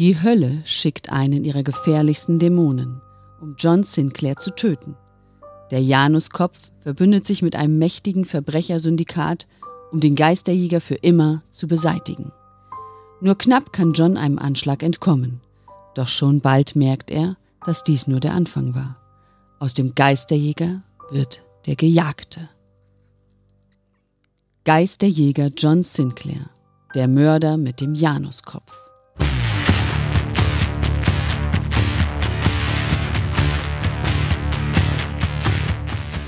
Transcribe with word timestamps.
Die 0.00 0.22
Hölle 0.22 0.62
schickt 0.64 1.12
einen 1.12 1.44
ihrer 1.44 1.62
gefährlichsten 1.62 2.38
Dämonen, 2.38 3.02
um 3.42 3.54
John 3.58 3.82
Sinclair 3.82 4.36
zu 4.36 4.48
töten. 4.48 4.96
Der 5.70 5.82
Januskopf 5.82 6.70
verbündet 6.80 7.26
sich 7.26 7.42
mit 7.42 7.54
einem 7.54 7.76
mächtigen 7.76 8.24
Verbrechersyndikat, 8.24 9.46
um 9.92 10.00
den 10.00 10.16
Geisterjäger 10.16 10.80
für 10.80 10.94
immer 10.94 11.42
zu 11.50 11.68
beseitigen. 11.68 12.32
Nur 13.20 13.36
knapp 13.36 13.74
kann 13.74 13.92
John 13.92 14.16
einem 14.16 14.38
Anschlag 14.38 14.82
entkommen. 14.82 15.42
Doch 15.94 16.08
schon 16.08 16.40
bald 16.40 16.76
merkt 16.76 17.10
er, 17.10 17.36
dass 17.66 17.84
dies 17.84 18.06
nur 18.06 18.20
der 18.20 18.32
Anfang 18.32 18.74
war. 18.74 18.96
Aus 19.58 19.74
dem 19.74 19.94
Geisterjäger 19.94 20.82
wird 21.10 21.42
der 21.66 21.76
Gejagte. 21.76 22.48
Geisterjäger 24.64 25.50
John 25.54 25.82
Sinclair, 25.82 26.48
der 26.94 27.06
Mörder 27.06 27.58
mit 27.58 27.82
dem 27.82 27.94
Januskopf. 27.94 28.89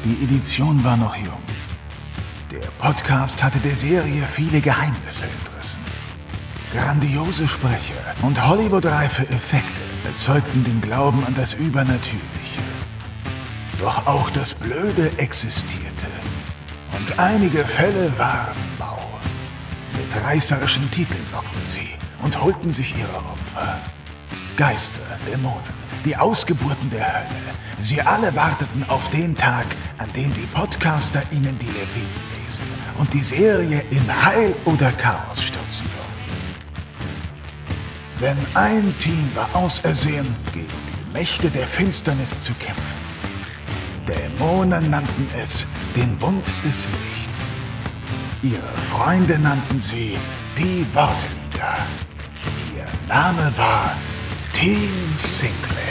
Die 0.05 0.24
Edition 0.24 0.83
war 0.83 0.97
noch 0.97 1.15
jung. 1.15 1.42
Der 2.51 2.66
Podcast 2.79 3.41
hatte 3.41 3.60
der 3.60 3.77
Serie 3.77 4.27
viele 4.27 4.60
Geheimnisse 4.60 5.27
entrissen. 5.27 5.80
Grandiose 6.73 7.47
Sprecher 7.47 8.15
und 8.23 8.45
Hollywood-reife 8.45 9.23
Effekte 9.29 9.80
erzeugten 10.05 10.65
den 10.65 10.80
Glauben 10.80 11.24
an 11.24 11.35
das 11.35 11.54
Übernatürliche. 11.54 12.62
Doch 13.79 14.04
auch 14.09 14.29
das 14.30 14.54
Blöde 14.54 15.16
existierte. 15.18 16.09
Und 16.99 17.21
einige 17.21 17.65
Fälle 17.65 18.12
waren 18.18 18.57
mau. 18.80 18.99
Mit 19.96 20.24
reißerischen 20.24 20.90
Titeln 20.90 21.24
lockten 21.30 21.65
sie 21.65 21.90
und 22.23 22.43
holten 22.43 22.73
sich 22.73 22.99
ihre 22.99 23.18
Opfer. 23.30 23.80
Geister, 24.57 25.18
Dämonen, 25.30 25.82
die 26.05 26.17
Ausgeburten 26.17 26.91
der 26.91 27.07
Hölle. 27.07 27.55
Sie 27.79 28.01
alle 28.01 28.35
warteten 28.37 28.89
auf 28.89 29.09
den 29.11 29.37
Tag, 29.37 29.67
an 29.99 30.13
dem 30.13 30.33
die 30.35 30.47
Podcaster 30.47 31.23
ihnen 31.33 31.57
die 31.59 31.67
Leviten 31.67 32.23
lesen 32.43 32.65
und 32.99 33.13
die 33.13 33.23
Serie 33.23 33.83
in 33.91 34.25
Heil 34.25 34.55
oder 34.65 34.93
Chaos 34.93 35.43
stürzen 35.43 35.87
würden. 35.87 36.03
Denn 38.21 38.39
ein 38.55 38.95
Team 38.99 39.30
war 39.35 39.49
ausersehen, 39.55 40.35
gegen 40.53 40.69
die 40.69 41.13
Mächte 41.13 41.51
der 41.51 41.67
Finsternis 41.67 42.45
zu 42.45 42.53
kämpfen. 42.55 43.01
Dämonen 44.07 44.91
nannten 44.91 45.29
es 45.41 45.67
den 45.97 46.17
Bund 46.19 46.53
des 46.65 46.89
Lichts. 47.15 47.45
Ihre 48.43 48.79
Freunde 48.79 49.39
nannten 49.39 49.79
sie 49.79 50.17
die 50.57 50.87
Wortliga. 50.95 51.87
Ihr 52.77 52.87
Name 53.09 53.53
war 53.57 53.97
Team 54.53 54.93
Sinclair. 55.17 55.83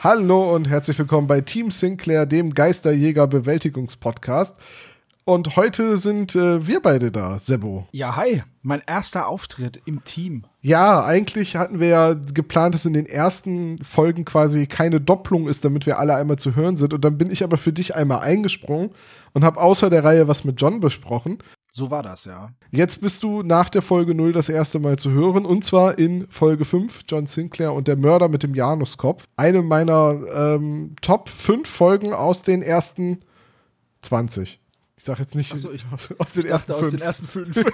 Hallo 0.00 0.54
und 0.54 0.68
herzlich 0.68 0.98
willkommen 0.98 1.26
bei 1.28 1.40
Team 1.40 1.70
Sinclair, 1.70 2.26
dem 2.26 2.52
Geisterjäger 2.52 3.26
Bewältigungspodcast. 3.26 4.56
Und 5.24 5.56
heute 5.56 5.98
sind 5.98 6.34
äh, 6.36 6.66
wir 6.66 6.80
beide 6.80 7.10
da, 7.10 7.38
Sebo. 7.38 7.86
Ja, 7.92 8.16
hi, 8.16 8.42
mein 8.62 8.82
erster 8.86 9.28
Auftritt 9.28 9.80
im 9.84 10.04
Team. 10.04 10.44
Ja, 10.66 11.04
eigentlich 11.04 11.54
hatten 11.54 11.78
wir 11.78 11.86
ja 11.86 12.14
geplant, 12.14 12.74
dass 12.74 12.86
in 12.86 12.92
den 12.92 13.06
ersten 13.06 13.78
Folgen 13.84 14.24
quasi 14.24 14.66
keine 14.66 15.00
Doppelung 15.00 15.46
ist, 15.46 15.64
damit 15.64 15.86
wir 15.86 16.00
alle 16.00 16.16
einmal 16.16 16.40
zu 16.40 16.56
hören 16.56 16.74
sind. 16.74 16.92
Und 16.92 17.04
dann 17.04 17.16
bin 17.18 17.30
ich 17.30 17.44
aber 17.44 17.56
für 17.56 17.72
dich 17.72 17.94
einmal 17.94 18.18
eingesprungen 18.18 18.90
und 19.32 19.44
habe 19.44 19.60
außer 19.60 19.90
der 19.90 20.02
Reihe 20.02 20.26
was 20.26 20.42
mit 20.42 20.60
John 20.60 20.80
besprochen. 20.80 21.38
So 21.70 21.92
war 21.92 22.02
das, 22.02 22.24
ja. 22.24 22.50
Jetzt 22.72 23.00
bist 23.00 23.22
du 23.22 23.44
nach 23.44 23.68
der 23.68 23.80
Folge 23.80 24.12
0 24.12 24.32
das 24.32 24.48
erste 24.48 24.80
Mal 24.80 24.98
zu 24.98 25.12
hören 25.12 25.46
und 25.46 25.64
zwar 25.64 25.98
in 26.00 26.26
Folge 26.30 26.64
5, 26.64 27.02
John 27.06 27.26
Sinclair 27.26 27.72
und 27.72 27.86
der 27.86 27.94
Mörder 27.94 28.28
mit 28.28 28.42
dem 28.42 28.56
Januskopf. 28.56 29.22
Eine 29.36 29.62
meiner 29.62 30.18
ähm, 30.34 30.96
Top 31.00 31.28
5 31.28 31.68
Folgen 31.68 32.12
aus 32.12 32.42
den 32.42 32.62
ersten 32.62 33.18
20. 34.02 34.58
Ich 34.98 35.04
sag 35.04 35.18
jetzt 35.18 35.34
nicht 35.34 35.56
so, 35.56 35.70
ich, 35.72 35.84
aus, 36.18 36.32
den 36.32 36.46
ich 36.46 36.50
ersten 36.50 36.72
aus 36.72 36.80
fünf. 36.80 36.90
den 36.92 37.00
ersten 37.02 37.26
fünf. 37.26 37.54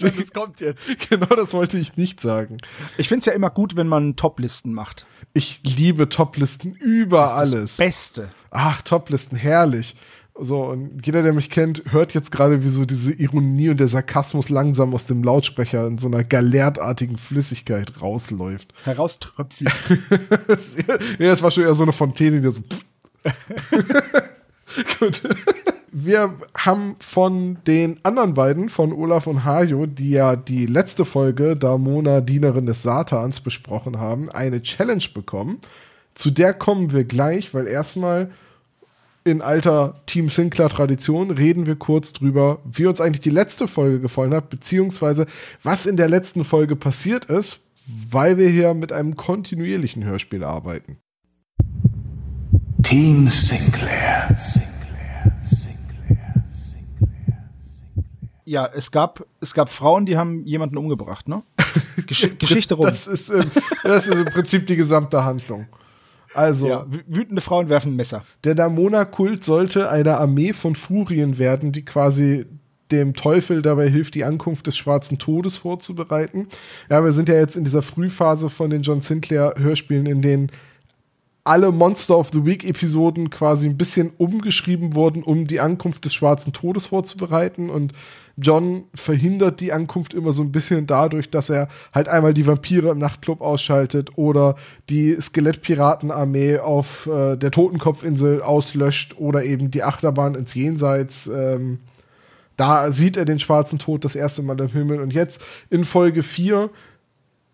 das 0.00 0.32
kommt 0.32 0.60
jetzt. 0.60 0.88
Genau, 1.10 1.26
das 1.26 1.52
wollte 1.52 1.78
ich 1.78 1.96
nicht 1.98 2.20
sagen. 2.20 2.56
Ich 2.96 3.08
finde 3.08 3.20
es 3.20 3.26
ja 3.26 3.32
immer 3.34 3.50
gut, 3.50 3.76
wenn 3.76 3.86
man 3.86 4.16
Toplisten 4.16 4.72
macht. 4.72 5.04
Ich 5.34 5.60
liebe 5.62 6.08
Toplisten 6.08 6.74
über 6.74 7.18
das 7.18 7.32
ist 7.32 7.38
alles. 7.54 7.76
Das 7.76 7.86
Beste. 7.86 8.30
Ach, 8.50 8.80
Toplisten, 8.80 9.36
herrlich. 9.36 9.94
So, 10.40 10.64
und 10.64 11.06
jeder, 11.06 11.22
der 11.22 11.32
mich 11.34 11.50
kennt, 11.50 11.84
hört 11.92 12.14
jetzt 12.14 12.32
gerade, 12.32 12.64
wie 12.64 12.68
so 12.68 12.86
diese 12.86 13.12
Ironie 13.12 13.68
und 13.68 13.78
der 13.78 13.86
Sarkasmus 13.86 14.48
langsam 14.48 14.94
aus 14.94 15.04
dem 15.06 15.22
Lautsprecher 15.22 15.86
in 15.86 15.98
so 15.98 16.08
einer 16.08 16.24
galertartigen 16.24 17.18
Flüssigkeit 17.18 18.00
rausläuft. 18.00 18.72
Herauströpfelt. 18.84 19.70
ja, 21.18 21.28
das 21.28 21.42
war 21.42 21.50
schon 21.50 21.64
eher 21.64 21.74
so 21.74 21.84
eine 21.84 21.92
Fontäne, 21.92 22.40
die 22.40 22.50
so. 22.50 22.62
Gut. 24.98 25.22
Wir 25.96 26.34
haben 26.56 26.96
von 26.98 27.58
den 27.66 28.00
anderen 28.02 28.34
beiden, 28.34 28.68
von 28.68 28.92
Olaf 28.92 29.28
und 29.28 29.44
Hajo, 29.44 29.86
die 29.86 30.10
ja 30.10 30.34
die 30.34 30.66
letzte 30.66 31.04
Folge 31.04 31.56
Damona, 31.56 32.20
Dienerin 32.20 32.66
des 32.66 32.82
Satans, 32.82 33.40
besprochen 33.40 33.98
haben, 33.98 34.28
eine 34.30 34.62
Challenge 34.62 35.04
bekommen. 35.14 35.60
Zu 36.14 36.30
der 36.30 36.52
kommen 36.52 36.92
wir 36.92 37.04
gleich, 37.04 37.54
weil 37.54 37.68
erstmal 37.68 38.30
in 39.24 39.40
alter 39.40 40.02
Team 40.06 40.28
Sinclair-Tradition 40.28 41.30
reden 41.30 41.66
wir 41.66 41.76
kurz 41.76 42.12
drüber, 42.12 42.60
wie 42.64 42.86
uns 42.86 43.00
eigentlich 43.00 43.22
die 43.22 43.30
letzte 43.30 43.68
Folge 43.68 44.00
gefallen 44.00 44.34
hat, 44.34 44.50
beziehungsweise 44.50 45.26
was 45.62 45.86
in 45.86 45.96
der 45.96 46.08
letzten 46.08 46.44
Folge 46.44 46.76
passiert 46.76 47.26
ist, 47.26 47.60
weil 48.10 48.36
wir 48.36 48.48
hier 48.48 48.74
mit 48.74 48.92
einem 48.92 49.16
kontinuierlichen 49.16 50.04
Hörspiel 50.04 50.44
arbeiten. 50.44 50.98
Team 52.84 53.28
Sinclair. 53.28 54.28
Ja, 58.44 58.68
es 58.72 58.90
gab, 58.90 59.26
es 59.40 59.54
gab 59.54 59.70
Frauen, 59.70 60.04
die 60.04 60.18
haben 60.18 60.44
jemanden 60.44 60.76
umgebracht, 60.76 61.26
ne? 61.26 61.42
Gesch 62.06 62.30
Geschichte 62.38 62.74
rum. 62.74 62.86
Das 62.86 63.06
ist, 63.06 63.30
im, 63.30 63.50
das 63.82 64.06
ist 64.06 64.14
im 64.14 64.26
Prinzip 64.26 64.66
die 64.66 64.76
gesamte 64.76 65.24
Handlung. 65.24 65.66
Also, 66.34 66.68
ja, 66.68 66.86
wütende 66.88 67.40
Frauen 67.40 67.70
werfen 67.70 67.92
ein 67.92 67.96
Messer. 67.96 68.22
Der 68.44 68.54
Damona-Kult 68.54 69.44
sollte 69.44 69.88
eine 69.90 70.18
Armee 70.18 70.52
von 70.52 70.76
Furien 70.76 71.38
werden, 71.38 71.72
die 71.72 71.84
quasi 71.84 72.44
dem 72.90 73.14
Teufel 73.14 73.62
dabei 73.62 73.88
hilft, 73.88 74.14
die 74.14 74.24
Ankunft 74.24 74.66
des 74.66 74.76
schwarzen 74.76 75.18
Todes 75.18 75.56
vorzubereiten. 75.56 76.48
Ja, 76.90 77.02
wir 77.02 77.12
sind 77.12 77.30
ja 77.30 77.36
jetzt 77.36 77.56
in 77.56 77.64
dieser 77.64 77.82
Frühphase 77.82 78.50
von 78.50 78.68
den 78.68 78.82
John 78.82 79.00
Sinclair-Hörspielen, 79.00 80.06
in 80.06 80.20
denen 80.20 80.52
alle 81.44 81.70
Monster 81.72 82.16
of 82.16 82.30
the 82.32 82.46
Week-Episoden 82.46 83.28
quasi 83.28 83.68
ein 83.68 83.76
bisschen 83.76 84.12
umgeschrieben 84.16 84.94
wurden, 84.94 85.22
um 85.22 85.46
die 85.46 85.60
Ankunft 85.60 86.06
des 86.06 86.14
schwarzen 86.14 86.54
Todes 86.54 86.86
vorzubereiten. 86.86 87.68
Und 87.68 87.92
John 88.38 88.84
verhindert 88.94 89.60
die 89.60 89.70
Ankunft 89.70 90.14
immer 90.14 90.32
so 90.32 90.42
ein 90.42 90.52
bisschen 90.52 90.86
dadurch, 90.86 91.30
dass 91.30 91.50
er 91.50 91.68
halt 91.92 92.08
einmal 92.08 92.32
die 92.32 92.46
Vampire 92.46 92.90
im 92.90 92.98
Nachtclub 92.98 93.42
ausschaltet 93.42 94.16
oder 94.16 94.56
die 94.88 95.20
Skelettpiratenarmee 95.20 96.58
auf 96.58 97.06
äh, 97.06 97.36
der 97.36 97.50
Totenkopfinsel 97.50 98.40
auslöscht 98.40 99.16
oder 99.18 99.44
eben 99.44 99.70
die 99.70 99.82
Achterbahn 99.82 100.34
ins 100.34 100.54
Jenseits. 100.54 101.26
Ähm, 101.26 101.80
da 102.56 102.90
sieht 102.90 103.18
er 103.18 103.26
den 103.26 103.40
schwarzen 103.40 103.78
Tod 103.78 104.04
das 104.04 104.14
erste 104.14 104.42
Mal 104.42 104.58
im 104.60 104.68
Himmel. 104.68 105.00
Und 105.00 105.12
jetzt 105.12 105.42
in 105.68 105.84
Folge 105.84 106.22
4 106.22 106.70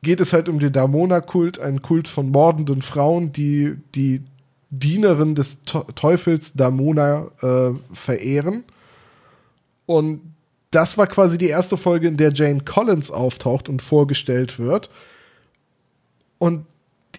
geht 0.03 0.21
es 0.21 0.33
halt 0.33 0.49
um 0.49 0.59
den 0.59 0.73
Damona-Kult, 0.73 1.59
einen 1.59 1.83
Kult 1.83 2.09
von 2.09 2.31
mordenden 2.31 2.83
Frauen, 2.83 3.33
die 3.33 3.77
die 3.95 4.23
Dienerin 4.71 5.35
des 5.35 5.63
Teufels 5.63 6.53
Damona 6.55 7.27
äh, 7.43 7.73
verehren. 7.93 8.65
Und 9.87 10.21
das 10.71 10.97
war 10.97 11.09
quasi 11.09 11.37
die 11.37 11.49
erste 11.49 11.77
Folge, 11.77 12.07
in 12.07 12.17
der 12.17 12.33
Jane 12.33 12.61
Collins 12.61 13.11
auftaucht 13.11 13.69
und 13.69 13.83
vorgestellt 13.83 14.59
wird. 14.59 14.89
Und 16.39 16.67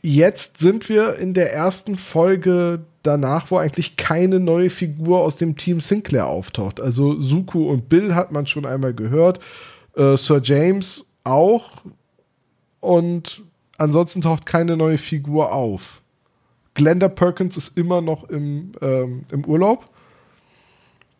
jetzt 0.01 0.59
sind 0.59 0.87
wir 0.87 1.15
in 1.15 1.33
der 1.33 1.53
ersten 1.53 1.97
Folge 1.97 2.85
danach, 3.03 3.51
wo 3.51 3.57
eigentlich 3.57 3.97
keine 3.97 4.39
neue 4.39 4.69
Figur 4.69 5.19
aus 5.19 5.35
dem 5.35 5.57
Team 5.57 5.81
Sinclair 5.81 6.27
auftaucht. 6.27 6.79
Also 6.79 7.19
Suku 7.19 7.69
und 7.69 7.89
Bill 7.89 8.15
hat 8.15 8.31
man 8.31 8.47
schon 8.47 8.65
einmal 8.65 8.93
gehört, 8.93 9.39
äh, 9.95 10.15
Sir 10.15 10.39
James 10.41 11.05
auch. 11.23 11.83
Und 12.81 13.43
ansonsten 13.77 14.21
taucht 14.21 14.45
keine 14.45 14.75
neue 14.75 14.97
Figur 14.97 15.53
auf. 15.53 16.01
Glenda 16.73 17.07
Perkins 17.07 17.55
ist 17.55 17.77
immer 17.77 18.01
noch 18.01 18.25
im, 18.25 18.73
ähm, 18.81 19.25
im 19.31 19.45
Urlaub 19.45 19.89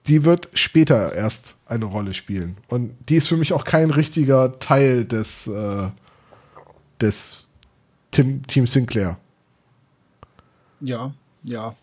die 0.07 0.23
wird 0.23 0.49
später 0.53 1.13
erst 1.13 1.55
eine 1.65 1.85
Rolle 1.85 2.13
spielen. 2.13 2.57
Und 2.67 2.95
die 3.09 3.15
ist 3.15 3.27
für 3.27 3.37
mich 3.37 3.53
auch 3.53 3.63
kein 3.63 3.91
richtiger 3.91 4.59
Teil 4.59 5.05
des, 5.05 5.47
äh, 5.47 5.89
des 6.99 7.47
Tim, 8.09 8.45
Team 8.47 8.67
Sinclair. 8.67 9.17
Ja. 10.79 11.13
Ja. 11.43 11.75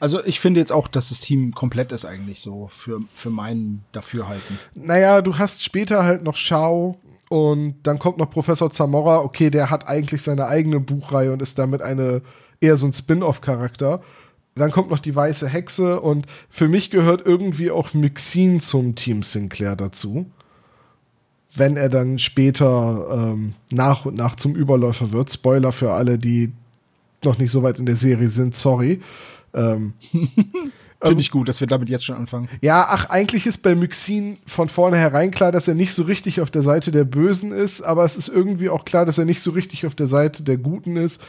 Also 0.00 0.24
ich 0.24 0.40
finde 0.40 0.60
jetzt 0.60 0.72
auch, 0.72 0.88
dass 0.88 1.10
das 1.10 1.20
Team 1.20 1.52
komplett 1.52 1.92
ist 1.92 2.04
eigentlich 2.04 2.40
so 2.40 2.68
für, 2.72 3.02
für 3.14 3.30
meinen 3.30 3.84
Dafürhalten. 3.92 4.58
Naja, 4.74 5.20
du 5.20 5.38
hast 5.38 5.62
später 5.62 6.04
halt 6.04 6.22
noch 6.22 6.36
Shao 6.36 6.98
und 7.30 7.76
dann 7.84 8.00
kommt 8.00 8.18
noch 8.18 8.28
Professor 8.28 8.72
Zamora. 8.72 9.20
Okay, 9.20 9.50
der 9.50 9.70
hat 9.70 9.86
eigentlich 9.86 10.20
seine 10.20 10.48
eigene 10.48 10.80
Buchreihe 10.80 11.32
und 11.32 11.40
ist 11.40 11.60
damit 11.60 11.80
eine 11.80 12.22
eher 12.60 12.76
so 12.76 12.88
ein 12.88 12.92
Spin-off-Charakter. 12.92 14.02
Dann 14.56 14.72
kommt 14.72 14.90
noch 14.90 14.98
die 14.98 15.14
weiße 15.14 15.48
Hexe 15.48 16.00
und 16.00 16.26
für 16.48 16.66
mich 16.66 16.90
gehört 16.90 17.24
irgendwie 17.24 17.70
auch 17.70 17.94
Mixin 17.94 18.58
zum 18.58 18.96
Team 18.96 19.22
Sinclair 19.22 19.76
dazu. 19.76 20.26
Wenn 21.54 21.76
er 21.76 21.88
dann 21.88 22.18
später 22.18 23.06
ähm, 23.12 23.54
nach 23.70 24.06
und 24.06 24.16
nach 24.16 24.34
zum 24.34 24.56
Überläufer 24.56 25.12
wird. 25.12 25.30
Spoiler 25.30 25.70
für 25.70 25.92
alle, 25.92 26.18
die 26.18 26.50
noch 27.22 27.38
nicht 27.38 27.52
so 27.52 27.62
weit 27.62 27.78
in 27.78 27.86
der 27.86 27.96
Serie 27.96 28.28
sind, 28.28 28.56
sorry. 28.56 29.00
Ähm, 29.54 29.92
Finde 31.02 31.20
ich 31.22 31.30
gut, 31.30 31.48
dass 31.48 31.60
wir 31.60 31.66
damit 31.66 31.88
jetzt 31.88 32.04
schon 32.04 32.16
anfangen. 32.16 32.48
Ja, 32.60 32.86
ach, 32.88 33.06
eigentlich 33.06 33.46
ist 33.46 33.58
bei 33.58 33.74
Myxin 33.74 34.38
von 34.46 34.68
vornherein 34.68 35.30
klar, 35.30 35.50
dass 35.50 35.66
er 35.66 35.74
nicht 35.74 35.94
so 35.94 36.02
richtig 36.02 36.42
auf 36.42 36.50
der 36.50 36.62
Seite 36.62 36.90
der 36.90 37.04
Bösen 37.04 37.52
ist, 37.52 37.80
aber 37.80 38.04
es 38.04 38.18
ist 38.18 38.28
irgendwie 38.28 38.68
auch 38.68 38.84
klar, 38.84 39.06
dass 39.06 39.16
er 39.16 39.24
nicht 39.24 39.40
so 39.40 39.52
richtig 39.52 39.86
auf 39.86 39.94
der 39.94 40.06
Seite 40.06 40.42
der 40.42 40.58
Guten 40.58 40.96
ist. 40.96 41.22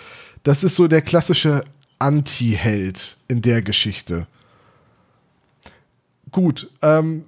Das 0.44 0.66
ist 0.66 0.76
so 0.76 0.90
der 0.90 1.02
klassische 1.02 1.64
Anti-Held 2.00 3.18
in 3.30 3.42
der 3.42 3.62
Geschichte. 3.62 4.28
Gut, 6.32 6.70
ähm, 6.82 7.26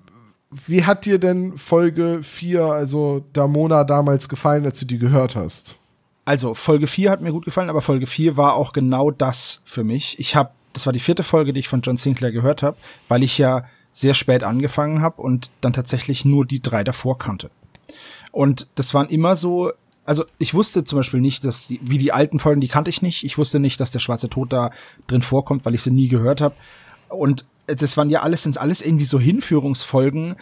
wie 0.67 0.83
hat 0.83 1.05
dir 1.05 1.19
denn 1.19 1.57
Folge 1.57 2.19
4, 2.23 2.63
also 2.63 3.23
Damona, 3.31 3.85
damals 3.85 4.27
gefallen, 4.27 4.65
als 4.65 4.79
du 4.79 4.85
die 4.85 4.99
gehört 4.99 5.35
hast? 5.35 5.77
Also, 6.25 6.53
Folge 6.53 6.87
4 6.87 7.11
hat 7.11 7.21
mir 7.21 7.31
gut 7.31 7.45
gefallen, 7.45 7.69
aber 7.69 7.81
Folge 7.81 8.05
4 8.05 8.37
war 8.37 8.55
auch 8.55 8.73
genau 8.73 9.11
das 9.11 9.61
für 9.65 9.83
mich. 9.83 10.19
Ich 10.19 10.35
habe 10.35 10.51
das 10.73 10.85
war 10.85 10.93
die 10.93 10.99
vierte 10.99 11.23
Folge, 11.23 11.53
die 11.53 11.59
ich 11.59 11.67
von 11.67 11.81
John 11.81 11.97
Sinclair 11.97 12.31
gehört 12.31 12.63
habe, 12.63 12.77
weil 13.07 13.23
ich 13.23 13.37
ja 13.37 13.65
sehr 13.91 14.15
spät 14.15 14.43
angefangen 14.43 15.01
habe 15.01 15.21
und 15.21 15.51
dann 15.61 15.73
tatsächlich 15.73 16.25
nur 16.25 16.45
die 16.45 16.61
drei 16.61 16.83
davor 16.83 17.17
kannte. 17.17 17.51
Und 18.31 18.67
das 18.75 18.93
waren 18.93 19.07
immer 19.07 19.35
so, 19.35 19.71
also 20.05 20.25
ich 20.39 20.53
wusste 20.53 20.83
zum 20.83 20.99
Beispiel 20.99 21.21
nicht, 21.21 21.45
dass 21.45 21.67
die, 21.67 21.79
wie 21.83 21.99
die 21.99 22.11
alten 22.11 22.39
Folgen, 22.39 22.59
die 22.59 22.67
kannte 22.67 22.89
ich 22.89 23.03
nicht. 23.03 23.23
Ich 23.23 23.37
wusste 23.37 23.59
nicht, 23.59 23.79
dass 23.79 23.91
der 23.91 23.99
schwarze 23.99 24.29
Tod 24.29 24.51
da 24.51 24.71
drin 25.07 25.21
vorkommt, 25.21 25.63
weil 25.65 25.75
ich 25.75 25.83
sie 25.83 25.91
nie 25.91 26.07
gehört 26.07 26.41
habe. 26.41 26.55
Und 27.07 27.45
das 27.67 27.95
waren 27.95 28.09
ja 28.09 28.21
alles, 28.21 28.43
sind 28.43 28.57
alles 28.57 28.81
irgendwie 28.81 29.05
so 29.05 29.19
Hinführungsfolgen 29.19 30.35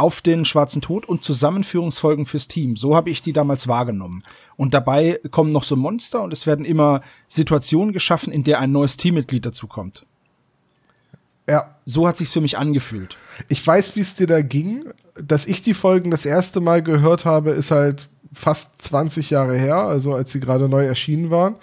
auf 0.00 0.22
den 0.22 0.44
schwarzen 0.44 0.80
Tod 0.80 1.06
und 1.06 1.22
Zusammenführungsfolgen 1.22 2.26
fürs 2.26 2.48
Team. 2.48 2.76
So 2.76 2.96
habe 2.96 3.10
ich 3.10 3.22
die 3.22 3.32
damals 3.32 3.68
wahrgenommen. 3.68 4.22
Und 4.56 4.74
dabei 4.74 5.20
kommen 5.30 5.52
noch 5.52 5.64
so 5.64 5.76
Monster 5.76 6.22
und 6.22 6.32
es 6.32 6.46
werden 6.46 6.64
immer 6.64 7.02
Situationen 7.28 7.92
geschaffen, 7.92 8.32
in 8.32 8.42
der 8.42 8.60
ein 8.60 8.72
neues 8.72 8.96
Teammitglied 8.96 9.44
dazukommt. 9.44 10.06
Ja. 11.48 11.76
So 11.84 12.06
hat 12.06 12.16
sich's 12.16 12.32
für 12.32 12.40
mich 12.40 12.56
angefühlt. 12.56 13.18
Ich 13.48 13.66
weiß, 13.66 13.96
wie 13.96 14.00
es 14.00 14.14
dir 14.14 14.26
da 14.26 14.40
ging. 14.40 14.84
Dass 15.20 15.46
ich 15.46 15.60
die 15.60 15.74
Folgen 15.74 16.10
das 16.10 16.24
erste 16.24 16.60
Mal 16.60 16.82
gehört 16.82 17.24
habe, 17.24 17.50
ist 17.50 17.70
halt 17.70 18.08
fast 18.32 18.80
20 18.80 19.30
Jahre 19.30 19.56
her, 19.56 19.76
also 19.76 20.14
als 20.14 20.32
sie 20.32 20.40
gerade 20.40 20.68
neu 20.68 20.86
erschienen 20.86 21.30
waren. 21.30 21.56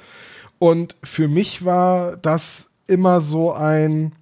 Und 0.60 0.95
für 1.04 1.28
mich 1.28 1.63
war 1.66 2.18
das 2.18 2.69
immer 2.88 3.22
so 3.22 3.54
ein. 3.54 4.13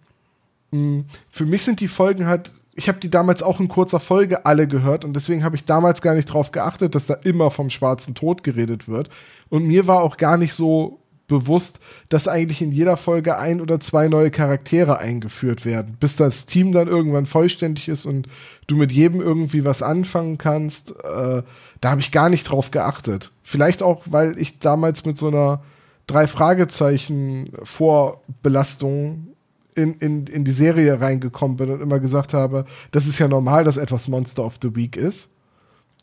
Mh, 0.72 1.06
für 1.30 1.46
mich 1.46 1.64
sind 1.64 1.80
die 1.80 1.88
Folgen 1.88 2.28
halt 2.28 2.54
ich 2.76 2.90
habe 2.90 3.00
die 3.00 3.10
damals 3.10 3.42
auch 3.42 3.62
in 3.62 3.70
kurzer 3.70 4.02
Folge 4.02 4.46
alle 4.46 4.68
gehört 4.68 5.06
und 5.06 5.14
deswegen 5.14 5.44
habe 5.44 5.56
ich 5.56 5.64
damals 5.64 6.02
gar 6.02 6.14
nicht 6.14 6.30
darauf 6.30 6.52
geachtet, 6.52 6.94
dass 6.94 7.08
da 7.08 7.14
immer 7.14 7.50
vom 7.50 7.70
schwarzen 7.70 8.16
Tod 8.16 8.44
geredet 8.44 8.90
wird. 8.90 9.10
Und 9.50 9.66
mir 9.66 9.88
war 9.88 10.02
auch 10.02 10.18
gar 10.18 10.36
nicht 10.36 10.54
so 10.54 11.00
bewusst, 11.28 11.80
dass 12.10 12.28
eigentlich 12.28 12.62
in 12.62 12.72
jeder 12.72 12.98
Folge 12.98 13.38
ein 13.38 13.62
oder 13.62 13.80
zwei 13.80 14.10
neue 14.10 14.30
Charaktere 14.30 15.00
eingeführt 15.00 15.66
werden, 15.66 15.96
bis 16.00 16.18
das 16.18 16.46
Team 16.46 16.74
dann 16.74 16.88
irgendwann 16.88 17.26
vollständig 17.26 17.88
ist 17.88 18.06
und 18.06 18.28
du 18.68 18.76
mit 18.76 18.92
jedem 18.92 19.22
irgendwie 19.22 19.66
was 19.66 19.82
anfangen 19.82 20.38
kannst. 20.38 20.92
Äh, 20.92 21.44
da 21.82 21.90
habe 21.90 22.02
ich 22.02 22.12
gar 22.12 22.30
nicht 22.30 22.44
drauf 22.44 22.72
geachtet. 22.72 23.32
Vielleicht 23.42 23.82
auch, 23.82 24.04
weil 24.06 24.38
ich 24.38 24.60
damals 24.60 25.06
mit 25.06 25.18
so 25.18 25.28
einer 25.28 25.64
drei 26.08 26.28
Fragezeichen 26.28 27.52
Vorbelastung 27.64 29.35
in, 29.76 29.94
in, 29.96 30.28
in 30.28 30.46
die 30.46 30.52
Serie 30.52 31.00
reingekommen 31.00 31.58
bin 31.58 31.70
und 31.70 31.82
immer 31.82 32.00
gesagt 32.00 32.34
habe, 32.34 32.66
das 32.92 33.08
ist 33.08 33.20
ja 33.20 33.28
normal, 33.28 33.64
dass 33.64 33.78
etwas 33.78 34.08
Monster 34.08 34.44
of 34.44 34.56
the 34.62 34.76
Week 34.76 34.96
ist. 34.96 35.32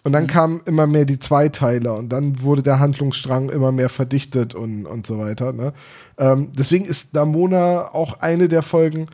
Und 0.04 0.12
dann 0.12 0.24
mhm. 0.24 0.28
kamen 0.28 0.60
immer 0.64 0.86
mehr 0.86 1.04
die 1.04 1.18
Zweiteiler 1.18 1.94
und 1.96 2.08
dann 2.08 2.42
wurde 2.42 2.62
der 2.62 2.80
Handlungsstrang 2.80 3.50
immer 3.50 3.70
mehr 3.70 3.88
verdichtet 3.88 4.54
und, 4.54 4.84
und 4.84 5.06
so 5.06 5.18
weiter. 5.18 5.52
Ne? 5.52 5.72
Ähm, 6.18 6.50
deswegen 6.56 6.84
ist 6.84 7.14
Damona 7.14 7.94
auch 7.94 8.20
eine 8.20 8.48
der 8.48 8.62
Folgen. 8.62 9.06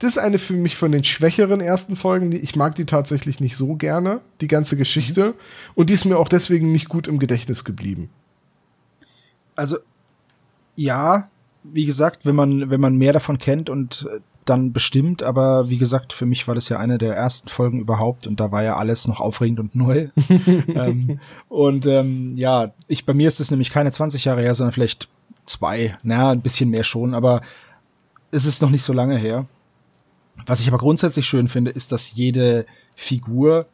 Das 0.00 0.12
ist 0.16 0.18
eine 0.18 0.38
für 0.38 0.54
mich 0.54 0.76
von 0.76 0.92
den 0.92 1.04
schwächeren 1.04 1.60
ersten 1.60 1.96
Folgen. 1.96 2.30
Die, 2.30 2.38
ich 2.38 2.56
mag 2.56 2.74
die 2.74 2.86
tatsächlich 2.86 3.40
nicht 3.40 3.56
so 3.56 3.76
gerne, 3.76 4.20
die 4.40 4.48
ganze 4.48 4.76
Geschichte. 4.76 5.34
Und 5.74 5.90
die 5.90 5.94
ist 5.94 6.04
mir 6.04 6.18
auch 6.18 6.28
deswegen 6.28 6.72
nicht 6.72 6.88
gut 6.88 7.06
im 7.06 7.18
Gedächtnis 7.20 7.64
geblieben. 7.64 8.10
Also, 9.54 9.78
ja, 10.76 11.28
wie 11.62 11.84
gesagt, 11.84 12.24
wenn 12.24 12.36
man, 12.36 12.70
wenn 12.70 12.80
man 12.80 12.96
mehr 12.96 13.12
davon 13.12 13.38
kennt 13.38 13.70
und 13.70 14.08
äh, 14.12 14.20
dann 14.44 14.72
bestimmt, 14.72 15.22
aber 15.22 15.68
wie 15.68 15.76
gesagt, 15.76 16.12
für 16.12 16.24
mich 16.24 16.48
war 16.48 16.54
das 16.54 16.68
ja 16.68 16.78
eine 16.78 16.96
der 16.96 17.14
ersten 17.14 17.48
Folgen 17.48 17.80
überhaupt 17.80 18.26
und 18.26 18.40
da 18.40 18.50
war 18.50 18.62
ja 18.62 18.76
alles 18.76 19.06
noch 19.06 19.20
aufregend 19.20 19.60
und 19.60 19.74
neu. 19.74 20.08
ähm, 20.74 21.20
und 21.48 21.86
ähm, 21.86 22.34
ja, 22.36 22.72
ich 22.86 23.04
bei 23.04 23.12
mir 23.12 23.28
ist 23.28 23.40
es 23.40 23.50
nämlich 23.50 23.70
keine 23.70 23.92
20 23.92 24.24
Jahre 24.24 24.40
her, 24.40 24.54
sondern 24.54 24.72
vielleicht 24.72 25.08
zwei, 25.44 25.98
naja, 26.02 26.30
ein 26.30 26.40
bisschen 26.40 26.70
mehr 26.70 26.84
schon, 26.84 27.14
aber 27.14 27.42
es 28.30 28.46
ist 28.46 28.62
noch 28.62 28.70
nicht 28.70 28.84
so 28.84 28.92
lange 28.92 29.16
her. 29.16 29.46
Was 30.46 30.60
ich 30.60 30.68
aber 30.68 30.78
grundsätzlich 30.78 31.26
schön 31.26 31.48
finde, 31.48 31.70
ist, 31.70 31.92
dass 31.92 32.14
jede 32.14 32.64
Figur 32.94 33.66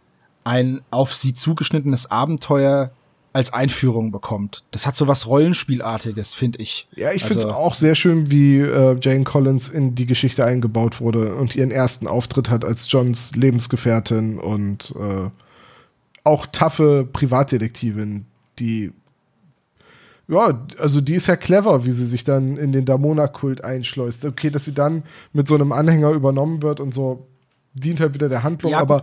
ein 0.44 0.82
auf 0.90 1.14
sie 1.14 1.34
zugeschnittenes 1.34 2.10
Abenteuer 2.10 2.90
als 3.34 3.52
Einführung 3.52 4.12
bekommt. 4.12 4.62
Das 4.70 4.86
hat 4.86 4.96
so 4.96 5.08
was 5.08 5.26
Rollenspielartiges, 5.26 6.34
finde 6.34 6.62
ich. 6.62 6.86
Ja, 6.94 7.12
ich 7.12 7.24
finde 7.24 7.40
es 7.40 7.44
also, 7.46 7.56
auch 7.56 7.74
sehr 7.74 7.96
schön, 7.96 8.30
wie 8.30 8.60
äh, 8.60 8.96
Jane 9.00 9.24
Collins 9.24 9.68
in 9.68 9.96
die 9.96 10.06
Geschichte 10.06 10.44
eingebaut 10.44 11.00
wurde 11.00 11.34
und 11.34 11.56
ihren 11.56 11.72
ersten 11.72 12.06
Auftritt 12.06 12.48
hat 12.48 12.64
als 12.64 12.90
Johns 12.90 13.34
Lebensgefährtin 13.34 14.38
und 14.38 14.94
äh, 14.96 15.30
auch 16.22 16.46
taffe 16.46 17.08
Privatdetektivin, 17.12 18.24
die 18.60 18.92
ja, 20.28 20.66
also 20.78 21.00
die 21.02 21.16
ist 21.16 21.26
ja 21.26 21.36
clever, 21.36 21.84
wie 21.84 21.92
sie 21.92 22.06
sich 22.06 22.24
dann 22.24 22.56
in 22.56 22.72
den 22.72 22.86
Damona-Kult 22.86 23.62
einschleust. 23.62 24.24
Okay, 24.24 24.48
dass 24.48 24.64
sie 24.64 24.72
dann 24.72 25.02
mit 25.34 25.48
so 25.48 25.54
einem 25.54 25.72
Anhänger 25.72 26.12
übernommen 26.12 26.62
wird 26.62 26.80
und 26.80 26.94
so 26.94 27.26
dient 27.74 28.00
halt 28.00 28.14
wieder 28.14 28.28
der 28.28 28.42
Handlung, 28.42 28.72
ja, 28.72 28.78
aber 28.78 29.02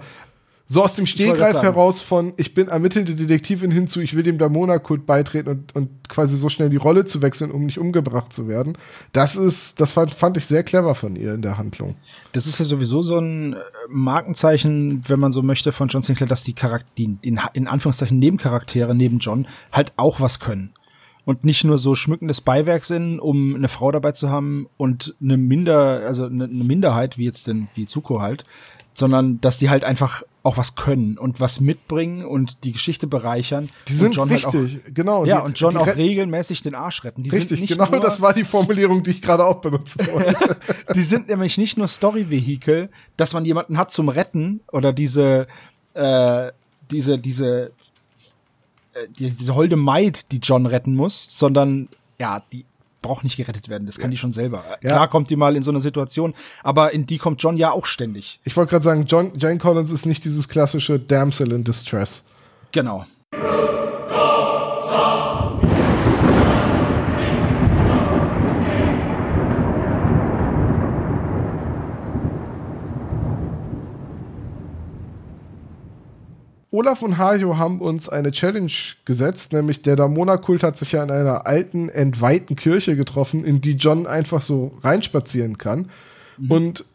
so 0.71 0.83
aus 0.85 0.93
dem 0.93 1.05
Stehgreif 1.05 1.61
heraus 1.61 2.01
von, 2.01 2.31
ich 2.37 2.53
bin 2.53 2.69
ermittelnde 2.69 3.13
Detektivin 3.13 3.71
hinzu, 3.71 3.99
ich 3.99 4.15
will 4.15 4.23
dem 4.23 4.37
Damona-Kult 4.37 5.05
beitreten 5.05 5.49
und, 5.49 5.75
und 5.75 6.07
quasi 6.07 6.37
so 6.37 6.47
schnell 6.47 6.69
die 6.69 6.77
Rolle 6.77 7.03
zu 7.03 7.21
wechseln, 7.21 7.51
um 7.51 7.65
nicht 7.65 7.77
umgebracht 7.77 8.31
zu 8.31 8.47
werden. 8.47 8.77
Das 9.11 9.35
ist, 9.35 9.81
das 9.81 9.91
fand, 9.91 10.11
fand 10.11 10.37
ich 10.37 10.45
sehr 10.45 10.63
clever 10.63 10.95
von 10.95 11.17
ihr 11.17 11.33
in 11.33 11.41
der 11.41 11.57
Handlung. 11.57 11.95
Das 12.31 12.47
ist 12.47 12.57
ja 12.57 12.63
sowieso 12.63 13.01
so 13.01 13.19
ein 13.19 13.51
äh, 13.51 13.57
Markenzeichen, 13.89 15.03
wenn 15.09 15.19
man 15.19 15.33
so 15.33 15.41
möchte, 15.41 15.73
von 15.73 15.89
John 15.89 16.03
Sinclair, 16.03 16.29
dass 16.29 16.43
die 16.43 16.53
Charakter, 16.53 16.87
die, 16.97 17.17
in, 17.21 17.37
in 17.51 17.67
Anführungszeichen 17.67 18.17
Nebencharaktere 18.17 18.95
neben 18.95 19.19
John 19.19 19.49
halt 19.73 19.91
auch 19.97 20.21
was 20.21 20.39
können 20.39 20.71
und 21.25 21.43
nicht 21.43 21.63
nur 21.63 21.77
so 21.77 21.95
schmückendes 21.95 22.41
Beiwerk 22.41 22.85
sind, 22.85 23.19
um 23.19 23.55
eine 23.55 23.67
Frau 23.67 23.91
dabei 23.91 24.11
zu 24.11 24.29
haben 24.29 24.67
und 24.77 25.15
eine 25.21 25.37
Minder, 25.37 26.01
also 26.05 26.25
eine, 26.25 26.45
eine 26.45 26.63
Minderheit, 26.63 27.17
wie 27.17 27.25
jetzt 27.25 27.47
denn, 27.47 27.67
wie 27.75 27.85
Zuko 27.85 28.21
halt, 28.21 28.43
sondern 28.93 29.39
dass 29.41 29.57
die 29.57 29.69
halt 29.69 29.83
einfach 29.83 30.23
auch 30.43 30.57
was 30.57 30.75
können 30.75 31.17
und 31.17 31.39
was 31.39 31.59
mitbringen 31.61 32.25
und 32.25 32.63
die 32.63 32.71
Geschichte 32.71 33.05
bereichern. 33.05 33.69
Die 33.87 33.93
sind 33.93 34.15
John 34.15 34.29
wichtig, 34.29 34.45
halt 34.53 34.81
auch, 34.87 34.93
genau. 34.93 35.25
Ja, 35.25 35.41
die, 35.41 35.45
und 35.45 35.59
John 35.59 35.77
auch 35.77 35.95
regelmäßig 35.95 36.63
den 36.63 36.73
Arsch 36.73 37.03
retten. 37.03 37.21
Die 37.21 37.29
richtig, 37.29 37.67
genau 37.67 37.89
nur, 37.89 37.99
das 37.99 38.21
war 38.21 38.33
die 38.33 38.43
Formulierung, 38.43 39.03
die 39.03 39.11
ich 39.11 39.21
gerade 39.21 39.45
auch 39.45 39.61
benutzen 39.61 39.99
wollte. 40.11 40.57
die 40.95 41.03
sind 41.03 41.29
nämlich 41.29 41.57
nicht 41.57 41.77
nur 41.77 41.87
Story-Vehikel, 41.87 42.89
dass 43.17 43.33
man 43.33 43.45
jemanden 43.45 43.77
hat 43.77 43.91
zum 43.91 44.09
Retten 44.09 44.61
oder 44.71 44.93
diese, 44.93 45.45
äh, 45.93 46.51
diese, 46.89 47.19
diese, 47.19 47.71
äh, 48.93 49.07
diese 49.17 49.53
holde 49.53 49.75
Maid, 49.75 50.31
die 50.31 50.39
John 50.39 50.65
retten 50.65 50.95
muss, 50.95 51.27
sondern 51.29 51.87
ja, 52.19 52.41
die 52.51 52.65
braucht 53.01 53.23
nicht 53.23 53.37
gerettet 53.37 53.69
werden. 53.69 53.85
Das 53.85 53.97
kann 53.97 54.11
die 54.11 54.17
schon 54.17 54.31
selber. 54.31 54.63
Ja. 54.81 54.89
Klar 54.89 55.07
kommt 55.07 55.29
die 55.29 55.35
mal 55.35 55.55
in 55.55 55.63
so 55.63 55.71
eine 55.71 55.81
Situation, 55.81 56.33
aber 56.63 56.93
in 56.93 57.05
die 57.05 57.17
kommt 57.17 57.41
John 57.41 57.57
ja 57.57 57.71
auch 57.71 57.85
ständig. 57.85 58.39
Ich 58.43 58.55
wollte 58.55 58.71
gerade 58.71 58.85
sagen, 58.85 59.05
John, 59.05 59.33
Jane 59.35 59.57
Collins 59.57 59.91
ist 59.91 60.05
nicht 60.05 60.23
dieses 60.23 60.47
klassische 60.47 60.99
Damsel 60.99 61.51
in 61.51 61.63
Distress. 61.63 62.23
Genau. 62.71 63.05
Olaf 76.71 77.01
und 77.01 77.17
Hajo 77.17 77.57
haben 77.57 77.81
uns 77.81 78.07
eine 78.07 78.31
Challenge 78.31 78.71
gesetzt, 79.03 79.51
nämlich 79.51 79.81
der 79.81 79.97
Damona-Kult 79.97 80.63
hat 80.63 80.77
sich 80.77 80.93
ja 80.93 81.03
in 81.03 81.11
einer 81.11 81.45
alten, 81.45 81.89
entweihten 81.89 82.55
Kirche 82.55 82.95
getroffen, 82.95 83.43
in 83.43 83.59
die 83.59 83.73
John 83.73 84.07
einfach 84.07 84.41
so 84.41 84.77
reinspazieren 84.81 85.57
kann. 85.57 85.89
Mhm. 86.37 86.51
Und 86.51 86.85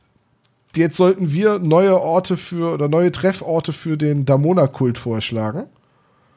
jetzt 0.75 0.97
sollten 0.97 1.31
wir 1.31 1.59
neue 1.59 2.01
Orte 2.01 2.39
für 2.39 2.73
oder 2.73 2.89
neue 2.89 3.13
Trefforte 3.13 3.73
für 3.73 3.99
den 3.99 4.25
Damona-Kult 4.25 4.97
vorschlagen. 4.97 5.65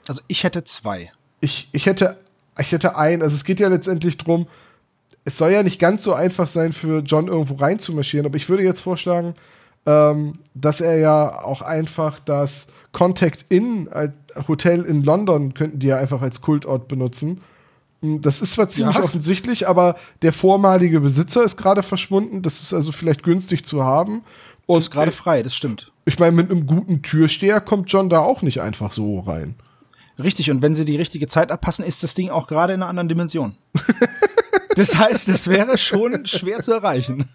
Also 0.07 0.21
ich 0.27 0.43
hätte 0.43 0.65
zwei. 0.65 1.11
Ich, 1.39 1.69
ich 1.71 1.85
hätte 1.85 2.17
ich 2.59 2.71
hätte 2.71 2.95
einen. 2.95 3.21
Also 3.21 3.35
es 3.35 3.43
geht 3.43 3.59
ja 3.59 3.67
letztendlich 3.67 4.17
drum. 4.17 4.47
Es 5.23 5.37
soll 5.37 5.51
ja 5.51 5.63
nicht 5.63 5.79
ganz 5.79 6.03
so 6.03 6.13
einfach 6.13 6.47
sein 6.47 6.73
für 6.73 6.99
John 6.99 7.27
irgendwo 7.27 7.55
reinzumarschieren, 7.55 8.25
aber 8.25 8.35
ich 8.35 8.49
würde 8.49 8.63
jetzt 8.63 8.81
vorschlagen, 8.81 9.35
ähm, 9.85 10.39
dass 10.53 10.81
er 10.81 10.97
ja 10.97 11.43
auch 11.43 11.61
einfach 11.61 12.19
das 12.19 12.67
Contact 12.91 13.45
Inn 13.49 13.89
Hotel 14.47 14.83
in 14.83 15.03
London 15.03 15.53
könnten 15.53 15.79
die 15.79 15.87
ja 15.87 15.97
einfach 15.97 16.21
als 16.21 16.41
Kultort 16.41 16.87
benutzen. 16.87 17.41
Hm, 18.01 18.21
das 18.21 18.41
ist 18.41 18.53
zwar 18.53 18.69
ziemlich 18.69 18.95
ja. 18.95 19.03
offensichtlich, 19.03 19.67
aber 19.67 19.95
der 20.21 20.33
vormalige 20.33 20.99
Besitzer 21.01 21.43
ist 21.43 21.57
gerade 21.57 21.83
verschwunden. 21.83 22.41
Das 22.41 22.61
ist 22.61 22.73
also 22.73 22.91
vielleicht 22.91 23.23
günstig 23.23 23.65
zu 23.65 23.83
haben. 23.83 24.23
Und 24.65 24.79
ist 24.79 24.91
gerade 24.91 25.11
frei, 25.11 25.41
das 25.41 25.55
stimmt. 25.55 25.91
Ich 26.05 26.19
meine, 26.19 26.31
mit 26.31 26.51
einem 26.51 26.67
guten 26.67 27.01
Türsteher 27.01 27.59
kommt 27.59 27.91
John 27.91 28.09
da 28.09 28.19
auch 28.19 28.41
nicht 28.43 28.61
einfach 28.61 28.91
so 28.91 29.19
rein. 29.21 29.55
Richtig, 30.21 30.51
und 30.51 30.61
wenn 30.61 30.75
sie 30.75 30.85
die 30.85 30.97
richtige 30.97 31.27
Zeit 31.27 31.51
abpassen, 31.51 31.85
ist 31.85 32.03
das 32.03 32.13
Ding 32.13 32.29
auch 32.29 32.47
gerade 32.47 32.73
in 32.73 32.81
einer 32.81 32.89
anderen 32.89 33.09
Dimension. 33.09 33.55
das 34.75 34.97
heißt, 34.97 35.27
das 35.27 35.47
wäre 35.47 35.77
schon 35.77 36.25
schwer 36.25 36.59
zu 36.59 36.73
erreichen. 36.73 37.29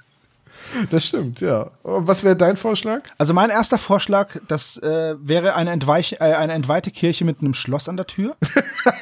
Das 0.91 1.07
stimmt, 1.07 1.41
ja. 1.41 1.71
Was 1.83 2.25
wäre 2.25 2.37
dein 2.37 2.57
Vorschlag? 2.57 3.03
Also 3.19 3.35
mein 3.35 3.51
erster 3.51 3.79
Vorschlag, 3.79 4.37
das 4.49 4.77
äh, 4.79 5.15
wäre 5.19 5.55
eine, 5.55 5.71
Entweich, 5.71 6.15
äh, 6.15 6.35
eine 6.35 6.53
entweihte 6.53 6.91
Kirche 6.91 7.25
mit 7.25 7.41
einem 7.41 7.55
Schloss 7.55 7.89
an 7.89 7.97
der 7.97 8.07
Tür. 8.07 8.37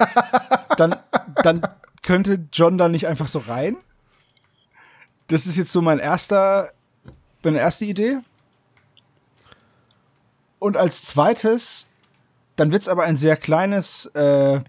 dann, 0.76 0.97
dann 1.43 1.62
könnte 2.02 2.47
John 2.52 2.79
da 2.79 2.88
nicht 2.88 3.07
einfach 3.07 3.29
so 3.29 3.38
rein. 3.38 3.76
Das 5.29 5.47
ist 5.47 5.57
jetzt 5.57 5.73
so 5.73 5.83
mein 5.83 5.99
erster, 5.99 6.73
meine 7.43 7.59
erste 7.59 7.85
Idee. 7.85 8.19
Und 10.59 10.76
als 10.76 11.05
zweites, 11.05 11.87
dann 12.57 12.71
wird 12.71 12.83
es 12.83 12.88
aber 12.88 13.05
ein 13.05 13.17
sehr 13.17 13.37
kleines 13.37 14.07
äh, 14.14 14.61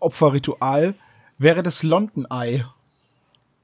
Opferritual, 0.00 0.94
wäre 1.38 1.62
das 1.62 1.82
London 1.82 2.26
Eye. 2.30 2.64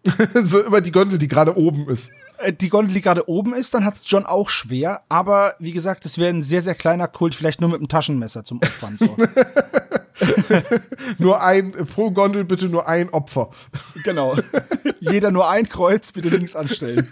so 0.44 0.62
über 0.64 0.80
die 0.80 0.92
Gondel, 0.92 1.18
die 1.18 1.28
gerade 1.28 1.56
oben 1.56 1.88
ist. 1.88 2.10
Äh, 2.38 2.52
die 2.52 2.68
Gondel, 2.68 2.94
die 2.94 3.00
gerade 3.00 3.28
oben 3.28 3.54
ist, 3.54 3.74
dann 3.74 3.84
hat 3.84 3.94
es 3.94 4.04
John 4.06 4.26
auch 4.26 4.50
schwer. 4.50 5.02
Aber 5.08 5.54
wie 5.58 5.72
gesagt, 5.72 6.06
es 6.06 6.18
wäre 6.18 6.30
ein 6.30 6.42
sehr, 6.42 6.62
sehr 6.62 6.74
kleiner 6.74 7.08
Kult, 7.08 7.34
vielleicht 7.34 7.60
nur 7.60 7.70
mit 7.70 7.80
einem 7.80 7.88
Taschenmesser 7.88 8.44
zum 8.44 8.58
Opfern. 8.58 8.96
So. 8.96 9.16
nur 11.18 11.42
ein, 11.42 11.72
pro 11.72 12.10
Gondel 12.10 12.44
bitte 12.44 12.68
nur 12.68 12.88
ein 12.88 13.10
Opfer. 13.10 13.50
Genau. 14.04 14.36
Jeder 15.00 15.30
nur 15.30 15.48
ein 15.48 15.68
Kreuz, 15.68 16.12
bitte 16.12 16.28
links 16.28 16.56
anstellen. 16.56 17.08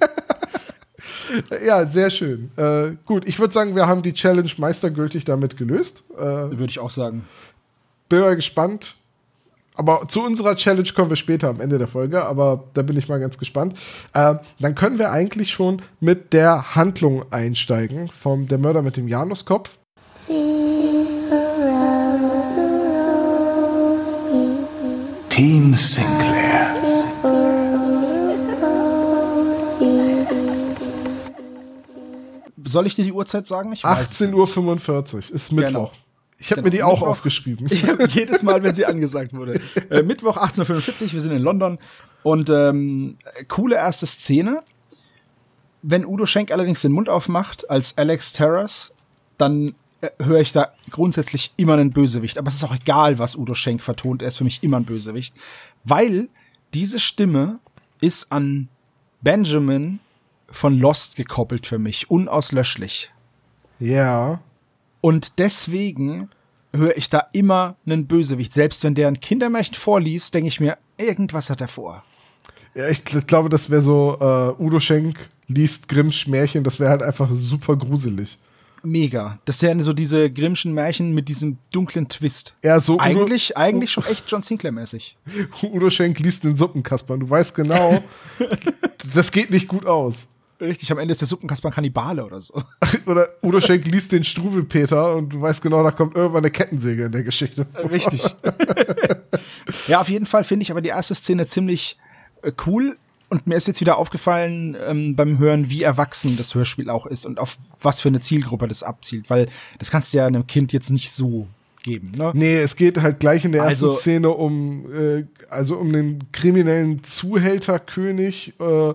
Ja, 1.64 1.87
sehr 1.87 2.11
schön. 2.11 2.50
Äh, 2.56 2.97
gut, 3.04 3.26
ich 3.26 3.38
würde 3.38 3.52
sagen, 3.52 3.75
wir 3.75 3.87
haben 3.87 4.02
die 4.02 4.12
Challenge 4.12 4.50
meistergültig 4.56 5.25
damit 5.25 5.56
gelöst. 5.56 6.04
Äh, 6.16 6.23
würde 6.23 6.66
ich 6.66 6.78
auch 6.78 6.90
sagen. 6.90 7.26
Bin 8.09 8.21
mal 8.21 8.37
gespannt, 8.37 8.97
aber 9.76 10.09
zu 10.09 10.23
unserer 10.23 10.56
Challenge 10.56 10.88
kommen 10.95 11.11
wir 11.11 11.16
später 11.16 11.49
am 11.49 11.61
Ende 11.61 11.78
der 11.78 11.87
Folge, 11.87 12.25
aber 12.25 12.64
da 12.75 12.83
bin 12.83 12.97
ich 12.97 13.09
mal 13.09 13.21
ganz 13.21 13.38
gespannt. 13.38 13.78
Äh, 14.14 14.37
dann 14.59 14.75
können 14.75 14.99
wir 14.99 15.11
eigentlich 15.11 15.50
schon 15.50 15.83
mit 16.00 16.33
der 16.33 16.75
Handlung 16.75 17.25
einsteigen 17.30 18.09
vom 18.09 18.49
Der 18.49 18.59
Mörder 18.59 18.83
mit 18.83 18.97
dem 18.97 19.06
Januskopf. 19.06 19.76
Team 25.28 25.75
Sinclair. 25.75 26.75
Soll 32.64 32.87
ich 32.87 32.95
dir 32.95 33.04
die 33.04 33.12
Uhrzeit 33.12 33.47
sagen? 33.47 33.75
18.45 33.75 34.35
Uhr 34.35 35.35
ist 35.35 35.52
Mittwoch. 35.52 35.73
Genau. 35.73 36.06
Ich 36.38 36.50
habe 36.50 36.62
genau. 36.62 36.66
mir 36.66 36.71
die 36.71 36.83
auch 36.83 36.93
Mittwoch, 36.93 37.07
aufgeschrieben. 37.09 37.66
Ich 37.71 37.87
hab 37.87 38.09
jedes 38.11 38.43
Mal, 38.43 38.62
wenn 38.62 38.75
sie 38.75 38.85
angesagt 38.85 39.35
wurde. 39.35 39.61
Äh, 39.90 40.02
Mittwoch 40.02 40.37
1845, 40.37 41.14
wir 41.14 41.21
sind 41.21 41.33
in 41.33 41.43
London 41.43 41.78
und 42.23 42.50
ähm, 42.50 43.16
coole 43.47 43.76
erste 43.76 44.07
Szene. 44.07 44.62
Wenn 45.83 46.05
Udo 46.05 46.26
Schenk 46.26 46.50
allerdings 46.50 46.83
den 46.83 46.93
Mund 46.93 47.09
aufmacht 47.09 47.71
als 47.71 47.97
Alex 47.97 48.33
Terrace, 48.33 48.93
dann 49.38 49.75
äh, 50.00 50.09
höre 50.23 50.40
ich 50.40 50.52
da 50.52 50.73
grundsätzlich 50.90 51.52
immer 51.57 51.75
einen 51.75 51.93
Bösewicht. 51.93 52.37
Aber 52.37 52.49
es 52.49 52.57
ist 52.57 52.64
auch 52.64 52.75
egal, 52.75 53.19
was 53.19 53.37
Udo 53.37 53.55
Schenk 53.55 53.83
vertont. 53.83 54.23
Er 54.23 54.28
ist 54.28 54.37
für 54.37 54.45
mich 54.45 54.62
immer 54.62 54.78
ein 54.78 54.85
Bösewicht, 54.85 55.35
weil 55.85 56.28
diese 56.75 56.99
Stimme 56.99 57.61
ist 58.00 58.33
an 58.33 58.69
Benjamin 59.23 60.00
von 60.49 60.78
Lost 60.78 61.16
gekoppelt 61.16 61.66
für 61.66 61.78
mich, 61.78 62.11
unauslöschlich. 62.11 63.11
Ja. 63.78 64.40
Und 65.07 65.39
deswegen 65.39 66.31
höre 66.73 66.97
ich 66.97 67.09
da 67.09 67.27
immer 67.33 67.77
einen 67.87 68.09
Bösewicht. 68.09 68.53
Selbst 68.53 68.83
wenn 68.83 68.97
der 68.97 69.07
ein 69.07 69.21
Kindermärchen 69.21 69.77
vorliest, 69.77 70.35
denke 70.35 70.49
ich 70.49 70.59
mir, 70.59 70.79
irgendwas 70.99 71.49
hat 71.49 71.61
er 71.61 71.69
vor. 71.69 72.03
Ja, 72.75 72.89
ich 72.89 73.05
glaube, 73.05 73.49
das 73.49 73.71
wäre 73.71 73.83
so, 73.83 74.17
äh, 74.21 74.61
Udo 74.61 74.81
Schenk 74.81 75.31
liest 75.47 75.89
Grimms 75.89 76.27
Märchen, 76.27 76.65
das 76.65 76.81
wäre 76.81 76.91
halt 76.91 77.05
einfach 77.05 77.29
super 77.31 77.77
gruselig. 77.77 78.37
Mega. 78.83 79.39
Das 79.45 79.63
wären 79.63 79.81
so 79.81 79.93
diese 79.93 80.29
Grimmschen 80.29 80.75
Märchen 80.75 81.15
mit 81.15 81.29
diesem 81.29 81.59
dunklen 81.71 82.09
Twist. 82.09 82.57
Ja, 82.65 82.81
so 82.81 82.99
eigentlich, 82.99 83.51
Udo, 83.51 83.61
eigentlich 83.61 83.93
schon 83.93 84.07
echt 84.07 84.29
John 84.29 84.43
Sinclair-mäßig. 84.43 85.17
Udo 85.63 85.89
Schenk 85.89 86.19
liest 86.19 86.43
den 86.43 86.57
Suppenkasper 86.57 87.15
und 87.15 87.21
du 87.21 87.31
weißt 87.31 87.55
genau, 87.55 88.03
das 89.15 89.31
geht 89.31 89.51
nicht 89.51 89.69
gut 89.69 89.87
aus. 89.87 90.27
Richtig, 90.61 90.91
am 90.91 90.99
Ende 90.99 91.13
ist 91.13 91.21
der 91.21 91.29
Suppenkasper 91.29 91.71
Kannibale 91.71 92.25
oder 92.25 92.41
so. 92.41 92.63
oder 93.07 93.29
Udo 93.43 93.61
Schenk 93.61 93.87
liest 93.87 94.13
den 94.13 94.25
Struwelpeter 94.25 95.15
und 95.15 95.31
du 95.31 95.41
weißt 95.41 95.63
genau, 95.63 95.83
da 95.83 95.91
kommt 95.91 96.17
irgendwann 96.17 96.45
eine 96.45 96.51
Kettensäge 96.51 97.05
in 97.05 97.13
der 97.13 97.23
Geschichte. 97.23 97.67
Richtig. 97.91 98.23
ja, 99.87 100.01
auf 100.01 100.09
jeden 100.09 100.27
Fall 100.27 100.45
finde 100.45 100.63
ich 100.63 100.71
aber 100.71 100.81
die 100.81 100.89
erste 100.89 101.15
Szene 101.15 101.47
ziemlich 101.47 101.99
äh, 102.43 102.53
cool. 102.67 102.97
Und 103.29 103.47
mir 103.47 103.57
ist 103.57 103.67
jetzt 103.67 103.81
wieder 103.81 103.99
aufgefallen 103.99 104.77
ähm, 104.81 105.17
beim 105.17 105.39
Hören, 105.39 105.69
wie 105.69 105.83
erwachsen 105.83 106.37
das 106.37 106.55
Hörspiel 106.55 106.89
auch 106.89 107.07
ist 107.07 107.27
und 107.27 107.41
auf 107.41 107.57
was 107.83 108.01
für 108.01 108.09
eine 108.09 108.21
Zielgruppe 108.21 108.69
das 108.69 108.85
abzielt. 108.85 109.29
Weil 109.29 109.49
das 109.79 109.91
kannst 109.91 110.15
du 110.15 110.19
ja 110.19 110.27
einem 110.27 110.47
Kind 110.47 110.73
jetzt 110.73 110.91
nicht 110.91 111.11
so 111.11 111.49
geben. 111.87 112.13
Ne? 112.17 112.33
Nee, 112.35 112.59
es 112.59 112.77
geht 112.77 113.01
halt 113.01 113.21
gleich 113.21 113.45
in 113.45 113.53
der 113.53 113.63
ersten 113.63 113.87
also, 113.87 113.97
Szene 113.97 114.31
um, 114.31 114.93
äh, 114.93 115.25
also 115.49 115.77
um 115.77 115.93
den 115.93 116.31
kriminellen 116.33 117.03
Zuhälterkönig, 117.03 118.55
äh, 118.61 118.95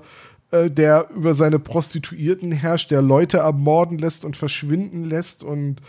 der 0.51 1.07
über 1.15 1.33
seine 1.33 1.59
Prostituierten 1.59 2.51
herrscht, 2.51 2.91
der 2.91 3.01
Leute 3.01 3.37
ermorden 3.37 3.97
lässt 3.97 4.25
und 4.25 4.37
verschwinden 4.37 5.03
lässt 5.05 5.43
und 5.43 5.81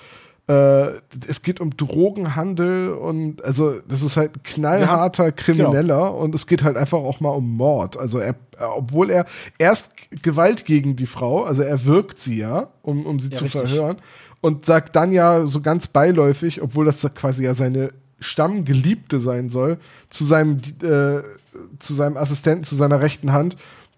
äh, 0.49 1.00
es 1.28 1.42
geht 1.42 1.61
um 1.61 1.76
Drogenhandel 1.76 2.92
und 2.92 3.45
also 3.45 3.75
das 3.88 4.02
ist 4.02 4.16
halt 4.16 4.37
ein 4.37 4.42
knallharter 4.42 5.26
ja, 5.26 5.31
Krimineller 5.31 5.83
genau. 5.83 6.16
und 6.16 6.35
es 6.35 6.47
geht 6.47 6.64
halt 6.64 6.76
einfach 6.76 6.99
auch 6.99 7.21
mal 7.21 7.31
um 7.31 7.57
Mord. 7.57 7.97
Also 7.97 8.19
er, 8.19 8.35
obwohl 8.76 9.11
er 9.11 9.26
erst 9.59 9.92
Gewalt 10.23 10.64
gegen 10.64 10.97
die 10.97 11.07
Frau, 11.07 11.45
also 11.45 11.62
er 11.62 11.85
wirkt 11.85 12.21
sie 12.21 12.38
ja, 12.38 12.69
um, 12.83 13.07
um 13.07 13.21
sie 13.21 13.31
ja, 13.31 13.37
zu 13.37 13.45
richtig. 13.45 13.62
verhören 13.62 13.99
und 14.40 14.66
sagt 14.66 14.97
dann 14.97 15.12
ja 15.12 15.47
so 15.47 15.61
ganz 15.61 15.87
beiläufig, 15.87 16.61
obwohl 16.61 16.85
das 16.85 17.09
quasi 17.14 17.45
ja 17.45 17.54
seine 17.54 17.90
Stammgeliebte 18.19 19.19
sein 19.21 19.49
soll, 19.49 19.78
zu 20.11 20.25
seinem, 20.25 20.59
äh, 20.83 21.23
zu 21.78 21.95
seinem 21.95 22.16
Assistenten, 22.16 22.64
zu 22.64 22.75
seiner 22.75 23.00
rechten 23.00 23.33
Hand, 23.33 23.57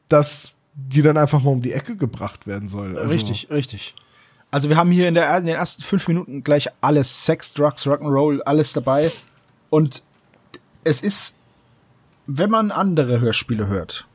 dass 0.08 0.53
die 0.74 1.02
dann 1.02 1.16
einfach 1.16 1.42
mal 1.42 1.50
um 1.50 1.62
die 1.62 1.72
Ecke 1.72 1.96
gebracht 1.96 2.46
werden 2.46 2.68
soll. 2.68 2.98
Also 2.98 3.14
richtig, 3.14 3.48
richtig. 3.50 3.94
Also 4.50 4.68
wir 4.68 4.76
haben 4.76 4.90
hier 4.90 5.08
in, 5.08 5.14
der, 5.14 5.36
in 5.38 5.46
den 5.46 5.56
ersten 5.56 5.82
fünf 5.82 6.06
Minuten 6.08 6.42
gleich 6.42 6.68
alles, 6.80 7.24
Sex, 7.24 7.54
Drugs, 7.54 7.86
Rock'n'Roll, 7.86 8.40
alles 8.42 8.72
dabei. 8.72 9.10
Und 9.70 10.02
es 10.84 11.00
ist, 11.00 11.38
wenn 12.26 12.50
man 12.50 12.70
andere 12.70 13.20
Hörspiele 13.20 13.66
hört 13.66 14.06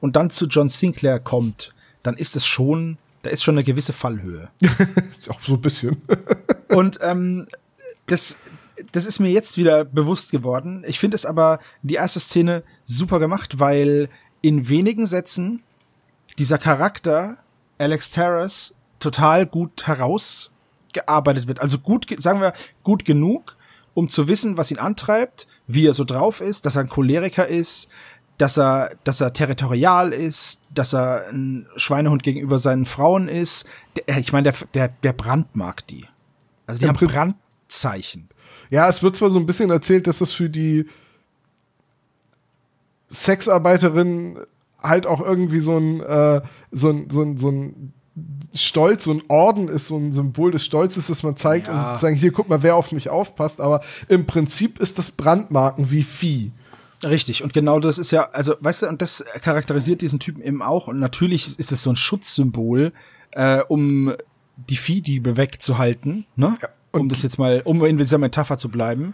und 0.00 0.16
dann 0.16 0.30
zu 0.30 0.46
John 0.46 0.68
Sinclair 0.68 1.18
kommt, 1.18 1.74
dann 2.02 2.16
ist 2.16 2.36
es 2.36 2.46
schon, 2.46 2.98
da 3.22 3.30
ist 3.30 3.42
schon 3.42 3.54
eine 3.54 3.64
gewisse 3.64 3.92
Fallhöhe. 3.92 4.50
Auch 5.28 5.40
so 5.40 5.54
ein 5.54 5.60
bisschen. 5.60 6.00
und 6.68 6.98
ähm, 7.02 7.48
das, 8.06 8.38
das 8.92 9.06
ist 9.06 9.18
mir 9.18 9.30
jetzt 9.30 9.56
wieder 9.56 9.84
bewusst 9.84 10.30
geworden. 10.30 10.84
Ich 10.86 11.00
finde 11.00 11.16
es 11.16 11.26
aber 11.26 11.58
die 11.82 11.94
erste 11.94 12.20
Szene 12.20 12.62
super 12.84 13.18
gemacht, 13.18 13.58
weil 13.58 14.08
in 14.42 14.68
wenigen 14.68 15.06
Sätzen 15.06 15.62
dieser 16.38 16.58
Charakter, 16.58 17.38
Alex 17.78 18.10
Terrace, 18.10 18.74
total 19.00 19.46
gut 19.46 19.86
herausgearbeitet 19.86 21.48
wird. 21.48 21.60
Also 21.60 21.78
gut, 21.78 22.06
sagen 22.18 22.40
wir, 22.40 22.52
gut 22.82 23.04
genug, 23.04 23.56
um 23.94 24.08
zu 24.08 24.28
wissen, 24.28 24.56
was 24.56 24.70
ihn 24.70 24.78
antreibt, 24.78 25.46
wie 25.66 25.86
er 25.86 25.94
so 25.94 26.04
drauf 26.04 26.40
ist, 26.40 26.66
dass 26.66 26.76
er 26.76 26.82
ein 26.82 26.88
Choleriker 26.88 27.46
ist, 27.46 27.88
dass 28.38 28.58
er, 28.58 28.90
dass 29.04 29.20
er 29.22 29.32
territorial 29.32 30.12
ist, 30.12 30.60
dass 30.74 30.92
er 30.92 31.28
ein 31.30 31.66
Schweinehund 31.76 32.22
gegenüber 32.22 32.58
seinen 32.58 32.84
Frauen 32.84 33.28
ist. 33.28 33.66
Der, 33.96 34.18
ich 34.18 34.32
meine, 34.32 34.52
der, 34.52 34.54
der, 34.74 34.88
der 35.02 35.12
Brand 35.14 35.56
mag 35.56 35.86
die. 35.86 36.04
Also 36.66 36.78
die 36.80 36.84
Im 36.84 36.90
haben 36.90 36.96
Prinzip- 36.96 37.14
Brandzeichen. 37.16 38.28
Ja, 38.68 38.88
es 38.88 39.02
wird 39.02 39.16
zwar 39.16 39.30
so 39.30 39.38
ein 39.38 39.46
bisschen 39.46 39.70
erzählt, 39.70 40.06
dass 40.06 40.18
das 40.18 40.32
für 40.32 40.50
die 40.50 40.86
Sexarbeiterin 43.10 44.38
halt 44.88 45.06
auch 45.06 45.20
irgendwie 45.20 45.60
so 45.60 45.76
ein, 45.78 46.00
äh, 46.00 46.40
so 46.70 46.90
ein, 46.90 47.08
so 47.10 47.22
ein, 47.22 47.36
so 47.38 47.48
ein 47.50 47.92
Stolz, 48.54 49.04
so 49.04 49.12
ein 49.12 49.22
Orden 49.28 49.68
ist, 49.68 49.88
so 49.88 49.96
ein 49.98 50.12
Symbol 50.12 50.50
des 50.50 50.64
Stolzes, 50.64 51.08
das 51.08 51.22
man 51.22 51.36
zeigt 51.36 51.66
Ja. 51.68 51.92
und 51.92 52.00
sagen, 52.00 52.16
hier, 52.16 52.32
guck 52.32 52.48
mal, 52.48 52.62
wer 52.62 52.76
auf 52.76 52.92
mich 52.92 53.10
aufpasst. 53.10 53.60
Aber 53.60 53.82
im 54.08 54.26
Prinzip 54.26 54.78
ist 54.78 54.98
das 54.98 55.10
Brandmarken 55.10 55.90
wie 55.90 56.02
Vieh. 56.02 56.52
Richtig, 57.02 57.42
und 57.42 57.52
genau 57.52 57.78
das 57.78 57.98
ist 57.98 58.10
ja, 58.10 58.30
also, 58.32 58.54
weißt 58.58 58.82
du, 58.82 58.88
und 58.88 59.02
das 59.02 59.22
charakterisiert 59.42 60.00
diesen 60.00 60.18
Typen 60.18 60.40
eben 60.42 60.62
auch. 60.62 60.88
Und 60.88 60.98
natürlich 60.98 61.58
ist 61.58 61.70
es 61.72 61.82
so 61.82 61.90
ein 61.90 61.96
Schutzsymbol, 61.96 62.92
äh, 63.32 63.60
um 63.68 64.14
die 64.56 64.76
Viehdiebe 64.76 65.36
wegzuhalten, 65.36 66.24
ne? 66.36 66.56
um 66.92 67.02
und- 67.02 67.12
das 67.12 67.22
jetzt 67.22 67.38
mal, 67.38 67.60
um 67.66 67.84
in 67.84 67.98
dieser 67.98 68.16
Metapher 68.16 68.56
zu 68.56 68.70
bleiben. 68.70 69.12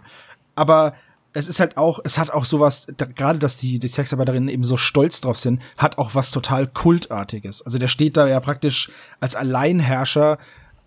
Aber 0.54 0.94
es 1.34 1.48
ist 1.48 1.60
halt 1.60 1.76
auch, 1.76 2.00
es 2.04 2.18
hat 2.18 2.30
auch 2.30 2.44
sowas, 2.44 2.86
da, 2.96 3.06
gerade 3.06 3.38
dass 3.38 3.56
die, 3.56 3.78
die 3.78 3.88
Sexarbeiterinnen 3.88 4.48
eben 4.48 4.64
so 4.64 4.76
stolz 4.76 5.20
drauf 5.20 5.38
sind, 5.38 5.62
hat 5.78 5.98
auch 5.98 6.14
was 6.14 6.30
total 6.30 6.66
Kultartiges. 6.66 7.62
Also 7.62 7.78
der 7.78 7.88
steht 7.88 8.16
da 8.16 8.26
ja 8.28 8.38
praktisch 8.40 8.90
als 9.20 9.34
Alleinherrscher, 9.34 10.38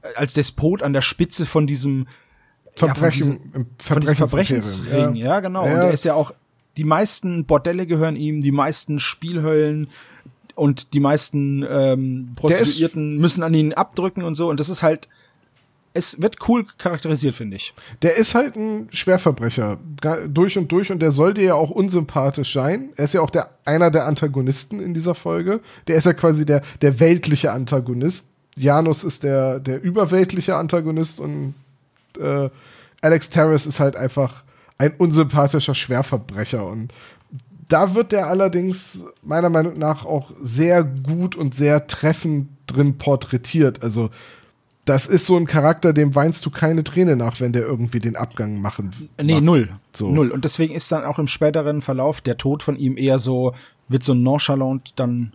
äh, 0.02 0.08
als 0.16 0.34
Despot 0.34 0.84
an 0.84 0.94
der 0.94 1.02
Spitze 1.02 1.46
von 1.46 1.66
diesem 1.68 2.06
ja, 2.06 2.72
von 2.76 2.90
Verbrechen, 2.90 3.20
diesem- 3.20 3.54
im 3.54 3.66
von 3.78 4.02
diesem 4.02 4.16
Verbrechensring, 4.18 4.86
Verbrechensring, 4.86 5.16
ja, 5.16 5.40
genau. 5.40 5.64
Und 5.64 5.70
er 5.70 5.92
ist 5.92 6.06
ja 6.06 6.14
auch, 6.14 6.32
die 6.78 6.84
meisten 6.84 7.46
Bordelle 7.46 7.88
gehören 7.88 8.16
ihm, 8.16 8.42
die 8.42 8.52
meisten 8.52 9.00
Spielhöllen 9.00 9.88
und 10.56 10.94
die 10.94 11.00
meisten 11.00 11.66
ähm, 11.68 12.34
Prostituierten 12.36 13.18
müssen 13.18 13.44
an 13.44 13.54
ihn 13.54 13.74
abdrücken 13.74 14.24
und 14.24 14.36
so. 14.36 14.50
Und 14.50 14.60
das 14.60 14.70
ist 14.70 14.84
halt, 14.84 15.08
es 15.96 16.22
wird 16.22 16.38
cool 16.48 16.66
charakterisiert, 16.78 17.36
finde 17.36 17.56
ich. 17.56 17.74
Der 18.02 18.18
ist 18.18 18.36
halt 18.36 18.58
ein 18.58 18.90
Schwerverbrecher, 18.92 19.78
durch 20.28 20.58
und 20.58 20.72
durch, 20.72 20.92
und 20.92 21.00
der 21.00 21.12
soll 21.12 21.34
dir 21.34 21.44
ja 21.46 21.54
auch 21.56 21.70
unsympathisch 21.70 22.54
sein. 22.54 22.90
Er 22.98 23.06
ist 23.06 23.14
ja 23.14 23.22
auch 23.22 23.30
der, 23.30 23.50
einer 23.64 23.90
der 23.92 24.06
Antagonisten 24.06 24.82
in 24.82 24.94
dieser 24.94 25.16
Folge. 25.16 25.62
Der 25.88 25.96
ist 25.96 26.06
ja 26.06 26.14
quasi 26.14 26.46
der, 26.46 26.62
der 26.82 27.00
weltliche 27.00 27.52
Antagonist. 27.54 28.28
Janus 28.58 29.06
ist 29.06 29.24
der, 29.24 29.60
der 29.60 29.82
überweltliche 29.82 30.58
Antagonist 30.58 31.22
und 31.22 31.56
äh, 32.20 32.50
Alex 33.02 33.30
Terrace 33.30 33.66
ist 33.66 33.80
halt 33.80 33.96
einfach 33.96 34.44
ein 34.78 34.94
unsympathischer 34.98 35.76
Schwerverbrecher. 35.76 36.66
Und 36.66 36.92
da 37.70 37.96
wird 37.96 38.12
der 38.12 38.28
allerdings 38.28 39.06
meiner 39.24 39.50
Meinung 39.50 39.80
nach 39.80 40.06
auch 40.06 40.32
sehr 40.42 40.84
gut 40.84 41.38
und 41.38 41.56
sehr 41.56 41.88
treffend 41.88 42.50
drin 42.68 42.98
porträtiert. 42.98 43.82
Also 43.82 44.10
das 44.86 45.08
ist 45.08 45.26
so 45.26 45.36
ein 45.36 45.48
Charakter, 45.48 45.94
dem 45.94 46.14
weinst 46.14 46.46
du 46.46 46.52
keine 46.52 46.84
Träne 46.84 47.16
nach, 47.16 47.40
wenn 47.40 47.54
der 47.54 47.64
irgendwie 47.64 48.00
den 48.00 48.16
Abgang 48.16 48.62
machen. 48.62 48.92
Nee, 49.22 49.34
macht. 49.34 49.44
null. 49.44 49.70
So. 49.94 50.12
Null. 50.12 50.30
Und 50.30 50.46
deswegen 50.46 50.76
ist 50.76 50.92
dann 50.92 51.04
auch 51.04 51.18
im 51.18 51.28
späteren 51.28 51.82
Verlauf 51.82 52.22
der 52.22 52.38
Tod 52.38 52.62
von 52.62 52.78
ihm 52.78 52.96
eher 52.96 53.18
so, 53.18 53.54
wird 53.88 54.04
so 54.04 54.14
nonchalant 54.14 54.94
dann. 54.96 55.34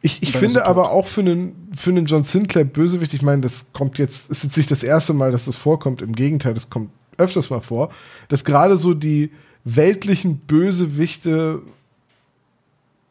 Ich, 0.00 0.22
ich 0.22 0.32
dann 0.32 0.40
finde 0.40 0.60
er 0.60 0.66
aber 0.66 0.92
auch 0.92 1.06
für 1.06 1.20
einen, 1.20 1.70
für 1.76 1.90
einen 1.90 2.06
John 2.06 2.22
Sinclair 2.22 2.64
Bösewicht, 2.64 3.12
ich 3.12 3.20
meine, 3.20 3.42
das 3.42 3.72
kommt 3.74 3.98
jetzt, 3.98 4.30
ist 4.30 4.44
jetzt 4.44 4.56
nicht 4.56 4.70
das 4.70 4.82
erste 4.82 5.12
Mal, 5.12 5.30
dass 5.30 5.44
das 5.44 5.56
vorkommt, 5.56 6.00
im 6.00 6.14
Gegenteil, 6.14 6.54
das 6.54 6.70
kommt 6.70 6.90
öfters 7.18 7.50
mal 7.50 7.60
vor, 7.60 7.90
dass 8.28 8.46
gerade 8.46 8.78
so 8.78 8.94
die 8.94 9.30
weltlichen 9.64 10.38
Bösewichte 10.38 11.60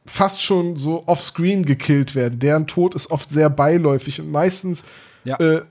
fast 0.08 0.42
schon 0.42 0.78
so 0.78 1.04
offscreen 1.06 1.64
gekillt 1.64 2.16
werden. 2.16 2.40
Deren 2.40 2.66
Tod 2.66 2.96
ist 2.96 3.12
oft 3.12 3.30
sehr 3.30 3.52
beiläufig 3.52 4.20
und 4.20 4.32
meistens, 4.32 4.84
Ja. 5.30 5.40
äh, 5.40 5.62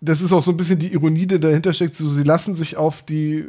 das 0.00 0.20
ist 0.20 0.32
auch 0.32 0.42
so 0.42 0.50
ein 0.50 0.56
bisschen 0.56 0.78
die 0.78 0.92
Ironie, 0.92 1.26
die 1.26 1.40
dahinter 1.40 1.72
steckt, 1.72 1.94
so, 1.94 2.08
sie 2.08 2.22
lassen 2.22 2.54
sich 2.54 2.76
auf 2.76 3.02
die 3.02 3.46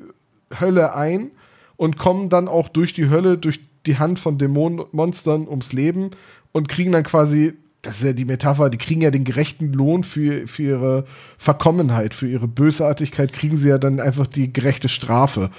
Hölle 0.59 0.95
ein 0.95 1.31
und 1.77 1.97
kommen 1.97 2.29
dann 2.29 2.47
auch 2.47 2.69
durch 2.69 2.93
die 2.93 3.09
Hölle, 3.09 3.37
durch 3.37 3.59
die 3.85 3.97
Hand 3.97 4.19
von 4.19 4.37
Dämonenmonstern 4.37 5.47
ums 5.47 5.73
Leben 5.73 6.11
und 6.51 6.67
kriegen 6.67 6.91
dann 6.91 7.03
quasi, 7.03 7.53
das 7.81 7.97
ist 7.99 8.03
ja 8.03 8.13
die 8.13 8.25
Metapher, 8.25 8.69
die 8.69 8.77
kriegen 8.77 9.01
ja 9.01 9.11
den 9.11 9.23
gerechten 9.23 9.71
Lohn 9.73 10.03
für, 10.03 10.47
für 10.47 10.63
ihre 10.63 11.05
Verkommenheit, 11.37 12.13
für 12.13 12.27
ihre 12.27 12.47
Bösartigkeit, 12.47 13.31
kriegen 13.31 13.57
sie 13.57 13.69
ja 13.69 13.77
dann 13.77 13.99
einfach 13.99 14.27
die 14.27 14.51
gerechte 14.51 14.89
Strafe. 14.89 15.51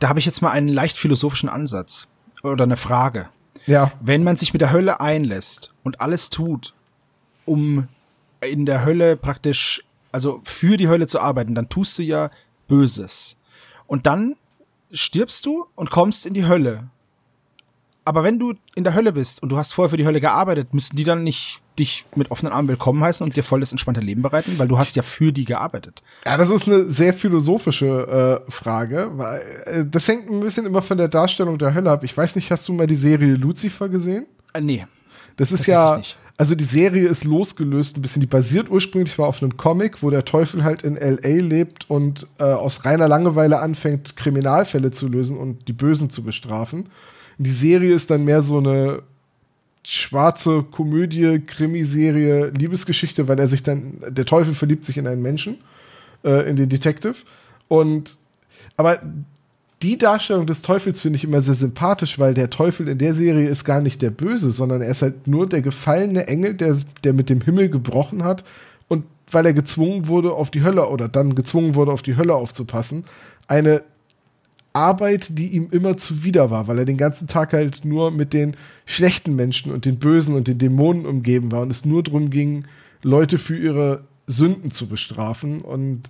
Da 0.00 0.08
habe 0.08 0.18
ich 0.18 0.26
jetzt 0.26 0.42
mal 0.42 0.50
einen 0.50 0.68
leicht 0.68 0.96
philosophischen 0.96 1.48
Ansatz 1.48 2.08
oder 2.42 2.64
eine 2.64 2.76
Frage. 2.76 3.28
Ja, 3.66 3.92
Wenn 4.00 4.24
man 4.24 4.36
sich 4.36 4.54
mit 4.54 4.62
der 4.62 4.72
Hölle 4.72 5.00
einlässt 5.00 5.74
und 5.82 6.00
alles 6.00 6.30
tut, 6.30 6.72
um 7.44 7.88
in 8.40 8.66
der 8.66 8.84
Hölle 8.84 9.16
praktisch, 9.16 9.84
also 10.12 10.40
für 10.44 10.76
die 10.76 10.88
Hölle 10.88 11.06
zu 11.06 11.20
arbeiten, 11.20 11.54
dann 11.54 11.68
tust 11.68 11.98
du 11.98 12.02
ja 12.02 12.30
Böses. 12.66 13.36
Und 13.86 14.06
dann 14.06 14.36
stirbst 14.92 15.44
du 15.46 15.66
und 15.74 15.90
kommst 15.90 16.26
in 16.26 16.34
die 16.34 16.46
Hölle. 16.46 16.90
Aber 18.04 18.24
wenn 18.24 18.38
du 18.38 18.54
in 18.74 18.84
der 18.84 18.94
Hölle 18.94 19.12
bist 19.12 19.42
und 19.42 19.50
du 19.50 19.58
hast 19.58 19.72
vorher 19.72 19.90
für 19.90 19.98
die 19.98 20.06
Hölle 20.06 20.20
gearbeitet, 20.20 20.72
müssen 20.72 20.96
die 20.96 21.04
dann 21.04 21.24
nicht 21.24 21.60
dich 21.78 22.06
mit 22.14 22.30
offenen 22.30 22.54
Armen 22.54 22.68
willkommen 22.68 23.04
heißen 23.04 23.22
und 23.22 23.36
dir 23.36 23.44
voll 23.44 23.60
das 23.60 23.70
entspannte 23.70 24.00
Leben 24.00 24.22
bereiten, 24.22 24.58
weil 24.58 24.66
du 24.66 24.78
hast 24.78 24.96
ja 24.96 25.02
für 25.02 25.30
die 25.30 25.44
gearbeitet. 25.44 26.02
Ja, 26.24 26.38
das 26.38 26.48
ist 26.48 26.66
eine 26.66 26.88
sehr 26.88 27.12
philosophische 27.12 28.44
äh, 28.48 28.50
Frage, 28.50 29.10
weil 29.12 29.40
äh, 29.66 29.84
das 29.84 30.08
hängt 30.08 30.30
ein 30.30 30.40
bisschen 30.40 30.64
immer 30.64 30.80
von 30.80 30.96
der 30.96 31.08
Darstellung 31.08 31.58
der 31.58 31.74
Hölle 31.74 31.90
ab. 31.90 32.02
Ich 32.02 32.16
weiß 32.16 32.36
nicht, 32.36 32.50
hast 32.50 32.66
du 32.66 32.72
mal 32.72 32.86
die 32.86 32.96
Serie 32.96 33.34
Lucifer 33.34 33.90
gesehen? 33.90 34.26
Äh, 34.54 34.62
nee. 34.62 34.86
Das 35.36 35.52
ist 35.52 35.66
ja, 35.66 35.98
nicht. 35.98 36.18
Also 36.38 36.54
die 36.54 36.64
Serie 36.64 37.08
ist 37.08 37.24
losgelöst 37.24 37.96
ein 37.96 38.02
bisschen. 38.02 38.20
Die 38.20 38.26
basiert 38.26 38.70
ursprünglich 38.70 39.18
war 39.18 39.26
auf 39.26 39.42
einem 39.42 39.56
Comic, 39.56 40.04
wo 40.04 40.10
der 40.10 40.24
Teufel 40.24 40.62
halt 40.62 40.84
in 40.84 40.94
LA 40.94 41.42
lebt 41.42 41.90
und 41.90 42.28
äh, 42.38 42.44
aus 42.44 42.84
reiner 42.84 43.08
Langeweile 43.08 43.58
anfängt, 43.58 44.16
Kriminalfälle 44.16 44.92
zu 44.92 45.08
lösen 45.08 45.36
und 45.36 45.66
die 45.66 45.72
Bösen 45.72 46.10
zu 46.10 46.22
bestrafen. 46.22 46.86
Die 47.38 47.50
Serie 47.50 47.92
ist 47.92 48.10
dann 48.10 48.24
mehr 48.24 48.40
so 48.40 48.58
eine 48.58 49.02
schwarze 49.84 50.62
Komödie, 50.62 51.42
Krimiserie, 51.44 52.52
Liebesgeschichte, 52.56 53.26
weil 53.26 53.40
er 53.40 53.48
sich 53.48 53.64
dann, 53.64 53.98
der 54.08 54.24
Teufel 54.24 54.54
verliebt 54.54 54.84
sich 54.84 54.96
in 54.96 55.08
einen 55.08 55.22
Menschen, 55.22 55.58
äh, 56.22 56.48
in 56.48 56.54
den 56.54 56.68
Detective. 56.68 57.16
Und 57.66 58.16
aber 58.76 59.02
die 59.82 59.96
Darstellung 59.96 60.46
des 60.46 60.62
Teufels 60.62 61.00
finde 61.00 61.16
ich 61.16 61.24
immer 61.24 61.40
sehr 61.40 61.54
sympathisch, 61.54 62.18
weil 62.18 62.34
der 62.34 62.50
Teufel 62.50 62.88
in 62.88 62.98
der 62.98 63.14
Serie 63.14 63.48
ist 63.48 63.64
gar 63.64 63.80
nicht 63.80 64.02
der 64.02 64.10
Böse, 64.10 64.50
sondern 64.50 64.82
er 64.82 64.90
ist 64.90 65.02
halt 65.02 65.28
nur 65.28 65.48
der 65.48 65.62
gefallene 65.62 66.26
Engel, 66.26 66.54
der, 66.54 66.76
der 67.04 67.12
mit 67.12 67.30
dem 67.30 67.40
Himmel 67.40 67.68
gebrochen 67.68 68.24
hat 68.24 68.44
und 68.88 69.04
weil 69.30 69.46
er 69.46 69.52
gezwungen 69.52 70.08
wurde, 70.08 70.32
auf 70.32 70.50
die 70.50 70.62
Hölle 70.62 70.88
oder 70.88 71.08
dann 71.08 71.34
gezwungen 71.34 71.74
wurde, 71.74 71.92
auf 71.92 72.02
die 72.02 72.16
Hölle 72.16 72.34
aufzupassen, 72.34 73.04
eine 73.46 73.82
Arbeit, 74.72 75.38
die 75.38 75.48
ihm 75.48 75.68
immer 75.70 75.96
zuwider 75.96 76.50
war, 76.50 76.68
weil 76.68 76.78
er 76.78 76.84
den 76.84 76.96
ganzen 76.96 77.26
Tag 77.26 77.52
halt 77.52 77.84
nur 77.84 78.10
mit 78.10 78.32
den 78.32 78.56
schlechten 78.86 79.34
Menschen 79.36 79.72
und 79.72 79.84
den 79.84 79.98
Bösen 79.98 80.34
und 80.34 80.48
den 80.48 80.58
Dämonen 80.58 81.06
umgeben 81.06 81.52
war 81.52 81.62
und 81.62 81.70
es 81.70 81.84
nur 81.84 82.02
darum 82.02 82.30
ging, 82.30 82.64
Leute 83.02 83.38
für 83.38 83.56
ihre 83.56 84.04
Sünden 84.26 84.70
zu 84.70 84.86
bestrafen. 84.86 85.60
Und 85.62 86.08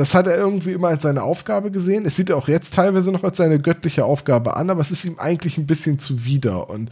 das 0.00 0.14
hat 0.14 0.26
er 0.26 0.38
irgendwie 0.38 0.72
immer 0.72 0.88
als 0.88 1.02
seine 1.02 1.22
Aufgabe 1.22 1.70
gesehen. 1.70 2.06
Es 2.06 2.16
sieht 2.16 2.30
er 2.30 2.38
auch 2.38 2.48
jetzt 2.48 2.72
teilweise 2.72 3.12
noch 3.12 3.22
als 3.22 3.36
seine 3.36 3.60
göttliche 3.60 4.06
Aufgabe 4.06 4.56
an, 4.56 4.70
aber 4.70 4.80
es 4.80 4.90
ist 4.90 5.04
ihm 5.04 5.18
eigentlich 5.18 5.58
ein 5.58 5.66
bisschen 5.66 5.98
zuwider. 5.98 6.70
Und 6.70 6.88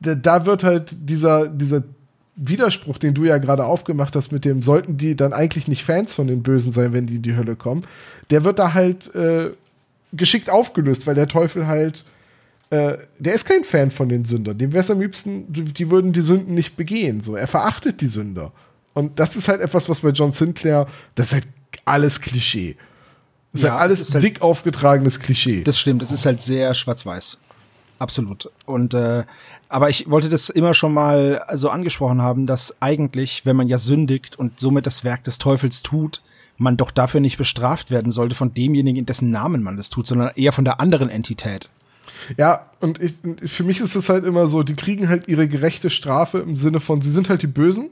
da, 0.00 0.46
wird 0.46 0.62
halt 0.62 0.96
dieser, 1.00 1.48
dieser 1.48 1.82
Widerspruch, 2.36 2.98
den 2.98 3.14
du 3.14 3.24
ja 3.24 3.38
gerade 3.38 3.64
aufgemacht 3.64 4.14
hast, 4.14 4.30
mit 4.30 4.44
dem, 4.44 4.62
sollten 4.62 4.96
die 4.96 5.16
dann 5.16 5.32
eigentlich 5.32 5.66
nicht 5.66 5.84
Fans 5.84 6.14
von 6.14 6.28
den 6.28 6.44
Bösen 6.44 6.70
sein, 6.70 6.92
wenn 6.92 7.06
die 7.06 7.16
in 7.16 7.22
die 7.22 7.34
Hölle 7.34 7.56
kommen, 7.56 7.84
der 8.30 8.44
wird 8.44 8.60
da 8.60 8.72
halt 8.72 9.12
äh, 9.16 9.50
geschickt 10.12 10.48
aufgelöst, 10.48 11.08
weil 11.08 11.16
der 11.16 11.26
Teufel 11.26 11.66
halt, 11.66 12.04
äh, 12.70 12.98
der 13.18 13.34
ist 13.34 13.46
kein 13.46 13.64
Fan 13.64 13.90
von 13.90 14.08
den 14.08 14.24
Sündern. 14.24 14.56
Dem 14.58 14.70
wäre 14.70 14.82
es 14.82 14.92
am 14.92 15.00
liebsten, 15.00 15.52
die 15.52 15.64
die 15.64 15.90
würden 15.90 16.12
die 16.12 16.20
Sünden 16.20 16.54
nicht 16.54 16.76
begehen. 16.76 17.20
So, 17.20 17.34
er 17.34 17.48
verachtet 17.48 18.00
die 18.00 18.06
Sünder. 18.06 18.52
Und 18.94 19.18
das 19.18 19.34
ist 19.34 19.48
halt 19.48 19.60
etwas, 19.60 19.88
was 19.88 20.00
bei 20.00 20.10
John 20.10 20.30
Sinclair, 20.30 20.86
das 21.16 21.28
ist 21.28 21.34
halt 21.34 21.48
alles 21.86 22.20
Klischee. 22.20 22.76
Das 23.52 23.60
ist 23.60 23.64
Ja, 23.64 23.72
halt 23.72 23.80
alles 23.82 24.00
es 24.00 24.08
ist 24.08 24.14
halt- 24.14 24.24
dick 24.24 24.42
aufgetragenes 24.42 25.20
Klischee. 25.20 25.62
Das 25.62 25.78
stimmt, 25.78 26.02
es 26.02 26.10
ist 26.12 26.26
halt 26.26 26.42
sehr 26.42 26.74
schwarz-weiß. 26.74 27.38
Absolut. 27.98 28.50
Und 28.66 28.92
äh, 28.92 29.24
aber 29.70 29.88
ich 29.88 30.10
wollte 30.10 30.28
das 30.28 30.50
immer 30.50 30.74
schon 30.74 30.92
mal 30.92 31.42
so 31.54 31.70
angesprochen 31.70 32.20
haben, 32.20 32.44
dass 32.44 32.76
eigentlich, 32.82 33.46
wenn 33.46 33.56
man 33.56 33.68
ja 33.68 33.78
sündigt 33.78 34.38
und 34.38 34.60
somit 34.60 34.84
das 34.86 35.02
Werk 35.02 35.24
des 35.24 35.38
Teufels 35.38 35.82
tut, 35.82 36.20
man 36.58 36.76
doch 36.76 36.90
dafür 36.90 37.20
nicht 37.20 37.38
bestraft 37.38 37.90
werden 37.90 38.12
sollte 38.12 38.34
von 38.34 38.52
demjenigen, 38.52 38.98
in 39.00 39.06
dessen 39.06 39.30
Namen 39.30 39.62
man 39.62 39.76
das 39.78 39.88
tut, 39.88 40.06
sondern 40.06 40.30
eher 40.36 40.52
von 40.52 40.64
der 40.66 40.78
anderen 40.80 41.08
Entität. 41.08 41.70
Ja, 42.36 42.66
und 42.80 43.00
ich, 43.00 43.14
für 43.50 43.62
mich 43.64 43.80
ist 43.80 43.94
es 43.94 44.08
halt 44.10 44.24
immer 44.24 44.46
so, 44.48 44.62
die 44.62 44.74
kriegen 44.74 45.08
halt 45.08 45.28
ihre 45.28 45.48
gerechte 45.48 45.88
Strafe 45.90 46.38
im 46.38 46.56
Sinne 46.56 46.80
von, 46.80 47.00
sie 47.00 47.10
sind 47.10 47.28
halt 47.30 47.42
die 47.42 47.46
Bösen. 47.46 47.90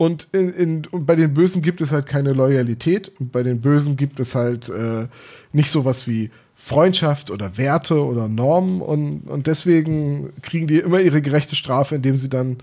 Und, 0.00 0.28
in, 0.32 0.48
in, 0.54 0.86
und 0.86 1.04
bei 1.04 1.14
den 1.14 1.34
Bösen 1.34 1.60
gibt 1.60 1.82
es 1.82 1.92
halt 1.92 2.06
keine 2.06 2.30
Loyalität. 2.32 3.12
Und 3.20 3.32
bei 3.32 3.42
den 3.42 3.60
Bösen 3.60 3.98
gibt 3.98 4.18
es 4.18 4.34
halt 4.34 4.70
äh, 4.70 5.08
nicht 5.52 5.70
sowas 5.70 6.06
wie 6.06 6.30
Freundschaft 6.54 7.30
oder 7.30 7.58
Werte 7.58 8.02
oder 8.02 8.26
Normen. 8.26 8.80
Und, 8.80 9.28
und 9.28 9.46
deswegen 9.46 10.32
kriegen 10.40 10.66
die 10.66 10.78
immer 10.78 11.00
ihre 11.00 11.20
gerechte 11.20 11.54
Strafe, 11.54 11.96
indem 11.96 12.16
sie 12.16 12.30
dann 12.30 12.62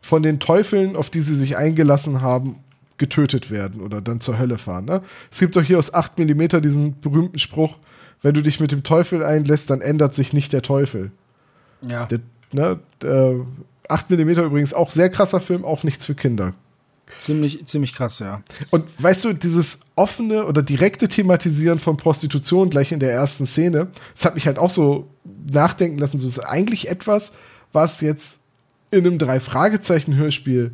von 0.00 0.22
den 0.22 0.40
Teufeln, 0.40 0.96
auf 0.96 1.10
die 1.10 1.20
sie 1.20 1.34
sich 1.34 1.58
eingelassen 1.58 2.22
haben, 2.22 2.56
getötet 2.96 3.50
werden 3.50 3.82
oder 3.82 4.00
dann 4.00 4.22
zur 4.22 4.38
Hölle 4.38 4.56
fahren. 4.56 4.86
Ne? 4.86 5.02
Es 5.30 5.40
gibt 5.40 5.56
doch 5.56 5.62
hier 5.62 5.78
aus 5.78 5.92
8 5.92 6.18
mm 6.18 6.62
diesen 6.62 6.98
berühmten 6.98 7.38
Spruch, 7.38 7.76
wenn 8.22 8.32
du 8.32 8.40
dich 8.40 8.58
mit 8.58 8.72
dem 8.72 8.84
Teufel 8.84 9.22
einlässt, 9.22 9.68
dann 9.68 9.82
ändert 9.82 10.14
sich 10.14 10.32
nicht 10.32 10.54
der 10.54 10.62
Teufel. 10.62 11.10
Ja. 11.82 12.06
Der, 12.06 12.20
ne, 12.52 12.78
äh, 13.02 13.34
8 13.88 14.10
mm 14.10 14.30
übrigens 14.30 14.72
auch 14.74 14.90
sehr 14.90 15.10
krasser 15.10 15.40
Film, 15.40 15.64
auch 15.64 15.82
nichts 15.82 16.06
für 16.06 16.14
Kinder. 16.14 16.54
Ziemlich, 17.18 17.64
ziemlich 17.66 17.94
krass, 17.94 18.18
ja. 18.18 18.42
Und 18.70 18.84
weißt 18.98 19.24
du, 19.24 19.32
dieses 19.34 19.80
offene 19.94 20.46
oder 20.46 20.62
direkte 20.62 21.06
Thematisieren 21.06 21.78
von 21.78 21.96
Prostitution 21.96 22.70
gleich 22.70 22.92
in 22.92 22.98
der 22.98 23.12
ersten 23.12 23.46
Szene, 23.46 23.88
das 24.14 24.24
hat 24.24 24.34
mich 24.34 24.46
halt 24.46 24.58
auch 24.58 24.70
so 24.70 25.08
nachdenken 25.52 25.98
lassen. 25.98 26.18
So 26.18 26.26
ist 26.26 26.40
eigentlich 26.40 26.88
etwas, 26.88 27.32
was 27.72 28.00
jetzt 28.00 28.40
in 28.90 29.06
einem 29.06 29.18
Drei-Fragezeichen-Hörspiel 29.18 30.72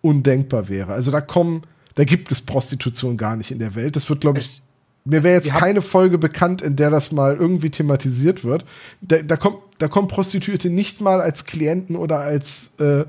undenkbar 0.00 0.68
wäre. 0.68 0.92
Also 0.92 1.10
da 1.10 1.20
kommen, 1.20 1.62
da 1.96 2.04
gibt 2.04 2.30
es 2.30 2.40
Prostitution 2.40 3.16
gar 3.16 3.36
nicht 3.36 3.50
in 3.50 3.58
der 3.58 3.74
Welt. 3.74 3.96
Das 3.96 4.08
wird, 4.08 4.20
glaube 4.20 4.38
ich, 4.38 4.44
Es- 4.46 4.62
mir 5.04 5.22
wäre 5.22 5.34
jetzt 5.34 5.50
keine 5.50 5.82
Folge 5.82 6.16
bekannt, 6.16 6.62
in 6.62 6.76
der 6.76 6.90
das 6.90 7.12
mal 7.12 7.36
irgendwie 7.36 7.70
thematisiert 7.70 8.42
wird. 8.42 8.64
Da, 9.02 9.18
da, 9.18 9.36
kommt, 9.36 9.58
da 9.78 9.88
kommen 9.88 10.08
Prostituierte 10.08 10.70
nicht 10.70 11.00
mal 11.00 11.20
als 11.20 11.44
Klienten 11.44 11.96
oder 11.96 12.20
als, 12.20 12.72
äh, 12.80 13.04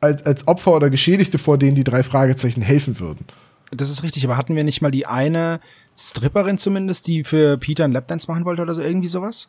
als, 0.00 0.24
als 0.24 0.46
Opfer 0.46 0.72
oder 0.74 0.90
Geschädigte 0.90 1.38
vor, 1.38 1.58
denen 1.58 1.74
die 1.74 1.84
drei 1.84 2.04
Fragezeichen 2.04 2.62
helfen 2.62 3.00
würden. 3.00 3.26
Das 3.72 3.90
ist 3.90 4.04
richtig, 4.04 4.24
aber 4.24 4.36
hatten 4.36 4.54
wir 4.54 4.62
nicht 4.62 4.80
mal 4.80 4.92
die 4.92 5.06
eine 5.06 5.58
Stripperin 5.96 6.58
zumindest, 6.58 7.08
die 7.08 7.24
für 7.24 7.58
Peter 7.58 7.84
einen 7.84 7.92
Lapdance 7.92 8.30
machen 8.30 8.44
wollte 8.44 8.62
oder 8.62 8.74
so 8.74 8.82
irgendwie 8.82 9.08
sowas? 9.08 9.48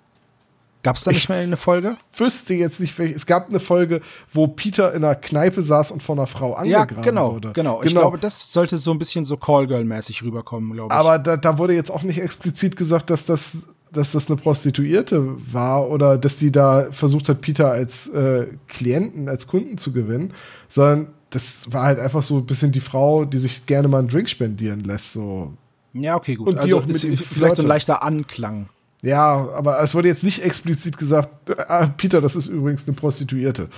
Gab 0.86 0.98
es 0.98 1.04
da 1.04 1.10
nicht 1.10 1.24
Ich- 1.24 1.30
mal 1.30 1.40
eine 1.40 1.58
Folge? 1.58 1.98
wüsste 2.16 2.54
jetzt 2.54 2.80
nicht, 2.80 2.98
welche. 3.00 3.16
Es 3.16 3.26
gab 3.26 3.50
eine 3.50 3.60
Folge, 3.60 4.02
wo 4.32 4.46
Peter 4.48 4.94
in 4.94 5.04
einer 5.04 5.16
Kneipe 5.16 5.64
saß 5.64 5.90
und 5.90 6.04
von 6.04 6.20
einer 6.20 6.28
Frau 6.28 6.52
Ja, 6.64 6.82
angegraben 6.82 7.04
genau, 7.04 7.34
wurde. 7.34 7.54
genau. 7.54 7.82
Ich 7.82 7.90
glaube, 7.90 8.20
das 8.20 8.54
sollte 8.54 8.78
so 8.78 8.92
ein 8.92 9.00
bisschen 9.00 9.26
so 9.26 9.36
Callgirl-mäßig 9.36 10.22
rüberkommen, 10.24 10.74
glaube 10.74 10.94
ich. 10.94 11.00
Aber 11.00 11.18
da, 11.18 11.38
da 11.38 11.58
wurde 11.58 11.74
jetzt 11.74 11.90
auch 11.90 12.04
nicht 12.04 12.20
explizit 12.22 12.76
gesagt, 12.78 13.10
dass 13.10 13.26
das, 13.26 13.58
dass 13.92 14.12
das 14.12 14.28
eine 14.28 14.36
Prostituierte 14.36 15.26
war 15.52 15.90
oder 15.90 16.20
dass 16.20 16.36
die 16.38 16.52
da 16.52 16.86
versucht 16.92 17.30
hat, 17.30 17.42
Peter 17.42 17.72
als 17.72 18.08
äh, 18.10 18.46
Klienten, 18.68 19.28
als 19.28 19.48
Kunden 19.48 19.80
zu 19.80 19.92
gewinnen, 19.92 20.34
sondern 20.68 21.08
das 21.32 21.66
war 21.72 21.82
halt 21.82 21.98
einfach 22.00 22.22
so 22.22 22.38
ein 22.38 22.46
bisschen 22.46 22.72
die 22.72 22.80
Frau, 22.80 23.26
die 23.26 23.40
sich 23.40 23.66
gerne 23.66 23.88
mal 23.88 23.98
einen 24.00 24.08
Drink 24.08 24.30
spendieren 24.30 24.84
lässt. 24.84 25.14
So. 25.14 25.52
ja, 25.94 26.16
okay, 26.16 26.36
gut. 26.36 26.48
und 26.50 26.60
also 26.60 26.80
ist 26.82 27.02
vielleicht 27.24 27.56
so 27.56 27.64
ein 27.64 27.68
leichter 27.68 28.04
Anklang. 28.04 28.70
Ja, 29.06 29.50
aber 29.54 29.80
es 29.82 29.94
wurde 29.94 30.08
jetzt 30.08 30.24
nicht 30.24 30.44
explizit 30.44 30.98
gesagt, 30.98 31.30
ah, 31.70 31.88
Peter, 31.96 32.22
das 32.22 32.36
ist 32.36 32.48
übrigens 32.48 32.88
eine 32.88 32.96
Prostituierte. 32.96 33.70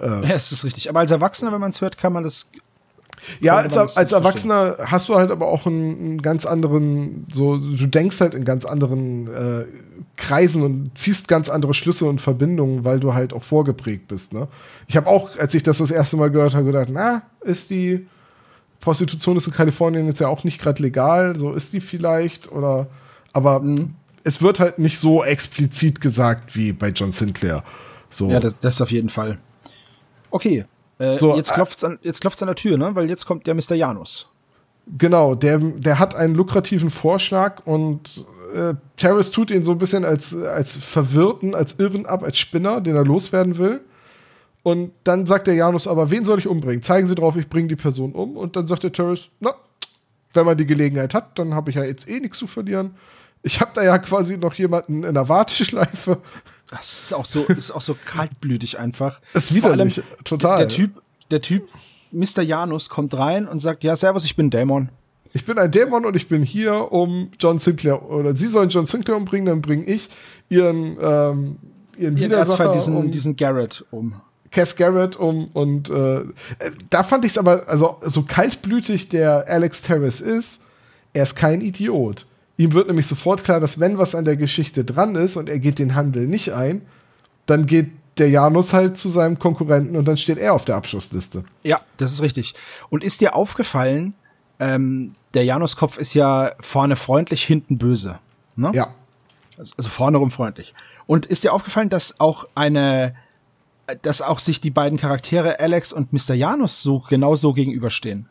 Ja, 0.00 0.22
es 0.22 0.50
ist 0.52 0.64
richtig. 0.64 0.88
Aber 0.88 1.00
als 1.00 1.10
Erwachsener, 1.10 1.52
wenn 1.52 1.60
man 1.60 1.70
es 1.70 1.80
hört, 1.80 1.98
kann 1.98 2.12
man 2.12 2.22
das. 2.22 2.48
Ja, 3.40 3.56
als, 3.56 3.74
das 3.74 3.98
als 3.98 4.10
verstehen. 4.10 4.50
Erwachsener 4.50 4.76
hast 4.90 5.08
du 5.10 5.16
halt 5.16 5.30
aber 5.30 5.48
auch 5.48 5.66
einen, 5.66 5.98
einen 5.98 6.22
ganz 6.22 6.46
anderen, 6.46 7.26
so, 7.30 7.58
du 7.58 7.86
denkst 7.86 8.18
halt 8.20 8.34
in 8.34 8.44
ganz 8.44 8.64
anderen 8.64 9.28
äh, 9.28 9.64
Kreisen 10.16 10.62
und 10.62 10.96
ziehst 10.96 11.28
ganz 11.28 11.50
andere 11.50 11.74
Schlüsse 11.74 12.06
und 12.06 12.20
Verbindungen, 12.22 12.84
weil 12.84 12.98
du 12.98 13.12
halt 13.12 13.34
auch 13.34 13.42
vorgeprägt 13.42 14.08
bist. 14.08 14.32
Ne? 14.32 14.48
Ich 14.86 14.96
habe 14.96 15.06
auch, 15.06 15.36
als 15.36 15.54
ich 15.54 15.62
das 15.62 15.78
das 15.78 15.90
erste 15.90 16.16
Mal 16.16 16.30
gehört 16.30 16.54
habe, 16.54 16.64
gedacht, 16.64 16.88
na, 16.90 17.22
ist 17.42 17.68
die 17.68 18.06
Prostitution 18.80 19.36
ist 19.36 19.46
in 19.46 19.52
Kalifornien 19.52 20.06
jetzt 20.06 20.20
ja 20.20 20.28
auch 20.28 20.44
nicht 20.44 20.58
gerade 20.58 20.82
legal, 20.82 21.36
so 21.36 21.52
ist 21.52 21.74
die 21.74 21.82
vielleicht 21.82 22.50
oder, 22.50 22.86
aber 23.34 23.60
Mhm. 23.60 23.96
Es 24.24 24.42
wird 24.42 24.60
halt 24.60 24.78
nicht 24.78 24.98
so 24.98 25.24
explizit 25.24 26.00
gesagt 26.00 26.56
wie 26.56 26.72
bei 26.72 26.88
John 26.88 27.12
Sinclair. 27.12 27.62
So. 28.10 28.28
Ja, 28.28 28.40
das, 28.40 28.58
das 28.58 28.80
auf 28.80 28.90
jeden 28.90 29.08
Fall. 29.08 29.38
Okay. 30.30 30.64
Äh, 30.98 31.18
So, 31.18 31.36
jetzt 31.36 31.50
äh, 31.50 31.54
klopft's 31.54 31.84
an, 31.84 31.98
jetzt 32.02 32.20
klopft's 32.20 32.42
an 32.42 32.46
der 32.46 32.56
Tür, 32.56 32.76
ne? 32.76 32.94
Weil 32.94 33.08
jetzt 33.08 33.24
kommt 33.26 33.46
der 33.46 33.54
Mr. 33.54 33.74
Janus. 33.74 34.28
Genau, 34.98 35.34
der, 35.34 35.58
der 35.58 35.98
hat 35.98 36.14
einen 36.14 36.34
lukrativen 36.34 36.90
Vorschlag 36.90 37.64
und 37.64 38.24
äh, 38.54 38.74
Terrace 38.96 39.30
tut 39.30 39.50
ihn 39.50 39.62
so 39.62 39.70
ein 39.72 39.78
bisschen 39.78 40.04
als, 40.04 40.34
als 40.36 40.76
Verwirrten, 40.76 41.54
als 41.54 41.78
Irren 41.78 42.06
ab, 42.06 42.22
als 42.24 42.38
Spinner, 42.38 42.80
den 42.80 42.96
er 42.96 43.04
loswerden 43.04 43.58
will. 43.58 43.80
Und 44.62 44.92
dann 45.04 45.26
sagt 45.26 45.46
der 45.46 45.54
Janus 45.54 45.86
aber, 45.86 46.10
wen 46.10 46.24
soll 46.24 46.38
ich 46.38 46.46
umbringen? 46.48 46.82
Zeigen 46.82 47.06
Sie 47.06 47.14
drauf, 47.14 47.36
ich 47.36 47.48
bringe 47.48 47.68
die 47.68 47.76
Person 47.76 48.12
um. 48.12 48.36
Und 48.36 48.56
dann 48.56 48.66
sagt 48.66 48.82
der 48.82 48.92
Terrace, 48.92 49.28
na, 49.38 49.54
wenn 50.34 50.44
man 50.44 50.58
die 50.58 50.66
Gelegenheit 50.66 51.14
hat, 51.14 51.38
dann 51.38 51.54
habe 51.54 51.70
ich 51.70 51.76
ja 51.76 51.84
jetzt 51.84 52.08
eh 52.08 52.20
nichts 52.20 52.38
zu 52.38 52.46
verlieren. 52.46 52.94
Ich 53.42 53.60
habe 53.60 53.70
da 53.74 53.82
ja 53.82 53.98
quasi 53.98 54.36
noch 54.36 54.54
jemanden 54.54 55.04
in 55.04 55.14
der 55.14 55.28
Warteschleife. 55.28 56.18
Das 56.70 57.04
ist 57.04 57.14
auch 57.14 57.24
so, 57.24 57.44
ist 57.44 57.70
auch 57.70 57.80
so 57.80 57.96
kaltblütig 58.04 58.78
einfach. 58.78 59.20
Ist 59.34 59.48
Vor 59.48 59.70
allem 59.70 59.88
widerlich, 59.88 60.02
total. 60.24 60.58
Der 60.58 60.68
Typ, 60.68 61.02
der 61.30 61.40
Typ, 61.40 61.68
Mr. 62.12 62.42
Janus 62.42 62.88
kommt 62.88 63.14
rein 63.14 63.48
und 63.48 63.58
sagt, 63.58 63.82
ja, 63.84 63.96
servus, 63.96 64.24
ich 64.24 64.36
bin 64.36 64.50
Dämon. 64.50 64.90
Ich 65.32 65.44
bin 65.44 65.58
ein 65.58 65.70
Dämon 65.70 66.04
und 66.04 66.16
ich 66.16 66.28
bin 66.28 66.42
hier, 66.42 66.92
um 66.92 67.30
John 67.38 67.58
Sinclair, 67.58 68.10
oder 68.10 68.34
Sie 68.34 68.48
sollen 68.48 68.68
John 68.68 68.86
Sinclair 68.86 69.16
umbringen, 69.16 69.46
dann 69.46 69.62
bringe 69.62 69.84
ich 69.84 70.10
Ihren, 70.48 70.96
ähm, 71.00 71.56
Ihren 71.96 72.16
Ihren 72.16 72.32
Erzfeind, 72.32 72.74
diesen, 72.74 72.96
um 72.96 73.10
diesen 73.10 73.36
Garrett 73.36 73.84
um. 73.90 74.14
Cass 74.50 74.74
Garrett 74.74 75.14
um 75.16 75.46
und 75.52 75.90
äh, 75.90 76.22
da 76.90 77.04
fand 77.04 77.24
ich 77.24 77.32
es 77.32 77.38
aber, 77.38 77.68
also 77.68 77.98
so 78.02 78.22
kaltblütig 78.22 79.08
der 79.08 79.46
Alex 79.46 79.82
Terrace 79.82 80.20
ist, 80.20 80.60
er 81.12 81.22
ist 81.22 81.36
kein 81.36 81.60
Idiot. 81.60 82.26
Ihm 82.60 82.74
wird 82.74 82.88
nämlich 82.88 83.06
sofort 83.06 83.42
klar, 83.42 83.58
dass 83.58 83.80
wenn 83.80 83.96
was 83.96 84.14
an 84.14 84.26
der 84.26 84.36
Geschichte 84.36 84.84
dran 84.84 85.14
ist 85.16 85.36
und 85.36 85.48
er 85.48 85.58
geht 85.58 85.78
den 85.78 85.94
Handel 85.94 86.26
nicht 86.26 86.52
ein, 86.52 86.82
dann 87.46 87.64
geht 87.64 87.90
der 88.18 88.28
Janus 88.28 88.74
halt 88.74 88.98
zu 88.98 89.08
seinem 89.08 89.38
Konkurrenten 89.38 89.96
und 89.96 90.04
dann 90.04 90.18
steht 90.18 90.36
er 90.36 90.52
auf 90.52 90.66
der 90.66 90.76
Abschlussliste. 90.76 91.44
Ja, 91.62 91.80
das 91.96 92.12
ist 92.12 92.20
richtig. 92.20 92.52
Und 92.90 93.02
ist 93.02 93.22
dir 93.22 93.34
aufgefallen, 93.34 94.12
ähm, 94.58 95.14
der 95.32 95.44
Januskopf 95.46 95.96
ist 95.96 96.12
ja 96.12 96.52
vorne 96.60 96.96
freundlich, 96.96 97.44
hinten 97.44 97.78
böse. 97.78 98.18
Ne? 98.56 98.72
Ja. 98.74 98.88
Also 99.56 99.88
vorne 99.88 100.18
rum 100.18 100.30
freundlich. 100.30 100.74
Und 101.06 101.24
ist 101.24 101.44
dir 101.44 101.54
aufgefallen, 101.54 101.88
dass 101.88 102.20
auch 102.20 102.46
eine, 102.54 103.14
dass 104.02 104.20
auch 104.20 104.38
sich 104.38 104.60
die 104.60 104.70
beiden 104.70 104.98
Charaktere 104.98 105.60
Alex 105.60 105.94
und 105.94 106.12
Mr. 106.12 106.34
Janus 106.34 106.82
so 106.82 107.02
genau 107.08 107.36
so 107.36 107.54
gegenüberstehen? 107.54 108.28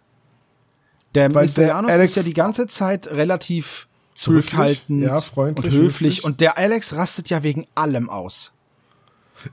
Der 1.16 1.34
Weil 1.34 1.48
Mr. 1.48 1.54
der 1.56 1.68
Janus 1.70 1.92
Alex- 1.92 2.12
ist 2.12 2.16
ja 2.18 2.22
die 2.22 2.36
ganze 2.36 2.68
Zeit 2.68 3.08
relativ 3.08 3.88
zurückhaltend 4.20 5.04
ja, 5.04 5.18
freundlich, 5.18 5.66
und 5.66 5.72
höflich. 5.72 5.86
höflich. 5.86 6.24
Und 6.24 6.42
der 6.42 6.58
Alex 6.58 6.94
rastet 6.94 7.30
ja 7.30 7.44
wegen 7.44 7.68
allem 7.76 8.10
aus. 8.10 8.54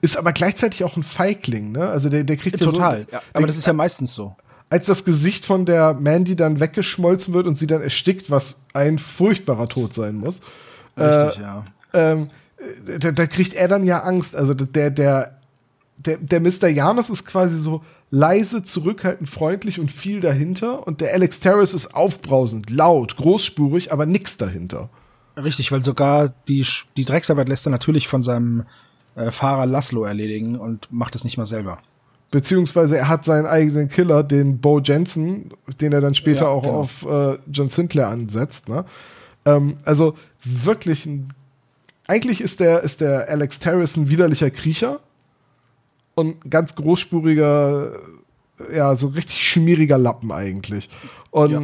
Ist 0.01 0.17
aber 0.17 0.33
gleichzeitig 0.33 0.83
auch 0.85 0.97
ein 0.97 1.03
Feigling, 1.03 1.73
ne? 1.73 1.89
Also 1.89 2.09
der, 2.09 2.25
der 2.25 2.37
kriegt 2.37 2.61
ja 2.61 2.67
Total. 2.67 3.03
so. 3.03 3.13
ja, 3.13 3.23
aber 3.33 3.47
das 3.47 3.57
ist 3.57 3.67
ja 3.67 3.73
meistens 3.73 4.15
so. 4.15 4.35
als 4.69 4.87
das 4.87 5.05
Gesicht 5.05 5.47
von 5.47 5.65
der 5.65 5.95
Mandy 5.95 6.35
dann 6.35 6.59
weggeschmolzen 6.59 7.33
wird 7.35 7.47
und 7.47 7.55
sie 7.55 7.67
dann 7.67 7.83
erstickt, 7.83 8.31
was 8.31 8.63
ein 8.73 8.99
furchtbarer 8.99 9.69
Tod 9.69 9.95
sein 9.95 10.17
muss. 10.17 10.41
Richtig, 10.97 11.39
äh, 11.39 11.43
ja. 11.43 11.65
Ähm, 11.93 12.29
äh, 12.87 12.99
da, 12.99 13.13
da 13.13 13.27
kriegt 13.27 13.55
er 13.55 13.69
dann 13.69 13.85
ja 13.85 14.01
Angst. 14.03 14.35
Also 14.35 14.55
der, 14.55 14.91
der, 14.91 15.39
der, 15.99 16.17
der 16.19 16.41
Mr. 16.41 16.67
Janus 16.67 17.11
ist 17.11 17.25
quasi 17.25 17.57
so 17.57 17.85
leise, 18.11 18.62
zurückhaltend, 18.62 19.29
freundlich 19.29 19.81
und 19.81 19.90
viel 19.90 20.21
dahinter. 20.21 20.87
Und 20.87 21.01
der 21.01 21.12
Alex 21.12 21.40
Terrace 21.40 21.75
ist 21.75 21.95
aufbrausend, 21.95 22.71
laut, 22.71 23.16
großspurig, 23.16 23.92
aber 23.92 24.07
nix 24.07 24.37
dahinter. 24.37 24.88
Richtig, 25.37 25.71
weil 25.73 25.85
sogar 25.85 26.31
die, 26.49 26.64
die 26.97 27.05
Drecksarbeit 27.05 27.49
lässt 27.49 27.66
er 27.66 27.71
natürlich 27.71 28.09
von 28.09 28.23
seinem 28.23 28.64
äh, 29.16 29.31
Fahrer 29.31 29.66
Laszlo 29.66 30.05
erledigen 30.05 30.57
und 30.57 30.90
macht 30.90 31.14
es 31.14 31.25
nicht 31.25 31.37
mal 31.37 31.47
selber. 31.47 31.79
Beziehungsweise 32.31 32.97
er 32.97 33.09
hat 33.09 33.25
seinen 33.25 33.47
eigenen 33.47 33.88
Killer, 33.88 34.23
den 34.23 34.61
Bo 34.61 34.81
Jensen, 34.81 35.51
den 35.81 35.92
er 35.92 36.01
dann 36.01 36.14
später 36.14 36.47
Ja, 36.47 36.49
auch 36.49 36.62
genau. 36.62 36.75
auf 36.81 37.07
äh, 37.07 37.38
John 37.53 37.69
Sinclair 37.69 38.09
ansetzt. 38.09 38.69
Ne? 38.69 38.85
Ähm, 39.45 39.77
also 39.85 40.14
wirklich 40.45 41.07
ein. 41.07 41.33
Eigentlich 42.09 42.40
ist 42.40 42.61
der, 42.61 42.83
ist 42.83 43.01
der 43.01 43.29
Alex 43.29 43.59
Terrace 43.59 43.97
ein 43.97 44.09
widerlicher 44.09 44.51
Kriecher 44.51 45.01
und 46.17 46.51
ganz 46.51 46.75
großspuriger, 46.75 47.93
ja, 48.75 48.97
so 48.97 49.09
richtig 49.09 49.39
schmieriger 49.49 49.99
Lappen 49.99 50.33
eigentlich. 50.33 50.89
Und 51.31 51.51
Ja. 51.53 51.63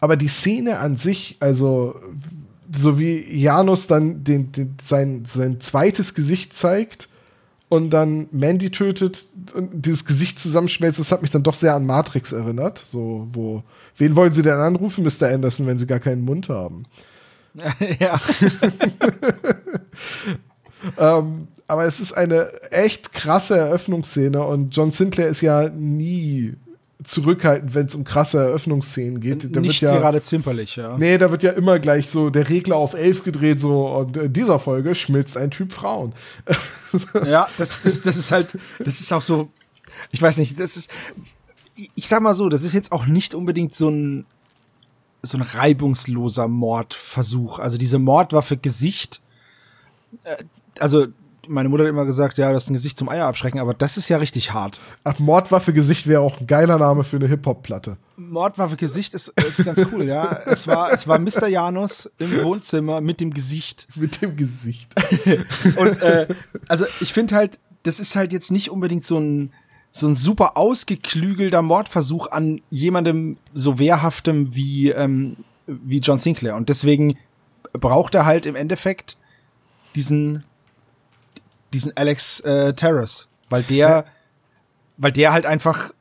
aber 0.00 0.16
die 0.16 0.28
Szene 0.28 0.78
an 0.78 0.96
sich, 0.96 1.36
also 1.38 2.00
so 2.74 2.98
wie 2.98 3.22
Janus 3.38 3.86
dann 3.86 4.24
den, 4.24 4.50
den, 4.52 4.74
sein, 4.82 5.24
sein 5.26 5.60
zweites 5.60 6.14
Gesicht 6.14 6.54
zeigt 6.54 7.08
und 7.68 7.90
dann 7.90 8.28
Mandy 8.32 8.70
tötet 8.70 9.26
und 9.54 9.84
dieses 9.84 10.06
Gesicht 10.06 10.38
zusammenschmelzt, 10.38 10.98
das 10.98 11.12
hat 11.12 11.20
mich 11.20 11.30
dann 11.30 11.42
doch 11.42 11.54
sehr 11.54 11.74
an 11.74 11.84
Matrix 11.84 12.32
erinnert. 12.32 12.78
So, 12.78 13.28
wo, 13.32 13.62
wen 13.98 14.16
wollen 14.16 14.32
sie 14.32 14.42
denn 14.42 14.54
anrufen, 14.54 15.04
Mr. 15.04 15.28
Anderson, 15.28 15.66
wenn 15.66 15.78
sie 15.78 15.86
gar 15.86 16.00
keinen 16.00 16.24
Mund 16.24 16.48
haben? 16.48 16.86
ja. 18.00 18.18
Ähm, 20.98 21.48
aber 21.70 21.84
es 21.84 22.00
ist 22.00 22.12
eine 22.12 22.50
echt 22.72 23.12
krasse 23.12 23.56
Eröffnungsszene 23.56 24.44
und 24.44 24.74
John 24.74 24.90
Sinclair 24.90 25.28
ist 25.28 25.40
ja 25.40 25.68
nie 25.68 26.54
zurückhaltend, 27.04 27.74
wenn 27.74 27.86
es 27.86 27.94
um 27.94 28.02
krasse 28.02 28.38
Eröffnungsszenen 28.38 29.20
geht. 29.20 29.54
Da 29.54 29.60
nicht 29.60 29.80
ja, 29.80 29.96
gerade 29.96 30.20
zimperlich, 30.20 30.74
ja. 30.74 30.98
Nee, 30.98 31.16
da 31.16 31.30
wird 31.30 31.44
ja 31.44 31.52
immer 31.52 31.78
gleich 31.78 32.10
so 32.10 32.28
der 32.28 32.48
Regler 32.48 32.74
auf 32.74 32.94
11 32.94 33.22
gedreht, 33.22 33.60
so 33.60 33.86
und 33.86 34.16
in 34.16 34.32
dieser 34.32 34.58
Folge 34.58 34.96
schmilzt 34.96 35.36
ein 35.36 35.50
Typ 35.50 35.72
Frauen. 35.72 36.12
Ja, 37.24 37.46
das, 37.56 37.82
das, 37.84 38.00
das 38.00 38.16
ist 38.16 38.32
halt, 38.32 38.58
das 38.80 39.00
ist 39.00 39.12
auch 39.12 39.22
so, 39.22 39.48
ich 40.10 40.20
weiß 40.20 40.38
nicht, 40.38 40.58
das 40.58 40.76
ist, 40.76 40.90
ich 41.94 42.08
sag 42.08 42.20
mal 42.20 42.34
so, 42.34 42.48
das 42.48 42.64
ist 42.64 42.74
jetzt 42.74 42.90
auch 42.90 43.06
nicht 43.06 43.32
unbedingt 43.32 43.76
so 43.76 43.88
ein 43.88 44.26
so 45.22 45.38
ein 45.38 45.42
reibungsloser 45.42 46.48
Mordversuch. 46.48 47.60
Also 47.60 47.78
diese 47.78 48.00
Mordwaffe 48.00 48.56
Gesicht, 48.56 49.20
äh, 50.24 50.42
also 50.80 51.06
meine 51.50 51.68
Mutter 51.68 51.82
hat 51.82 51.90
immer 51.90 52.06
gesagt, 52.06 52.38
ja, 52.38 52.52
das 52.52 52.64
ist 52.64 52.70
ein 52.70 52.74
Gesicht 52.74 52.96
zum 52.96 53.08
Eier 53.08 53.26
abschrecken, 53.26 53.58
aber 53.58 53.74
das 53.74 53.96
ist 53.96 54.08
ja 54.08 54.18
richtig 54.18 54.52
hart. 54.52 54.80
Ach, 55.02 55.18
Mordwaffe 55.18 55.72
Gesicht 55.72 56.06
wäre 56.06 56.20
auch 56.20 56.40
ein 56.40 56.46
geiler 56.46 56.78
Name 56.78 57.02
für 57.02 57.16
eine 57.16 57.26
Hip-Hop-Platte. 57.26 57.96
Mordwaffe 58.16 58.76
Gesicht 58.76 59.14
ist, 59.14 59.28
ist 59.28 59.64
ganz 59.64 59.82
cool, 59.92 60.04
ja. 60.04 60.40
Es 60.46 60.66
war, 60.68 60.92
es 60.92 61.08
war 61.08 61.18
Mr. 61.18 61.48
Janus 61.48 62.08
im 62.18 62.42
Wohnzimmer 62.44 63.00
mit 63.00 63.20
dem 63.20 63.34
Gesicht. 63.34 63.88
Mit 63.96 64.22
dem 64.22 64.36
Gesicht. 64.36 64.94
Und 65.76 66.00
äh, 66.00 66.28
also 66.68 66.86
ich 67.00 67.12
finde 67.12 67.34
halt, 67.34 67.58
das 67.82 67.98
ist 67.98 68.14
halt 68.14 68.32
jetzt 68.32 68.52
nicht 68.52 68.70
unbedingt 68.70 69.04
so 69.04 69.18
ein 69.18 69.52
so 69.92 70.06
ein 70.06 70.14
super 70.14 70.56
ausgeklügelter 70.56 71.62
Mordversuch 71.62 72.28
an 72.30 72.60
jemandem 72.70 73.38
so 73.52 73.80
wehrhaftem 73.80 74.54
wie 74.54 74.90
ähm, 74.90 75.38
wie 75.66 75.98
John 75.98 76.18
Sinclair 76.18 76.54
und 76.54 76.68
deswegen 76.68 77.18
braucht 77.72 78.14
er 78.14 78.24
halt 78.24 78.46
im 78.46 78.54
Endeffekt 78.54 79.16
diesen 79.96 80.44
diesen 81.72 81.96
Alex 81.96 82.40
äh, 82.40 82.74
Terrace, 82.74 83.28
weil 83.48 83.62
der, 83.62 83.88
ja. 83.88 84.04
weil 84.96 85.12
der 85.12 85.32
halt 85.32 85.46
einfach 85.46 85.92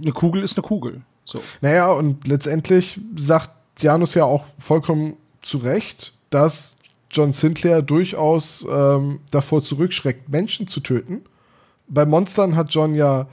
eine 0.00 0.12
Kugel 0.12 0.42
ist 0.42 0.56
eine 0.56 0.62
Kugel. 0.66 1.02
So. 1.24 1.42
Naja, 1.60 1.88
und 1.88 2.26
letztendlich 2.26 2.98
sagt 3.16 3.50
Janus 3.80 4.14
ja 4.14 4.24
auch 4.24 4.44
vollkommen 4.58 5.16
zu 5.42 5.58
Recht, 5.58 6.14
dass 6.30 6.76
John 7.10 7.32
Sinclair 7.32 7.82
durchaus 7.82 8.66
ähm, 8.68 9.20
davor 9.30 9.62
zurückschreckt, 9.62 10.28
Menschen 10.28 10.68
zu 10.68 10.80
töten. 10.80 11.22
Bei 11.88 12.04
Monstern 12.04 12.56
hat 12.56 12.70
John 12.70 12.94
ja 12.94 13.26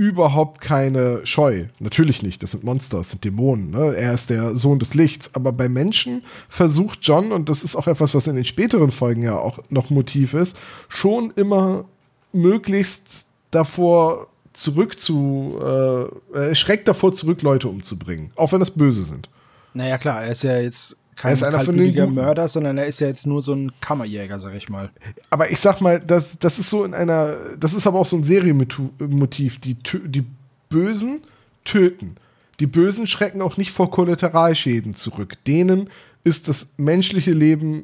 überhaupt 0.00 0.62
keine 0.62 1.26
Scheu. 1.26 1.66
Natürlich 1.78 2.22
nicht, 2.22 2.42
das 2.42 2.52
sind 2.52 2.64
Monster, 2.64 2.96
das 2.96 3.10
sind 3.10 3.22
Dämonen. 3.22 3.68
Ne? 3.68 3.94
Er 3.94 4.14
ist 4.14 4.30
der 4.30 4.56
Sohn 4.56 4.78
des 4.78 4.94
Lichts. 4.94 5.34
Aber 5.34 5.52
bei 5.52 5.68
Menschen 5.68 6.22
versucht 6.48 7.00
John, 7.02 7.32
und 7.32 7.50
das 7.50 7.62
ist 7.62 7.76
auch 7.76 7.86
etwas, 7.86 8.14
was 8.14 8.26
in 8.26 8.34
den 8.34 8.46
späteren 8.46 8.92
Folgen 8.92 9.22
ja 9.22 9.36
auch 9.36 9.58
noch 9.68 9.90
Motiv 9.90 10.32
ist, 10.32 10.56
schon 10.88 11.34
immer 11.36 11.84
möglichst 12.32 13.26
davor 13.50 14.28
zurück 14.54 14.98
zu, 14.98 15.60
äh, 15.62 16.38
er 16.38 16.54
schreckt 16.54 16.88
davor 16.88 17.12
zurück, 17.12 17.42
Leute 17.42 17.68
umzubringen. 17.68 18.30
Auch 18.36 18.52
wenn 18.52 18.60
das 18.60 18.70
böse 18.70 19.04
sind. 19.04 19.28
Naja, 19.74 19.98
klar, 19.98 20.24
er 20.24 20.32
ist 20.32 20.44
ja 20.44 20.58
jetzt 20.58 20.96
kein 21.20 21.34
ist 21.34 21.42
einer 21.42 21.58
kaltblütiger 21.58 22.06
Mörder, 22.06 22.48
sondern 22.48 22.78
er 22.78 22.86
ist 22.86 22.98
ja 23.00 23.06
jetzt 23.06 23.26
nur 23.26 23.42
so 23.42 23.52
ein 23.52 23.72
Kammerjäger, 23.82 24.40
sag 24.40 24.54
ich 24.54 24.70
mal. 24.70 24.88
Aber 25.28 25.50
ich 25.50 25.60
sag 25.60 25.82
mal, 25.82 26.00
das, 26.00 26.38
das 26.38 26.58
ist 26.58 26.70
so 26.70 26.82
in 26.82 26.94
einer, 26.94 27.36
das 27.58 27.74
ist 27.74 27.86
aber 27.86 27.98
auch 27.98 28.06
so 28.06 28.16
ein 28.16 28.22
Serienmotiv. 28.22 29.58
Die, 29.60 29.74
die 29.74 30.24
Bösen 30.70 31.20
töten. 31.64 32.16
Die 32.58 32.66
Bösen 32.66 33.06
schrecken 33.06 33.42
auch 33.42 33.58
nicht 33.58 33.70
vor 33.70 33.90
Kollateralschäden 33.90 34.96
zurück. 34.96 35.34
Denen 35.46 35.90
ist 36.24 36.48
das 36.48 36.68
menschliche 36.78 37.32
Leben 37.32 37.82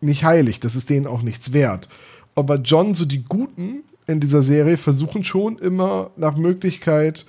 nicht 0.00 0.24
heilig. 0.24 0.58
Das 0.60 0.74
ist 0.74 0.88
denen 0.88 1.06
auch 1.06 1.20
nichts 1.20 1.52
wert. 1.52 1.90
Aber 2.34 2.56
John, 2.56 2.94
so 2.94 3.04
die 3.04 3.24
Guten 3.24 3.82
in 4.06 4.20
dieser 4.20 4.40
Serie, 4.40 4.78
versuchen 4.78 5.22
schon 5.22 5.58
immer 5.58 6.12
nach 6.16 6.38
Möglichkeit 6.38 7.26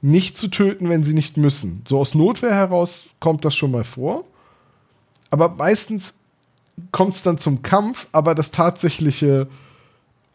nicht 0.00 0.38
zu 0.38 0.46
töten, 0.46 0.88
wenn 0.88 1.02
sie 1.02 1.14
nicht 1.14 1.38
müssen. 1.38 1.82
So 1.88 1.98
aus 1.98 2.14
Notwehr 2.14 2.54
heraus 2.54 3.06
kommt 3.18 3.44
das 3.44 3.56
schon 3.56 3.72
mal 3.72 3.82
vor 3.82 4.24
aber 5.42 5.54
meistens 5.54 6.14
kommt 6.92 7.14
es 7.14 7.22
dann 7.22 7.38
zum 7.38 7.62
Kampf, 7.62 8.06
aber 8.12 8.34
das 8.34 8.50
tatsächliche 8.50 9.48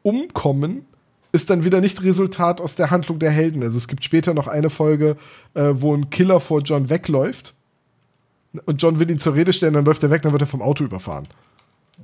Umkommen 0.03 0.85
ist 1.31 1.49
dann 1.49 1.63
wieder 1.63 1.81
nicht 1.81 2.03
Resultat 2.03 2.59
aus 2.59 2.75
der 2.75 2.91
Handlung 2.91 3.19
der 3.19 3.31
Helden. 3.31 3.63
Also 3.63 3.77
es 3.77 3.87
gibt 3.87 4.03
später 4.03 4.33
noch 4.33 4.47
eine 4.47 4.69
Folge, 4.69 5.17
äh, 5.53 5.69
wo 5.73 5.95
ein 5.95 6.09
Killer 6.09 6.39
vor 6.39 6.61
John 6.61 6.89
wegläuft 6.89 7.53
und 8.65 8.81
John 8.81 8.99
will 8.99 9.09
ihn 9.09 9.19
zur 9.19 9.35
Rede 9.35 9.53
stellen, 9.53 9.73
dann 9.73 9.85
läuft 9.85 10.03
er 10.03 10.09
weg, 10.09 10.23
dann 10.23 10.33
wird 10.33 10.43
er 10.43 10.47
vom 10.47 10.61
Auto 10.61 10.83
überfahren. 10.83 11.27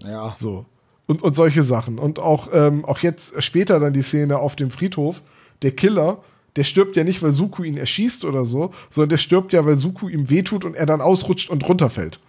Ja. 0.03 0.33
So. 0.37 0.65
Und, 1.07 1.21
und 1.21 1.35
solche 1.35 1.63
Sachen. 1.63 1.99
Und 1.99 2.19
auch, 2.19 2.49
ähm, 2.53 2.85
auch 2.85 2.99
jetzt 2.99 3.41
später 3.43 3.79
dann 3.79 3.93
die 3.93 4.01
Szene 4.01 4.39
auf 4.39 4.55
dem 4.55 4.71
Friedhof, 4.71 5.21
der 5.61 5.71
Killer, 5.71 6.19
der 6.55 6.63
stirbt 6.63 6.95
ja 6.95 7.03
nicht, 7.03 7.21
weil 7.21 7.31
Suku 7.31 7.63
ihn 7.63 7.77
erschießt 7.77 8.25
oder 8.25 8.45
so, 8.45 8.71
sondern 8.89 9.09
der 9.09 9.17
stirbt 9.17 9.53
ja, 9.53 9.65
weil 9.65 9.75
Suku 9.75 10.07
ihm 10.07 10.29
wehtut 10.29 10.65
und 10.65 10.75
er 10.75 10.85
dann 10.85 11.01
ausrutscht 11.01 11.49
und 11.49 11.67
runterfällt. 11.67 12.19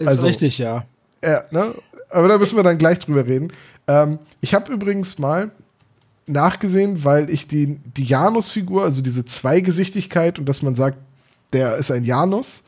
Ist 0.00 0.08
also, 0.08 0.26
richtig, 0.26 0.58
ja. 0.58 0.84
Ja, 1.22 1.42
ne? 1.50 1.74
Aber 2.08 2.26
da 2.26 2.38
müssen 2.38 2.56
wir 2.56 2.62
dann 2.62 2.78
gleich 2.78 2.98
drüber 2.98 3.26
reden. 3.26 3.52
Ähm, 3.86 4.18
ich 4.40 4.54
habe 4.54 4.72
übrigens 4.72 5.18
mal 5.18 5.50
nachgesehen, 6.26 7.04
weil 7.04 7.28
ich 7.28 7.46
die, 7.46 7.78
die 7.96 8.04
Janus-Figur, 8.04 8.82
also 8.82 9.02
diese 9.02 9.24
Zweigesichtigkeit 9.26 10.38
und 10.38 10.48
dass 10.48 10.62
man 10.62 10.74
sagt, 10.74 10.96
der 11.52 11.76
ist 11.76 11.90
ein 11.90 12.04
Janus, 12.04 12.62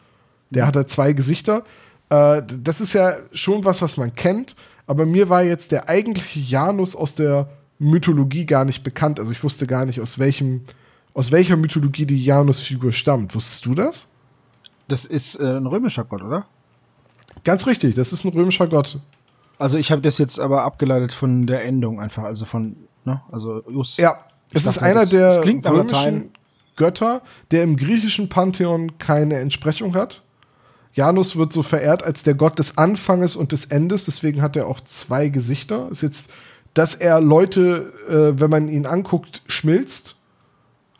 der 0.50 0.66
hat 0.66 0.76
halt 0.76 0.90
zwei 0.90 1.14
Gesichter. 1.14 1.64
Äh, 2.10 2.42
das 2.46 2.82
ist 2.82 2.92
ja 2.92 3.16
schon 3.32 3.64
was, 3.64 3.80
was 3.80 3.96
man 3.96 4.14
kennt, 4.14 4.54
aber 4.86 5.06
mir 5.06 5.30
war 5.30 5.42
jetzt 5.42 5.72
der 5.72 5.88
eigentliche 5.88 6.40
Janus 6.40 6.94
aus 6.94 7.14
der 7.14 7.48
Mythologie 7.78 8.44
gar 8.44 8.66
nicht 8.66 8.82
bekannt. 8.82 9.18
Also 9.18 9.32
ich 9.32 9.42
wusste 9.42 9.66
gar 9.66 9.86
nicht, 9.86 10.00
aus 10.02 10.18
welchem, 10.18 10.64
aus 11.14 11.32
welcher 11.32 11.56
Mythologie 11.56 12.04
die 12.04 12.22
Janus-Figur 12.22 12.92
stammt. 12.92 13.34
Wusstest 13.34 13.64
du 13.64 13.74
das? 13.74 14.08
Das 14.86 15.06
ist 15.06 15.36
äh, 15.36 15.56
ein 15.56 15.66
römischer 15.66 16.04
Gott, 16.04 16.22
oder? 16.22 16.46
Ganz 17.44 17.66
richtig, 17.66 17.94
das 17.94 18.12
ist 18.12 18.24
ein 18.24 18.28
römischer 18.28 18.66
Gott. 18.66 18.98
Also 19.58 19.78
ich 19.78 19.90
habe 19.90 20.02
das 20.02 20.18
jetzt 20.18 20.40
aber 20.40 20.62
abgeleitet 20.62 21.12
von 21.12 21.46
der 21.46 21.64
Endung 21.64 22.00
einfach, 22.00 22.24
also 22.24 22.44
von, 22.44 22.76
ne, 23.04 23.20
also 23.30 23.62
just. 23.68 23.98
Ja, 23.98 24.16
es 24.52 24.66
ist 24.66 24.82
einer 24.82 25.00
jetzt, 25.00 25.12
der 25.12 25.44
römischen 25.44 26.32
Götter, 26.76 27.22
der 27.50 27.62
im 27.62 27.76
griechischen 27.76 28.28
Pantheon 28.28 28.98
keine 28.98 29.38
Entsprechung 29.38 29.94
hat. 29.94 30.22
Janus 30.94 31.36
wird 31.36 31.52
so 31.52 31.62
verehrt 31.62 32.02
als 32.02 32.22
der 32.22 32.34
Gott 32.34 32.58
des 32.58 32.76
Anfanges 32.76 33.34
und 33.36 33.52
des 33.52 33.66
Endes, 33.66 34.04
deswegen 34.04 34.42
hat 34.42 34.56
er 34.56 34.66
auch 34.66 34.80
zwei 34.80 35.28
Gesichter. 35.28 35.88
Ist 35.90 36.02
jetzt, 36.02 36.30
dass 36.74 36.94
er 36.94 37.20
Leute, 37.20 37.92
äh, 38.08 38.40
wenn 38.40 38.50
man 38.50 38.68
ihn 38.68 38.86
anguckt, 38.86 39.42
schmilzt, 39.46 40.16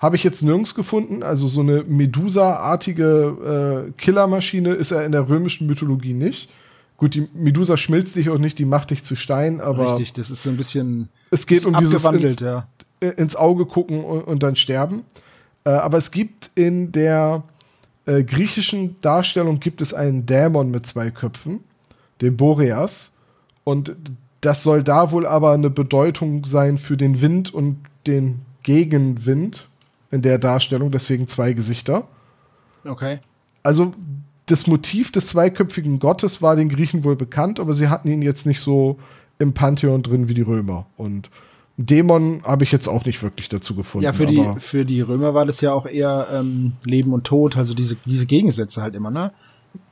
habe 0.02 0.16
ich 0.16 0.24
jetzt 0.24 0.42
nirgends 0.42 0.74
gefunden. 0.74 1.22
Also 1.22 1.46
so 1.46 1.60
eine 1.60 1.84
Medusa-artige 1.84 3.86
äh, 3.88 3.92
Killermaschine 3.92 4.74
ist 4.74 4.90
er 4.90 5.06
in 5.06 5.12
der 5.12 5.28
römischen 5.28 5.68
Mythologie 5.68 6.12
nicht. 6.12 6.50
Gut, 6.96 7.14
die 7.14 7.28
Medusa 7.32 7.76
schmilzt 7.76 8.16
dich 8.16 8.28
auch 8.28 8.38
nicht, 8.38 8.58
die 8.58 8.64
macht 8.64 8.90
dich 8.90 9.04
zu 9.04 9.14
Stein, 9.14 9.60
aber. 9.60 9.92
Richtig, 9.92 10.12
das 10.12 10.30
ist 10.30 10.42
so 10.42 10.50
ein 10.50 10.56
bisschen. 10.56 11.08
Es 11.30 11.46
geht 11.46 11.64
um 11.64 11.74
dieses 11.74 12.04
ins, 12.04 12.40
ja. 12.40 12.66
Äh, 13.00 13.12
ins 13.16 13.36
Auge 13.36 13.64
gucken 13.64 14.04
und, 14.04 14.22
und 14.22 14.42
dann 14.42 14.56
sterben. 14.56 15.04
Äh, 15.64 15.70
aber 15.70 15.98
es 15.98 16.10
gibt 16.10 16.50
in 16.56 16.90
der 16.90 17.44
äh, 18.04 18.24
griechischen 18.24 19.00
Darstellung 19.00 19.60
gibt 19.60 19.80
es 19.80 19.94
einen 19.94 20.26
Dämon 20.26 20.72
mit 20.72 20.84
zwei 20.84 21.10
Köpfen, 21.10 21.60
den 22.20 22.36
Boreas. 22.36 23.12
Und 23.62 23.94
das 24.40 24.64
soll 24.64 24.82
da 24.82 25.12
wohl 25.12 25.26
aber 25.26 25.52
eine 25.52 25.70
Bedeutung 25.70 26.44
sein 26.44 26.78
für 26.78 26.96
den 26.96 27.20
Wind 27.20 27.54
und 27.54 27.76
den 28.06 28.40
Gegenwind 28.64 29.68
in 30.12 30.22
der 30.22 30.38
Darstellung, 30.38 30.92
deswegen 30.92 31.26
zwei 31.26 31.52
Gesichter. 31.52 32.06
Okay. 32.86 33.18
Also 33.64 33.92
das 34.46 34.66
Motiv 34.66 35.10
des 35.10 35.28
zweiköpfigen 35.28 35.98
Gottes 35.98 36.42
war 36.42 36.54
den 36.54 36.68
Griechen 36.68 37.02
wohl 37.02 37.16
bekannt, 37.16 37.58
aber 37.58 37.74
sie 37.74 37.88
hatten 37.88 38.08
ihn 38.08 38.22
jetzt 38.22 38.46
nicht 38.46 38.60
so 38.60 38.98
im 39.38 39.54
Pantheon 39.54 40.02
drin 40.02 40.28
wie 40.28 40.34
die 40.34 40.42
Römer. 40.42 40.86
Und 40.96 41.30
Dämon 41.76 42.42
habe 42.44 42.64
ich 42.64 42.72
jetzt 42.72 42.88
auch 42.88 43.04
nicht 43.04 43.22
wirklich 43.22 43.48
dazu 43.48 43.74
gefunden. 43.74 44.04
Ja, 44.04 44.12
für 44.12 44.26
die, 44.26 44.46
für 44.58 44.84
die 44.84 45.00
Römer 45.00 45.34
war 45.34 45.46
das 45.46 45.60
ja 45.60 45.72
auch 45.72 45.86
eher 45.86 46.28
ähm, 46.30 46.72
Leben 46.84 47.12
und 47.12 47.24
Tod, 47.24 47.56
also 47.56 47.74
diese, 47.74 47.96
diese 48.04 48.26
Gegensätze 48.26 48.82
halt 48.82 48.94
immer, 48.94 49.10
ne? 49.10 49.32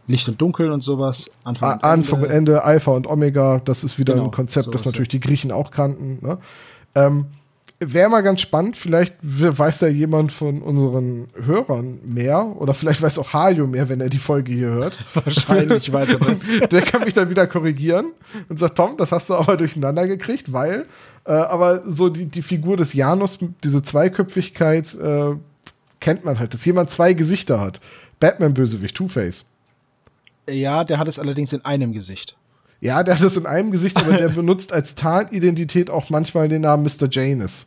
Licht 0.07 0.29
und 0.29 0.41
Dunkel 0.41 0.73
und 0.73 0.83
sowas. 0.83 1.31
Anfang, 1.45 1.75
und, 1.75 1.85
Anfang 1.85 2.19
Ende. 2.19 2.29
und 2.29 2.35
Ende, 2.35 2.65
Alpha 2.65 2.91
und 2.91 3.07
Omega, 3.07 3.61
das 3.65 3.85
ist 3.85 3.99
wieder 3.99 4.15
genau, 4.15 4.27
ein 4.27 4.31
Konzept, 4.33 4.75
das 4.75 4.85
natürlich 4.85 5.13
ja. 5.13 5.19
die 5.19 5.21
Griechen 5.21 5.53
auch 5.53 5.71
kannten. 5.71 6.19
Ne? 6.21 6.39
Ähm, 6.95 7.27
wäre 7.81 8.11
mal 8.11 8.21
ganz 8.21 8.43
spannend, 8.43 8.77
vielleicht 8.77 9.17
weiß 9.23 9.79
da 9.79 9.89
jemand 9.89 10.33
von 10.33 10.61
unseren 10.61 11.29
Hörern 11.35 11.99
mehr 12.05 12.45
oder 12.57 12.75
vielleicht 12.75 13.01
weiß 13.01 13.19
auch 13.19 13.33
Hajo 13.33 13.67
mehr, 13.67 13.89
wenn 13.89 14.03
er 14.03 14.11
die 14.11 14.19
Folge 14.19 14.53
hier 14.53 14.69
hört. 14.69 14.99
Wahrscheinlich 15.15 15.91
weiß 15.91 16.13
er 16.13 16.19
das. 16.19 16.47
Der 16.71 16.83
kann 16.83 17.05
mich 17.05 17.15
dann 17.15 17.31
wieder 17.31 17.47
korrigieren 17.47 18.13
und 18.51 18.59
sagt, 18.59 18.77
Tom, 18.77 18.99
das 18.99 19.13
hast 19.13 19.31
du 19.31 19.35
aber 19.35 19.57
durcheinander 19.57 20.07
gekriegt, 20.07 20.53
weil, 20.53 20.87
äh, 21.25 21.33
aber 21.33 21.83
so 21.91 22.11
die, 22.11 22.27
die 22.27 22.43
Figur 22.43 22.77
des 22.77 22.93
Janus, 22.93 23.39
diese 23.65 23.83
Zweiköpfigkeit, 23.83 24.95
äh, 24.95 25.37
kennt 26.01 26.25
man 26.25 26.39
halt, 26.39 26.53
dass 26.53 26.65
jemand 26.65 26.91
zwei 26.91 27.15
Gesichter 27.15 27.61
hat. 27.61 27.81
Batman-Bösewicht, 28.21 28.95
Two-Face. 28.95 29.47
Ja, 30.49 30.85
der 30.85 30.99
hat 30.99 31.09
es 31.09 31.19
allerdings 31.19 31.53
in 31.55 31.65
einem 31.65 31.93
Gesicht. 31.93 32.37
Ja, 32.81 33.03
der 33.03 33.19
hat 33.19 33.25
es 33.25 33.37
in 33.37 33.47
einem 33.47 33.71
Gesicht, 33.71 33.97
aber 33.99 34.17
der 34.17 34.29
benutzt 34.31 34.73
als 34.73 34.95
Tarnidentität 34.95 35.91
auch 35.91 36.11
manchmal 36.11 36.49
den 36.49 36.63
Namen 36.63 36.83
Mr. 36.83 37.09
Janus. 37.11 37.67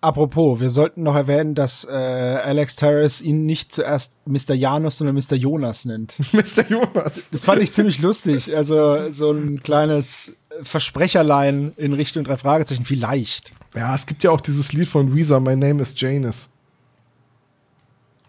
Apropos, 0.00 0.60
wir 0.60 0.70
sollten 0.70 1.02
noch 1.02 1.16
erwähnen, 1.16 1.54
dass 1.54 1.84
äh, 1.84 1.90
Alex 1.90 2.76
Terrace 2.76 3.22
ihn 3.22 3.46
nicht 3.46 3.72
zuerst 3.72 4.20
Mr. 4.26 4.54
Janus, 4.54 4.98
sondern 4.98 5.16
Mr. 5.16 5.34
Jonas 5.34 5.84
nennt. 5.84 6.14
Mr. 6.32 6.66
Jonas. 6.68 7.30
Das 7.30 7.44
fand 7.44 7.62
ich 7.62 7.72
ziemlich 7.72 8.00
lustig. 8.00 8.54
Also 8.54 9.10
so 9.10 9.32
ein 9.32 9.62
kleines 9.62 10.32
Versprecherlein 10.62 11.72
in 11.76 11.92
Richtung 11.92 12.24
drei 12.24 12.36
Fragezeichen, 12.36 12.84
vielleicht. 12.84 13.52
Ja, 13.74 13.94
es 13.94 14.06
gibt 14.06 14.22
ja 14.22 14.30
auch 14.30 14.40
dieses 14.40 14.72
Lied 14.72 14.88
von 14.88 15.14
Weezer, 15.14 15.40
My 15.40 15.56
Name 15.56 15.82
is 15.82 15.94
Janus. 15.96 16.50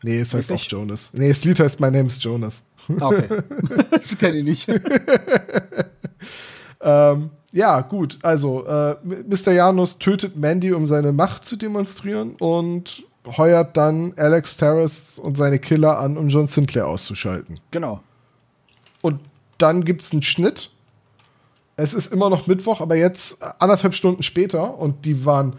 Nee, 0.03 0.19
es 0.19 0.33
heißt 0.33 0.51
auch 0.51 0.63
Jonas. 0.63 1.11
Nee, 1.13 1.29
das 1.29 1.43
Lied 1.43 1.59
heißt 1.59 1.79
My 1.79 1.91
Name 1.91 2.07
is 2.07 2.21
Jonas. 2.21 2.63
Ah, 2.99 3.07
okay. 3.07 3.41
das 3.91 4.17
kenne 4.17 4.37
ich 4.37 4.67
nicht. 4.67 4.69
ähm, 6.81 7.31
ja, 7.51 7.81
gut. 7.81 8.19
Also, 8.23 8.65
äh, 8.65 8.95
Mr. 9.03 9.53
Janus 9.53 9.97
tötet 9.97 10.35
Mandy, 10.35 10.73
um 10.73 10.85
seine 10.87 11.11
Macht 11.11 11.45
zu 11.45 11.55
demonstrieren 11.55 12.35
und 12.39 13.03
heuert 13.25 13.75
dann 13.75 14.13
Alex 14.17 14.57
Terrace 14.57 15.19
und 15.19 15.37
seine 15.37 15.59
Killer 15.59 15.99
an, 15.99 16.17
um 16.17 16.29
John 16.29 16.47
Sinclair 16.47 16.87
auszuschalten. 16.87 17.59
Genau. 17.71 18.01
Und 19.01 19.19
dann 19.57 19.85
gibt 19.85 20.01
es 20.01 20.11
einen 20.11 20.23
Schnitt. 20.23 20.71
Es 21.75 21.93
ist 21.93 22.11
immer 22.11 22.29
noch 22.29 22.47
Mittwoch, 22.47 22.81
aber 22.81 22.95
jetzt 22.95 23.43
anderthalb 23.59 23.93
Stunden 23.93 24.23
später 24.23 24.77
und 24.77 25.05
die 25.05 25.25
waren 25.25 25.53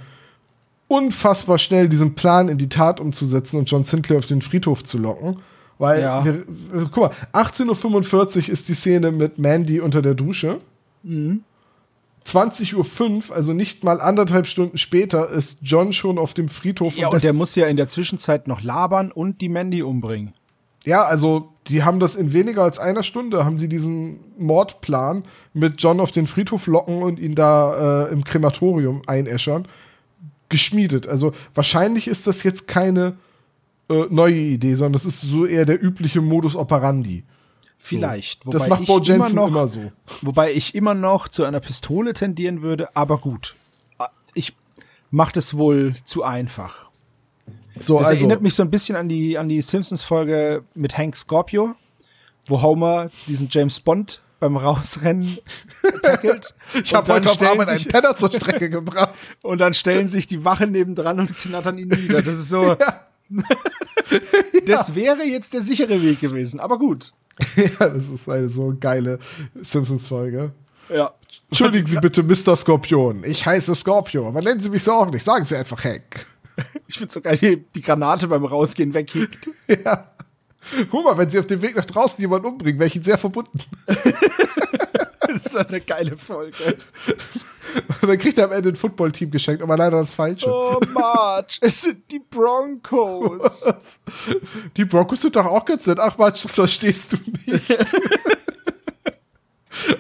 unfassbar 0.89 1.59
schnell, 1.59 1.89
diesen 1.89 2.15
Plan 2.15 2.49
in 2.49 2.59
die 2.59 2.69
Tat 2.69 2.99
umzusetzen 3.01 3.59
und 3.59 3.71
John 3.71 3.83
Sinclair 3.83 4.19
auf 4.19 4.27
den 4.27 4.43
Friedhof 4.43 4.83
zu 4.85 4.99
locken. 4.99 5.41
Weil, 5.79 6.01
ja. 6.01 6.25
wir, 6.25 6.45
guck 6.91 6.97
mal, 6.97 7.11
18.45 7.33 8.15
Uhr 8.15 8.49
ist 8.49 8.69
die 8.69 8.75
Szene 8.75 9.13
mit 9.13 9.39
Mandy 9.39 9.81
unter 9.81 10.03
der 10.03 10.15
Dusche. 10.15 10.61
Mhm. 11.05 11.45
20.05 12.27 13.31
Uhr, 13.31 13.37
also 13.37 13.53
nicht 13.53 13.85
mal 13.85 14.01
anderthalb 14.01 14.47
Stunden 14.47 14.79
später, 14.79 15.31
ist 15.31 15.59
John 15.63 15.93
schon 15.93 16.19
auf 16.19 16.35
dem 16.35 16.49
Friedhof. 16.49 16.97
Ja, 16.97 17.09
und, 17.09 17.15
und 17.15 17.23
der 17.23 17.33
muss 17.33 17.55
ja 17.55 17.67
in 17.67 17.77
der 17.77 17.89
Zwischenzeit 17.89 18.49
noch 18.49 18.63
labern 18.63 19.11
und 19.13 19.41
die 19.41 19.49
Mandy 19.49 19.83
umbringen. 19.83 20.35
Ja, 20.85 21.05
also 21.05 21.53
die 21.67 21.83
haben 21.83 22.01
das 22.01 22.17
in 22.17 22.33
weniger 22.33 22.63
als 22.63 22.79
einer 22.79 23.03
Stunde, 23.03 23.45
haben 23.45 23.59
sie 23.59 23.69
diesen 23.69 24.21
Mordplan 24.39 25.25
mit 25.53 25.75
John 25.83 26.01
auf 26.01 26.13
den 26.13 26.27
Friedhof 26.27 26.67
locken 26.67 27.03
und 27.03 27.19
ihn 27.19 27.35
da 27.35 28.07
äh, 28.07 28.13
im 28.13 28.25
Krematorium 28.25 29.03
einäschern, 29.07 29.67
geschmiedet. 30.49 31.07
Also 31.07 31.33
wahrscheinlich 31.55 32.09
ist 32.09 32.27
das 32.27 32.43
jetzt 32.43 32.69
keine 32.69 33.17
äh, 33.91 34.05
neue 34.09 34.37
Idee, 34.37 34.75
sondern 34.75 34.95
das 34.95 35.05
ist 35.05 35.21
so 35.21 35.47
eher 35.47 35.67
der 35.67 35.83
übliche 35.83 36.21
Modus 36.21 36.57
operandi. 36.57 37.25
Vielleicht. 37.79 38.45
So. 38.45 38.51
das 38.51 38.69
macht 38.69 38.87
Bo 38.87 38.99
Jensen 38.99 39.15
immer, 39.15 39.29
noch, 39.31 39.49
immer 39.49 39.67
so. 39.67 39.93
Wobei 40.21 40.53
ich 40.53 40.75
immer 40.75 40.95
noch 40.95 41.29
zu 41.29 41.45
einer 41.45 41.61
Pistole 41.61 42.13
tendieren 42.13 42.61
würde, 42.61 42.95
aber 42.97 43.19
gut. 43.19 43.55
Ich 44.35 44.55
mache 45.11 45.33
das 45.33 45.57
wohl 45.57 45.95
zu 46.05 46.23
einfach. 46.23 46.91
So, 47.81 47.99
das 47.99 48.09
also. 48.09 48.19
erinnert 48.19 48.43
mich 48.43 48.55
so 48.55 48.63
ein 48.63 48.71
bisschen 48.71 48.97
an 48.97 49.09
die, 49.09 49.39
an 49.39 49.49
die 49.49 49.63
Simpsons-Folge 49.63 50.65
mit 50.75 50.99
Hank 50.99 51.17
Scorpio, 51.17 51.75
wo 52.47 52.61
Homer 52.61 53.11
diesen 53.27 53.49
James 53.51 53.81
Bond 53.81 54.21
beim 54.41 54.57
Rausrennen 54.57 55.39
tackelt. 56.03 56.55
ich 56.83 56.95
habe 56.95 57.13
heute 57.13 57.31
auf 57.31 57.43
Arbeit 57.43 57.69
einen 57.69 57.85
Penner 57.85 58.17
zur 58.17 58.33
Strecke 58.33 58.71
gebracht. 58.71 59.15
Und 59.43 59.59
dann 59.59 59.75
stellen 59.75 60.09
sich 60.09 60.27
die 60.27 60.45
Wachen 60.45 60.73
nebendran 60.73 61.19
und 61.21 61.37
knattern 61.37 61.79
ihn 61.79 61.89
nieder. 61.89 62.23
Das 62.23 62.37
ist 62.37 62.49
so. 62.49 62.77
Ja. 63.31 63.43
das 64.65 64.95
wäre 64.95 65.23
jetzt 65.23 65.53
der 65.53 65.61
sichere 65.61 66.01
Weg 66.01 66.19
gewesen, 66.19 66.61
aber 66.61 66.79
gut. 66.79 67.13
ja, 67.57 67.89
das 67.89 68.09
ist 68.09 68.29
eine 68.29 68.49
so 68.49 68.75
geile 68.79 69.19
Simpsons-Folge. 69.61 70.53
Ja. 70.89 71.13
Entschuldigen 71.51 71.87
Sie 71.87 71.99
bitte, 71.99 72.23
Mr. 72.23 72.57
Skorpion. 72.57 73.25
Ich 73.25 73.45
heiße 73.45 73.75
Scorpio, 73.75 74.27
aber 74.27 74.43
nennen 74.43 74.61
Sie 74.61 74.71
mich 74.71 74.83
so 74.83 74.93
auch 74.93 75.11
nicht. 75.11 75.25
Sagen 75.25 75.45
Sie 75.45 75.57
einfach 75.57 75.83
Hank. 75.85 76.27
Ich 76.87 76.99
finde 76.99 77.13
so 77.13 77.21
geil, 77.21 77.39
wie 77.41 77.65
die 77.75 77.81
Granate 77.81 78.29
beim 78.29 78.45
Rausgehen 78.45 78.95
weghegt. 78.95 79.51
Ja. 79.85 80.11
Hummer, 80.93 81.17
wenn 81.17 81.31
Sie 81.31 81.39
auf 81.39 81.47
dem 81.47 81.63
Weg 81.63 81.77
nach 81.77 81.85
draußen 81.85 82.21
jemanden 82.21 82.49
umbringen, 82.49 82.79
wäre 82.79 82.89
ich 82.89 82.97
Ihnen 82.97 83.05
sehr 83.05 83.17
verbunden. 83.17 83.61
das 85.45 85.55
ist 85.55 85.57
eine 85.57 85.81
geile 85.81 86.17
Folge. 86.17 86.77
Und 88.01 88.09
dann 88.09 88.19
kriegt 88.19 88.39
er 88.39 88.45
am 88.45 88.53
Ende 88.53 88.71
ein 88.71 88.77
Footballteam 88.77 89.31
geschenkt, 89.31 89.63
aber 89.63 89.77
leider 89.77 89.99
das 89.99 90.15
falsche. 90.15 90.49
Oh, 90.49 90.81
Marge, 90.93 91.59
es 91.61 91.83
sind 91.83 92.11
die 92.11 92.19
Broncos. 92.19 93.67
Was? 93.67 94.01
Die 94.77 94.85
Broncos 94.85 95.21
sind 95.21 95.37
doch 95.37 95.45
auch 95.45 95.65
ganz 95.65 95.87
nett. 95.87 95.99
Ach, 96.01 96.17
Marge, 96.17 96.41
das 96.43 96.55
verstehst 96.55 97.13
du 97.13 97.17
nicht. 97.47 97.69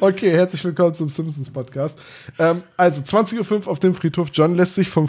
Okay, 0.00 0.32
herzlich 0.32 0.64
willkommen 0.64 0.92
zum 0.92 1.08
Simpsons 1.08 1.50
Podcast. 1.50 1.98
Ähm, 2.38 2.62
also 2.76 3.00
20.05 3.00 3.62
Uhr 3.62 3.68
auf 3.68 3.78
dem 3.78 3.94
Friedhof. 3.94 4.28
John 4.32 4.54
lässt 4.54 4.74
sich 4.74 4.88
vom 4.90 5.08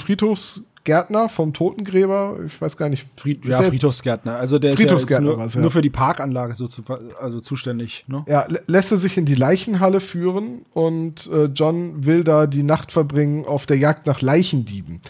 Friedhofsgärtner, 0.80 1.30
vom 1.30 1.54
Totengräber, 1.54 2.40
ich 2.46 2.60
weiß 2.60 2.78
gar 2.78 2.90
nicht. 2.90 3.06
Fried, 3.16 3.46
ja, 3.46 3.62
Friedhofsgärtner. 3.62 4.36
Also 4.36 4.60
der 4.60 4.74
ist 4.74 4.80
ja 4.80 5.20
nur, 5.20 5.38
ja. 5.38 5.60
nur, 5.60 5.72
für 5.72 5.82
die 5.82 5.90
Parkanlage 5.90 6.56
so 6.56 6.68
zu, 6.68 6.84
also 7.20 7.40
zuständig. 7.40 8.06
Ne? 8.08 8.24
Ja, 8.28 8.46
lässt 8.68 8.92
er 8.92 8.98
sich 8.98 9.18
in 9.18 9.26
die 9.26 9.36
Leichenhalle 9.36 10.00
führen 10.00 10.66
und 10.74 11.30
äh, 11.32 11.46
John 11.46 12.06
will 12.06 12.24
da 12.24 12.48
die 12.48 12.64
Nacht 12.64 12.92
verbringen 12.92 13.46
auf 13.46 13.66
der 13.66 13.78
Jagd 13.78 14.08
nach 14.08 14.22
Leichendieben. 14.22 15.02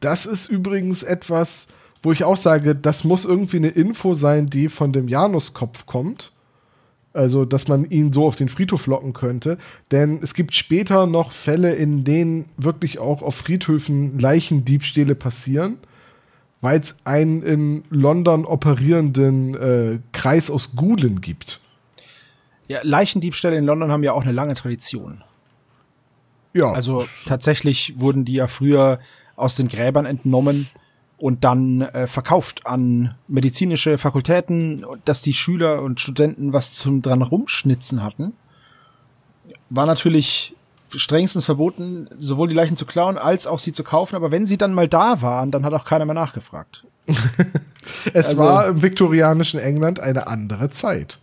Das 0.00 0.26
ist 0.26 0.48
übrigens 0.48 1.02
etwas, 1.02 1.68
wo 2.02 2.12
ich 2.12 2.24
auch 2.24 2.36
sage, 2.36 2.74
das 2.74 3.04
muss 3.04 3.24
irgendwie 3.24 3.56
eine 3.56 3.68
Info 3.68 4.14
sein, 4.14 4.46
die 4.46 4.68
von 4.68 4.92
dem 4.92 5.08
Januskopf 5.08 5.86
kommt 5.86 6.32
also, 7.16 7.44
dass 7.44 7.68
man 7.68 7.88
ihn 7.90 8.12
so 8.12 8.26
auf 8.26 8.36
den 8.36 8.48
Friedhof 8.48 8.86
locken 8.86 9.12
könnte. 9.12 9.58
Denn 9.90 10.20
es 10.22 10.34
gibt 10.34 10.54
später 10.54 11.06
noch 11.06 11.32
Fälle, 11.32 11.74
in 11.74 12.04
denen 12.04 12.46
wirklich 12.56 12.98
auch 12.98 13.22
auf 13.22 13.34
Friedhöfen 13.34 14.18
Leichendiebstähle 14.18 15.14
passieren, 15.14 15.78
weil 16.60 16.80
es 16.80 16.96
einen 17.04 17.42
in 17.42 17.84
London 17.90 18.44
operierenden 18.44 19.54
äh, 19.54 19.98
Kreis 20.12 20.50
aus 20.50 20.76
Gulen 20.76 21.20
gibt. 21.20 21.60
Ja, 22.68 22.80
Leichendiebstähle 22.82 23.56
in 23.56 23.64
London 23.64 23.90
haben 23.90 24.02
ja 24.02 24.12
auch 24.12 24.22
eine 24.22 24.32
lange 24.32 24.54
Tradition. 24.54 25.22
Ja. 26.52 26.72
Also 26.72 27.06
tatsächlich 27.26 27.98
wurden 27.98 28.24
die 28.24 28.34
ja 28.34 28.46
früher 28.46 28.98
aus 29.36 29.56
den 29.56 29.68
Gräbern 29.68 30.06
entnommen 30.06 30.68
und 31.18 31.44
dann 31.44 31.80
äh, 31.80 32.06
verkauft 32.06 32.66
an 32.66 33.14
medizinische 33.26 33.98
Fakultäten, 33.98 34.84
dass 35.04 35.22
die 35.22 35.32
Schüler 35.32 35.82
und 35.82 36.00
Studenten 36.00 36.52
was 36.52 36.74
zum 36.74 37.02
dran 37.02 37.22
rumschnitzen 37.22 38.02
hatten. 38.02 38.34
War 39.70 39.86
natürlich 39.86 40.54
strengstens 40.94 41.44
verboten, 41.44 42.08
sowohl 42.16 42.48
die 42.48 42.54
Leichen 42.54 42.76
zu 42.76 42.86
klauen 42.86 43.18
als 43.18 43.46
auch 43.46 43.58
sie 43.58 43.72
zu 43.72 43.82
kaufen, 43.82 44.14
aber 44.14 44.30
wenn 44.30 44.46
sie 44.46 44.58
dann 44.58 44.74
mal 44.74 44.88
da 44.88 45.22
waren, 45.22 45.50
dann 45.50 45.64
hat 45.64 45.72
auch 45.72 45.84
keiner 45.84 46.04
mehr 46.04 46.14
nachgefragt. 46.14 46.84
es 48.12 48.28
also, 48.28 48.42
war 48.42 48.68
im 48.68 48.82
viktorianischen 48.82 49.58
England 49.58 50.00
eine 50.00 50.26
andere 50.26 50.70
Zeit. 50.70 51.18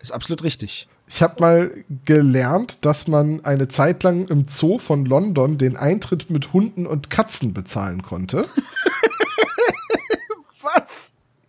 Ist 0.00 0.12
absolut 0.12 0.42
richtig. 0.42 0.88
Ich 1.08 1.22
habe 1.22 1.40
mal 1.40 1.84
gelernt, 2.04 2.84
dass 2.84 3.06
man 3.06 3.44
eine 3.44 3.68
Zeit 3.68 4.02
lang 4.02 4.26
im 4.26 4.46
Zoo 4.48 4.78
von 4.78 5.04
London 5.04 5.56
den 5.56 5.76
Eintritt 5.76 6.30
mit 6.30 6.52
Hunden 6.52 6.86
und 6.86 7.10
Katzen 7.10 7.54
bezahlen 7.54 8.02
konnte. 8.02 8.46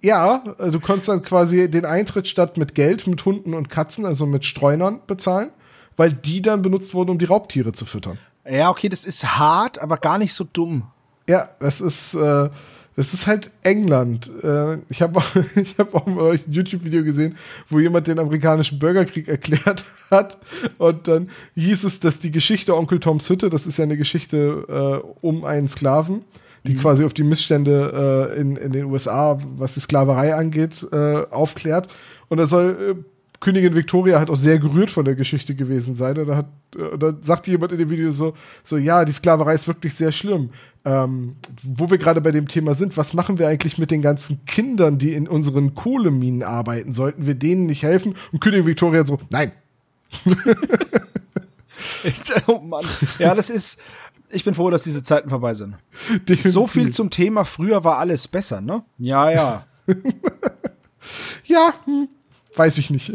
Ja, 0.08 0.42
äh, 0.58 0.72
du 0.72 0.80
konntest 0.80 1.10
dann 1.10 1.22
quasi 1.22 1.70
den 1.70 1.84
Eintritt 1.84 2.30
statt 2.30 2.56
mit 2.56 2.76
Geld 2.76 3.08
mit 3.08 3.26
Hunden 3.26 3.54
und 3.54 3.70
Katzen, 3.70 4.06
also 4.06 4.26
mit 4.26 4.46
Streunern 4.46 5.02
bezahlen, 5.06 5.50
weil 5.98 6.14
die 6.14 6.42
dann 6.42 6.62
benutzt 6.62 6.94
wurden, 6.94 7.10
um 7.10 7.18
die 7.18 7.26
Raubtiere 7.26 7.74
zu 7.74 7.86
füttern. 7.86 8.18
Ja, 8.50 8.70
okay, 8.70 8.88
das 8.88 9.04
ist 9.04 9.38
hart, 9.38 9.82
aber 9.82 9.98
gar 9.98 10.18
nicht 10.18 10.34
so 10.34 10.46
dumm. 10.46 10.84
Ja, 11.28 11.50
das 11.60 11.82
ist, 11.82 12.14
äh, 12.14 12.50
das 12.96 13.14
ist 13.14 13.28
halt 13.28 13.52
England. 13.64 14.32
Äh, 14.46 14.78
ich 14.88 15.02
habe 15.02 15.22
ich 15.56 15.78
hab 15.78 15.94
auch 15.94 16.06
mal 16.06 16.32
ein 16.36 16.54
YouTube-Video 16.54 17.04
gesehen, 17.04 17.36
wo 17.68 17.78
jemand 17.82 18.08
den 18.08 18.18
amerikanischen 18.18 18.80
Bürgerkrieg 18.80 19.28
erklärt 19.28 19.84
hat. 20.10 20.38
Und 20.78 21.10
dann 21.10 21.30
hieß 21.56 21.84
es, 21.84 22.00
dass 22.00 22.20
die 22.20 22.32
Geschichte 22.32 22.78
Onkel 22.78 23.02
Toms 23.02 23.30
Hütte, 23.30 23.50
das 23.50 23.68
ist 23.68 23.76
ja 23.76 23.84
eine 23.84 23.98
Geschichte 23.98 25.04
äh, 25.04 25.06
um 25.20 25.44
einen 25.44 25.68
Sklaven, 25.68 26.24
die 26.66 26.74
mhm. 26.74 26.80
quasi 26.80 27.04
auf 27.04 27.14
die 27.14 27.24
Missstände 27.24 28.32
äh, 28.36 28.40
in, 28.40 28.56
in 28.58 28.72
den 28.72 28.86
USA, 28.86 29.40
was 29.58 29.74
die 29.74 29.80
Sklaverei 29.80 30.36
angeht, 30.36 30.86
äh, 30.92 31.26
aufklärt. 31.30 31.88
Und 32.30 32.38
da 32.38 32.46
soll 32.46 32.96
äh, 32.98 33.04
Königin 33.40 33.76
Victoria 33.76 34.18
halt 34.18 34.30
auch 34.30 34.36
sehr 34.36 34.58
gerührt 34.58 34.90
von 34.90 35.06
der 35.06 35.16
Geschichte 35.16 35.54
gewesen 35.54 35.94
sein. 35.96 36.18
Und 36.18 36.28
da, 36.28 36.38
hat, 36.38 36.48
äh, 36.76 36.98
da 36.98 37.14
sagte 37.22 37.52
jemand 37.52 37.72
in 37.72 37.78
dem 37.78 37.90
Video 37.90 38.12
so, 38.12 38.34
so, 38.64 38.78
ja, 38.78 39.06
die 39.06 39.12
Sklaverei 39.12 39.54
ist 39.54 39.68
wirklich 39.68 39.94
sehr 39.94 40.12
schlimm. 40.12 40.50
Ähm, 40.86 41.32
wo 41.62 41.90
wir 41.90 41.98
gerade 41.98 42.22
bei 42.22 42.32
dem 42.32 42.48
Thema 42.48 42.74
sind, 42.74 42.98
was 42.98 43.14
machen 43.14 43.38
wir 43.38 43.48
eigentlich 43.48 43.78
mit 43.78 43.92
den 43.92 44.02
ganzen 44.02 44.44
Kindern, 44.46 44.98
die 44.98 45.14
in 45.14 45.28
unseren 45.28 45.76
Kohleminen 45.76 46.44
arbeiten? 46.44 46.94
Sollten 46.94 47.28
wir 47.28 47.36
denen 47.36 47.68
nicht 47.68 47.84
helfen? 47.84 48.16
Und 48.32 48.40
Königin 48.42 48.66
Victoria 48.66 49.06
so, 49.06 49.20
nein. 49.30 49.52
oh 52.48 52.60
Mann. 52.60 52.86
Ja, 53.20 53.36
das 53.36 53.50
ist, 53.50 53.80
ich 54.30 54.44
bin 54.44 54.54
froh, 54.54 54.70
dass 54.70 54.84
diese 54.84 55.04
Zeiten 55.04 55.30
vorbei 55.30 55.54
sind. 55.54 55.76
Definitiv. 56.10 56.52
So 56.52 56.68
viel 56.68 56.92
zum 56.92 57.10
Thema, 57.10 57.46
früher 57.46 57.84
war 57.84 57.98
alles 57.98 58.28
besser, 58.28 58.62
ne? 58.62 58.84
Ja, 58.98 59.30
ja. 59.30 59.66
ja, 61.46 61.74
hm, 61.86 62.10
weiß 62.56 62.78
ich 62.78 62.90
nicht. 62.90 63.14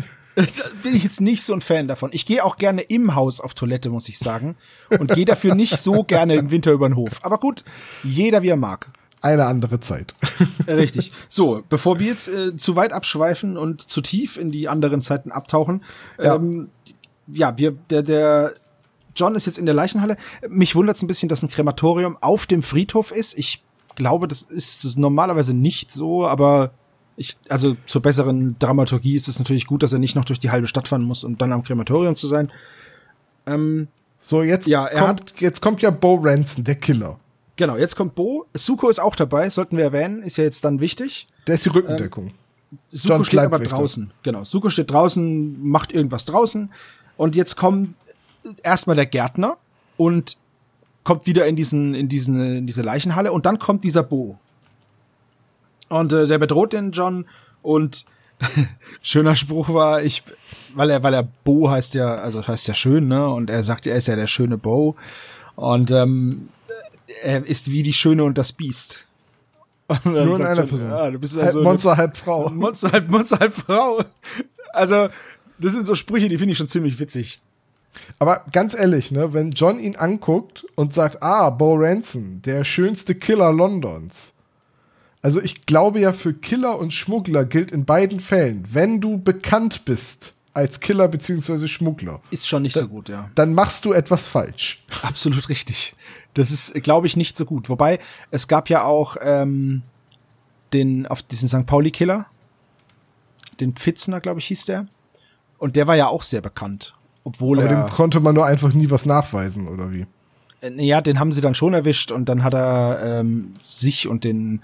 bin 0.82 0.94
ich 0.94 1.04
jetzt 1.04 1.20
nicht 1.20 1.42
so 1.42 1.52
ein 1.52 1.60
Fan 1.60 1.88
davon. 1.88 2.10
Ich 2.12 2.24
gehe 2.24 2.44
auch 2.44 2.56
gerne 2.56 2.82
im 2.82 3.14
Haus 3.14 3.40
auf 3.40 3.52
Toilette, 3.54 3.90
muss 3.90 4.08
ich 4.08 4.18
sagen. 4.18 4.56
Und 4.88 5.12
gehe 5.12 5.26
dafür 5.26 5.54
nicht 5.54 5.76
so 5.76 6.04
gerne 6.04 6.36
im 6.36 6.50
Winter 6.50 6.72
über 6.72 6.88
den 6.88 6.96
Hof. 6.96 7.20
Aber 7.22 7.38
gut, 7.38 7.64
jeder 8.02 8.42
wie 8.42 8.48
er 8.48 8.56
mag. 8.56 8.88
Eine 9.20 9.44
andere 9.44 9.78
Zeit. 9.78 10.16
Richtig. 10.66 11.12
So, 11.28 11.62
bevor 11.68 12.00
wir 12.00 12.08
jetzt 12.08 12.28
äh, 12.28 12.56
zu 12.56 12.74
weit 12.74 12.92
abschweifen 12.92 13.56
und 13.56 13.82
zu 13.82 14.00
tief 14.00 14.36
in 14.36 14.50
die 14.50 14.68
anderen 14.68 15.00
Zeiten 15.00 15.30
abtauchen, 15.30 15.84
ja, 16.18 16.34
ähm, 16.34 16.70
ja 17.28 17.56
wir, 17.56 17.70
der, 17.70 18.02
der 18.02 18.52
John 19.14 19.34
ist 19.34 19.46
jetzt 19.46 19.58
in 19.58 19.66
der 19.66 19.74
Leichenhalle. 19.74 20.16
Mich 20.48 20.74
wundert 20.74 20.96
es 20.96 21.02
ein 21.02 21.06
bisschen, 21.06 21.28
dass 21.28 21.42
ein 21.42 21.48
Krematorium 21.48 22.16
auf 22.20 22.46
dem 22.46 22.62
Friedhof 22.62 23.10
ist. 23.12 23.36
Ich 23.38 23.62
glaube, 23.94 24.26
das 24.28 24.42
ist 24.42 24.96
normalerweise 24.98 25.54
nicht 25.54 25.92
so, 25.92 26.26
aber 26.26 26.72
Ich, 27.16 27.36
also 27.50 27.76
zur 27.84 28.00
besseren 28.00 28.56
Dramaturgie 28.58 29.14
ist 29.14 29.28
es 29.28 29.38
natürlich 29.38 29.66
gut, 29.66 29.82
dass 29.82 29.92
er 29.92 29.98
nicht 29.98 30.16
noch 30.16 30.24
durch 30.24 30.40
die 30.40 30.50
halbe 30.50 30.66
Stadt 30.66 30.88
fahren 30.88 31.02
muss, 31.04 31.24
um 31.24 31.36
dann 31.36 31.52
am 31.52 31.62
Krematorium 31.62 32.16
zu 32.16 32.26
sein. 32.26 32.50
Ähm, 33.46 33.88
So, 34.20 34.42
jetzt, 34.42 34.66
Ja, 34.66 34.88
kommt, 34.88 35.34
jetzt 35.38 35.60
kommt 35.60 35.82
ja 35.82 35.90
Bo 35.90 36.14
Ranson, 36.22 36.64
der 36.64 36.76
Killer. 36.76 37.18
genau, 37.56 37.76
jetzt 37.76 37.96
kommt 37.96 38.14
Bo. 38.14 38.46
Suko 38.54 38.88
ist 38.88 38.98
auch 39.00 39.14
dabei, 39.16 39.50
sollten 39.50 39.76
wir 39.76 39.84
erwähnen, 39.84 40.22
ist 40.22 40.36
ja 40.38 40.44
jetzt 40.44 40.64
dann 40.64 40.80
wichtig. 40.80 41.26
Der 41.46 41.56
ist 41.56 41.64
die 41.66 41.70
Rückendeckung. 41.70 42.32
Suko 42.88 43.14
Johns 43.14 43.26
steht 43.26 43.40
aber 43.40 43.58
draußen. 43.58 44.10
Genau, 44.22 44.44
Suko 44.44 44.70
steht 44.70 44.90
draußen, 44.90 45.62
macht 45.62 45.92
irgendwas 45.92 46.24
draußen. 46.24 46.70
Und 47.18 47.36
jetzt 47.36 47.56
kommt 47.56 47.94
erstmal 48.62 48.96
der 48.96 49.06
Gärtner 49.06 49.56
und 49.96 50.36
kommt 51.04 51.26
wieder 51.26 51.46
in 51.46 51.56
diesen, 51.56 51.94
in 51.94 52.08
diesen, 52.08 52.58
in 52.58 52.66
diese 52.66 52.82
Leichenhalle 52.82 53.32
und 53.32 53.46
dann 53.46 53.58
kommt 53.58 53.84
dieser 53.84 54.02
Bo. 54.02 54.38
Und 55.88 56.12
äh, 56.12 56.26
der 56.26 56.38
bedroht 56.38 56.72
den 56.72 56.92
John 56.92 57.26
und 57.62 58.06
schöner 59.02 59.36
Spruch 59.36 59.72
war, 59.72 60.02
ich, 60.02 60.22
weil 60.74 60.90
er, 60.90 61.02
weil 61.02 61.14
er 61.14 61.28
Bo 61.44 61.70
heißt 61.70 61.94
ja, 61.94 62.16
also 62.16 62.46
heißt 62.46 62.68
ja 62.68 62.74
schön, 62.74 63.08
ne? 63.08 63.28
Und 63.28 63.50
er 63.50 63.62
sagt, 63.62 63.86
er 63.86 63.96
ist 63.96 64.08
ja 64.08 64.16
der 64.16 64.26
schöne 64.26 64.58
Bo. 64.58 64.96
Und 65.54 65.90
ähm, 65.90 66.48
er 67.22 67.44
ist 67.46 67.70
wie 67.70 67.82
die 67.82 67.92
Schöne 67.92 68.24
und 68.24 68.38
das 68.38 68.52
Biest. 68.52 69.06
Nur 70.04 70.38
in 70.38 70.46
einer 70.46 70.66
Person. 70.66 70.88
Ja, 70.88 71.10
du 71.10 71.18
bist 71.18 71.36
Halb 71.36 71.46
also 71.46 71.58
eine 71.58 71.68
Monster, 71.68 71.96
halb 71.96 72.16
Frau. 72.16 72.48
Monster 72.48 72.92
halb 72.92 73.10
Monster 73.10 73.38
halb 73.38 73.54
Frau. 73.54 74.04
Also, 74.72 75.08
das 75.58 75.72
sind 75.72 75.86
so 75.86 75.94
Sprüche, 75.94 76.28
die 76.28 76.38
finde 76.38 76.52
ich 76.52 76.58
schon 76.58 76.68
ziemlich 76.68 76.98
witzig. 76.98 77.40
Aber 78.18 78.44
ganz 78.52 78.74
ehrlich, 78.74 79.12
ne, 79.12 79.32
wenn 79.34 79.52
John 79.52 79.78
ihn 79.78 79.96
anguckt 79.96 80.64
und 80.74 80.94
sagt, 80.94 81.22
ah, 81.22 81.50
Bo 81.50 81.74
Ranson, 81.74 82.40
der 82.42 82.64
schönste 82.64 83.14
Killer 83.14 83.52
Londons. 83.52 84.32
Also 85.22 85.40
ich 85.40 85.66
glaube 85.66 86.00
ja, 86.00 86.12
für 86.12 86.34
Killer 86.34 86.78
und 86.78 86.92
Schmuggler 86.92 87.44
gilt 87.44 87.70
in 87.70 87.84
beiden 87.84 88.20
Fällen, 88.20 88.66
wenn 88.72 89.00
du 89.00 89.18
bekannt 89.18 89.84
bist 89.84 90.34
als 90.52 90.80
Killer 90.80 91.08
bzw. 91.08 91.68
Schmuggler, 91.68 92.20
Ist 92.30 92.48
schon 92.48 92.62
nicht 92.62 92.74
so 92.74 92.88
gut, 92.88 93.08
ja. 93.08 93.30
dann 93.34 93.54
machst 93.54 93.84
du 93.84 93.92
etwas 93.92 94.26
falsch. 94.26 94.82
Absolut 95.02 95.48
richtig. 95.48 95.94
Das 96.34 96.50
ist, 96.50 96.74
glaube 96.82 97.06
ich, 97.06 97.16
nicht 97.16 97.36
so 97.36 97.44
gut. 97.44 97.68
Wobei, 97.68 97.98
es 98.30 98.48
gab 98.48 98.68
ja 98.68 98.84
auch 98.84 99.16
ähm, 99.20 99.82
den, 100.72 101.06
auf 101.06 101.22
diesen 101.22 101.48
St. 101.48 101.66
Pauli-Killer, 101.66 102.26
den 103.60 103.74
Pfitzner, 103.74 104.20
glaube 104.20 104.40
ich, 104.40 104.46
hieß 104.46 104.64
der. 104.64 104.86
Und 105.58 105.76
der 105.76 105.86
war 105.86 105.94
ja 105.94 106.08
auch 106.08 106.22
sehr 106.22 106.40
bekannt. 106.40 106.94
Obwohl 107.24 107.60
Aber 107.60 107.68
er. 107.68 107.86
dem 107.86 107.94
konnte 107.94 108.20
man 108.20 108.34
nur 108.34 108.46
einfach 108.46 108.72
nie 108.72 108.90
was 108.90 109.06
nachweisen, 109.06 109.68
oder 109.68 109.92
wie? 109.92 110.06
Äh, 110.60 110.84
Ja, 110.84 111.00
den 111.00 111.20
haben 111.20 111.32
sie 111.32 111.40
dann 111.40 111.54
schon 111.54 111.74
erwischt 111.74 112.10
und 112.10 112.28
dann 112.28 112.42
hat 112.42 112.54
er 112.54 113.20
ähm, 113.20 113.54
sich 113.62 114.08
und 114.08 114.24
den, 114.24 114.62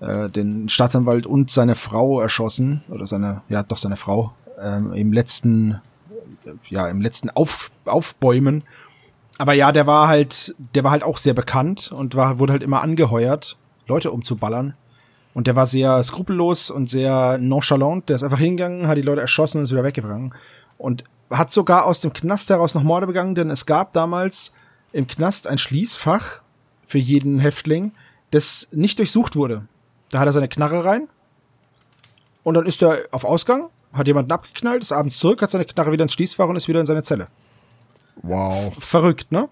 äh, 0.00 0.28
den 0.28 0.68
Staatsanwalt 0.68 1.26
und 1.26 1.50
seine 1.50 1.74
Frau 1.74 2.20
erschossen. 2.20 2.82
Oder 2.88 3.06
seine, 3.06 3.42
ja, 3.48 3.62
doch 3.62 3.78
seine 3.78 3.96
Frau. 3.96 4.32
Ähm, 4.60 4.92
Im 4.94 5.12
letzten, 5.12 5.80
äh, 6.44 6.52
ja, 6.70 6.88
im 6.88 7.00
letzten 7.00 7.30
Auf, 7.30 7.70
Aufbäumen. 7.84 8.62
Aber 9.38 9.52
ja, 9.52 9.70
der 9.70 9.86
war 9.86 10.08
halt, 10.08 10.54
der 10.74 10.82
war 10.82 10.90
halt 10.90 11.02
auch 11.04 11.18
sehr 11.18 11.34
bekannt 11.34 11.92
und 11.92 12.14
war, 12.14 12.38
wurde 12.38 12.52
halt 12.54 12.62
immer 12.62 12.80
angeheuert, 12.80 13.58
Leute 13.86 14.10
umzuballern. 14.10 14.74
Und 15.34 15.46
der 15.46 15.54
war 15.54 15.66
sehr 15.66 16.02
skrupellos 16.02 16.70
und 16.70 16.88
sehr 16.88 17.36
nonchalant. 17.36 18.08
Der 18.08 18.16
ist 18.16 18.22
einfach 18.22 18.38
hingegangen, 18.38 18.88
hat 18.88 18.96
die 18.96 19.02
Leute 19.02 19.20
erschossen 19.20 19.58
und 19.58 19.64
ist 19.64 19.72
wieder 19.72 19.84
weggegangen. 19.84 20.32
Und 20.78 21.04
hat 21.30 21.50
sogar 21.52 21.86
aus 21.86 22.00
dem 22.00 22.12
Knast 22.12 22.50
heraus 22.50 22.74
noch 22.74 22.82
Morde 22.82 23.06
begangen, 23.06 23.34
denn 23.34 23.50
es 23.50 23.66
gab 23.66 23.92
damals 23.92 24.52
im 24.92 25.06
Knast 25.06 25.46
ein 25.46 25.58
Schließfach 25.58 26.40
für 26.86 26.98
jeden 26.98 27.38
Häftling, 27.38 27.92
das 28.30 28.68
nicht 28.72 28.98
durchsucht 28.98 29.36
wurde. 29.36 29.66
Da 30.10 30.20
hat 30.20 30.26
er 30.26 30.32
seine 30.32 30.48
Knarre 30.48 30.84
rein 30.84 31.08
und 32.44 32.54
dann 32.54 32.66
ist 32.66 32.82
er 32.82 33.00
auf 33.10 33.24
Ausgang, 33.24 33.70
hat 33.92 34.06
jemanden 34.06 34.32
abgeknallt, 34.32 34.82
ist 34.82 34.92
abends 34.92 35.18
zurück, 35.18 35.42
hat 35.42 35.50
seine 35.50 35.64
Knarre 35.64 35.92
wieder 35.92 36.02
ins 36.02 36.12
Schließfach 36.12 36.48
und 36.48 36.56
ist 36.56 36.68
wieder 36.68 36.80
in 36.80 36.86
seine 36.86 37.02
Zelle. 37.02 37.28
Wow. 38.22 38.72
Verrückt, 38.78 39.32
ne? 39.32 39.48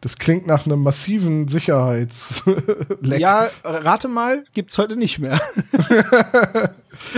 Das 0.00 0.16
klingt 0.16 0.46
nach 0.46 0.64
einem 0.64 0.82
massiven 0.82 1.46
Sicherheitsleck. 1.48 3.20
Ja, 3.20 3.50
rate 3.62 4.08
mal, 4.08 4.44
gibt's 4.54 4.78
heute 4.78 4.96
nicht 4.96 5.18
mehr. 5.18 5.40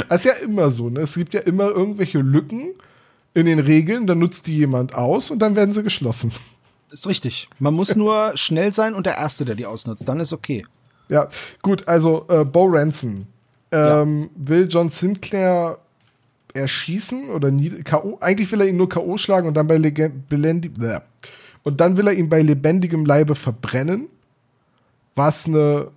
Das 0.09 0.25
ist 0.25 0.27
ja 0.27 0.35
immer 0.35 0.71
so, 0.71 0.91
ne? 0.91 1.01
Es 1.01 1.15
gibt 1.15 1.35
ja 1.35 1.41
immer 1.41 1.67
irgendwelche 1.67 2.19
Lücken 2.19 2.75
in 3.35 3.47
den 3.47 3.59
Regeln, 3.59 4.07
dann 4.07 4.19
nutzt 4.19 4.47
die 4.47 4.57
jemand 4.57 4.95
aus 4.95 5.31
und 5.31 5.39
dann 5.41 5.57
werden 5.57 5.71
sie 5.73 5.83
geschlossen. 5.83 6.33
Ist 6.91 7.07
richtig. 7.09 7.49
Man 7.59 7.73
muss 7.75 7.97
nur 7.97 8.33
schnell 8.37 8.73
sein 8.75 8.95
und 8.95 9.07
der 9.07 9.17
Erste, 9.17 9.45
der 9.47 9.55
die 9.55 9.65
ausnutzt. 9.67 10.07
Dann 10.07 10.21
ist 10.21 10.33
okay. 10.33 10.67
Ja, 11.11 11.29
gut, 11.63 11.89
also 11.89 12.27
äh, 12.29 12.45
Bo 12.45 12.67
Ranson 12.67 13.27
ähm, 13.71 14.29
will 14.37 14.69
John 14.71 14.89
Sinclair 14.91 15.79
erschießen 16.55 17.31
oder 17.31 17.51
K.O. 17.85 18.19
Eigentlich 18.21 18.53
will 18.53 18.61
er 18.61 18.67
ihn 18.69 18.77
nur 18.77 18.89
K.O. 18.91 19.17
schlagen 19.17 19.49
und 19.49 19.55
dann 19.55 19.67
bei 19.67 19.77
Legen- 19.79 20.25
belendi- 20.29 20.69
bläh. 20.69 20.99
und 21.63 21.81
dann 21.81 21.97
will 21.97 22.07
er 22.09 22.13
ihn 22.13 22.29
bei 22.29 22.43
lebendigem 22.43 23.07
Leibe 23.07 23.35
verbrennen, 23.35 24.09
was 25.17 25.47
eine 25.47 25.89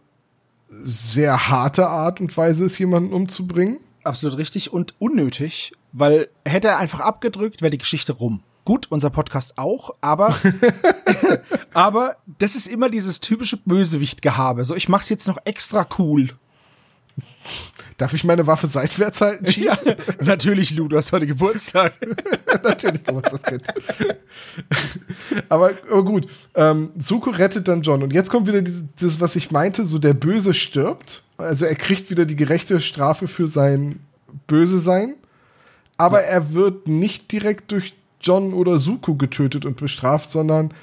sehr 0.69 1.49
harte 1.49 1.87
Art 1.87 2.19
und 2.21 2.35
Weise 2.37 2.65
ist, 2.65 2.77
jemanden 2.79 3.13
umzubringen. 3.13 3.79
Absolut 4.03 4.37
richtig 4.37 4.71
und 4.71 4.93
unnötig, 4.99 5.73
weil 5.97 6.27
hätte 6.45 6.67
er 6.67 6.77
einfach 6.77 6.99
abgedrückt, 6.99 7.61
wäre 7.61 7.71
die 7.71 7.77
Geschichte 7.77 8.11
rum. 8.13 8.43
Gut, 8.65 8.87
unser 8.89 9.09
Podcast 9.09 9.57
auch, 9.57 9.95
aber 10.01 10.35
aber 11.73 12.15
das 12.37 12.55
ist 12.55 12.67
immer 12.67 12.89
dieses 12.89 13.21
typische 13.21 13.57
Bösewicht-Gehabe. 13.57 14.65
So, 14.65 14.75
ich 14.75 14.89
mach's 14.89 15.09
jetzt 15.09 15.27
noch 15.27 15.37
extra 15.45 15.87
cool. 15.97 16.29
Darf 17.97 18.13
ich 18.13 18.25
meine 18.25 18.45
Waffe 18.45 18.67
seitwärts 18.67 19.21
halten? 19.21 19.45
Ja, 19.57 19.77
natürlich, 20.19 20.71
Lou, 20.71 20.89
du 20.89 20.97
hast 20.97 21.13
heute 21.13 21.25
Geburtstag. 21.25 21.93
Natürlich 22.63 23.05
Geburtstagskind. 23.05 23.63
aber, 25.47 25.71
aber 25.89 26.03
gut, 26.03 26.27
ähm, 26.55 26.91
Suko 26.97 27.29
rettet 27.29 27.69
dann 27.69 27.83
John. 27.83 28.03
Und 28.03 28.11
jetzt 28.11 28.29
kommt 28.29 28.47
wieder 28.47 28.61
dieses, 28.61 28.87
das, 28.99 29.21
was 29.21 29.37
ich 29.37 29.49
meinte, 29.49 29.85
so 29.85 29.97
der 29.97 30.13
Böse 30.13 30.53
stirbt. 30.53 31.23
Also 31.37 31.65
er 31.65 31.75
kriegt 31.75 32.09
wieder 32.09 32.25
die 32.25 32.35
gerechte 32.35 32.81
Strafe 32.81 33.29
für 33.29 33.47
sein 33.47 34.01
Böse 34.47 34.79
sein. 34.79 35.15
Aber 35.97 36.21
er 36.23 36.53
wird 36.53 36.87
nicht 36.87 37.31
direkt 37.31 37.71
durch 37.71 37.93
John 38.21 38.53
oder 38.53 38.79
Suko 38.79 39.15
getötet 39.15 39.65
und 39.65 39.77
bestraft, 39.77 40.29
sondern 40.29 40.73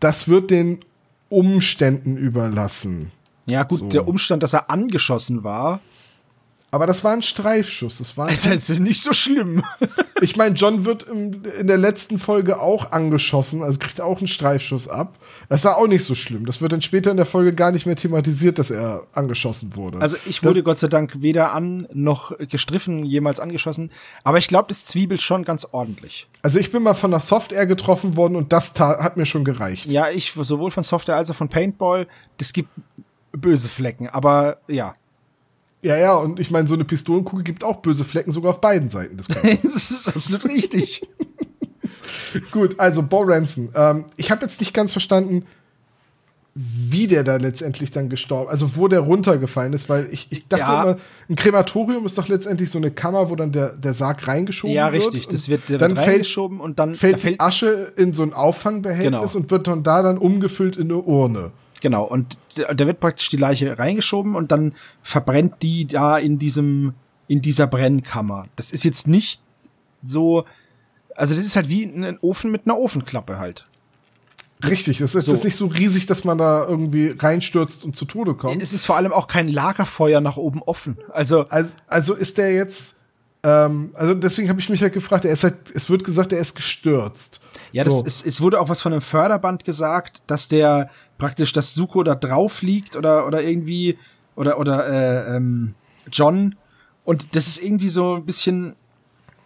das 0.00 0.28
wird 0.28 0.50
den 0.50 0.80
Umständen 1.28 2.16
überlassen. 2.16 3.10
Ja, 3.46 3.64
gut, 3.64 3.78
So. 3.80 3.88
der 3.88 4.06
Umstand, 4.06 4.42
dass 4.42 4.52
er 4.52 4.70
angeschossen 4.70 5.42
war, 5.42 5.80
Aber 6.72 6.86
das 6.86 7.04
war 7.04 7.12
ein 7.12 7.20
Streifschuss. 7.20 7.98
Das 7.98 8.16
war 8.16 8.28
das 8.28 8.46
ist 8.46 8.80
nicht 8.80 9.02
so 9.02 9.12
schlimm. 9.12 9.62
Ich 10.22 10.36
meine, 10.36 10.54
John 10.54 10.84
wird 10.84 11.02
im, 11.02 11.42
in 11.58 11.66
der 11.66 11.78
letzten 11.78 12.16
Folge 12.16 12.60
auch 12.60 12.92
angeschossen, 12.92 13.64
also 13.64 13.80
kriegt 13.80 14.00
auch 14.00 14.18
einen 14.18 14.28
Streifschuss 14.28 14.86
ab. 14.86 15.18
Das 15.48 15.64
war 15.64 15.78
auch 15.78 15.88
nicht 15.88 16.04
so 16.04 16.14
schlimm. 16.14 16.46
Das 16.46 16.60
wird 16.60 16.70
dann 16.70 16.80
später 16.80 17.10
in 17.10 17.16
der 17.16 17.26
Folge 17.26 17.52
gar 17.52 17.72
nicht 17.72 17.86
mehr 17.86 17.96
thematisiert, 17.96 18.60
dass 18.60 18.70
er 18.70 19.04
angeschossen 19.14 19.74
wurde. 19.74 20.00
Also 20.00 20.16
ich 20.24 20.44
wurde 20.44 20.62
Gott 20.62 20.78
sei 20.78 20.86
Dank 20.86 21.22
weder 21.22 21.52
an 21.52 21.88
noch 21.92 22.38
gestriffen, 22.38 23.04
jemals 23.04 23.40
angeschossen. 23.40 23.90
Aber 24.22 24.38
ich 24.38 24.46
glaube, 24.46 24.66
das 24.68 24.84
zwiebelt 24.84 25.20
schon 25.20 25.42
ganz 25.42 25.66
ordentlich. 25.72 26.28
also 26.42 26.60
ich 26.60 26.70
bin 26.70 26.84
mal 26.84 26.94
von 26.94 27.10
der 27.10 27.18
Software 27.18 27.66
getroffen 27.66 28.16
worden 28.16 28.36
und 28.36 28.52
das 28.52 28.74
hat 28.78 29.16
mir 29.16 29.26
schon 29.26 29.44
gereicht. 29.44 29.86
Ja, 29.86 30.08
ich 30.08 30.32
sowohl 30.32 30.70
von 30.70 30.84
Software 30.84 31.16
als 31.16 31.32
auch 31.32 31.34
von 31.34 31.48
Paintball, 31.48 32.06
das 32.38 32.52
gibt 32.52 32.68
böse 33.32 33.68
Flecken. 33.68 34.08
Aber 34.08 34.58
ja, 34.68 34.94
Ja, 35.82 35.96
ja, 35.96 36.14
und 36.14 36.38
ich 36.38 36.50
meine, 36.52 36.68
so 36.68 36.74
eine 36.74 36.84
Pistolenkugel 36.84 37.42
gibt 37.44 37.64
auch 37.64 37.82
böse 37.82 38.04
Flecken 38.04 38.30
sogar 38.30 38.50
auf 38.52 38.60
beiden 38.60 38.88
Seiten 38.88 39.16
des 39.16 39.28
Körpers. 39.28 39.62
das 39.62 39.90
ist 39.90 40.08
absolut 40.08 40.44
richtig. 40.46 41.02
Gut, 42.52 42.78
also 42.78 43.02
Bo 43.02 43.22
Ranson. 43.22 43.70
Ähm, 43.74 44.04
ich 44.16 44.30
habe 44.30 44.42
jetzt 44.46 44.60
nicht 44.60 44.72
ganz 44.72 44.92
verstanden, 44.92 45.44
wie 46.54 47.06
der 47.06 47.24
da 47.24 47.36
letztendlich 47.36 47.92
dann 47.92 48.10
gestorben, 48.10 48.50
also 48.50 48.76
wo 48.76 48.86
der 48.86 49.00
runtergefallen 49.00 49.72
ist, 49.72 49.88
weil 49.88 50.08
ich, 50.10 50.26
ich 50.30 50.46
dachte 50.48 50.62
Ja. 50.62 50.82
immer, 50.82 50.96
ein 51.30 51.34
Krematorium 51.34 52.04
ist 52.04 52.18
doch 52.18 52.28
letztendlich 52.28 52.70
so 52.70 52.76
eine 52.76 52.90
Kammer, 52.90 53.30
wo 53.30 53.36
dann 53.36 53.52
der, 53.52 53.70
der 53.74 53.94
Sarg 53.94 54.28
reingeschoben 54.28 54.74
ja, 54.76 54.92
wird. 54.92 55.02
richtig. 55.02 55.28
Das 55.28 55.44
und 55.44 55.48
wird, 55.48 55.68
der 55.70 55.78
dann 55.78 55.90
wird 55.92 56.00
fällt, 56.00 56.10
reingeschoben 56.16 56.60
und 56.60 56.78
dann 56.78 56.94
fällt, 56.94 57.14
da 57.14 57.18
fällt 57.18 57.34
die 57.36 57.40
Asche 57.40 57.92
in 57.96 58.12
so 58.12 58.22
ein 58.22 58.34
Auffangbehältnis 58.34 59.32
Genau. 59.32 59.36
und 59.42 59.50
wird 59.50 59.66
dann 59.66 59.82
da 59.82 60.02
dann 60.02 60.18
umgefüllt 60.18 60.76
in 60.76 60.90
eine 60.90 60.98
Urne. 60.98 61.52
Genau, 61.82 62.04
und 62.04 62.38
der, 62.56 62.72
der 62.74 62.86
wird 62.86 63.00
praktisch 63.00 63.28
die 63.28 63.36
Leiche 63.36 63.76
reingeschoben 63.76 64.36
und 64.36 64.52
dann 64.52 64.72
verbrennt 65.02 65.62
die 65.62 65.84
da 65.84 66.16
in 66.16 66.38
diesem, 66.38 66.94
in 67.26 67.42
dieser 67.42 67.66
Brennkammer. 67.66 68.46
Das 68.54 68.70
ist 68.70 68.84
jetzt 68.84 69.08
nicht 69.08 69.42
so, 70.02 70.44
also 71.16 71.34
das 71.34 71.44
ist 71.44 71.56
halt 71.56 71.68
wie 71.68 71.84
ein 71.84 72.18
Ofen 72.20 72.52
mit 72.52 72.62
einer 72.66 72.78
Ofenklappe 72.78 73.38
halt. 73.38 73.66
Richtig, 74.64 74.98
das 74.98 75.16
ist 75.16 75.24
So. 75.24 75.32
jetzt 75.32 75.42
nicht 75.44 75.56
so 75.56 75.66
riesig, 75.66 76.06
dass 76.06 76.22
man 76.22 76.38
da 76.38 76.64
irgendwie 76.64 77.12
reinstürzt 77.18 77.84
und 77.84 77.96
zu 77.96 78.04
Tode 78.04 78.34
kommt. 78.34 78.62
Es 78.62 78.72
ist 78.72 78.86
vor 78.86 78.96
allem 78.96 79.12
auch 79.12 79.26
kein 79.26 79.48
Lagerfeuer 79.48 80.20
nach 80.20 80.36
oben 80.36 80.62
offen. 80.62 80.96
Also, 81.12 81.48
Also, 81.48 81.74
also 81.88 82.14
ist 82.14 82.38
der 82.38 82.54
jetzt, 82.54 82.94
ähm, 83.44 83.90
also 83.94 84.14
deswegen 84.14 84.48
habe 84.48 84.60
ich 84.60 84.68
mich 84.68 84.82
halt 84.82 84.92
gefragt, 84.92 85.24
er 85.24 85.32
ist 85.32 85.42
halt, 85.42 85.70
es 85.74 85.90
wird 85.90 86.04
gesagt, 86.04 86.32
er 86.32 86.38
ist 86.38 86.54
gestürzt. 86.54 87.40
ja, 87.72 87.82
so. 87.84 87.90
das 87.90 88.02
ist, 88.02 88.26
es 88.26 88.40
wurde 88.40 88.60
auch 88.60 88.68
was 88.68 88.80
von 88.80 88.92
einem 88.92 89.02
Förderband 89.02 89.64
gesagt, 89.64 90.22
dass 90.26 90.48
der 90.48 90.90
praktisch 91.18 91.52
das 91.52 91.74
Suko 91.74 92.02
da 92.04 92.14
drauf 92.14 92.62
liegt 92.62 92.96
oder, 92.96 93.26
oder 93.26 93.42
irgendwie, 93.42 93.98
oder, 94.36 94.58
oder, 94.58 94.88
äh, 94.88 95.36
ähm, 95.36 95.74
John 96.10 96.56
Und 97.04 97.34
das 97.34 97.48
ist 97.48 97.62
irgendwie 97.62 97.88
so 97.88 98.16
ein 98.16 98.26
bisschen, 98.26 98.76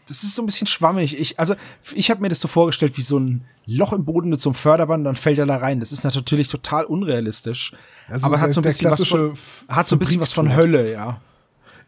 das 0.08 0.22
ist 0.22 0.34
so 0.34 0.42
ein 0.42 0.46
bisschen 0.46 0.66
schwammig. 0.66 1.18
Ich, 1.18 1.38
also, 1.40 1.54
ich 1.94 2.10
habe 2.10 2.20
mir 2.20 2.28
das 2.28 2.40
so 2.40 2.48
vorgestellt 2.48 2.96
wie 2.96 3.02
so 3.02 3.18
ein 3.18 3.44
Loch 3.66 3.92
im 3.92 4.04
Boden 4.04 4.28
mit 4.28 4.40
so 4.40 4.50
einem 4.50 4.54
Förderband, 4.54 5.06
dann 5.06 5.16
fällt 5.16 5.38
er 5.38 5.46
da 5.46 5.56
rein. 5.56 5.80
Das 5.80 5.90
ist 5.90 6.04
natürlich 6.04 6.48
total 6.48 6.84
unrealistisch. 6.84 7.72
Also 8.08 8.26
aber 8.26 8.40
hat 8.40 8.52
so 8.52 8.60
ein 8.60 8.64
bisschen 8.64 8.90
was 8.90 9.06
von, 9.06 9.34
hat 9.68 9.88
so 9.88 9.96
ein 9.96 9.98
bisschen 9.98 10.20
was 10.20 10.32
von 10.32 10.54
Hölle, 10.54 10.92
ja. 10.92 11.20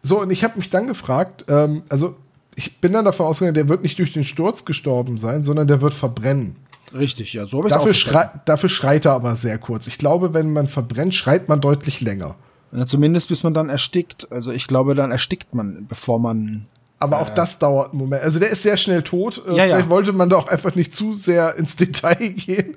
So, 0.03 0.20
und 0.20 0.30
ich 0.30 0.44
habe 0.44 0.57
mich 0.57 0.70
dann 0.70 0.86
gefragt, 0.86 1.44
ähm, 1.49 1.82
also 1.88 2.16
ich 2.55 2.80
bin 2.80 2.92
dann 2.92 3.05
davon 3.05 3.26
ausgegangen, 3.26 3.55
der 3.55 3.68
wird 3.68 3.82
nicht 3.82 3.99
durch 3.99 4.12
den 4.12 4.24
Sturz 4.24 4.64
gestorben 4.64 5.18
sein, 5.18 5.44
sondern 5.44 5.66
der 5.66 5.80
wird 5.80 5.94
verbrennen. 5.94 6.57
Richtig, 6.92 7.32
ja, 7.34 7.46
so 7.46 7.59
habe 7.59 7.68
ich 7.68 7.74
Dafür, 7.74 7.94
schrei 7.94 8.30
dafür 8.46 8.68
schreit 8.68 9.05
er 9.05 9.12
aber 9.12 9.36
sehr 9.36 9.59
kurz. 9.59 9.86
Ich 9.86 9.99
glaube, 9.99 10.34
wenn 10.34 10.53
man 10.53 10.68
verbrennt, 10.68 11.14
schreit 11.14 11.49
man 11.49 11.61
deutlich 11.61 12.01
länger. 12.01 12.36
Ja, 12.72 12.86
zumindest 12.86 13.28
bis 13.28 13.42
man 13.42 13.55
dann 13.55 13.68
erstickt. 13.68 14.30
Also 14.30 14.53
ich 14.53 14.66
glaube, 14.66 14.94
dann 14.94 15.11
erstickt 15.11 15.55
man, 15.55 15.86
bevor 15.86 16.18
man. 16.18 16.66
Aber 16.99 17.20
auch 17.20 17.30
das 17.30 17.59
dauert 17.59 17.90
einen 17.92 17.99
Moment. 18.01 18.22
Also 18.22 18.40
der 18.40 18.51
ist 18.51 18.62
sehr 18.62 18.76
schnell 18.76 19.03
tot. 19.03 19.42
Äh, 19.46 19.51
Ja, 19.51 19.57
ja. 19.57 19.64
Vielleicht 19.76 19.88
wollte 19.90 20.12
man 20.12 20.28
da 20.28 20.36
auch 20.36 20.49
einfach 20.49 20.74
nicht 20.74 20.94
zu 20.94 21.14
sehr 21.14 21.55
ins 21.57 21.76
Detail 21.76 22.14
gehen. 22.30 22.76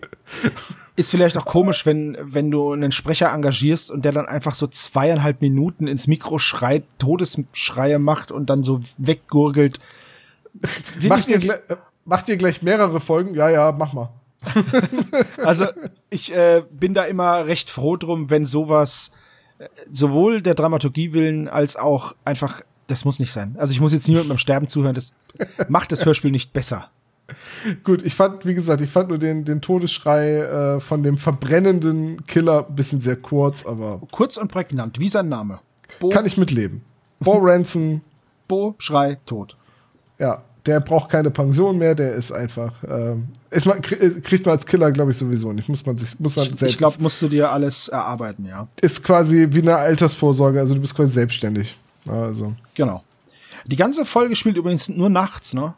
Ist 0.95 1.11
vielleicht 1.11 1.37
auch 1.37 1.45
komisch, 1.45 1.85
wenn, 1.85 2.17
wenn 2.21 2.51
du 2.51 2.73
einen 2.73 2.91
Sprecher 2.91 3.33
engagierst 3.33 3.91
und 3.91 4.03
der 4.03 4.11
dann 4.11 4.25
einfach 4.25 4.55
so 4.55 4.67
zweieinhalb 4.67 5.41
Minuten 5.41 5.87
ins 5.87 6.07
Mikro 6.07 6.37
schreit, 6.37 6.83
Todesschreie 6.99 7.97
macht 7.97 8.31
und 8.31 8.49
dann 8.49 8.63
so 8.63 8.81
weggurgelt. 8.97 9.79
Macht 11.07 11.29
ihr, 11.29 11.39
macht 12.05 12.27
ihr 12.27 12.37
gleich 12.37 12.61
mehrere 12.61 12.99
Folgen? 12.99 13.35
Ja, 13.35 13.49
ja, 13.49 13.71
mach 13.71 13.93
mal. 13.93 14.09
Also 15.37 15.67
ich 16.09 16.33
äh, 16.33 16.63
bin 16.71 16.93
da 16.93 17.03
immer 17.03 17.45
recht 17.45 17.69
froh 17.69 17.97
drum, 17.97 18.29
wenn 18.29 18.45
sowas 18.45 19.11
äh, 19.59 19.67
sowohl 19.91 20.41
der 20.41 20.55
Dramaturgie 20.55 21.13
willen 21.13 21.47
als 21.47 21.75
auch 21.75 22.15
einfach, 22.25 22.61
das 22.87 23.05
muss 23.05 23.19
nicht 23.19 23.31
sein. 23.31 23.55
Also 23.57 23.73
ich 23.73 23.79
muss 23.79 23.93
jetzt 23.93 24.07
niemandem 24.07 24.29
beim 24.29 24.37
Sterben 24.37 24.67
zuhören, 24.67 24.95
das 24.95 25.13
macht 25.67 25.91
das 25.91 26.05
Hörspiel 26.05 26.31
nicht 26.31 26.53
besser. 26.53 26.89
Gut, 27.83 28.03
ich 28.03 28.15
fand, 28.15 28.45
wie 28.45 28.53
gesagt, 28.53 28.81
ich 28.81 28.89
fand 28.89 29.09
nur 29.09 29.17
den, 29.17 29.45
den 29.45 29.61
Todesschrei 29.61 30.37
äh, 30.37 30.79
von 30.79 31.03
dem 31.03 31.17
verbrennenden 31.17 32.25
Killer 32.25 32.65
ein 32.67 32.75
bisschen 32.75 33.01
sehr 33.01 33.15
kurz, 33.15 33.65
aber 33.65 34.01
Kurz 34.11 34.37
und 34.37 34.51
prägnant, 34.51 34.99
wie 34.99 35.09
sein 35.09 35.29
Name. 35.29 35.59
Bo, 35.99 36.09
kann 36.09 36.25
ich 36.25 36.37
mitleben. 36.37 36.81
Bo 37.19 37.37
Ranson, 37.41 38.01
Bo 38.47 38.75
Schrei, 38.79 39.17
tot. 39.25 39.55
ja, 40.19 40.41
der 40.65 40.79
braucht 40.79 41.09
keine 41.09 41.31
Pension 41.31 41.77
mehr, 41.79 41.95
der 41.95 42.13
ist 42.13 42.31
einfach, 42.31 42.73
ähm, 42.87 43.29
ist 43.49 43.65
man, 43.65 43.79
krie- 43.81 44.21
kriegt 44.21 44.45
man 44.45 44.53
als 44.53 44.65
Killer, 44.65 44.91
glaube 44.91 45.09
ich, 45.11 45.17
sowieso 45.17 45.51
nicht. 45.53 45.67
Muss 45.69 45.83
man 45.85 45.97
sich, 45.97 46.19
muss 46.19 46.35
man 46.35 46.45
selbst. 46.45 46.61
Ich 46.63 46.77
glaube, 46.77 46.97
musst 46.99 47.19
du 47.21 47.27
dir 47.27 47.51
alles 47.51 47.87
erarbeiten, 47.87 48.45
ja. 48.45 48.67
ist 48.79 49.03
quasi 49.03 49.47
wie 49.51 49.61
eine 49.61 49.75
Altersvorsorge, 49.75 50.59
also 50.59 50.75
du 50.75 50.81
bist 50.81 50.95
quasi 50.95 51.13
selbstständig. 51.13 51.77
Also. 52.07 52.53
Genau. 52.75 53.03
Die 53.65 53.75
ganze 53.75 54.05
Folge 54.05 54.35
spielt 54.35 54.57
übrigens 54.57 54.89
nur 54.89 55.09
nachts, 55.09 55.53
ne? 55.53 55.73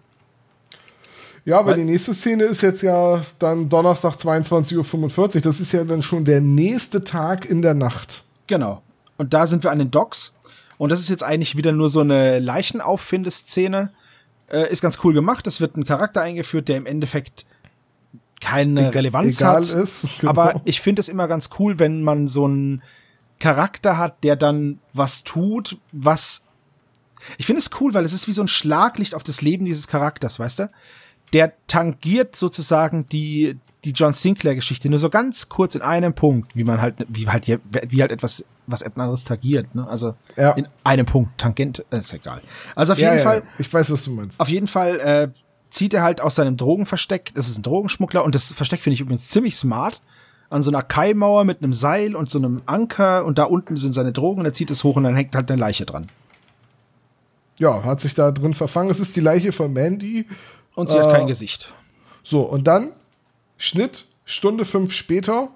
Ja, 1.46 1.58
weil 1.66 1.74
Weil- 1.74 1.78
die 1.80 1.92
nächste 1.92 2.14
Szene 2.14 2.44
ist 2.46 2.62
jetzt 2.62 2.82
ja 2.82 3.22
dann 3.40 3.70
Donnerstag 3.70 4.16
22.45 4.16 5.36
Uhr. 5.36 5.42
Das 5.42 5.60
ist 5.60 5.72
ja 5.74 5.84
dann 5.84 6.02
schon 6.02 6.24
der 6.26 6.42
nächste 6.42 7.04
Tag 7.04 7.46
in 7.46 7.62
der 7.62 7.74
Nacht. 7.74 8.24
Genau. 8.48 8.82
Und 9.18 9.34
da 9.34 9.46
sind 9.48 9.64
wir 9.64 9.72
an 9.72 9.80
den 9.80 9.92
Docks. 9.92 10.34
Und 10.78 10.92
das 10.92 11.00
ist 11.00 11.10
jetzt 11.10 11.24
eigentlich 11.24 11.56
wieder 11.58 11.72
nur 11.72 11.90
so 11.90 12.00
eine 12.00 12.40
Leichenauffindeszene. 12.40 13.92
Äh, 14.50 14.72
ist 14.72 14.82
ganz 14.82 15.00
cool 15.04 15.14
gemacht. 15.14 15.46
Es 15.48 15.62
wird 15.62 15.78
ein 15.78 15.86
Charakter 15.86 16.22
eingeführt, 16.22 16.68
der 16.68 16.78
im 16.78 16.86
Endeffekt 16.86 17.46
keine 18.42 18.94
Relevanz 18.94 19.40
egal 19.40 19.64
hat. 19.64 19.74
ist, 19.74 20.08
genau. 20.20 20.30
Aber 20.32 20.62
ich 20.66 20.82
finde 20.82 21.00
es 21.00 21.10
immer 21.10 21.28
ganz 21.28 21.50
cool, 21.60 21.80
wenn 21.80 22.04
man 22.04 22.28
so 22.28 22.46
einen 22.46 22.84
Charakter 23.40 23.98
hat, 23.98 24.24
der 24.24 24.36
dann 24.36 24.80
was 24.94 25.24
tut, 25.24 25.78
was. 25.92 26.46
Ich 27.38 27.46
finde 27.46 27.60
es 27.62 27.70
cool, 27.80 27.94
weil 27.94 28.04
es 28.04 28.12
ist 28.14 28.28
wie 28.28 28.34
so 28.34 28.42
ein 28.42 28.50
Schlaglicht 28.50 29.16
auf 29.16 29.24
das 29.24 29.42
Leben 29.42 29.64
dieses 29.66 29.88
Charakters, 29.88 30.40
weißt 30.40 30.60
du? 30.60 30.70
Der 31.34 31.54
tangiert 31.68 32.36
sozusagen 32.36 33.08
die, 33.10 33.58
die 33.84 33.92
John 33.92 34.14
Sinclair-Geschichte 34.14 34.90
nur 34.90 35.00
so 35.00 35.10
ganz 35.10 35.50
kurz 35.50 35.76
in 35.76 35.82
einem 35.82 36.14
Punkt, 36.14 36.56
wie 36.56 36.64
man 36.64 36.82
halt, 36.82 36.96
wie 37.10 37.28
halt, 37.28 37.48
wie 37.48 38.02
halt 38.02 38.12
etwas, 38.12 38.46
was 38.68 38.84
anderes 38.84 39.24
tangiert, 39.26 39.74
ne? 39.76 39.88
Also 39.88 40.16
Ja. 40.38 40.52
in 40.52 40.68
einem 40.84 41.06
Punkt, 41.06 41.38
Tangent, 41.40 41.84
ist 41.90 42.14
egal. 42.14 42.42
Also 42.76 42.94
auf 42.94 43.00
Ja, 43.00 43.10
jeden 43.10 43.18
ja, 43.18 43.24
Fall. 43.24 43.44
Ich 43.58 43.74
weiß, 43.74 43.92
was 43.92 44.04
du 44.04 44.12
meinst. 44.12 44.40
auf 44.40 44.48
jeden 44.48 44.68
Fall 44.68 45.00
äh, 45.00 45.28
zieht 45.70 45.94
er 45.96 46.04
halt 46.04 46.22
aus 46.22 46.36
seinem 46.36 46.56
Drogenversteck, 46.56 47.32
das 47.34 47.50
ist 47.50 47.58
ein 47.58 47.64
Drogenschmuggler 47.64 48.24
und 48.24 48.36
das 48.36 48.54
Versteck 48.54 48.82
finde 48.82 48.94
ich 48.94 49.02
übrigens 49.02 49.28
ziemlich 49.30 49.56
smart, 49.56 50.02
an 50.52 50.62
so 50.62 50.70
einer 50.70 50.84
Kaimauer 50.84 51.46
mit 51.46 51.64
einem 51.64 51.74
Seil 51.74 52.16
und 52.16 52.30
so 52.30 52.38
einem 52.38 52.62
Anker 52.68 53.26
und 53.26 53.40
da 53.40 53.46
unten 53.46 53.76
sind 53.76 53.94
seine 53.94 54.14
Drogen 54.14 54.42
und 54.42 54.46
er 54.46 54.54
zieht 54.54 54.70
es 54.70 54.84
hoch 54.84 54.98
und 54.98 55.04
dann 55.04 55.16
hängt 55.16 55.36
halt 55.36 55.50
eine 55.50 55.60
Leiche 55.60 55.86
dran. 55.88 56.10
Ja, 57.60 57.84
hat 57.84 58.02
sich 58.02 58.14
da 58.14 58.32
drin 58.32 58.54
verfangen. 58.54 58.90
Es 58.92 59.00
ist 59.00 59.16
die 59.16 59.20
Leiche 59.20 59.52
von 59.52 59.74
Mandy. 59.74 60.28
Und 60.76 60.90
sie 60.90 61.00
hat 61.00 61.10
Äh, 61.10 61.14
kein 61.14 61.28
Gesicht. 61.28 61.74
So, 62.24 62.42
und 62.42 62.66
dann 62.66 62.94
Schnitt, 63.58 64.06
Stunde 64.26 64.66
fünf 64.66 64.94
später, 64.94 65.50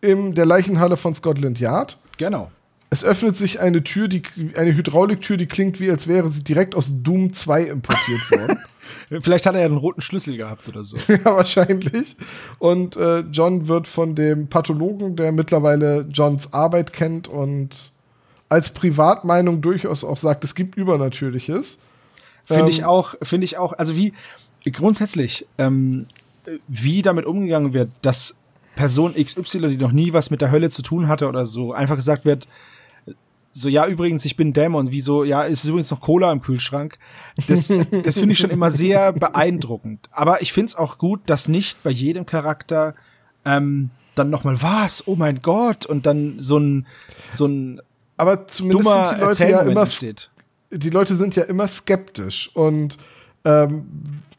in 0.00 0.34
der 0.34 0.46
Leichenhalle 0.46 0.96
von 0.96 1.14
Scotland 1.14 1.58
Yard. 1.60 1.98
Genau. 2.18 2.50
Es 2.90 3.02
öffnet 3.02 3.34
sich 3.34 3.60
eine 3.60 3.82
Tür, 3.82 4.06
die, 4.08 4.22
eine 4.56 4.74
Hydrauliktür, 4.74 5.36
die 5.36 5.46
klingt 5.46 5.80
wie, 5.80 5.90
als 5.90 6.06
wäre 6.06 6.28
sie 6.28 6.44
direkt 6.44 6.74
aus 6.74 6.90
Doom 7.02 7.32
2 7.32 7.62
importiert 7.62 8.30
worden. 8.30 8.58
Vielleicht 9.20 9.46
hat 9.46 9.54
er 9.54 9.62
ja 9.62 9.66
einen 9.66 9.78
roten 9.78 10.00
Schlüssel 10.00 10.36
gehabt 10.36 10.68
oder 10.68 10.84
so. 10.84 10.96
ja, 11.08 11.24
wahrscheinlich. 11.24 12.16
Und 12.58 12.96
äh, 12.96 13.20
John 13.20 13.66
wird 13.68 13.88
von 13.88 14.14
dem 14.14 14.48
Pathologen, 14.48 15.16
der 15.16 15.32
mittlerweile 15.32 16.06
Johns 16.10 16.52
Arbeit 16.52 16.92
kennt 16.92 17.26
und 17.26 17.92
als 18.48 18.70
Privatmeinung 18.70 19.60
durchaus 19.60 20.04
auch 20.04 20.18
sagt, 20.18 20.44
es 20.44 20.54
gibt 20.54 20.76
Übernatürliches. 20.76 21.80
Finde 22.44 22.62
Ähm, 22.62 22.68
ich 22.68 22.84
auch, 22.84 23.14
finde 23.22 23.44
ich 23.44 23.58
auch, 23.58 23.72
also 23.72 23.96
wie 23.96 24.12
grundsätzlich, 24.70 25.46
ähm, 25.58 26.06
wie 26.68 27.02
damit 27.02 27.26
umgegangen 27.26 27.72
wird, 27.72 27.90
dass 28.02 28.36
Person 28.76 29.14
XY, 29.14 29.68
die 29.68 29.76
noch 29.76 29.92
nie 29.92 30.12
was 30.12 30.30
mit 30.30 30.40
der 30.40 30.50
Hölle 30.50 30.70
zu 30.70 30.82
tun 30.82 31.08
hatte 31.08 31.28
oder 31.28 31.44
so, 31.44 31.72
einfach 31.72 31.96
gesagt 31.96 32.24
wird, 32.24 32.48
so, 33.56 33.68
ja, 33.68 33.86
übrigens, 33.86 34.24
ich 34.24 34.34
bin 34.34 34.52
Dämon, 34.52 34.90
wie 34.90 35.00
so, 35.00 35.22
ja, 35.22 35.46
es 35.46 35.62
ist 35.62 35.68
übrigens 35.68 35.88
noch 35.92 36.00
Cola 36.00 36.32
im 36.32 36.40
Kühlschrank. 36.40 36.98
Das, 37.46 37.68
das 38.02 38.18
finde 38.18 38.32
ich 38.32 38.38
schon 38.38 38.50
immer 38.50 38.72
sehr 38.72 39.12
beeindruckend. 39.12 40.08
Aber 40.10 40.42
ich 40.42 40.52
finde 40.52 40.66
es 40.66 40.74
auch 40.74 40.98
gut, 40.98 41.20
dass 41.26 41.46
nicht 41.46 41.80
bei 41.84 41.90
jedem 41.90 42.26
Charakter 42.26 42.96
ähm, 43.44 43.90
dann 44.16 44.28
nochmal, 44.28 44.60
was, 44.60 45.06
oh 45.06 45.14
mein 45.14 45.40
Gott, 45.40 45.86
und 45.86 46.04
dann 46.04 46.34
so 46.38 46.58
ein, 46.58 46.86
so 47.28 47.46
ein 47.46 47.80
Aber 48.16 48.48
zumindest 48.48 48.86
dummer 48.86 49.06
sind 49.06 49.18
die 49.18 49.24
Leute 49.24 49.50
ja 49.50 49.60
immer 49.62 49.80
entsteht. 49.82 50.30
Die 50.70 50.90
Leute 50.90 51.14
sind 51.14 51.36
ja 51.36 51.44
immer 51.44 51.68
skeptisch 51.68 52.50
und 52.54 52.98
ähm, 53.44 53.86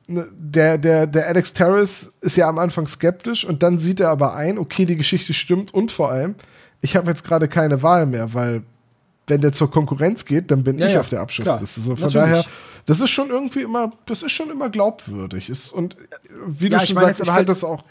ne, 0.07 0.27
der, 0.37 0.77
der, 0.77 1.07
der 1.07 1.27
Alex 1.27 1.53
Terrace 1.53 2.11
ist 2.21 2.35
ja 2.37 2.47
am 2.49 2.59
Anfang 2.59 2.87
skeptisch 2.87 3.45
und 3.45 3.63
dann 3.63 3.79
sieht 3.79 3.99
er 3.99 4.09
aber 4.09 4.35
ein, 4.35 4.57
okay, 4.57 4.85
die 4.85 4.95
Geschichte 4.95 5.33
stimmt 5.33 5.73
und 5.73 5.91
vor 5.91 6.11
allem, 6.11 6.35
ich 6.81 6.95
habe 6.95 7.09
jetzt 7.09 7.23
gerade 7.23 7.47
keine 7.47 7.81
Wahl 7.83 8.05
mehr, 8.05 8.33
weil 8.33 8.63
wenn 9.27 9.41
der 9.41 9.51
zur 9.53 9.71
Konkurrenz 9.71 10.23
geht, 10.25 10.51
dann 10.51 10.63
bin 10.63 10.77
Ja, 10.77 10.85
ich 10.87 10.93
ja, 10.93 10.99
auf 10.99 11.09
der 11.09 11.21
Abschlussliste. 11.21 11.81
So, 11.81 11.95
von 11.95 12.05
natürlich. 12.05 12.13
daher, 12.13 12.45
das 12.85 13.01
ist 13.01 13.09
schon 13.09 13.29
irgendwie 13.31 13.61
immer, 13.61 13.91
das 14.05 14.21
ist 14.21 14.33
schon 14.33 14.51
immer 14.51 14.69
glaubwürdig. 14.69 15.49
Ist, 15.49 15.69
und 15.69 15.97
wie 16.45 16.67
Ja, 16.67 16.77
du 16.77 16.85
schon 16.85 16.97
sagst, 16.97 17.21
ich 17.21 17.31
fände 17.31 17.51
halt- 17.51 17.63
auch, 17.63 17.83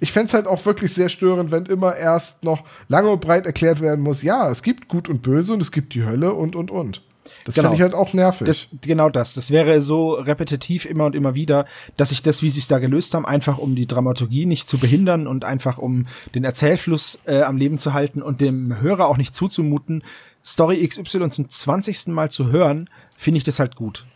ich 0.00 0.10
fände 0.10 0.26
es 0.26 0.34
halt 0.34 0.48
auch 0.48 0.64
wirklich 0.66 0.92
sehr 0.92 1.08
störend, 1.08 1.52
wenn 1.52 1.66
immer 1.66 1.94
erst 1.94 2.42
noch 2.42 2.64
lange 2.88 3.08
und 3.10 3.20
breit 3.20 3.46
erklärt 3.46 3.80
werden 3.80 4.00
muss, 4.00 4.22
ja, 4.22 4.50
es 4.50 4.64
gibt 4.64 4.88
Gut 4.88 5.08
und 5.08 5.22
Böse 5.22 5.52
und 5.52 5.62
es 5.62 5.70
gibt 5.70 5.94
die 5.94 6.04
Hölle 6.04 6.34
und 6.34 6.56
und 6.56 6.72
und. 6.72 7.02
Das 7.44 7.54
Genau. 7.54 7.68
finde 7.70 7.76
ich 7.76 7.82
halt 7.82 7.94
auch 7.94 8.12
nervig. 8.12 8.46
Das, 8.46 8.68
genau 8.80 9.08
das. 9.10 9.34
Das 9.34 9.50
wäre 9.50 9.80
so 9.80 10.12
repetitiv 10.12 10.84
immer 10.84 11.06
und 11.06 11.14
immer 11.14 11.34
wieder, 11.34 11.66
dass 11.96 12.12
ich 12.12 12.22
das, 12.22 12.42
wie 12.42 12.50
sie 12.50 12.60
es 12.60 12.68
da 12.68 12.78
gelöst 12.78 13.14
haben, 13.14 13.26
einfach 13.26 13.58
um 13.58 13.74
die 13.74 13.86
Dramaturgie 13.86 14.46
nicht 14.46 14.68
zu 14.68 14.78
behindern 14.78 15.26
und 15.26 15.44
einfach 15.44 15.78
um 15.78 16.06
den 16.34 16.44
Erzählfluss 16.44 17.20
äh, 17.26 17.42
am 17.42 17.56
Leben 17.56 17.78
zu 17.78 17.92
halten 17.92 18.22
und 18.22 18.40
dem 18.40 18.80
Hörer 18.80 19.08
auch 19.08 19.16
nicht 19.16 19.34
zuzumuten, 19.34 20.02
Story 20.44 20.86
XY 20.86 21.28
zum 21.30 21.48
20. 21.48 22.08
Mal 22.08 22.30
zu 22.30 22.50
hören, 22.50 22.88
finde 23.16 23.38
ich 23.38 23.44
das 23.44 23.58
halt 23.58 23.76
gut. 23.76 24.06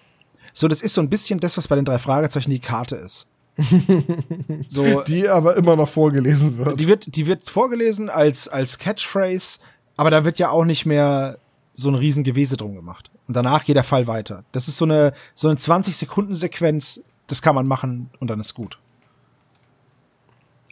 So, 0.52 0.68
das 0.68 0.80
ist 0.80 0.94
so 0.94 1.00
ein 1.00 1.10
bisschen 1.10 1.40
das, 1.40 1.56
was 1.56 1.68
bei 1.68 1.76
den 1.76 1.84
drei 1.84 1.98
Fragezeichen 1.98 2.50
die 2.50 2.60
Karte 2.60 2.96
ist. 2.96 3.26
so, 4.68 5.02
die 5.02 5.28
aber 5.28 5.56
immer 5.56 5.76
noch 5.76 5.88
vorgelesen 5.88 6.58
wird. 6.58 6.80
die 6.80 6.88
wird, 6.88 7.14
die 7.14 7.26
wird 7.26 7.48
vorgelesen 7.48 8.08
als, 8.10 8.48
als 8.48 8.78
Catchphrase, 8.78 9.58
aber 9.96 10.10
da 10.10 10.24
wird 10.24 10.38
ja 10.38 10.50
auch 10.50 10.64
nicht 10.64 10.86
mehr 10.86 11.38
so 11.74 11.88
ein 11.88 11.94
riesen 11.94 12.24
Gewese 12.24 12.56
drum 12.56 12.74
gemacht. 12.74 13.10
Und 13.26 13.36
danach 13.36 13.64
geht 13.64 13.76
der 13.76 13.84
Fall 13.84 14.06
weiter. 14.06 14.44
Das 14.52 14.68
ist 14.68 14.76
so 14.76 14.84
eine, 14.84 15.12
so 15.34 15.48
eine 15.48 15.56
20-Sekunden-Sequenz, 15.58 17.00
das 17.26 17.42
kann 17.42 17.54
man 17.54 17.66
machen 17.66 18.10
und 18.20 18.28
dann 18.30 18.40
ist 18.40 18.54
gut. 18.54 18.78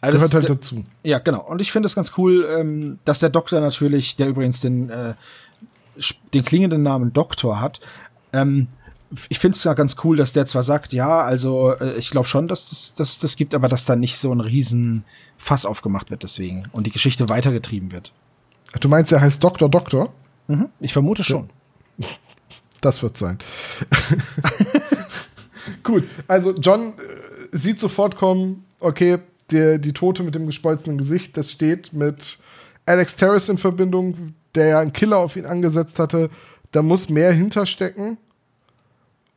Also 0.01 0.17
gehört 0.17 0.35
das- 0.35 0.51
halt 0.51 0.51
dazu. 0.51 0.85
ja, 1.05 1.19
genau. 1.19 1.43
Und 1.43 1.61
ich 1.61 1.71
finde 1.73 1.87
es 1.87 1.95
ganz 1.95 2.13
cool, 2.19 2.47
ähm, 2.51 2.99
dass 3.05 3.21
der 3.21 3.31
Doktor 3.31 3.61
natürlich, 3.61 4.17
der 4.17 4.29
übrigens 4.29 4.61
den, 4.61 4.91
äh, 4.91 5.15
den 6.35 6.45
klingenden 6.45 6.83
Namen 6.83 7.13
Doktor 7.13 7.61
hat, 7.61 7.81
ähm, 8.33 8.69
ich 9.29 9.39
finde 9.39 9.57
es 9.57 9.63
ja 9.65 9.75
ganz 9.75 9.97
cool, 10.05 10.17
dass 10.17 10.33
der 10.33 10.47
zwar 10.47 10.63
sagt, 10.63 10.95
ja, 10.95 11.21
also 11.21 11.73
äh, 11.75 11.99
ich 11.99 12.11
glaube 12.11 12.27
schon, 12.27 12.49
dass 12.49 12.71
das, 12.71 12.95
das, 12.95 13.19
das 13.19 13.37
gibt, 13.37 13.55
aber 13.55 13.69
dass 13.69 13.85
da 13.85 13.95
nicht 13.95 14.17
so 14.17 14.33
ein 14.33 14.41
riesen 14.41 15.05
Fass 15.37 15.67
aufgemacht 15.67 16.11
wird 16.11 16.23
deswegen 16.23 16.65
und 16.73 16.87
die 16.87 16.91
Geschichte 16.93 17.29
weitergetrieben 17.29 17.93
wird. 17.93 18.13
Du 18.81 18.89
meinst, 18.89 19.13
er 19.13 19.21
heißt 19.21 19.45
Doktor 19.45 19.69
Doktor? 19.69 20.13
Mhm. 20.49 20.69
Ich 20.81 20.93
vermute 20.93 21.25
schon. 21.25 21.51
Das 22.81 23.01
wird 23.01 23.17
sein. 23.17 23.39
Gut, 25.85 26.03
also 26.27 26.53
John 26.53 26.95
äh, 26.95 27.57
sieht 27.57 27.79
sofort 27.79 28.17
kommen, 28.17 28.65
okay, 28.81 29.19
der, 29.53 29.79
die 29.79 29.93
Tote 29.93 30.25
mit 30.25 30.35
dem 30.35 30.47
gespolzenen 30.47 30.99
Gesicht, 30.99 31.37
das 31.37 31.53
steht 31.53 31.93
mit 31.93 32.41
Alex 32.85 33.15
Terrace 33.15 33.49
in 33.51 33.59
Verbindung, 33.59 34.35
der 34.55 34.67
ja 34.67 34.81
einen 34.81 34.93
Killer 34.93 35.19
auf 35.19 35.37
ihn 35.37 35.47
angesetzt 35.47 35.99
hatte. 35.99 36.31
Da 36.73 36.83
muss 36.83 37.09
mehr 37.09 37.33
hinterstecken. 37.33 38.19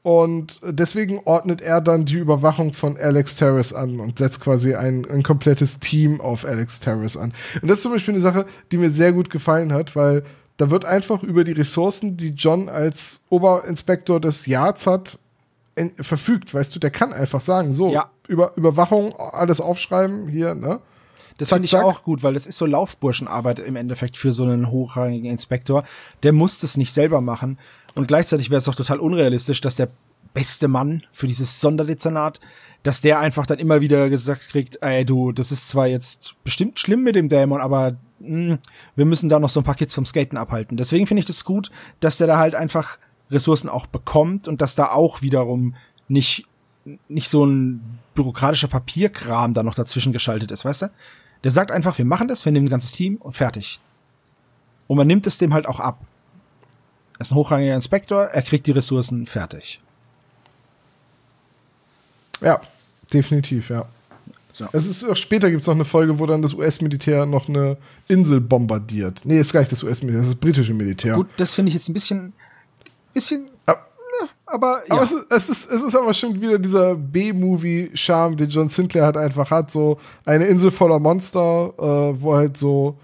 Und 0.01 0.61
deswegen 0.63 1.19
ordnet 1.25 1.61
er 1.61 1.81
dann 1.81 2.05
die 2.05 2.17
Überwachung 2.17 2.73
von 2.73 2.95
Alex 2.95 3.37
Terrace 3.37 3.73
an 3.73 3.99
und 3.99 4.19
setzt 4.19 4.39
quasi 4.39 4.75
ein, 4.75 5.05
ein 5.09 5.23
komplettes 5.23 5.79
Team 5.79 6.21
auf 6.21 6.45
Alex 6.45 6.79
Terrace 6.79 7.17
an. 7.17 7.33
Und 7.61 7.69
das 7.69 7.79
ist 7.79 7.83
zum 7.83 7.91
Beispiel 7.91 8.13
eine 8.13 8.21
Sache, 8.21 8.45
die 8.71 8.77
mir 8.77 8.91
sehr 8.91 9.13
gut 9.13 9.31
gefallen 9.31 9.73
hat, 9.73 9.95
weil 9.95 10.23
da 10.57 10.69
wird 10.69 10.85
einfach 10.85 11.21
über 11.23 11.43
die 11.43 11.51
Ressourcen, 11.51 12.17
die 12.17 12.29
John 12.29 12.69
als 12.69 13.21
Oberinspektor 13.29 14.19
des 14.19 14.45
Yards 14.45 14.87
hat, 14.87 15.19
in, 15.75 15.91
verfügt. 16.01 16.53
Weißt 16.53 16.73
du, 16.75 16.79
der 16.79 16.91
kann 16.91 17.11
einfach 17.13 17.41
sagen, 17.41 17.73
so, 17.73 17.91
Ja. 17.91 18.09
über, 18.27 18.53
Überwachung, 18.55 19.13
alles 19.15 19.59
aufschreiben, 19.59 20.27
hier, 20.29 20.55
ne? 20.55 20.79
Das 21.37 21.49
finde 21.49 21.65
ich 21.65 21.71
zack. 21.71 21.83
auch 21.83 22.03
gut, 22.03 22.23
weil 22.23 22.33
das 22.33 22.47
ist 22.47 22.57
so 22.57 22.65
Laufburschenarbeit 22.65 23.59
im 23.59 23.75
Endeffekt 23.75 24.15
für 24.17 24.31
so 24.31 24.43
einen 24.43 24.71
hochrangigen 24.71 25.29
Inspektor. 25.29 25.83
Der 26.23 26.31
muss 26.31 26.61
das 26.61 26.77
nicht 26.77 26.93
selber 26.93 27.19
machen. 27.19 27.59
Und 27.93 28.07
gleichzeitig 28.07 28.49
wäre 28.49 28.59
es 28.59 28.63
doch 28.63 28.75
total 28.75 28.99
unrealistisch, 28.99 29.59
dass 29.59 29.75
der 29.75 29.89
beste 30.33 30.69
Mann 30.69 31.03
für 31.11 31.27
dieses 31.27 31.59
Sonderdezernat, 31.59 32.39
dass 32.83 33.01
der 33.01 33.19
einfach 33.19 33.45
dann 33.45 33.59
immer 33.59 33.81
wieder 33.81 34.09
gesagt 34.09 34.47
kriegt, 34.47 34.81
ey 34.81 35.03
du, 35.05 35.33
das 35.33 35.51
ist 35.51 35.67
zwar 35.67 35.87
jetzt 35.87 36.35
bestimmt 36.45 36.79
schlimm 36.79 37.03
mit 37.03 37.15
dem 37.15 37.27
Dämon, 37.27 37.59
aber 37.59 37.95
mh, 38.19 38.57
wir 38.95 39.05
müssen 39.05 39.29
da 39.29 39.39
noch 39.39 39.49
so 39.49 39.59
ein 39.59 39.63
paar 39.63 39.75
Kids 39.75 39.93
vom 39.93 40.05
Skaten 40.05 40.37
abhalten. 40.37 40.77
Deswegen 40.77 41.07
finde 41.07 41.19
ich 41.19 41.25
das 41.25 41.45
gut, 41.45 41.71
dass 41.99 42.17
der 42.17 42.27
da 42.27 42.37
halt 42.37 42.55
einfach 42.55 42.97
Ressourcen 43.31 43.69
auch 43.69 43.87
bekommt 43.87 44.47
und 44.47 44.61
dass 44.61 44.75
da 44.75 44.91
auch 44.91 45.21
wiederum 45.21 45.75
nicht, 46.07 46.47
nicht 47.07 47.29
so 47.29 47.45
ein 47.45 47.99
bürokratischer 48.13 48.67
Papierkram 48.67 49.53
da 49.53 49.63
noch 49.63 49.75
dazwischen 49.75 50.13
geschaltet 50.13 50.51
ist, 50.51 50.65
weißt 50.65 50.83
du? 50.83 50.91
Der 51.43 51.51
sagt 51.51 51.71
einfach, 51.71 51.97
wir 51.97 52.05
machen 52.05 52.27
das, 52.27 52.45
wir 52.45 52.51
nehmen 52.51 52.67
ein 52.67 52.71
ganzes 52.71 52.91
Team 52.91 53.17
und 53.17 53.33
fertig. 53.33 53.79
Und 54.87 54.97
man 54.97 55.07
nimmt 55.07 55.27
es 55.27 55.37
dem 55.37 55.53
halt 55.53 55.67
auch 55.67 55.79
ab. 55.79 55.99
Er 57.17 57.21
ist 57.21 57.31
ein 57.31 57.35
hochrangiger 57.35 57.75
Inspektor, 57.75 58.25
er 58.25 58.41
kriegt 58.41 58.67
die 58.67 58.71
Ressourcen 58.71 59.25
fertig. 59.25 59.81
Ja, 62.41 62.61
definitiv, 63.13 63.69
ja. 63.69 63.87
So. 64.55 64.67
Es 64.71 64.87
ist 64.87 65.03
auch 65.03 65.17
später 65.17 65.49
gibt 65.49 65.63
es 65.63 65.67
noch 65.67 65.73
eine 65.73 65.83
Folge, 65.83 66.17
wo 66.17 66.25
dann 66.25 66.41
das 66.41 66.53
US-Militär 66.53 67.25
noch 67.25 67.49
eine 67.49 67.75
Insel 68.07 68.39
bombardiert. 68.39 69.19
Nee, 69.25 69.37
ist 69.37 69.51
gar 69.51 69.59
nicht 69.59 69.71
das 69.73 69.83
US-Militär, 69.83 70.21
das 70.21 70.29
ist 70.29 70.35
das 70.35 70.39
britische 70.39 70.73
Militär. 70.73 71.15
Gut, 71.15 71.27
das 71.35 71.53
finde 71.53 71.67
ich 71.69 71.73
jetzt 71.73 71.89
ein 71.89 71.93
bisschen, 71.93 72.31
bisschen, 73.13 73.47
Ja. 73.67 73.75
aber 74.45 74.81
ja. 74.87 74.95
Aber 74.95 75.03
es 75.03 75.11
ist, 75.11 75.25
es, 75.29 75.49
ist, 75.49 75.69
es 75.71 75.83
ist 75.83 75.93
aber 75.93 76.13
schon 76.13 76.39
wieder 76.39 76.57
dieser 76.57 76.95
B-Movie-Charme, 76.95 78.37
den 78.37 78.49
John 78.49 78.69
Sinclair 78.69 79.03
halt 79.03 79.17
einfach 79.17 79.51
hat. 79.51 79.71
So 79.71 79.99
eine 80.23 80.45
Insel 80.45 80.71
voller 80.71 80.99
Monster, 80.99 81.73
äh, 81.77 82.21
wo 82.21 82.35
halt 82.35 82.55
so, 82.55 82.97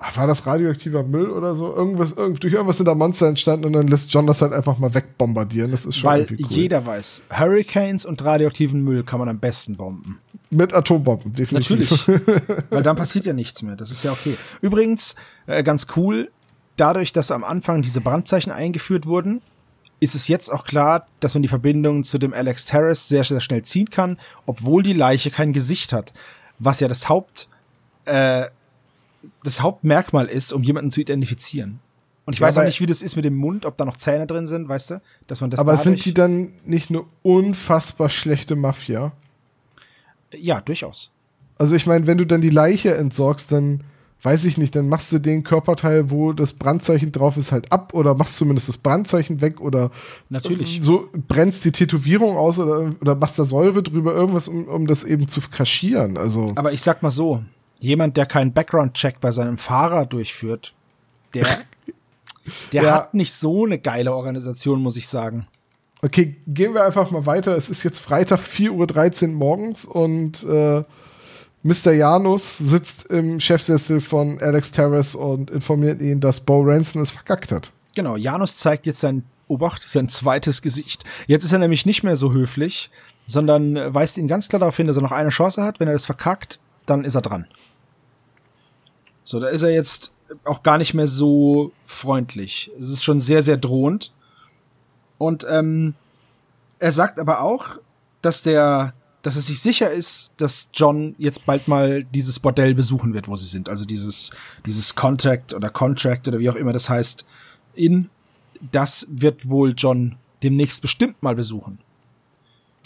ach, 0.00 0.16
war 0.16 0.26
das 0.26 0.44
radioaktiver 0.44 1.04
Müll 1.04 1.30
oder 1.30 1.54
so? 1.54 1.72
Irgendwas, 1.72 2.14
irgend, 2.14 2.42
durch 2.42 2.52
irgendwas 2.52 2.78
sind 2.78 2.86
da 2.86 2.96
Monster 2.96 3.28
entstanden 3.28 3.64
und 3.66 3.74
dann 3.74 3.86
lässt 3.86 4.12
John 4.12 4.26
das 4.26 4.42
halt 4.42 4.52
einfach 4.52 4.76
mal 4.78 4.92
wegbombardieren. 4.92 5.70
Das 5.70 5.84
ist 5.84 5.98
schon 5.98 6.10
weil 6.10 6.26
cool. 6.28 6.36
jeder 6.48 6.84
weiß, 6.84 7.22
Hurricanes 7.30 8.04
und 8.04 8.24
radioaktiven 8.24 8.82
Müll 8.82 9.04
kann 9.04 9.20
man 9.20 9.28
am 9.28 9.38
besten 9.38 9.76
bomben. 9.76 10.18
Mit 10.50 10.72
Atombomben, 10.74 11.32
definitiv. 11.32 12.06
Natürlich. 12.06 12.08
Weil 12.70 12.82
dann 12.82 12.96
passiert 12.96 13.26
ja 13.26 13.32
nichts 13.32 13.62
mehr. 13.62 13.76
Das 13.76 13.90
ist 13.90 14.02
ja 14.02 14.12
okay. 14.12 14.36
Übrigens, 14.60 15.16
äh, 15.46 15.62
ganz 15.62 15.88
cool, 15.96 16.30
dadurch, 16.76 17.12
dass 17.12 17.30
am 17.30 17.42
Anfang 17.42 17.82
diese 17.82 18.00
Brandzeichen 18.00 18.52
eingeführt 18.52 19.06
wurden, 19.06 19.42
ist 19.98 20.14
es 20.14 20.28
jetzt 20.28 20.50
auch 20.50 20.64
klar, 20.64 21.06
dass 21.20 21.34
man 21.34 21.42
die 21.42 21.48
Verbindung 21.48 22.04
zu 22.04 22.18
dem 22.18 22.32
Alex 22.34 22.64
Terrace 22.66 23.08
sehr, 23.08 23.24
sehr 23.24 23.40
schnell 23.40 23.62
ziehen 23.62 23.90
kann, 23.90 24.18
obwohl 24.44 24.82
die 24.82 24.92
Leiche 24.92 25.30
kein 25.30 25.52
Gesicht 25.52 25.92
hat. 25.92 26.12
Was 26.58 26.80
ja 26.80 26.88
das 26.88 27.08
Haupt, 27.08 27.48
äh, 28.04 28.44
das 29.42 29.62
Hauptmerkmal 29.62 30.26
ist, 30.26 30.52
um 30.52 30.62
jemanden 30.62 30.90
zu 30.90 31.00
identifizieren. 31.00 31.80
Und 32.26 32.34
ich 32.34 32.40
Ja, 32.40 32.46
weiß 32.46 32.58
auch 32.58 32.64
nicht, 32.64 32.80
wie 32.80 32.86
das 32.86 33.02
ist 33.02 33.16
mit 33.16 33.24
dem 33.24 33.36
Mund, 33.36 33.64
ob 33.64 33.76
da 33.76 33.84
noch 33.84 33.96
Zähne 33.96 34.26
drin 34.26 34.46
sind, 34.46 34.68
weißt 34.68 34.90
du? 34.90 35.02
Dass 35.26 35.40
man 35.40 35.50
das 35.50 35.60
Aber 35.60 35.76
sind 35.76 36.04
die 36.04 36.12
dann 36.12 36.52
nicht 36.64 36.90
eine 36.90 37.04
unfassbar 37.22 38.10
schlechte 38.10 38.56
Mafia? 38.56 39.12
Ja, 40.38 40.60
durchaus. 40.60 41.10
Also 41.58 41.74
ich 41.76 41.86
meine, 41.86 42.06
wenn 42.06 42.18
du 42.18 42.26
dann 42.26 42.40
die 42.40 42.50
Leiche 42.50 42.94
entsorgst, 42.94 43.50
dann 43.52 43.82
weiß 44.22 44.44
ich 44.46 44.58
nicht, 44.58 44.74
dann 44.74 44.88
machst 44.88 45.12
du 45.12 45.18
den 45.18 45.44
Körperteil, 45.44 46.10
wo 46.10 46.32
das 46.32 46.52
Brandzeichen 46.54 47.12
drauf 47.12 47.36
ist, 47.36 47.52
halt 47.52 47.70
ab 47.70 47.94
oder 47.94 48.14
machst 48.14 48.36
zumindest 48.36 48.68
das 48.68 48.78
Brandzeichen 48.78 49.40
weg 49.40 49.60
oder 49.60 49.90
Natürlich. 50.30 50.80
so 50.82 51.08
brennst 51.28 51.64
die 51.64 51.70
Tätowierung 51.72 52.36
aus 52.36 52.58
oder, 52.58 52.92
oder 53.00 53.14
machst 53.14 53.38
da 53.38 53.44
Säure 53.44 53.82
drüber, 53.82 54.14
irgendwas, 54.14 54.48
um, 54.48 54.64
um 54.66 54.86
das 54.86 55.04
eben 55.04 55.28
zu 55.28 55.40
kaschieren. 55.42 56.16
Also 56.18 56.52
Aber 56.56 56.72
ich 56.72 56.82
sag 56.82 57.02
mal 57.02 57.10
so, 57.10 57.42
jemand, 57.80 58.16
der 58.16 58.26
keinen 58.26 58.52
Background-Check 58.52 59.20
bei 59.20 59.30
seinem 59.32 59.58
Fahrer 59.58 60.06
durchführt, 60.06 60.74
der, 61.34 61.46
der 62.72 62.82
Ja. 62.82 62.94
hat 62.94 63.14
nicht 63.14 63.32
so 63.32 63.64
eine 63.64 63.78
geile 63.78 64.14
Organisation, 64.14 64.80
muss 64.82 64.96
ich 64.96 65.08
sagen. 65.08 65.46
Okay, 66.06 66.36
gehen 66.46 66.72
wir 66.72 66.84
einfach 66.84 67.10
mal 67.10 67.26
weiter. 67.26 67.56
Es 67.56 67.68
ist 67.68 67.82
jetzt 67.82 67.98
Freitag 67.98 68.38
4.13 68.38 69.30
Uhr 69.30 69.34
morgens 69.34 69.84
und 69.84 70.44
äh, 70.44 70.84
Mr. 71.64 71.92
Janus 71.94 72.58
sitzt 72.58 73.06
im 73.06 73.40
Chefsessel 73.40 73.98
von 74.00 74.40
Alex 74.40 74.70
Terrace 74.70 75.16
und 75.16 75.50
informiert 75.50 76.00
ihn, 76.00 76.20
dass 76.20 76.38
Bo 76.38 76.62
Ranson 76.62 77.02
es 77.02 77.10
verkackt 77.10 77.50
hat. 77.50 77.72
Genau, 77.96 78.14
Janus 78.14 78.56
zeigt 78.56 78.86
jetzt 78.86 79.00
sein, 79.00 79.24
Obacht, 79.48 79.82
sein 79.88 80.08
zweites 80.08 80.62
Gesicht. 80.62 81.02
Jetzt 81.26 81.44
ist 81.44 81.52
er 81.52 81.58
nämlich 81.58 81.86
nicht 81.86 82.04
mehr 82.04 82.14
so 82.14 82.32
höflich, 82.32 82.88
sondern 83.26 83.74
weist 83.92 84.16
ihn 84.16 84.28
ganz 84.28 84.48
klar 84.48 84.60
darauf 84.60 84.76
hin, 84.76 84.86
dass 84.86 84.96
er 84.96 85.02
noch 85.02 85.10
eine 85.10 85.30
Chance 85.30 85.64
hat. 85.64 85.80
Wenn 85.80 85.88
er 85.88 85.92
das 85.92 86.04
verkackt, 86.04 86.60
dann 86.86 87.02
ist 87.02 87.16
er 87.16 87.22
dran. 87.22 87.48
So, 89.24 89.40
da 89.40 89.48
ist 89.48 89.62
er 89.62 89.70
jetzt 89.70 90.12
auch 90.44 90.62
gar 90.62 90.78
nicht 90.78 90.94
mehr 90.94 91.08
so 91.08 91.72
freundlich. 91.84 92.70
Es 92.78 92.92
ist 92.92 93.02
schon 93.02 93.18
sehr, 93.18 93.42
sehr 93.42 93.56
drohend. 93.56 94.12
Und 95.18 95.46
ähm, 95.48 95.94
er 96.78 96.92
sagt 96.92 97.18
aber 97.20 97.42
auch, 97.42 97.78
dass 98.22 98.42
der, 98.42 98.94
dass 99.22 99.36
er 99.36 99.42
sich 99.42 99.60
sicher 99.60 99.90
ist, 99.90 100.30
dass 100.36 100.68
John 100.74 101.14
jetzt 101.18 101.46
bald 101.46 101.68
mal 101.68 102.04
dieses 102.04 102.38
Bordell 102.38 102.74
besuchen 102.74 103.14
wird, 103.14 103.28
wo 103.28 103.36
sie 103.36 103.46
sind. 103.46 103.68
Also 103.68 103.84
dieses, 103.84 104.32
dieses 104.66 104.94
Contract 104.94 105.54
oder 105.54 105.70
Contract 105.70 106.28
oder 106.28 106.38
wie 106.38 106.50
auch 106.50 106.56
immer 106.56 106.72
das 106.72 106.88
heißt, 106.88 107.24
in, 107.74 108.10
das 108.72 109.06
wird 109.10 109.48
wohl 109.48 109.74
John 109.76 110.16
demnächst 110.42 110.82
bestimmt 110.82 111.22
mal 111.22 111.34
besuchen. 111.34 111.78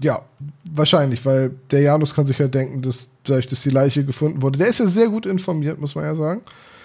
Ja, 0.03 0.23
wahrscheinlich, 0.65 1.25
weil 1.27 1.55
der 1.71 1.83
Janus 1.83 2.15
kann 2.15 2.27
sich 2.27 2.39
ja 2.39 2.49
denken, 2.49 2.81
dass 2.81 3.09
dadurch, 3.25 3.47
dass 3.47 3.63
die 3.63 3.71
Leiche 3.71 4.05
gefunden 4.05 4.41
wurde. 4.41 4.59
Der 4.59 4.69
ist 4.69 4.81
ja 4.81 4.87
sehr 4.87 5.09
gut 5.09 5.27
informiert, 5.27 5.79
muss 5.79 5.95
man 5.95 6.05
ja 6.05 6.15
sagen. 6.15 6.41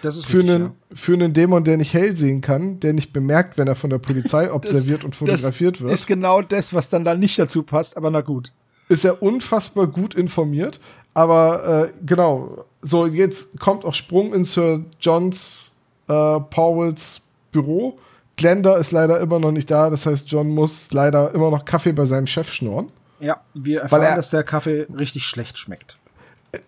Das 0.05 0.17
ist 0.17 0.27
Für 0.27 0.37
richtig, 0.37 0.55
einen, 0.55 0.71
für 0.93 1.13
einen 1.13 1.33
Dämon, 1.33 1.63
der 1.63 1.77
nicht 1.77 1.93
hell 1.93 2.15
sehen 2.15 2.41
kann, 2.41 2.79
der 2.79 2.93
nicht 2.93 3.11
bemerkt, 3.11 3.57
wenn 3.57 3.67
er 3.67 3.75
von 3.75 3.89
der 3.89 3.97
Polizei 3.97 4.51
observiert 4.53 5.03
und 5.03 5.15
fotografiert 5.15 5.75
das 5.77 5.81
wird, 5.81 5.91
Ist 5.93 6.07
genau 6.07 6.41
das, 6.41 6.73
was 6.73 6.89
dann 6.89 7.03
da 7.03 7.15
nicht 7.15 7.39
dazu 7.39 7.63
passt, 7.63 7.97
aber 7.97 8.11
na 8.11 8.21
gut. 8.21 8.51
ist 8.89 9.03
er 9.03 9.21
unfassbar 9.23 9.87
gut 9.87 10.13
informiert. 10.15 10.79
Aber 11.13 11.87
äh, 11.87 11.93
genau, 12.05 12.65
so 12.81 13.07
jetzt 13.07 13.59
kommt 13.59 13.85
auch 13.85 13.93
Sprung 13.93 14.33
in 14.33 14.43
Sir 14.43 14.81
Johns 14.99 15.71
äh, 16.07 16.11
Powells 16.39 17.21
Büro. 17.51 17.97
Glenda 18.37 18.75
ist 18.75 18.91
leider 18.91 19.19
immer 19.21 19.39
noch 19.39 19.51
nicht 19.53 19.71
da, 19.71 19.89
das 19.89 20.05
heißt, 20.05 20.29
John 20.29 20.49
muss 20.49 20.91
leider 20.91 21.33
immer 21.33 21.49
noch 21.51 21.63
Kaffee 21.65 21.93
bei 21.93 22.03
seinem 22.05 22.27
Chef 22.27 22.51
schnorren. 22.51 22.91
Ja, 23.21 23.37
wir 23.53 23.79
erfahren, 23.81 24.01
er- 24.03 24.15
dass 24.17 24.29
der 24.29 24.43
Kaffee 24.43 24.85
richtig 24.95 25.25
schlecht 25.25 25.57
schmeckt. 25.57 25.97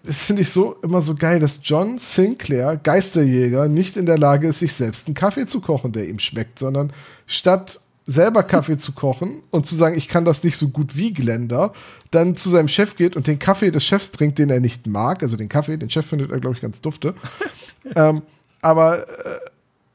Das 0.04 0.26
finde 0.26 0.42
ich 0.44 0.50
so 0.50 0.76
immer 0.82 1.02
so 1.02 1.16
geil, 1.16 1.40
dass 1.40 1.60
John 1.64 1.98
Sinclair, 1.98 2.78
Geisterjäger, 2.78 3.68
nicht 3.68 3.98
in 3.98 4.06
der 4.06 4.18
Lage 4.18 4.48
ist, 4.48 4.60
sich 4.60 4.74
selbst 4.74 5.08
einen 5.08 5.16
Kaffee 5.16 5.46
zu 5.46 5.62
kochen, 5.62 5.92
der 5.92 6.08
ihm 6.08 6.20
schmeckt, 6.20 6.60
sondern 6.60 6.92
statt 7.26 7.80
selber 8.06 8.42
Kaffee 8.42 8.78
zu 8.78 8.94
kochen 8.94 9.44
und 9.52 9.66
zu 9.66 9.76
sagen, 9.76 9.98
ich 9.98 10.08
kann 10.08 10.24
das 10.24 10.44
nicht 10.44 10.58
so 10.58 10.70
gut 10.70 10.96
wie 10.96 11.12
Glenda, 11.12 11.74
dann 12.10 12.38
zu 12.38 12.50
seinem 12.50 12.70
Chef 12.70 12.96
geht 12.96 13.18
und 13.18 13.28
den 13.28 13.38
Kaffee 13.38 13.70
des 13.70 13.84
Chefs 13.84 14.12
trinkt, 14.12 14.40
den 14.40 14.50
er 14.50 14.62
nicht 14.62 14.88
mag. 14.88 15.22
Also 15.22 15.36
den 15.36 15.50
Kaffee, 15.50 15.78
den 15.78 15.90
Chef 15.90 16.06
findet 16.06 16.32
er, 16.32 16.40
glaube 16.40 16.56
ich, 16.56 16.62
ganz 16.62 16.82
dufte. 16.82 17.14
ähm, 17.96 18.22
aber 18.62 19.08
äh, 19.08 19.40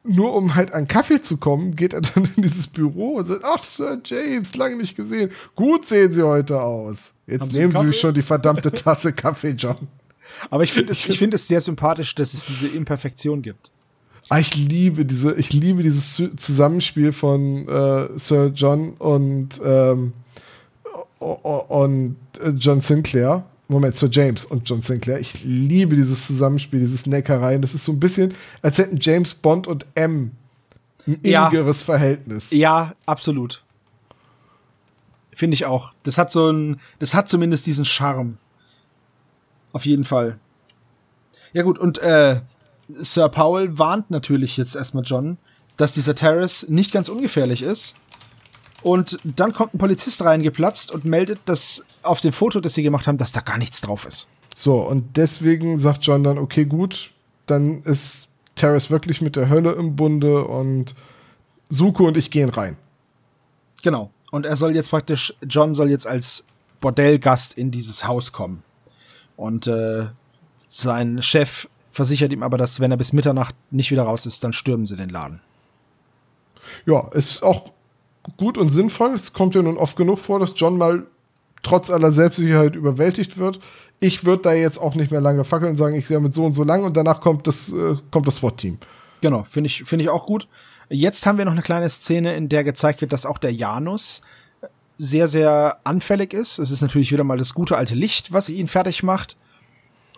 nur 0.05 0.34
um 0.34 0.55
halt 0.55 0.72
an 0.72 0.88
Kaffee 0.88 1.22
zu 1.22 1.36
kommen, 1.36 1.76
geht 1.76 1.92
er 1.94 2.00
dann 2.00 2.28
in 2.36 2.42
dieses 2.42 2.66
Büro 2.66 3.16
und 3.16 3.24
sagt, 3.24 3.42
ach, 3.44 3.62
Sir 3.62 4.00
James, 4.05 4.55
lange 4.57 4.76
nicht 4.76 4.96
gesehen. 4.96 5.30
Gut 5.55 5.86
sehen 5.86 6.12
Sie 6.12 6.22
heute 6.26 6.61
aus. 6.61 7.14
Jetzt 7.26 7.42
Haben 7.42 7.50
Sie 7.50 7.59
nehmen 7.61 7.72
Sie 7.80 7.86
sich 7.88 8.00
schon 8.00 8.14
die 8.14 8.22
verdammte 8.22 8.72
Tasse 8.72 9.12
Kaffee, 9.12 9.50
John. 9.57 9.76
Aber 10.50 10.64
ich 10.64 10.72
finde 10.72 10.92
es, 10.92 11.09
ich 11.09 11.18
finde 11.20 11.36
es 11.36 11.46
sehr 11.46 11.61
sympathisch, 11.61 12.14
dass 12.14 12.34
es 12.34 12.44
diese 12.46 12.66
Imperfektion 12.68 13.42
gibt. 13.42 13.70
Ah, 14.28 14.38
ich 14.38 14.55
liebe 14.57 15.05
diese, 15.05 15.34
ich 15.34 15.53
liebe 15.53 15.82
dieses 15.82 16.14
Zu- 16.14 16.34
Zusammenspiel 16.36 17.12
von 17.12 17.68
äh, 17.68 18.09
Sir 18.18 18.53
John 18.55 18.94
und, 18.94 19.61
ähm, 19.64 20.12
und 21.18 22.16
äh, 22.42 22.48
John 22.50 22.80
Sinclair. 22.80 23.44
Moment, 23.72 23.94
Sir 23.94 24.08
James 24.10 24.44
und 24.44 24.68
John 24.68 24.80
Sinclair. 24.80 25.18
Ich 25.20 25.42
liebe 25.44 25.96
dieses 25.96 26.26
Zusammenspiel, 26.26 26.80
dieses 26.80 27.06
Neckereien. 27.06 27.62
Das 27.62 27.74
ist 27.74 27.84
so 27.84 27.92
ein 27.92 28.00
bisschen, 28.00 28.34
als 28.62 28.78
hätten 28.78 28.98
James 29.00 29.34
Bond 29.34 29.66
und 29.66 29.84
M 29.94 30.32
ein 31.06 31.18
Ja. 31.22 31.46
innigeres 31.48 31.82
Verhältnis. 31.82 32.50
Ja, 32.50 32.92
absolut. 33.06 33.62
Finde 35.34 35.54
ich 35.54 35.64
auch. 35.66 35.92
Das 36.02 36.18
hat 36.18 36.30
so 36.30 36.50
ein, 36.50 36.80
das 36.98 37.14
hat 37.14 37.28
zumindest 37.28 37.66
diesen 37.66 37.84
Charme. 37.84 38.38
Auf 39.72 39.86
jeden 39.86 40.04
Fall. 40.04 40.38
Ja 41.52 41.62
gut, 41.62 41.78
und 41.78 41.98
äh, 41.98 42.40
Sir 42.88 43.28
Paul 43.28 43.78
warnt 43.78 44.10
natürlich 44.10 44.56
jetzt 44.56 44.74
erstmal 44.76 45.04
John, 45.04 45.38
dass 45.76 45.92
dieser 45.92 46.14
Terrace 46.14 46.66
nicht 46.68 46.92
ganz 46.92 47.08
ungefährlich 47.08 47.62
ist. 47.62 47.94
Und 48.82 49.18
dann 49.24 49.52
kommt 49.52 49.74
ein 49.74 49.78
Polizist 49.78 50.22
reingeplatzt 50.22 50.90
und 50.92 51.04
meldet, 51.04 51.40
dass 51.46 51.84
auf 52.03 52.20
dem 52.20 52.32
Foto, 52.32 52.61
das 52.61 52.74
sie 52.74 52.82
gemacht 52.82 53.07
haben, 53.07 53.18
dass 53.18 53.32
da 53.32 53.40
gar 53.40 53.59
nichts 53.59 53.80
drauf 53.80 54.05
ist. 54.05 54.28
So, 54.55 54.80
und 54.80 55.16
deswegen 55.16 55.76
sagt 55.76 56.05
John 56.05 56.22
dann, 56.22 56.38
okay, 56.38 56.64
gut, 56.64 57.11
dann 57.46 57.82
ist 57.82 58.28
Terrace 58.55 58.90
wirklich 58.90 59.20
mit 59.20 59.36
der 59.36 59.48
Hölle 59.48 59.72
im 59.72 59.96
Bunde 59.96 60.44
und 60.44 60.94
Suko 61.68 62.07
und 62.07 62.16
ich 62.16 62.30
gehen 62.30 62.50
rein. 62.50 62.76
Genau. 63.82 64.11
Und 64.30 64.46
er 64.46 64.57
soll 64.57 64.74
jetzt 64.74 64.90
praktisch, 64.90 65.34
John 65.46 65.74
soll 65.74 65.90
jetzt 65.90 66.07
als 66.07 66.46
Bordellgast 66.80 67.55
in 67.55 67.70
dieses 67.70 68.07
Haus 68.07 68.32
kommen. 68.32 68.62
Und 69.36 69.66
äh, 69.66 70.07
sein 70.68 71.22
Chef 71.22 71.68
versichert 71.90 72.32
ihm 72.32 72.42
aber, 72.42 72.59
dass 72.59 72.80
wenn 72.80 72.90
er 72.90 72.96
bis 72.96 73.12
Mitternacht 73.12 73.55
nicht 73.70 73.90
wieder 73.90 74.05
raus 74.05 74.26
ist, 74.26 74.44
dann 74.44 74.53
stürmen 74.53 74.86
sie 74.86 74.96
den 74.96 75.11
Laden. 75.11 75.40
Ja, 76.86 77.09
ist 77.09 77.42
auch 77.42 77.72
gut 78.36 78.57
und 78.57 78.70
sinnvoll. 78.70 79.14
Es 79.14 79.32
kommt 79.32 79.55
ja 79.55 79.62
nun 79.62 79.76
oft 79.76 79.96
genug 79.96 80.18
vor, 80.18 80.38
dass 80.38 80.55
John 80.57 80.78
mal 80.78 81.07
trotz 81.62 81.90
aller 81.90 82.12
Selbstsicherheit 82.12 82.74
überwältigt 82.74 83.38
wird. 83.38 83.60
Ich 84.00 84.24
würde 84.24 84.42
da 84.42 84.52
jetzt 84.52 84.78
auch 84.78 84.94
nicht 84.94 85.10
mehr 85.10 85.20
lange 85.20 85.44
fackeln 85.44 85.70
und 85.70 85.76
sagen, 85.76 85.94
ich 85.94 86.06
sehe 86.06 86.20
mit 86.20 86.34
so 86.34 86.44
und 86.44 86.54
so 86.54 86.64
lang 86.64 86.82
und 86.82 86.96
danach 86.96 87.20
kommt 87.20 87.46
das, 87.46 87.72
äh, 87.72 87.96
kommt 88.10 88.26
das 88.26 88.36
SWAT-Team. 88.36 88.78
Genau, 89.20 89.44
finde 89.44 89.68
ich, 89.68 89.84
finde 89.84 90.04
ich 90.04 90.10
auch 90.10 90.26
gut. 90.26 90.48
Jetzt 90.88 91.24
haben 91.24 91.38
wir 91.38 91.44
noch 91.44 91.52
eine 91.52 91.62
kleine 91.62 91.88
Szene, 91.88 92.34
in 92.34 92.48
der 92.48 92.64
gezeigt 92.64 93.00
wird, 93.00 93.12
dass 93.12 93.24
auch 93.24 93.38
der 93.38 93.52
Janus 93.52 94.22
sehr, 94.96 95.28
sehr 95.28 95.78
anfällig 95.84 96.34
ist. 96.34 96.58
Es 96.58 96.70
ist 96.70 96.82
natürlich 96.82 97.12
wieder 97.12 97.24
mal 97.24 97.38
das 97.38 97.54
gute 97.54 97.76
alte 97.76 97.94
Licht, 97.94 98.32
was 98.32 98.48
ihn 98.48 98.68
fertig 98.68 99.02
macht. 99.02 99.36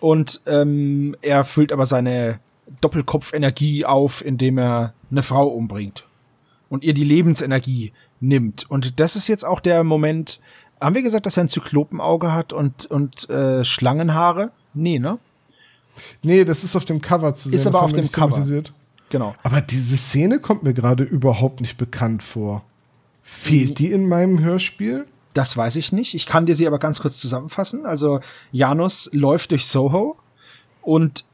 Und 0.01 0.41
ähm, 0.45 1.15
er 1.21 1.45
füllt 1.45 1.71
aber 1.71 1.85
seine 1.85 2.39
Doppelkopfenergie 2.81 3.85
auf, 3.85 4.23
indem 4.25 4.57
er 4.57 4.93
eine 5.11 5.23
Frau 5.23 5.47
umbringt 5.47 6.05
und 6.69 6.83
ihr 6.83 6.93
die 6.93 7.03
Lebensenergie 7.03 7.93
nimmt. 8.19 8.69
Und 8.69 8.99
das 8.99 9.15
ist 9.15 9.27
jetzt 9.27 9.45
auch 9.45 9.59
der 9.59 9.83
Moment. 9.83 10.39
Haben 10.85 10.93
wir 10.93 11.01
gesagt, 11.01 11.25
dass 11.25 11.35
er 11.35 11.43
ein 11.43 11.49
Zyklopenauge 11.49 12.31
hat 12.31 12.53
und, 12.53 12.85
und 12.85 13.27
äh, 13.27 13.65
Schlangenhaare? 13.65 14.51
Nee, 14.75 14.99
ne? 14.99 15.17
Nee, 16.21 16.45
das 16.45 16.63
ist 16.63 16.75
auf 16.75 16.85
dem 16.85 17.01
Cover 17.01 17.33
zu 17.33 17.49
sehen. 17.49 17.55
Ist 17.55 17.65
das 17.65 17.73
aber 17.73 17.81
haben 17.81 17.85
auf 17.85 17.93
dem 17.93 18.11
Cover. 18.11 18.45
Genau. 19.09 19.33
Aber 19.41 19.61
diese 19.61 19.97
Szene 19.97 20.39
kommt 20.39 20.61
mir 20.61 20.75
gerade 20.75 21.03
überhaupt 21.03 21.59
nicht 21.59 21.77
bekannt 21.77 22.21
vor. 22.21 22.63
Fehlt 23.23 23.79
die 23.79 23.91
in 23.91 24.07
meinem 24.07 24.39
Hörspiel? 24.39 25.07
Das 25.33 25.57
weiß 25.57 25.75
ich 25.77 25.91
nicht. 25.91 26.13
Ich 26.13 26.27
kann 26.27 26.45
dir 26.45 26.53
sie 26.53 26.67
aber 26.67 26.77
ganz 26.77 26.99
kurz 26.99 27.17
zusammenfassen. 27.17 27.87
Also 27.87 28.19
Janus 28.51 29.09
läuft 29.11 29.51
durch 29.51 29.65
Soho 29.65 30.17
und 30.83 31.25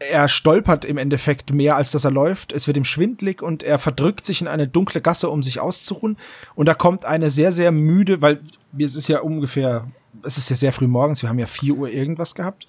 er 0.00 0.28
stolpert 0.28 0.84
im 0.84 0.98
Endeffekt 0.98 1.52
mehr, 1.52 1.76
als 1.76 1.92
dass 1.92 2.04
er 2.04 2.10
läuft. 2.10 2.52
Es 2.52 2.66
wird 2.66 2.76
ihm 2.76 2.84
schwindlig 2.84 3.42
und 3.42 3.62
er 3.62 3.78
verdrückt 3.78 4.26
sich 4.26 4.40
in 4.40 4.48
eine 4.48 4.66
dunkle 4.66 5.00
Gasse, 5.00 5.30
um 5.30 5.42
sich 5.42 5.60
auszuruhen. 5.60 6.16
Und 6.56 6.66
da 6.66 6.74
kommt 6.74 7.04
eine 7.04 7.30
sehr, 7.30 7.52
sehr 7.52 7.70
müde, 7.70 8.20
weil 8.20 8.40
es 8.78 8.94
ist 8.96 9.08
ja 9.08 9.20
ungefähr, 9.20 9.86
es 10.24 10.38
ist 10.38 10.48
ja 10.50 10.56
sehr 10.56 10.72
früh 10.72 10.86
morgens, 10.86 11.22
wir 11.22 11.28
haben 11.28 11.38
ja 11.38 11.46
4 11.46 11.74
Uhr 11.74 11.88
irgendwas 11.88 12.34
gehabt. 12.34 12.66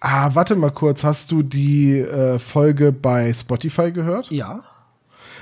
Ah, 0.00 0.30
warte 0.34 0.56
mal 0.56 0.70
kurz. 0.72 1.04
Hast 1.04 1.30
du 1.30 1.42
die 1.42 1.98
äh, 1.98 2.38
Folge 2.38 2.90
bei 2.90 3.32
Spotify 3.32 3.92
gehört? 3.92 4.30
Ja. 4.32 4.64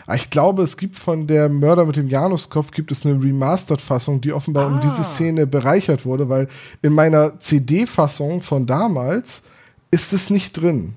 Ah, 0.07 0.15
Ich 0.17 0.29
glaube, 0.29 0.63
es 0.63 0.77
gibt 0.77 0.97
von 0.97 1.27
der 1.27 1.49
Mörder 1.49 1.87
mit 1.87 1.97
dem 1.97 2.09
Januskopf 2.09 2.71
gibt 2.73 2.91
es 2.93 3.07
eine 3.07 3.15
Remastered-Fassung, 3.23 4.21
die 4.21 4.33
offenbar 4.33 4.67
um 4.67 4.75
Ah. 4.79 4.81
diese 4.83 5.03
Szene 5.05 5.47
bereichert 5.47 6.05
wurde, 6.05 6.29
weil 6.29 6.49
in 6.83 6.93
meiner 6.93 7.39
CD-Fassung 7.41 8.43
von 8.43 8.67
damals 8.67 9.43
ist 9.91 10.13
es 10.13 10.29
nicht 10.31 10.53
drin. 10.61 10.95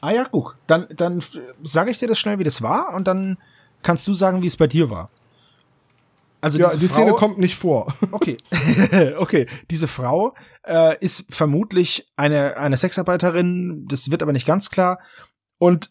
Ah 0.00 0.10
ja, 0.12 0.24
guck. 0.30 0.56
Dann, 0.66 0.86
dann 0.96 1.22
sage 1.62 1.90
ich 1.90 1.98
dir 1.98 2.08
das 2.08 2.18
schnell, 2.18 2.38
wie 2.38 2.44
das 2.44 2.62
war 2.62 2.94
und 2.94 3.06
dann 3.06 3.36
kannst 3.82 4.06
du 4.08 4.14
sagen, 4.14 4.42
wie 4.42 4.46
es 4.46 4.56
bei 4.56 4.66
dir 4.66 4.88
war. 4.90 5.10
Also 6.42 6.58
Ja, 6.58 6.74
die 6.74 6.88
Frau, 6.88 6.94
Szene 6.94 7.12
kommt 7.12 7.38
nicht 7.38 7.56
vor. 7.56 7.94
Okay, 8.10 8.36
okay. 9.16 9.46
Diese 9.70 9.88
Frau 9.88 10.34
äh, 10.66 10.98
ist 10.98 11.32
vermutlich 11.34 12.12
eine, 12.16 12.58
eine 12.58 12.76
Sexarbeiterin, 12.76 13.86
das 13.88 14.10
wird 14.10 14.22
aber 14.22 14.32
nicht 14.32 14.46
ganz 14.46 14.68
klar. 14.70 14.98
Und 15.58 15.90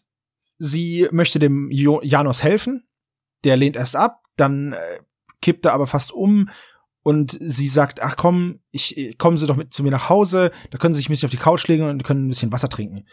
sie 0.58 1.08
möchte 1.10 1.38
dem 1.38 1.70
jo 1.70 2.00
Janos 2.02 2.42
helfen. 2.42 2.86
Der 3.44 3.56
lehnt 3.56 3.76
erst 3.76 3.96
ab, 3.96 4.22
dann 4.36 4.74
äh, 4.74 5.00
kippt 5.40 5.66
er 5.66 5.72
aber 5.72 5.88
fast 5.88 6.12
um 6.12 6.48
und 7.02 7.36
sie 7.40 7.66
sagt, 7.66 8.00
ach 8.00 8.16
komm, 8.16 8.60
ich 8.70 9.16
kommen 9.18 9.36
Sie 9.36 9.46
doch 9.46 9.56
mit 9.56 9.72
zu 9.72 9.82
mir 9.82 9.90
nach 9.90 10.08
Hause, 10.08 10.52
da 10.70 10.78
können 10.78 10.94
Sie 10.94 10.98
sich 10.98 11.08
ein 11.08 11.12
bisschen 11.12 11.26
auf 11.26 11.32
die 11.32 11.38
Couch 11.38 11.66
legen 11.66 11.88
und 11.88 12.04
können 12.04 12.26
ein 12.26 12.28
bisschen 12.28 12.52
Wasser 12.52 12.68
trinken. 12.68 13.06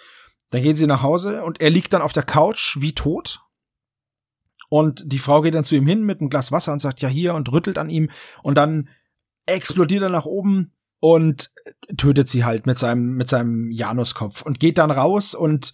Dann 0.51 0.63
gehen 0.63 0.75
sie 0.75 0.87
nach 0.87 1.03
Hause 1.03 1.43
und 1.43 1.61
er 1.61 1.69
liegt 1.69 1.93
dann 1.93 2.01
auf 2.01 2.13
der 2.13 2.23
Couch 2.23 2.77
wie 2.79 2.93
tot. 2.93 3.41
Und 4.69 5.11
die 5.11 5.19
Frau 5.19 5.41
geht 5.41 5.55
dann 5.55 5.63
zu 5.63 5.75
ihm 5.75 5.87
hin 5.87 6.03
mit 6.03 6.21
einem 6.21 6.29
Glas 6.29 6.51
Wasser 6.51 6.71
und 6.71 6.79
sagt, 6.79 7.01
ja 7.01 7.09
hier 7.09 7.33
und 7.33 7.51
rüttelt 7.51 7.77
an 7.77 7.89
ihm 7.89 8.09
und 8.43 8.55
dann 8.55 8.89
explodiert 9.47 10.03
er 10.03 10.09
nach 10.09 10.25
oben 10.25 10.71
und 10.99 11.51
tötet 11.97 12.29
sie 12.29 12.45
halt 12.45 12.67
mit 12.67 12.77
seinem 12.77 13.15
mit 13.15 13.29
seinem 13.29 13.71
Januskopf 13.71 14.43
und 14.43 14.59
geht 14.59 14.77
dann 14.77 14.91
raus 14.91 15.33
und 15.33 15.73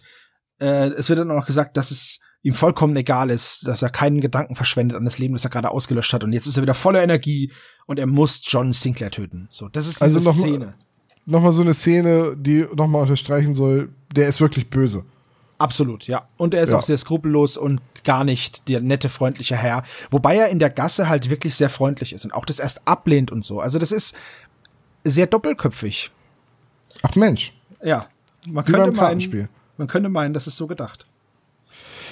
äh, 0.60 0.88
es 0.90 1.08
wird 1.08 1.18
dann 1.18 1.30
auch 1.30 1.36
noch 1.36 1.46
gesagt, 1.46 1.76
dass 1.76 1.90
es 1.90 2.20
ihm 2.42 2.54
vollkommen 2.54 2.96
egal 2.96 3.28
ist, 3.28 3.66
dass 3.66 3.82
er 3.82 3.90
keinen 3.90 4.20
Gedanken 4.20 4.54
verschwendet 4.54 4.96
an 4.96 5.04
das 5.04 5.18
Leben, 5.18 5.34
das 5.34 5.44
er 5.44 5.50
gerade 5.50 5.70
ausgelöscht 5.70 6.12
hat 6.12 6.24
und 6.24 6.32
jetzt 6.32 6.46
ist 6.46 6.56
er 6.56 6.62
wieder 6.62 6.74
voller 6.74 7.02
Energie 7.02 7.52
und 7.86 7.98
er 7.98 8.06
muss 8.06 8.40
John 8.44 8.72
Sinclair 8.72 9.10
töten. 9.10 9.48
So, 9.50 9.68
das 9.68 9.86
ist 9.88 9.96
diese 9.96 10.16
Also 10.16 10.20
noch 10.20 10.36
Szene. 10.36 10.74
Nochmal 11.26 11.52
so 11.52 11.62
eine 11.62 11.74
Szene, 11.74 12.36
die 12.38 12.64
nochmal 12.74 13.02
unterstreichen 13.02 13.54
soll, 13.54 13.88
der 14.14 14.28
ist 14.28 14.40
wirklich 14.40 14.70
böse. 14.70 15.04
Absolut, 15.58 16.06
ja. 16.06 16.28
Und 16.36 16.52
er 16.54 16.62
ist 16.62 16.70
Ja. 16.70 16.78
auch 16.78 16.82
sehr 16.82 16.98
skrupellos 16.98 17.56
und 17.56 17.80
gar 18.04 18.24
nicht 18.24 18.68
der 18.68 18.80
nette, 18.82 19.08
freundliche 19.08 19.56
Herr. 19.56 19.82
Wobei 20.10 20.36
er 20.36 20.48
in 20.48 20.58
der 20.58 20.70
Gasse 20.70 21.08
halt 21.08 21.30
wirklich 21.30 21.54
sehr 21.54 21.70
freundlich 21.70 22.12
ist 22.12 22.24
und 22.24 22.32
auch 22.32 22.44
das 22.44 22.58
erst 22.58 22.86
ablehnt 22.86 23.30
und 23.30 23.42
so. 23.42 23.60
Also 23.60 23.78
das 23.78 23.90
ist 23.92 24.14
sehr 25.04 25.26
doppelköpfig. 25.26 26.10
Ach 27.02 27.14
Mensch, 27.16 27.52
Ja. 27.82 28.08
Man 28.48 28.66
wie 28.66 28.72
könnte 28.72 28.92
meinen, 28.92 29.48
man 29.76 29.86
könnte 29.88 30.08
meinen, 30.08 30.32
das 30.34 30.46
ist 30.46 30.56
so 30.56 30.66
gedacht. 30.68 31.04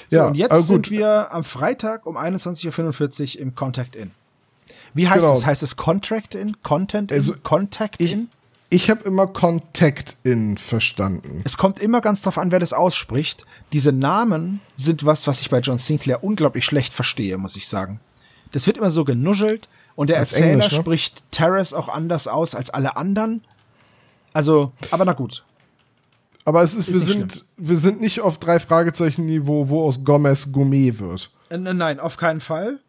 So, 0.09 0.17
Ja, 0.17 0.27
und 0.27 0.35
jetzt 0.37 0.53
gut. 0.55 0.65
sind 0.67 0.89
wir 0.91 1.31
am 1.31 1.43
Freitag 1.43 2.05
um 2.05 2.17
21.45 2.17 3.35
Uhr 3.37 3.41
im 3.41 3.55
Contact 3.55 3.95
In. 3.95 4.11
Wie 4.93 5.07
heißt 5.07 5.21
Genau. 5.21 5.33
es? 5.35 5.45
Heißt 5.45 5.63
es 5.63 5.75
Contract 5.77 6.35
In? 6.35 6.61
Content 6.61 7.11
In? 7.11 7.17
Also, 7.17 7.35
Contact 7.41 8.01
In? 8.01 8.29
Ich 8.69 8.89
habe 8.89 9.03
immer 9.03 9.27
Contact 9.27 10.17
in 10.23 10.57
verstanden. 10.57 11.41
Es 11.45 11.57
kommt 11.57 11.79
immer 11.79 12.01
ganz 12.01 12.21
drauf 12.21 12.37
an, 12.37 12.51
wer 12.51 12.59
das 12.59 12.73
ausspricht. 12.73 13.45
Diese 13.73 13.91
Namen 13.91 14.59
sind 14.75 15.05
was, 15.05 15.27
was 15.27 15.41
ich 15.41 15.49
bei 15.49 15.59
John 15.59 15.77
Sinclair 15.77 16.23
unglaublich 16.23 16.65
schlecht 16.65 16.93
verstehe, 16.93 17.37
muss 17.37 17.55
ich 17.55 17.67
sagen. 17.67 17.99
Das 18.51 18.67
wird 18.67 18.77
immer 18.77 18.89
so 18.89 19.05
genuschelt 19.05 19.69
und 19.95 20.09
der 20.09 20.19
Das 20.19 20.33
Erzähler 20.33 20.53
Englisch, 20.53 20.71
ne? 20.71 20.79
spricht 20.79 21.23
Terrace 21.31 21.73
auch 21.73 21.89
anders 21.89 22.27
aus 22.27 22.55
als 22.55 22.69
alle 22.69 22.97
anderen. 22.97 23.41
Also, 24.33 24.71
aber 24.91 25.05
na 25.05 25.13
gut. 25.13 25.43
Aber 26.43 26.61
es 26.61 26.73
ist, 26.73 26.87
Ist 26.87 26.99
wir, 26.99 27.13
sind, 27.13 27.45
wir 27.57 27.77
sind 27.77 28.01
nicht 28.01 28.21
auf 28.21 28.37
drei 28.37 28.59
Fragezeichen-Niveau, 28.59 29.69
wo 29.69 29.85
aus 29.85 30.03
Gomez 30.03 30.51
Gourmet 30.51 30.99
wird. 30.99 31.31
Nein, 31.49 31.99
auf 31.99 32.17
keinen 32.17 32.39
Fall. 32.39 32.79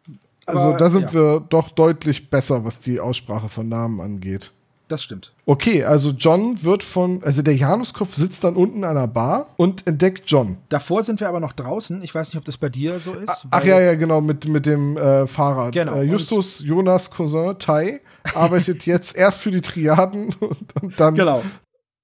Also 0.45 0.63
Aber, 0.63 0.77
da 0.77 0.89
sind 0.89 1.03
ja, 1.03 1.13
wir 1.13 1.39
doch 1.41 1.69
deutlich 1.69 2.29
besser, 2.29 2.63
was 2.63 2.79
die 2.79 2.99
Aussprache 2.99 3.49
von 3.49 3.67
Namen 3.67 3.99
angeht. 3.99 4.51
Das 4.87 5.03
stimmt. 5.03 5.33
Okay, 5.45 5.83
also 5.83 6.11
John 6.11 6.63
wird 6.63 6.83
von, 6.83 7.21
also 7.23 7.41
der 7.41 7.55
Januskopf 7.55 8.15
sitzt 8.15 8.43
dann 8.45 8.55
unten 8.55 8.85
an 8.85 8.95
einer 8.95 9.07
Bar 9.07 9.53
und 9.57 9.85
entdeckt 9.85 10.23
John. 10.27 10.57
Davor 10.69 11.03
sind 11.03 11.19
wir 11.19 11.27
aber 11.27 11.41
noch 11.41 11.51
draußen. 11.51 12.01
Ich 12.03 12.15
weiß 12.15 12.29
nicht, 12.29 12.37
ob 12.37 12.45
das 12.45 12.57
bei 12.57 12.69
dir 12.69 12.99
so 12.99 13.13
ist. 13.13 13.45
Ach 13.51 13.63
ja, 13.65 13.79
ja, 13.81 13.95
genau, 13.95 14.21
mit, 14.21 14.47
mit 14.47 14.65
dem 14.65 14.95
äh, 14.95 15.27
Fahrrad. 15.27 15.73
Genau, 15.73 15.95
Äh, 15.95 16.03
Justus 16.03 16.59
Jonas 16.59 17.11
Cousin 17.11 17.59
Tai 17.59 17.99
arbeitet 18.33 18.85
jetzt 18.85 19.15
erst 19.15 19.39
für 19.41 19.51
die 19.51 19.61
Triaden 19.61 20.33
und, 20.39 20.81
und 20.81 20.99
dann. 20.99 21.15
Genau. 21.15 21.43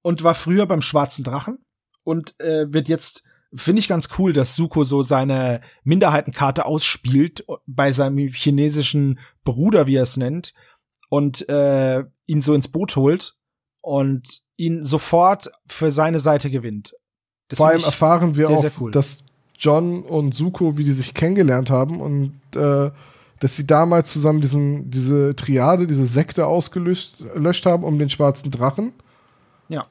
Und 0.02 0.22
war 0.22 0.34
früher 0.34 0.66
beim 0.66 0.82
Schwarzen 0.82 1.24
Drachen 1.24 1.58
und 2.02 2.38
äh, 2.38 2.70
wird 2.70 2.88
jetzt, 2.88 3.24
finde 3.54 3.80
ich 3.80 3.88
ganz 3.88 4.10
cool, 4.18 4.34
dass 4.34 4.56
Suko 4.56 4.84
so 4.84 5.00
seine 5.00 5.62
Minderheitenkarte 5.84 6.66
ausspielt 6.66 7.46
bei 7.66 7.92
seinem 7.92 8.18
chinesischen 8.28 9.18
Bruder, 9.44 9.86
wie 9.86 9.96
er 9.96 10.02
es 10.02 10.18
nennt, 10.18 10.52
und 11.14 11.48
äh, 11.48 12.02
ihn 12.26 12.42
so 12.42 12.54
ins 12.54 12.66
Boot 12.66 12.96
holt 12.96 13.36
und 13.82 14.40
ihn 14.56 14.82
sofort 14.82 15.48
für 15.68 15.92
seine 15.92 16.18
Seite 16.18 16.50
gewinnt. 16.50 16.96
Das 17.46 17.58
Vor 17.58 17.68
find 17.68 17.82
allem 17.82 17.86
erfahren 17.86 18.36
wir 18.36 18.48
sehr, 18.48 18.56
auch, 18.56 18.60
sehr 18.60 18.72
cool. 18.80 18.90
dass 18.90 19.18
John 19.56 20.02
und 20.02 20.34
Suko, 20.34 20.76
wie 20.76 20.82
die 20.82 20.90
sich 20.90 21.14
kennengelernt 21.14 21.70
haben 21.70 22.00
und 22.00 22.40
äh, 22.56 22.90
dass 23.38 23.54
sie 23.54 23.64
damals 23.64 24.12
zusammen 24.12 24.40
diesen, 24.40 24.90
diese 24.90 25.36
Triade, 25.36 25.86
diese 25.86 26.04
Sekte 26.04 26.46
ausgelöscht 26.46 27.20
löscht 27.36 27.64
haben 27.64 27.84
um 27.84 27.96
den 27.96 28.10
schwarzen 28.10 28.50
Drachen. 28.50 28.92
Ja. 29.68 29.86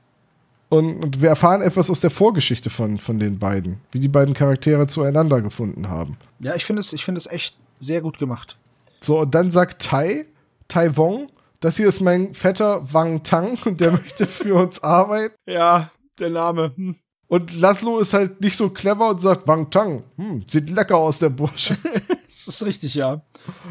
Und, 0.67 1.01
und 1.01 1.21
wir 1.21 1.29
erfahren 1.29 1.61
etwas 1.61 1.89
aus 1.89 2.01
der 2.01 2.09
Vorgeschichte 2.09 2.69
von, 2.69 2.97
von 2.97 3.17
den 3.17 3.39
beiden, 3.39 3.79
wie 3.93 4.01
die 4.01 4.09
beiden 4.09 4.33
Charaktere 4.33 4.87
zueinander 4.87 5.41
gefunden 5.41 5.87
haben. 5.87 6.17
Ja, 6.41 6.53
ich 6.55 6.65
finde 6.65 6.81
es, 6.81 6.91
ich 6.91 7.05
finde 7.05 7.19
es 7.19 7.27
echt 7.27 7.55
sehr 7.79 8.01
gut 8.01 8.19
gemacht. 8.19 8.57
So, 8.99 9.21
und 9.21 9.33
dann 9.33 9.51
sagt 9.51 9.83
Tai, 9.83 10.25
Tai 10.73 10.97
Wong, 10.97 11.31
das 11.59 11.77
hier 11.77 11.87
ist 11.87 12.01
mein 12.01 12.33
Vetter 12.33 12.91
Wang 12.91 13.21
Tang 13.21 13.59
und 13.65 13.79
der 13.79 13.91
möchte 13.91 14.25
für 14.25 14.55
uns 14.55 14.81
arbeiten. 14.81 15.35
Ja, 15.45 15.91
der 16.17 16.31
Name. 16.31 16.71
Hm. 16.75 16.95
Und 17.27 17.53
Laszlo 17.53 17.99
ist 17.99 18.15
halt 18.15 18.41
nicht 18.41 18.57
so 18.57 18.71
clever 18.71 19.09
und 19.09 19.21
sagt, 19.21 19.47
Wang 19.47 19.69
Tang, 19.69 20.03
hm, 20.15 20.43
sieht 20.47 20.71
lecker 20.71 20.97
aus, 20.97 21.19
der 21.19 21.29
Bursche. 21.29 21.77
das 22.25 22.47
ist 22.47 22.65
richtig, 22.65 22.95
ja. 22.95 23.21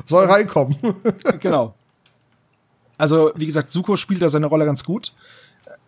Soll 0.07 0.27
reinkommen. 0.27 0.77
genau. 1.41 1.75
Also, 2.97 3.33
wie 3.35 3.47
gesagt, 3.47 3.73
Suko 3.73 3.97
spielt 3.97 4.23
da 4.23 4.29
seine 4.29 4.47
Rolle 4.47 4.65
ganz 4.65 4.85
gut 4.85 5.13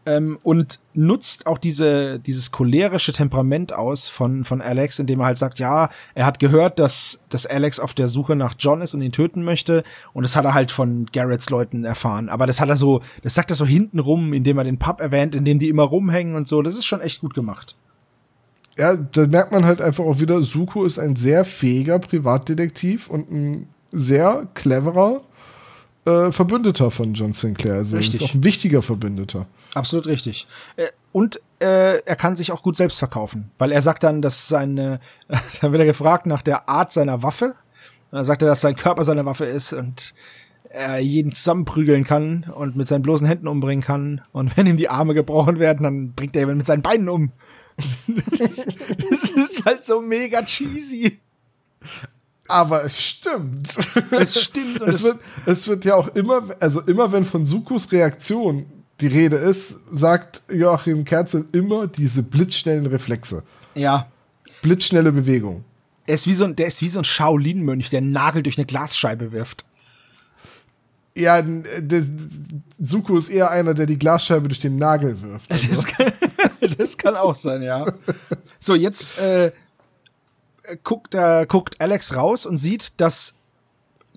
ähm, 0.06 0.38
und 0.42 0.78
nutzt 0.92 1.46
auch 1.46 1.58
diese, 1.58 2.18
dieses 2.18 2.52
cholerische 2.52 3.12
Temperament 3.12 3.72
aus 3.72 4.08
von, 4.08 4.44
von 4.44 4.60
Alex, 4.60 4.98
indem 4.98 5.20
er 5.20 5.26
halt 5.26 5.38
sagt, 5.38 5.58
ja, 5.58 5.88
er 6.14 6.26
hat 6.26 6.38
gehört, 6.38 6.78
dass, 6.78 7.20
dass 7.28 7.46
Alex 7.46 7.80
auf 7.80 7.94
der 7.94 8.08
Suche 8.08 8.36
nach 8.36 8.54
John 8.58 8.82
ist 8.82 8.94
und 8.94 9.02
ihn 9.02 9.12
töten 9.12 9.42
möchte. 9.42 9.82
Und 10.12 10.22
das 10.22 10.36
hat 10.36 10.44
er 10.44 10.54
halt 10.54 10.70
von 10.70 11.06
Garretts 11.12 11.50
Leuten 11.50 11.84
erfahren. 11.84 12.28
Aber 12.28 12.46
das 12.46 12.60
hat 12.60 12.68
er 12.68 12.76
so, 12.76 13.00
das 13.22 13.34
sagt 13.34 13.50
er 13.50 13.56
so 13.56 13.66
hintenrum, 13.66 14.32
indem 14.32 14.58
er 14.58 14.64
den 14.64 14.78
Pub 14.78 15.00
erwähnt, 15.00 15.34
in 15.34 15.44
dem 15.44 15.58
die 15.58 15.68
immer 15.68 15.84
rumhängen 15.84 16.34
und 16.34 16.46
so. 16.46 16.62
Das 16.62 16.76
ist 16.76 16.84
schon 16.84 17.00
echt 17.00 17.20
gut 17.20 17.34
gemacht. 17.34 17.76
Ja, 18.76 18.96
da 18.96 19.26
merkt 19.26 19.52
man 19.52 19.64
halt 19.64 19.80
einfach 19.80 20.04
auch 20.04 20.18
wieder, 20.18 20.42
Suko 20.42 20.84
ist 20.84 20.98
ein 20.98 21.14
sehr 21.16 21.44
fähiger 21.44 21.98
Privatdetektiv 21.98 23.08
und 23.08 23.30
ein 23.30 23.68
sehr 23.92 24.48
cleverer 24.54 25.20
äh, 26.04 26.32
Verbündeter 26.32 26.90
von 26.90 27.14
John 27.14 27.32
Sinclair. 27.32 27.74
Also 27.74 27.96
Richtig. 27.96 28.20
ist 28.20 28.28
auch 28.28 28.34
ein 28.34 28.44
wichtiger 28.44 28.82
Verbündeter. 28.82 29.46
Absolut 29.74 30.06
richtig. 30.06 30.46
Äh, 30.76 30.86
Und 31.12 31.40
äh, 31.58 31.98
er 31.98 32.16
kann 32.16 32.36
sich 32.36 32.52
auch 32.52 32.62
gut 32.62 32.76
selbst 32.76 32.98
verkaufen, 32.98 33.50
weil 33.58 33.72
er 33.72 33.82
sagt 33.82 34.02
dann, 34.02 34.22
dass 34.22 34.48
seine, 34.48 35.00
dann 35.60 35.72
wird 35.72 35.80
er 35.80 35.86
gefragt 35.86 36.26
nach 36.26 36.42
der 36.42 36.68
Art 36.68 36.92
seiner 36.92 37.22
Waffe. 37.22 37.46
Und 38.10 38.18
dann 38.18 38.24
sagt 38.24 38.42
er, 38.42 38.48
dass 38.48 38.60
sein 38.60 38.76
Körper 38.76 39.04
seine 39.04 39.26
Waffe 39.26 39.44
ist 39.44 39.72
und 39.72 40.14
er 40.70 40.98
jeden 40.98 41.32
zusammenprügeln 41.32 42.04
kann 42.04 42.52
und 42.54 42.76
mit 42.76 42.88
seinen 42.88 43.02
bloßen 43.02 43.26
Händen 43.26 43.48
umbringen 43.48 43.84
kann. 43.84 44.22
Und 44.32 44.56
wenn 44.56 44.66
ihm 44.66 44.76
die 44.76 44.88
Arme 44.88 45.14
gebrochen 45.14 45.58
werden, 45.58 45.84
dann 45.84 46.12
bringt 46.14 46.34
er 46.36 46.40
jemanden 46.40 46.58
mit 46.58 46.66
seinen 46.66 46.82
Beinen 46.82 47.08
um. 47.08 47.32
das, 48.38 48.66
das 48.66 49.30
ist 49.30 49.64
halt 49.64 49.84
so 49.84 50.00
mega 50.00 50.42
cheesy. 50.42 51.20
Aber 52.46 52.84
es 52.84 53.00
stimmt. 53.00 53.76
Es 54.10 54.40
stimmt. 54.40 54.80
Es 54.82 55.02
wird, 55.02 55.18
es 55.46 55.66
wird 55.66 55.84
ja 55.84 55.94
auch 55.94 56.08
immer, 56.08 56.54
also 56.60 56.80
immer 56.82 57.10
wenn 57.10 57.24
von 57.24 57.44
Sukus 57.44 57.90
Reaktion 57.90 58.66
die 59.00 59.06
Rede 59.08 59.36
ist, 59.36 59.78
sagt 59.92 60.42
Joachim 60.48 61.04
Kerzel 61.04 61.46
immer 61.52 61.86
diese 61.86 62.22
blitzschnellen 62.22 62.86
Reflexe. 62.86 63.42
ja. 63.74 64.06
Blitzschnelle 64.62 65.12
Bewegung. 65.12 65.62
Er 66.06 66.14
ist 66.14 66.26
wie 66.26 66.32
so 66.32 66.44
ein, 66.44 66.56
der 66.56 66.68
ist 66.68 66.80
wie 66.80 66.88
so 66.88 66.98
ein 66.98 67.04
Shaolin-Mönch, 67.04 67.90
der 67.90 67.98
einen 67.98 68.12
Nagel 68.12 68.42
durch 68.42 68.56
eine 68.56 68.64
Glasscheibe 68.64 69.30
wirft. 69.30 69.62
Ja, 71.14 71.42
Suko 72.80 73.18
ist 73.18 73.28
eher 73.28 73.50
einer, 73.50 73.74
der 73.74 73.84
die 73.84 73.98
Glasscheibe 73.98 74.48
durch 74.48 74.60
den 74.60 74.76
Nagel 74.76 75.20
wirft. 75.20 75.50
Das 75.68 75.84
kann, 75.84 76.12
das 76.78 76.96
kann 76.96 77.14
auch 77.14 77.36
sein, 77.36 77.62
ja. 77.62 77.84
So, 78.58 78.74
jetzt 78.74 79.18
äh, 79.18 79.52
guckt, 80.82 81.14
äh, 81.14 81.44
guckt 81.46 81.78
Alex 81.78 82.16
raus 82.16 82.46
und 82.46 82.56
sieht, 82.56 82.94
dass 82.98 83.34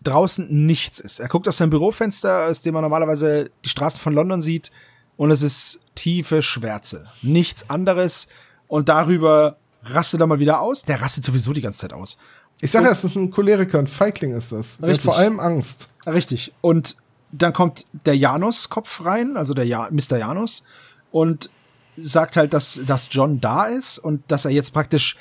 draußen 0.08 0.48
nichts 0.66 1.00
ist. 1.00 1.20
Er 1.20 1.28
guckt 1.28 1.48
aus 1.48 1.58
seinem 1.58 1.70
Bürofenster, 1.70 2.48
aus 2.48 2.62
dem 2.62 2.74
man 2.74 2.84
normalerweise 2.84 3.52
die 3.66 3.70
Straßen 3.70 4.00
von 4.00 4.14
London 4.14 4.42
sieht, 4.42 4.72
und 5.18 5.32
es 5.32 5.42
ist 5.42 5.80
tiefe 5.96 6.42
Schwärze. 6.42 7.08
Nichts 7.24 7.70
anderes. 7.70 8.28
Und 8.68 8.88
darüber 8.88 9.58
rastet 9.84 10.22
er 10.22 10.28
mal 10.28 10.40
wieder 10.40 10.62
aus. 10.62 10.84
Der 10.84 11.02
rastet 11.02 11.26
sowieso 11.26 11.54
die 11.54 11.62
ganze 11.62 11.80
Zeit 11.80 11.94
aus. 11.94 12.18
Ich 12.62 12.72
sage 12.72 12.86
ja, 12.86 12.92
es 12.92 13.04
ist 13.04 13.16
ein 13.16 13.32
Choleriker, 13.32 13.80
ein 13.80 13.88
Feigling 13.88 14.36
ist 14.36 14.52
das. 14.52 14.78
Der 14.78 14.84
hat 14.84 14.90
Richtig. 14.92 15.06
vor 15.06 15.18
allem 15.18 15.40
Angst. 15.40 15.88
Richtig. 16.06 16.54
Und 16.62 16.98
dann 17.32 17.54
kommt 17.54 17.86
der 18.06 18.16
Janus-Kopf 18.16 19.06
rein, 19.06 19.38
also 19.38 19.54
der 19.54 19.66
ja 19.66 19.90
Mr. 19.92 20.18
Janus, 20.18 20.64
und 21.12 21.50
sagt 21.98 22.38
halt, 22.38 22.54
dass, 22.54 22.80
dass 22.86 23.10
John 23.12 23.42
da 23.42 23.66
ist 23.66 24.00
und 24.00 24.24
dass 24.32 24.46
er 24.46 24.52
jetzt 24.52 24.72
praktisch, 24.72 25.18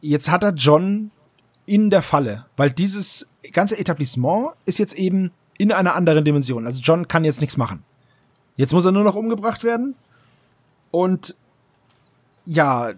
jetzt 0.00 0.30
hat 0.30 0.42
er 0.42 0.52
John 0.52 1.10
in 1.66 1.90
der 1.90 2.02
Falle, 2.02 2.46
weil 2.56 2.70
dieses 2.70 3.28
ganze 3.52 3.78
Etablissement 3.78 4.50
ist 4.64 4.78
jetzt 4.78 4.94
eben 4.94 5.32
in 5.56 5.72
einer 5.72 5.94
anderen 5.94 6.24
Dimension. 6.24 6.66
Also 6.66 6.80
John 6.82 7.08
kann 7.08 7.24
jetzt 7.24 7.40
nichts 7.40 7.56
machen. 7.56 7.84
Jetzt 8.56 8.72
muss 8.72 8.84
er 8.84 8.92
nur 8.92 9.04
noch 9.04 9.14
umgebracht 9.14 9.64
werden. 9.64 9.94
Und 10.90 11.36
ja, 12.44 12.92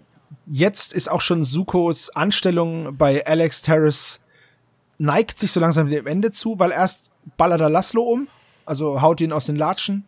jetzt 0.45 0.93
ist 0.93 1.09
auch 1.09 1.21
schon 1.21 1.43
Sukos 1.43 2.09
Anstellung 2.09 2.97
bei 2.97 3.25
Alex 3.25 3.61
Terrace 3.61 4.19
neigt 4.97 5.39
sich 5.39 5.51
so 5.51 5.59
langsam 5.59 5.89
dem 5.89 6.07
Ende 6.07 6.31
zu, 6.31 6.59
weil 6.59 6.71
erst 6.71 7.11
ballert 7.37 7.61
er 7.61 7.69
Laszlo 7.69 8.01
um, 8.01 8.27
also 8.65 9.01
haut 9.01 9.21
ihn 9.21 9.31
aus 9.31 9.45
den 9.45 9.55
Latschen 9.55 10.07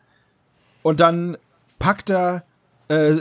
und 0.82 1.00
dann 1.00 1.38
packt 1.78 2.10
er 2.10 2.44
äh, 2.88 3.18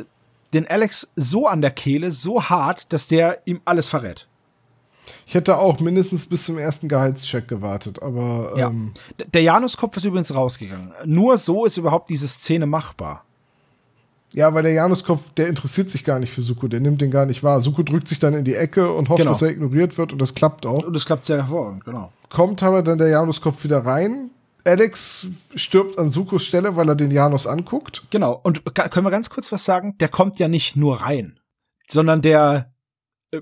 den 0.54 0.66
Alex 0.66 1.10
so 1.14 1.46
an 1.46 1.60
der 1.60 1.70
Kehle, 1.70 2.10
so 2.10 2.44
hart, 2.44 2.92
dass 2.92 3.06
der 3.06 3.46
ihm 3.46 3.60
alles 3.64 3.88
verrät. 3.88 4.28
Ich 5.26 5.34
hätte 5.34 5.58
auch 5.58 5.80
mindestens 5.80 6.26
bis 6.26 6.44
zum 6.44 6.58
ersten 6.58 6.88
Gehaltscheck 6.88 7.48
gewartet, 7.48 8.02
aber 8.02 8.54
Ja. 8.56 8.68
ähm, 8.68 8.92
D- 9.18 9.24
Der 9.32 9.42
Januskopf 9.42 9.96
ist 9.96 10.04
übrigens 10.04 10.34
rausgegangen. 10.34 10.92
Nur 11.04 11.36
so 11.38 11.64
ist 11.64 11.76
überhaupt 11.76 12.10
diese 12.10 12.28
Szene 12.28 12.66
machbar. 12.66 13.24
ja, 14.34 14.52
weil 14.52 14.62
der 14.62 14.72
Januskopf, 14.72 15.22
der 15.38 15.48
interessiert 15.48 15.88
sich 15.88 16.04
gar 16.04 16.18
nicht 16.18 16.30
für 16.32 16.42
Suko, 16.42 16.68
der 16.68 16.80
nimmt 16.80 17.00
den 17.00 17.10
gar 17.10 17.24
nicht 17.24 17.42
wahr. 17.42 17.60
Suko 17.60 17.82
drückt 17.82 18.08
sich 18.08 18.18
dann 18.18 18.34
in 18.34 18.44
die 18.44 18.54
Ecke 18.54 18.92
und 18.92 19.08
hofft, 19.08 19.20
Genau. 19.20 19.30
dass 19.32 19.40
er 19.40 19.48
ignoriert 19.48 19.96
wird 19.96 20.12
und 20.12 20.18
das 20.20 20.34
klappt 20.34 20.66
auch. 20.66 20.84
Und 20.84 20.94
das 20.94 21.06
klappt 21.06 21.24
sehr 21.24 21.38
hervorragend, 21.38 21.84
genau. 21.86 22.12
Kommt 22.28 22.62
aber 22.62 22.82
dann 22.82 22.98
der 22.98 23.08
Januskopf 23.08 23.64
wieder 23.64 23.86
rein. 23.86 24.30
Alex 24.64 25.28
stirbt 25.54 25.98
an 25.98 26.10
Sukos 26.10 26.44
Stelle, 26.44 26.76
weil 26.76 26.90
er 26.90 26.94
den 26.94 27.10
Janus 27.10 27.46
anguckt. 27.46 28.02
Genau. 28.10 28.38
Und 28.42 28.62
können 28.74 29.06
wir 29.06 29.10
ganz 29.10 29.30
kurz 29.30 29.50
was 29.50 29.64
sagen? 29.64 29.96
Der 29.98 30.08
kommt 30.10 30.38
ja 30.38 30.48
nicht 30.48 30.76
nur 30.76 31.00
rein, 31.00 31.40
sondern 31.88 32.20
der 32.20 32.70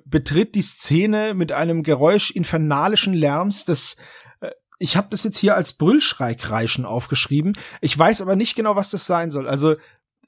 betritt 0.05 0.55
die 0.55 0.63
Szene 0.63 1.35
mit 1.35 1.53
einem 1.53 1.83
Geräusch 1.83 2.31
infernalischen 2.31 3.15
Lärms, 3.15 3.65
das 3.65 3.97
äh, 4.41 4.51
ich 4.79 4.97
habe 4.97 5.09
das 5.11 5.25
jetzt 5.25 5.39
hier 5.39 5.55
als 5.55 5.75
Brüllschrei-Kreischen 5.75 6.85
aufgeschrieben. 6.85 7.57
Ich 7.81 7.97
weiß 7.99 8.21
aber 8.21 8.37
nicht 8.37 8.57
genau, 8.57 8.77
was 8.77 8.91
das 8.91 9.07
sein 9.07 9.31
soll. 9.31 9.49
Also 9.49 9.77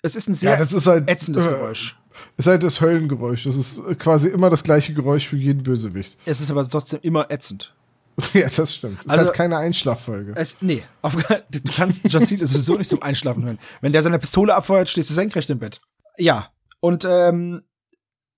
es 0.02 0.16
ist 0.16 0.28
ein 0.28 0.34
sehr 0.34 0.56
das 0.56 0.72
ist 0.72 0.86
halt 0.86 1.08
ätzendes 1.10 1.46
äh, 1.46 1.50
Geräusch. 1.50 1.96
Ist 2.36 2.46
halt 2.46 2.62
das 2.62 2.80
Höllengeräusch. 2.80 3.44
Das 3.44 3.56
ist 3.56 3.78
äh, 3.78 3.94
quasi 3.94 4.28
immer 4.28 4.50
das 4.50 4.64
gleiche 4.64 4.94
Geräusch 4.94 5.28
für 5.28 5.36
jeden 5.36 5.62
Bösewicht. 5.62 6.16
Es 6.24 6.40
ist 6.40 6.50
aber 6.50 6.68
trotzdem 6.68 7.00
immer 7.02 7.30
ätzend. 7.30 7.74
ja, 8.32 8.48
das 8.48 8.74
stimmt. 8.74 9.00
Ist 9.04 9.10
Also- 9.10 9.26
halt 9.26 9.34
keine 9.34 9.58
Einschlaffolge. 9.58 10.32
Es, 10.36 10.58
nee, 10.60 10.82
auf, 11.02 11.14
du 11.16 11.60
kannst 11.74 12.02
John 12.08 12.24
Cena 12.24 12.46
sowieso 12.46 12.76
nicht 12.76 12.90
zum 12.90 13.02
Einschlafen 13.02 13.44
hören. 13.44 13.58
Wenn 13.80 13.92
der 13.92 14.02
seine 14.02 14.18
Pistole 14.18 14.54
abfeuert, 14.54 14.88
stehst 14.88 15.10
du 15.10 15.14
senkrecht 15.14 15.50
im 15.50 15.58
Bett. 15.60 15.80
Ja, 16.16 16.50
und 16.80 17.06
ähm, 17.08 17.62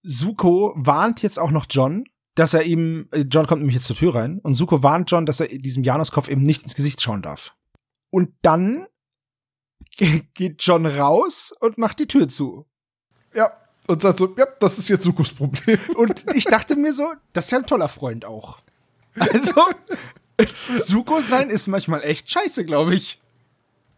Suko 0.02 0.72
warnt 0.76 1.22
jetzt 1.22 1.38
auch 1.38 1.50
noch 1.50 1.66
John, 1.68 2.04
dass 2.34 2.54
er 2.54 2.62
ihm, 2.62 3.08
äh, 3.12 3.20
John 3.30 3.46
kommt 3.46 3.60
nämlich 3.60 3.74
jetzt 3.76 3.86
zur 3.86 3.96
Tür 3.96 4.14
rein, 4.14 4.38
und 4.42 4.54
Suko 4.54 4.82
warnt 4.82 5.10
John, 5.10 5.26
dass 5.26 5.40
er 5.40 5.48
diesem 5.48 5.82
Januskopf 5.84 6.28
eben 6.28 6.42
nicht 6.42 6.62
ins 6.62 6.74
Gesicht 6.74 7.02
schauen 7.02 7.22
darf. 7.22 7.54
Und 8.10 8.30
dann 8.42 8.86
ge- 9.96 10.22
geht 10.34 10.62
John 10.62 10.86
raus 10.86 11.52
und 11.60 11.78
macht 11.78 11.98
die 11.98 12.06
Tür 12.06 12.28
zu. 12.28 12.66
ja. 13.34 13.52
Und 13.86 14.00
sagt 14.02 14.18
so, 14.18 14.32
ja, 14.36 14.46
das 14.60 14.78
ist 14.78 14.88
jetzt 14.88 15.02
Sukos 15.02 15.32
Problem. 15.34 15.76
Und 15.96 16.24
ich 16.36 16.44
dachte 16.44 16.76
mir 16.76 16.92
so, 16.92 17.12
das 17.32 17.46
ist 17.46 17.50
ja 17.50 17.58
ein 17.58 17.66
toller 17.66 17.88
Freund 17.88 18.24
auch. 18.24 18.58
Also, 19.16 19.64
Suko 20.78 21.20
sein 21.20 21.50
ist 21.50 21.66
manchmal 21.66 22.04
echt 22.04 22.30
scheiße, 22.30 22.64
glaube 22.64 22.94
ich. 22.94 23.19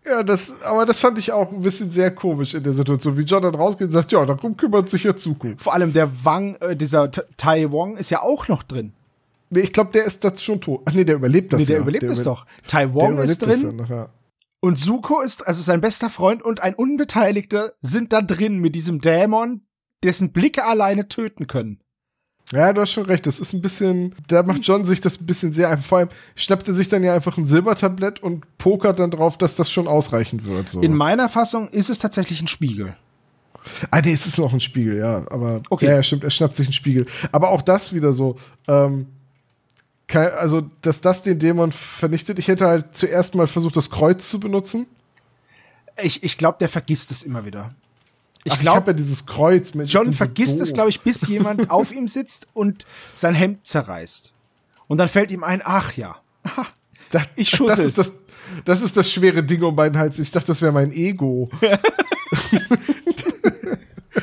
Ja, 0.04 0.22
das, 0.22 0.52
aber 0.62 0.86
das 0.86 1.00
fand 1.00 1.18
ich 1.18 1.32
auch 1.32 1.52
ein 1.52 1.62
bisschen 1.62 1.90
sehr 1.90 2.10
komisch 2.10 2.54
in 2.54 2.62
der 2.62 2.72
Situation. 2.72 3.16
Wie 3.16 3.22
John 3.22 3.42
dann 3.42 3.54
rausgeht 3.54 3.86
und 3.86 3.90
sagt, 3.92 4.12
ja, 4.12 4.24
darum 4.26 4.56
kümmert 4.56 4.88
sich 4.88 5.04
jetzt 5.04 5.22
Suko. 5.22 5.54
Vor 5.58 5.74
allem 5.74 5.92
der 5.92 6.24
Wang, 6.24 6.56
äh, 6.56 6.74
dieser 6.76 7.10
T- 7.10 7.22
Tai 7.36 7.70
Wong 7.70 7.96
ist 7.96 8.10
ja 8.10 8.22
auch 8.22 8.48
noch 8.48 8.62
drin. 8.62 8.92
Nee, 9.50 9.60
ich 9.60 9.72
glaube, 9.72 9.90
der 9.92 10.04
ist 10.06 10.24
das 10.24 10.42
schon 10.42 10.60
tot. 10.60 10.80
Ach 10.86 10.92
nee, 10.94 11.04
der 11.04 11.16
überlebt 11.16 11.52
das 11.52 11.60
nee, 11.60 11.66
der 11.66 11.76
ja. 11.76 11.82
überlebt 11.82 12.04
es 12.04 12.20
über- 12.22 12.30
doch. 12.30 12.46
Tai 12.66 12.86
Der 12.86 12.94
Wong 12.94 13.18
ist 13.18 13.38
drin 13.42 13.60
ja 13.62 13.72
noch, 13.72 13.90
ja. 13.90 14.08
und 14.60 14.78
Suko 14.78 15.20
ist, 15.20 15.46
also 15.46 15.62
sein 15.62 15.80
bester 15.82 16.08
Freund 16.08 16.42
und 16.42 16.62
ein 16.62 16.74
Unbeteiligter 16.74 17.72
sind 17.82 18.12
da 18.12 18.22
drin 18.22 18.58
mit 18.58 18.74
diesem 18.74 19.00
Dämon, 19.02 19.60
dessen 20.02 20.32
Blicke 20.32 20.64
alleine 20.64 21.08
töten 21.08 21.46
können. 21.46 21.81
Ja, 22.52 22.72
du 22.72 22.80
hast 22.82 22.92
schon 22.92 23.06
recht. 23.06 23.26
Das 23.26 23.40
ist 23.40 23.52
ein 23.52 23.62
bisschen, 23.62 24.14
da 24.28 24.42
macht 24.42 24.62
John 24.62 24.84
sich 24.84 25.00
das 25.00 25.20
ein 25.20 25.26
bisschen 25.26 25.52
sehr 25.52 25.70
einfach. 25.70 25.84
Vor 25.84 25.98
allem 25.98 26.08
schnappt 26.36 26.68
er 26.68 26.74
sich 26.74 26.88
dann 26.88 27.02
ja 27.02 27.14
einfach 27.14 27.36
ein 27.38 27.44
Silbertablett 27.46 28.22
und 28.22 28.44
pokert 28.58 28.98
dann 29.00 29.10
drauf, 29.10 29.38
dass 29.38 29.56
das 29.56 29.70
schon 29.70 29.88
ausreichen 29.88 30.44
wird. 30.44 30.68
So. 30.68 30.80
In 30.80 30.94
meiner 30.94 31.28
Fassung 31.28 31.68
ist 31.68 31.88
es 31.90 31.98
tatsächlich 31.98 32.40
ein 32.42 32.48
Spiegel. 32.48 32.94
ah, 33.90 34.00
nee, 34.02 34.12
es 34.12 34.26
ist 34.26 34.38
noch 34.38 34.52
ein 34.52 34.60
Spiegel, 34.60 34.98
ja. 34.98 35.24
Aber 35.30 35.62
Okay. 35.70 35.86
ja, 35.86 35.92
ja, 35.92 36.02
stimmt, 36.02 36.24
er 36.24 36.30
schnappt 36.30 36.56
sich 36.56 36.66
einen 36.66 36.72
Spiegel. 36.74 37.06
Aber 37.30 37.50
auch 37.50 37.62
das 37.62 37.92
wieder 37.94 38.12
so, 38.12 38.36
ähm, 38.68 39.06
kein, 40.08 40.30
also, 40.32 40.62
dass 40.82 41.00
das 41.00 41.22
den 41.22 41.38
Dämon 41.38 41.72
vernichtet. 41.72 42.38
Ich 42.38 42.48
hätte 42.48 42.66
halt 42.66 42.96
zuerst 42.96 43.34
mal 43.34 43.46
versucht, 43.46 43.76
das 43.76 43.88
Kreuz 43.88 44.28
zu 44.28 44.38
benutzen. 44.40 44.86
Ich, 46.02 46.22
ich 46.22 46.36
glaube, 46.38 46.58
der 46.60 46.68
vergisst 46.68 47.10
es 47.12 47.22
immer 47.22 47.44
wieder. 47.46 47.74
Ich 48.44 48.58
glaube, 48.58 48.88
ja 48.88 48.92
dieses 48.94 49.24
Kreuz 49.26 49.72
mit. 49.74 49.90
John 49.90 50.12
vergisst 50.12 50.60
es, 50.60 50.72
glaube 50.72 50.90
ich, 50.90 51.00
bis 51.02 51.26
jemand 51.28 51.70
auf 51.70 51.92
ihm 51.92 52.08
sitzt 52.08 52.48
und 52.54 52.86
sein 53.14 53.34
Hemd 53.34 53.66
zerreißt. 53.66 54.32
Und 54.88 54.98
dann 54.98 55.08
fällt 55.08 55.30
ihm 55.30 55.44
ein, 55.44 55.62
ach 55.64 55.92
ja, 55.94 56.16
Da- 57.10 57.22
Ich 57.36 57.50
Das 57.50 57.58
schussel. 57.58 57.84
ist 57.86 57.98
das, 57.98 58.12
das 58.64 58.82
ist 58.82 58.96
das 58.96 59.10
schwere 59.10 59.42
Ding 59.44 59.62
um 59.62 59.74
meinen 59.74 59.96
Hals. 59.96 60.18
Ich 60.18 60.30
dachte, 60.30 60.48
das 60.48 60.60
wäre 60.62 60.72
mein 60.72 60.90
Ego. 60.92 61.48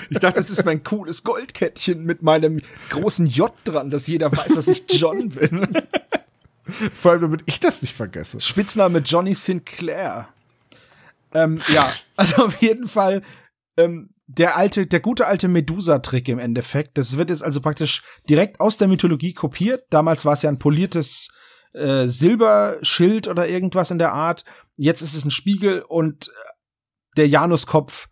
ich 0.10 0.20
dachte, 0.20 0.36
das 0.38 0.50
ist 0.50 0.66
mein 0.66 0.84
cooles 0.84 1.24
Goldkettchen 1.24 2.04
mit 2.06 2.22
meinem 2.22 2.62
großen 2.90 3.26
J 3.26 3.52
dran, 3.64 3.90
dass 3.90 4.08
jeder 4.08 4.32
weiß, 4.32 4.54
dass 4.56 4.68
ich 4.68 4.84
John 4.90 5.30
bin. 5.30 5.68
Vor 6.94 7.12
allem, 7.12 7.22
damit 7.22 7.42
ich 7.48 7.60
das 7.60 7.82
nicht 7.82 7.96
vergesse. 7.96 8.40
Spitzname 8.42 9.00
Johnny 9.00 9.34
Sinclair. 9.34 10.28
Ähm, 11.34 11.62
ja, 11.68 11.92
also 12.16 12.46
auf 12.46 12.62
jeden 12.62 12.88
Fall 12.88 13.24
ähm, 13.80 14.14
der 14.28 14.58
alte, 14.58 14.86
der 14.86 15.00
gute 15.00 15.26
alte 15.26 15.48
Medusa-Trick 15.48 16.28
im 16.30 16.40
Endeffekt. 16.40 16.98
Das 16.98 17.18
wird 17.18 17.30
jetzt 17.30 17.44
also 17.44 17.62
praktisch 17.62 18.04
direkt 18.30 18.60
aus 18.60 18.78
der 18.78 18.88
Mythologie 18.88 19.34
kopiert. 19.34 19.86
Damals 19.90 20.26
war 20.26 20.34
es 20.34 20.44
ja 20.44 20.50
ein 20.50 20.60
poliertes 20.60 21.30
äh, 21.74 22.08
Silberschild 22.08 23.28
oder 23.28 23.48
irgendwas 23.48 23.92
in 23.92 24.00
der 24.00 24.14
Art. 24.14 24.46
Jetzt 24.76 25.02
ist 25.02 25.16
es 25.16 25.26
ein 25.26 25.32
Spiegel 25.32 25.82
und 25.82 26.28
äh, 26.28 26.32
der 27.18 27.28
Januskopf 27.28 28.08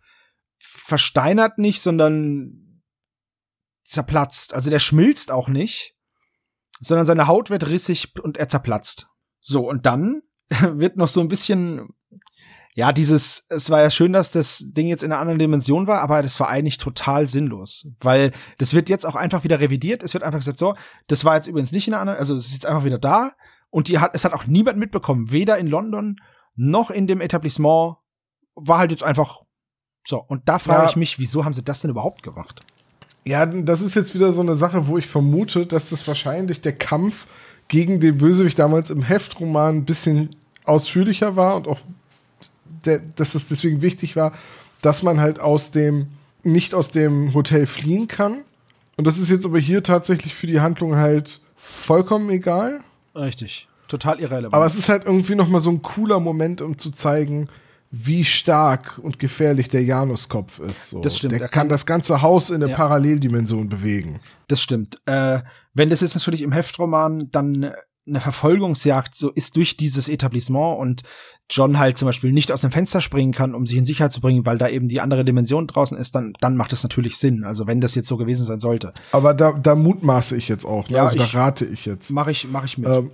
versteinert 0.58 1.58
nicht, 1.58 1.80
sondern 1.80 2.82
zerplatzt. 3.84 4.54
Also 4.54 4.70
der 4.70 4.80
schmilzt 4.80 5.30
auch 5.30 5.48
nicht, 5.48 5.94
sondern 6.80 7.06
seine 7.06 7.26
Haut 7.26 7.50
wird 7.50 7.68
rissig 7.68 8.14
und 8.22 8.36
er 8.36 8.48
zerplatzt. 8.48 9.08
So, 9.40 9.68
und 9.68 9.86
dann 9.86 10.22
wird 10.60 10.96
noch 10.96 11.08
so 11.08 11.20
ein 11.20 11.28
bisschen, 11.28 11.88
ja, 12.78 12.92
dieses, 12.92 13.44
es 13.48 13.70
war 13.70 13.82
ja 13.82 13.90
schön, 13.90 14.12
dass 14.12 14.30
das 14.30 14.64
Ding 14.68 14.86
jetzt 14.86 15.02
in 15.02 15.10
einer 15.10 15.20
anderen 15.20 15.40
Dimension 15.40 15.88
war, 15.88 16.00
aber 16.00 16.22
das 16.22 16.38
war 16.38 16.48
eigentlich 16.48 16.78
total 16.78 17.26
sinnlos, 17.26 17.88
weil 17.98 18.30
das 18.58 18.72
wird 18.72 18.88
jetzt 18.88 19.04
auch 19.04 19.16
einfach 19.16 19.42
wieder 19.42 19.58
revidiert. 19.58 20.04
Es 20.04 20.14
wird 20.14 20.22
einfach 20.22 20.38
gesagt, 20.38 20.58
so, 20.58 20.76
das 21.08 21.24
war 21.24 21.34
jetzt 21.34 21.48
übrigens 21.48 21.72
nicht 21.72 21.88
in 21.88 21.94
einer 21.94 22.02
anderen, 22.02 22.20
also 22.20 22.36
es 22.36 22.46
ist 22.46 22.52
jetzt 22.52 22.66
einfach 22.66 22.84
wieder 22.84 23.00
da 23.00 23.32
und 23.70 23.88
die 23.88 23.98
hat, 23.98 24.12
es 24.14 24.24
hat 24.24 24.32
auch 24.32 24.46
niemand 24.46 24.78
mitbekommen, 24.78 25.32
weder 25.32 25.58
in 25.58 25.66
London 25.66 26.20
noch 26.54 26.90
in 26.90 27.08
dem 27.08 27.20
Etablissement, 27.20 27.96
war 28.54 28.78
halt 28.78 28.92
jetzt 28.92 29.02
einfach 29.02 29.42
so. 30.06 30.22
Und 30.22 30.48
da 30.48 30.60
frage 30.60 30.84
Ja. 30.84 30.88
ich 30.90 30.94
mich, 30.94 31.18
wieso 31.18 31.44
haben 31.44 31.54
sie 31.54 31.64
das 31.64 31.80
denn 31.80 31.90
überhaupt 31.90 32.22
gemacht? 32.22 32.60
Ja, 33.24 33.44
das 33.44 33.80
ist 33.80 33.96
jetzt 33.96 34.14
wieder 34.14 34.32
so 34.32 34.40
eine 34.40 34.54
Sache, 34.54 34.86
wo 34.86 34.98
ich 34.98 35.08
vermute, 35.08 35.66
dass 35.66 35.90
das 35.90 36.06
wahrscheinlich 36.06 36.60
der 36.60 36.76
Kampf 36.76 37.26
gegen 37.66 37.98
den 37.98 38.18
Bösewicht 38.18 38.56
damals 38.56 38.90
im 38.90 39.02
Heftroman 39.02 39.78
ein 39.78 39.84
bisschen 39.84 40.30
ausführlicher 40.64 41.34
war 41.34 41.56
und 41.56 41.66
auch, 41.66 41.80
der, 42.88 42.98
dass 43.16 43.34
es 43.34 43.46
deswegen 43.46 43.82
wichtig 43.82 44.16
war, 44.16 44.32
dass 44.82 45.02
man 45.02 45.20
halt 45.20 45.38
aus 45.40 45.70
dem, 45.70 46.08
nicht 46.42 46.74
aus 46.74 46.90
dem 46.90 47.34
Hotel 47.34 47.66
fliehen 47.66 48.08
kann. 48.08 48.38
Und 48.96 49.06
das 49.06 49.18
ist 49.18 49.30
jetzt 49.30 49.46
aber 49.46 49.58
hier 49.60 49.82
tatsächlich 49.82 50.34
für 50.34 50.46
die 50.48 50.60
Handlung 50.60 50.96
halt 50.96 51.40
vollkommen 51.56 52.30
egal. 52.30 52.80
Richtig. 53.14 53.68
Total 53.88 54.20
irrelevant. 54.20 54.54
Aber 54.54 54.66
es 54.66 54.74
ist 54.76 54.88
halt 54.88 55.04
irgendwie 55.06 55.34
noch 55.34 55.48
mal 55.48 55.60
so 55.60 55.70
ein 55.70 55.82
cooler 55.82 56.20
Moment, 56.20 56.60
um 56.60 56.76
zu 56.76 56.90
zeigen, 56.90 57.48
wie 57.90 58.22
stark 58.24 58.98
und 59.02 59.18
gefährlich 59.18 59.68
der 59.68 59.82
Januskopf 59.82 60.58
ist. 60.58 60.90
So. 60.90 61.00
Das 61.00 61.16
stimmt. 61.16 61.32
Der 61.32 61.40
Er 61.40 61.48
kann, 61.48 61.62
kann- 61.62 61.68
das 61.70 61.86
ganze 61.86 62.20
Haus 62.20 62.50
in 62.50 62.56
eine 62.56 62.70
Ja. 62.70 62.76
Paralleldimension 62.76 63.68
bewegen. 63.70 64.20
Das 64.48 64.60
stimmt. 64.60 64.98
Äh, 65.06 65.40
wenn 65.74 65.88
das 65.88 66.02
jetzt 66.02 66.14
natürlich 66.14 66.42
im 66.42 66.52
Heftroman 66.52 67.30
dann 67.32 67.72
eine 68.08 68.20
Verfolgungsjagd 68.20 69.14
so 69.14 69.30
ist 69.30 69.56
durch 69.56 69.76
dieses 69.76 70.08
Etablissement 70.08 70.78
und 70.78 71.02
John 71.50 71.78
halt 71.78 71.96
zum 71.98 72.06
Beispiel 72.06 72.32
nicht 72.32 72.52
aus 72.52 72.60
dem 72.60 72.70
Fenster 72.70 73.00
springen 73.00 73.32
kann, 73.32 73.54
um 73.54 73.64
sich 73.66 73.76
in 73.78 73.84
Sicherheit 73.86 74.12
zu 74.12 74.20
bringen, 74.20 74.44
weil 74.44 74.58
da 74.58 74.68
eben 74.68 74.88
die 74.88 75.00
andere 75.00 75.24
Dimension 75.24 75.66
draußen 75.66 75.96
ist, 75.96 76.14
dann, 76.14 76.34
dann 76.40 76.56
macht 76.56 76.72
das 76.72 76.82
natürlich 76.82 77.16
Sinn. 77.16 77.44
Also 77.44 77.66
wenn 77.66 77.80
das 77.80 77.94
jetzt 77.94 78.08
so 78.08 78.16
gewesen 78.18 78.44
sein 78.44 78.60
sollte. 78.60 78.92
Aber 79.12 79.32
da, 79.32 79.52
da 79.52 79.74
mutmaße 79.74 80.36
ich 80.36 80.48
jetzt 80.48 80.64
auch. 80.66 80.88
Ne? 80.90 80.96
Ja, 80.96 81.04
also 81.06 81.16
ich- 81.16 81.32
da 81.32 81.38
rate 81.38 81.64
ich 81.64 81.86
jetzt. 81.86 82.10
Mache 82.10 82.30
ich, 82.32 82.46
mach 82.50 82.64
ich 82.64 82.76
mit. 82.76 82.88
Ähm, 82.88 83.10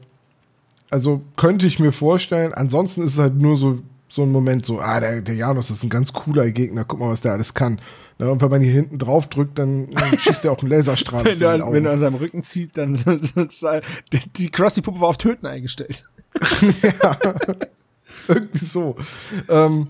also 0.90 1.22
könnte 1.36 1.66
ich 1.66 1.78
mir 1.78 1.92
vorstellen, 1.92 2.52
ansonsten 2.52 3.02
ist 3.02 3.14
es 3.14 3.18
halt 3.18 3.36
nur 3.36 3.56
so, 3.56 3.78
so 4.08 4.22
ein 4.22 4.30
Moment, 4.32 4.64
so, 4.66 4.80
ah, 4.80 5.00
der, 5.00 5.20
der 5.22 5.34
Janus 5.34 5.70
ist 5.70 5.82
ein 5.82 5.90
ganz 5.90 6.12
cooler 6.12 6.50
Gegner, 6.50 6.84
guck 6.84 7.00
mal, 7.00 7.08
was 7.10 7.20
der 7.20 7.32
alles 7.32 7.54
kann. 7.54 7.80
Ne? 8.18 8.30
Und 8.30 8.40
wenn 8.40 8.50
man 8.50 8.60
hier 8.62 8.72
hinten 8.72 8.98
drauf 8.98 9.28
drückt, 9.28 9.58
dann 9.58 9.88
äh, 9.88 10.18
schießt 10.18 10.44
er 10.44 10.52
auch 10.52 10.60
einen 10.60 10.70
Laserstrahl 10.70 11.24
wenn, 11.24 11.38
du 11.38 11.48
an, 11.48 11.72
wenn 11.72 11.84
du 11.84 11.90
an 11.90 11.98
seinem 11.98 12.16
Rücken 12.16 12.42
zieht, 12.42 12.76
dann 12.76 12.94
die, 14.12 14.20
die 14.36 14.50
Krusty-Puppe 14.50 15.00
war 15.00 15.08
auf 15.08 15.18
Töten 15.18 15.46
eingestellt. 15.46 16.04
Irgendwie 18.28 18.64
so. 18.64 18.96
Ähm, 19.48 19.88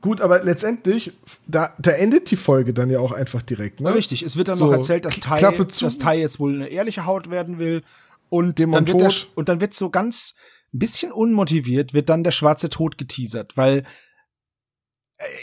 gut, 0.00 0.20
aber 0.20 0.42
letztendlich, 0.44 1.12
da, 1.46 1.72
da 1.78 1.92
endet 1.92 2.30
die 2.30 2.36
Folge 2.36 2.74
dann 2.74 2.90
ja 2.90 3.00
auch 3.00 3.12
einfach 3.12 3.42
direkt. 3.42 3.80
Ne? 3.80 3.94
Richtig, 3.94 4.22
es 4.22 4.36
wird 4.36 4.48
dann 4.48 4.56
So, 4.56 4.66
noch 4.66 4.72
erzählt, 4.72 5.04
dass 5.04 5.20
Tai, 5.20 5.40
dass 5.40 5.98
Tai 5.98 6.18
jetzt 6.18 6.38
wohl 6.38 6.54
eine 6.54 6.68
ehrliche 6.68 7.06
Haut 7.06 7.30
werden 7.30 7.58
will. 7.58 7.82
Und 8.28 8.58
Dämon 8.58 8.84
dann, 8.84 9.00
wird 9.00 9.00
der, 9.00 9.28
und 9.36 9.48
dann 9.48 9.60
wird 9.60 9.72
so 9.72 9.88
ganz 9.88 10.34
bisschen 10.72 11.12
unmotiviert, 11.12 11.94
wird 11.94 12.08
dann 12.08 12.24
der 12.24 12.32
schwarze 12.32 12.68
Tod 12.68 12.98
geteasert, 12.98 13.56
weil 13.56 13.84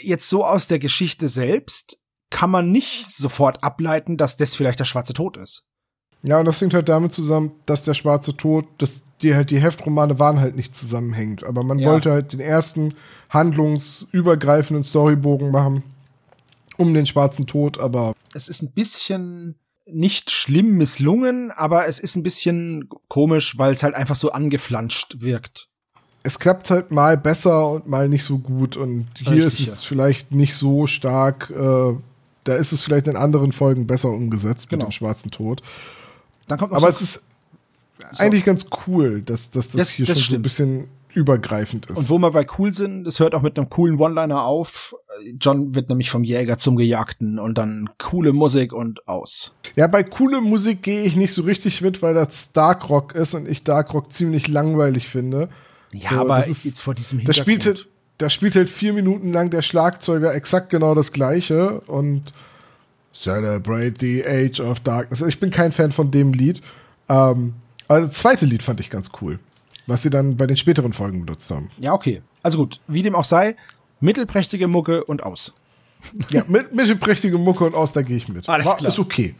jetzt 0.02 0.28
so 0.28 0.44
aus 0.44 0.66
der 0.68 0.78
Geschichte 0.78 1.28
selbst 1.28 1.98
kann 2.30 2.50
man 2.50 2.72
nicht 2.72 3.10
sofort 3.10 3.62
ableiten, 3.62 4.16
dass 4.16 4.36
das 4.36 4.54
vielleicht 4.56 4.80
der 4.80 4.84
schwarze 4.84 5.12
Tod 5.12 5.36
ist. 5.36 5.66
Ja, 6.22 6.38
und 6.38 6.46
das 6.46 6.60
hängt 6.60 6.74
halt 6.74 6.88
damit 6.88 7.12
zusammen, 7.12 7.52
dass 7.66 7.84
der 7.84 7.94
schwarze 7.94 8.36
Tod, 8.36 8.66
dass 8.78 9.02
die 9.22 9.34
halt 9.34 9.50
die 9.50 9.60
Heftromane 9.60 10.18
waren 10.18 10.40
halt 10.40 10.56
nicht 10.56 10.74
zusammenhängend. 10.74 11.44
Aber 11.44 11.62
man 11.62 11.78
Ja. 11.78 11.90
wollte 11.90 12.10
halt 12.12 12.32
den 12.32 12.40
ersten 12.40 12.94
handlungsübergreifenden 13.30 14.84
Storybogen 14.84 15.50
machen 15.50 15.82
um 16.76 16.92
den 16.92 17.06
schwarzen 17.06 17.46
Tod, 17.46 17.78
aber 17.78 18.14
Es 18.34 18.48
ist 18.48 18.62
ein 18.62 18.72
bisschen 18.72 19.54
nicht 19.86 20.30
schlimm 20.32 20.76
misslungen, 20.76 21.52
aber 21.52 21.86
es 21.86 22.00
ist 22.00 22.16
ein 22.16 22.24
bisschen 22.24 22.88
komisch, 23.08 23.56
weil 23.58 23.72
es 23.74 23.82
halt 23.84 23.94
einfach 23.94 24.16
so 24.16 24.32
angeflanscht 24.32 25.16
wirkt. 25.18 25.68
Es 26.24 26.38
klappt 26.40 26.70
halt 26.70 26.90
mal 26.90 27.16
besser 27.16 27.70
und 27.70 27.86
mal 27.88 28.08
nicht 28.08 28.24
so 28.24 28.38
gut. 28.38 28.76
Und 28.76 29.06
hier 29.18 29.32
Richtig, 29.32 29.46
ist 29.46 29.58
es 29.60 29.66
ja. 29.82 29.88
vielleicht 29.88 30.32
nicht 30.32 30.56
so 30.56 30.86
stark. 30.88 31.50
Äh, 31.50 31.92
da 32.44 32.54
ist 32.54 32.72
es 32.72 32.80
vielleicht 32.80 33.06
in 33.06 33.16
anderen 33.16 33.52
Folgen 33.52 33.86
besser 33.86 34.08
umgesetzt 34.10 34.68
Genau. 34.68 34.84
mit 34.84 34.88
dem 34.88 34.92
schwarzen 34.92 35.30
Tod. 35.30 35.62
Dann 36.48 36.58
kommt 36.58 36.72
noch 36.72 36.78
Aber 36.82 36.90
so 36.92 36.98
es 37.04 37.16
ist 37.16 37.22
eigentlich 38.20 38.44
ganz 38.44 38.66
cool, 38.86 39.22
dass, 39.22 39.50
dass 39.50 39.68
das, 39.68 39.76
Das- 39.76 39.90
hier 39.90 40.06
das 40.06 40.20
schon 40.20 40.32
so 40.32 40.38
ein 40.38 40.42
bisschen 40.42 40.88
übergreifend 41.14 41.86
ist. 41.86 41.96
Und 41.96 42.10
wo 42.10 42.18
wir 42.18 42.32
bei 42.32 42.44
cool 42.58 42.72
sind, 42.72 43.04
das 43.04 43.20
hört 43.20 43.36
auch 43.36 43.42
mit 43.42 43.56
einem 43.56 43.70
coolen 43.70 44.00
One-Liner 44.00 44.42
auf. 44.42 44.96
John 45.40 45.72
wird 45.74 45.88
nämlich 45.88 46.10
vom 46.10 46.24
Jäger 46.24 46.58
zum 46.58 46.74
Gejagten 46.76 47.38
und 47.38 47.56
dann 47.56 47.88
coole 48.02 48.32
Musik 48.32 48.72
und 48.72 49.06
aus. 49.06 49.54
Ja, 49.76 49.86
bei 49.86 50.02
coole 50.02 50.40
Musik 50.40 50.82
gehe 50.82 51.02
ich 51.04 51.14
nicht 51.14 51.32
so 51.32 51.42
richtig 51.42 51.82
mit, 51.82 52.02
weil 52.02 52.14
das 52.14 52.50
Dark 52.50 52.88
Rock 52.90 53.14
ist 53.14 53.34
und 53.34 53.48
ich 53.48 53.62
Dark 53.62 53.94
Rock 53.94 54.10
ziemlich 54.12 54.48
langweilig 54.48 55.08
finde. 55.08 55.48
Ja, 55.94 56.10
So, 56.10 56.20
aber 56.20 56.36
das 56.36 56.48
ist- 56.48 56.64
jetzt 56.64 56.80
vor 56.80 56.94
diesem 56.94 57.18
Da 57.18 57.32
Hintergrund. 57.32 57.44
spielt, 57.62 57.66
halt, 57.66 57.88
da 58.18 58.30
spielt 58.30 58.56
halt 58.56 58.70
vier 58.70 58.92
Minuten 58.92 59.32
lang 59.32 59.50
der 59.50 59.62
Schlagzeuger 59.62 60.34
exakt 60.34 60.70
genau 60.70 60.94
das 60.94 61.12
gleiche 61.12 61.80
und 61.82 62.32
Celebrate 63.14 63.94
the 64.00 64.24
Age 64.26 64.60
of 64.60 64.80
Darkness. 64.80 65.22
Ich 65.22 65.38
bin 65.40 65.50
kein 65.50 65.72
Fan 65.72 65.92
von 65.92 66.10
dem 66.10 66.32
Lied. 66.32 66.60
Ähm, 67.08 67.54
also 67.88 68.06
das 68.08 68.16
zweite 68.16 68.44
Lied 68.46 68.62
fand 68.62 68.80
ich 68.80 68.90
ganz 68.90 69.10
cool, 69.20 69.38
was 69.86 70.02
sie 70.02 70.10
dann 70.10 70.36
bei 70.36 70.46
den 70.46 70.56
späteren 70.56 70.92
Folgen 70.92 71.24
benutzt 71.24 71.50
haben. 71.50 71.70
ja, 71.78 71.92
okay. 71.92 72.22
Also 72.42 72.58
gut, 72.58 72.78
wie 72.88 73.02
dem 73.02 73.14
auch 73.14 73.24
sei, 73.24 73.56
mittelprächtige 74.00 74.68
Mucke 74.68 75.04
und 75.04 75.22
aus. 75.22 75.54
Ja, 76.28 76.44
mit 76.46 76.74
mittelprächtige 76.74 77.38
Mucke 77.38 77.64
und 77.64 77.74
aus, 77.74 77.92
da 77.94 78.02
gehe 78.02 78.18
ich 78.18 78.28
mit. 78.28 78.46
Alles 78.48 78.66
War- 78.66 78.76
klar. 78.76 78.88
Ist 78.92 78.98
okay. 78.98 79.34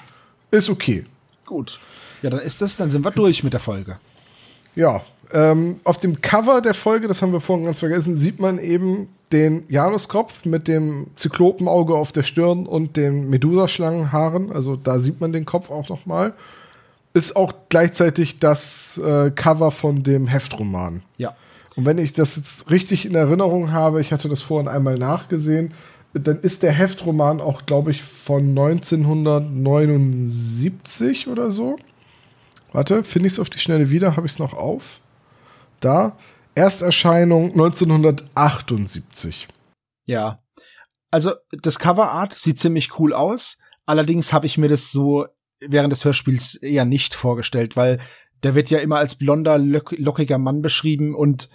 Ist 0.50 0.70
okay. 0.70 1.04
Gut. 1.44 1.78
Ja, 2.22 2.30
dann 2.30 2.40
ist 2.40 2.62
das, 2.62 2.76
dann 2.78 2.88
sind 2.88 3.04
wir 3.04 3.10
durch 3.10 3.44
mit 3.44 3.52
der 3.52 3.60
Folge. 3.60 3.98
Ja, 4.74 5.04
ähm, 5.34 5.80
auf 5.84 5.98
dem 5.98 6.22
Cover 6.22 6.60
der 6.60 6.74
Folge, 6.74 7.08
das 7.08 7.20
haben 7.20 7.32
wir 7.32 7.40
vorhin 7.40 7.66
ganz 7.66 7.80
vergessen, 7.80 8.14
sieht 8.16 8.38
man 8.38 8.60
eben 8.60 9.08
den 9.32 9.64
Januskopf 9.68 10.44
mit 10.44 10.68
dem 10.68 11.08
Zyklopenauge 11.16 11.94
auf 11.94 12.12
der 12.12 12.22
Stirn 12.22 12.66
und 12.66 12.96
den 12.96 13.28
Medusaschlangenhaaren. 13.30 14.52
Also 14.52 14.76
da 14.76 15.00
sieht 15.00 15.20
man 15.20 15.32
den 15.32 15.44
Kopf 15.44 15.70
auch 15.70 15.88
noch 15.88 16.06
mal. 16.06 16.34
Ist 17.14 17.34
auch 17.34 17.52
gleichzeitig 17.68 18.38
das 18.38 18.96
äh, 18.98 19.32
Cover 19.32 19.72
von 19.72 20.04
dem 20.04 20.28
Heftroman. 20.28 21.02
Ja. 21.16 21.34
Und 21.74 21.84
wenn 21.84 21.98
ich 21.98 22.12
das 22.12 22.36
jetzt 22.36 22.70
richtig 22.70 23.04
in 23.04 23.16
Erinnerung 23.16 23.72
habe, 23.72 24.00
ich 24.00 24.12
hatte 24.12 24.28
das 24.28 24.42
vorhin 24.42 24.68
einmal 24.68 24.98
nachgesehen, 24.98 25.74
dann 26.12 26.38
ist 26.38 26.62
der 26.62 26.70
Heftroman 26.70 27.40
auch, 27.40 27.66
glaube 27.66 27.90
ich, 27.90 28.04
von 28.04 28.50
1979 28.50 31.26
oder 31.26 31.50
so. 31.50 31.76
Warte, 32.72 33.02
finde 33.02 33.26
ich 33.26 33.32
es 33.32 33.40
auf 33.40 33.50
die 33.50 33.58
Schnelle 33.58 33.90
wieder? 33.90 34.16
Habe 34.16 34.26
ich 34.26 34.34
es 34.34 34.38
noch 34.38 34.54
auf? 34.54 35.00
Da. 35.84 36.16
Ersterscheinung 36.54 37.50
1978. 37.52 39.48
Ja. 40.06 40.42
Also 41.10 41.34
das 41.50 41.78
Coverart 41.78 42.34
sieht 42.34 42.58
ziemlich 42.58 42.98
cool 42.98 43.12
aus. 43.12 43.58
Allerdings 43.86 44.32
habe 44.32 44.46
ich 44.46 44.56
mir 44.56 44.68
das 44.68 44.90
so 44.90 45.26
während 45.60 45.92
des 45.92 46.04
Hörspiels 46.04 46.54
eher 46.56 46.84
nicht 46.84 47.14
vorgestellt, 47.14 47.76
weil 47.76 48.00
der 48.42 48.54
wird 48.54 48.70
ja 48.70 48.78
immer 48.78 48.98
als 48.98 49.16
blonder, 49.16 49.58
lock 49.58 49.92
lockiger 49.92 50.38
Mann 50.38 50.62
beschrieben 50.62 51.14
und 51.14 51.48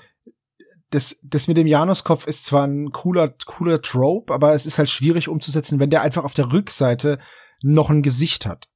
das, 0.92 1.20
das 1.22 1.48
mit 1.48 1.58
dem 1.58 1.68
Januskopf 1.68 2.26
ist 2.26 2.46
zwar 2.46 2.66
ein 2.66 2.92
cooler, 2.92 3.30
cooler 3.46 3.82
Trope, 3.82 4.34
aber 4.34 4.54
es 4.54 4.66
ist 4.66 4.80
halt 4.80 4.90
schwierig 4.90 5.28
umzusetzen, 5.28 5.80
wenn 5.80 5.92
der 5.92 6.02
einfach 6.02 6.24
auf 6.24 6.34
der 6.34 6.52
Rückseite 6.52 7.20
noch 7.62 7.92
ein 7.92 8.02
Gesicht 8.02 8.48
hat. 8.48 8.70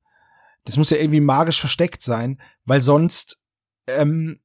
Das 0.65 0.77
muss 0.77 0.91
ja 0.91 0.97
irgendwie 0.97 1.21
magisch 1.21 1.59
versteckt 1.59 2.03
sein, 2.03 2.39
weil 2.65 2.81
sonst 2.81 3.41
ähm, 3.87 4.39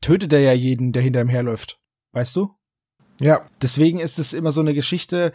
tötet 0.00 0.32
er 0.32 0.40
ja 0.40 0.52
jeden, 0.52 0.92
der 0.92 1.02
hinter 1.02 1.20
ihm 1.20 1.28
herläuft. 1.28 1.78
Weißt 2.12 2.34
du? 2.36 2.54
Ja. 3.20 3.46
Deswegen 3.62 3.98
ist 3.98 4.18
es 4.18 4.32
immer 4.32 4.52
so 4.52 4.60
eine 4.60 4.74
Geschichte. 4.74 5.32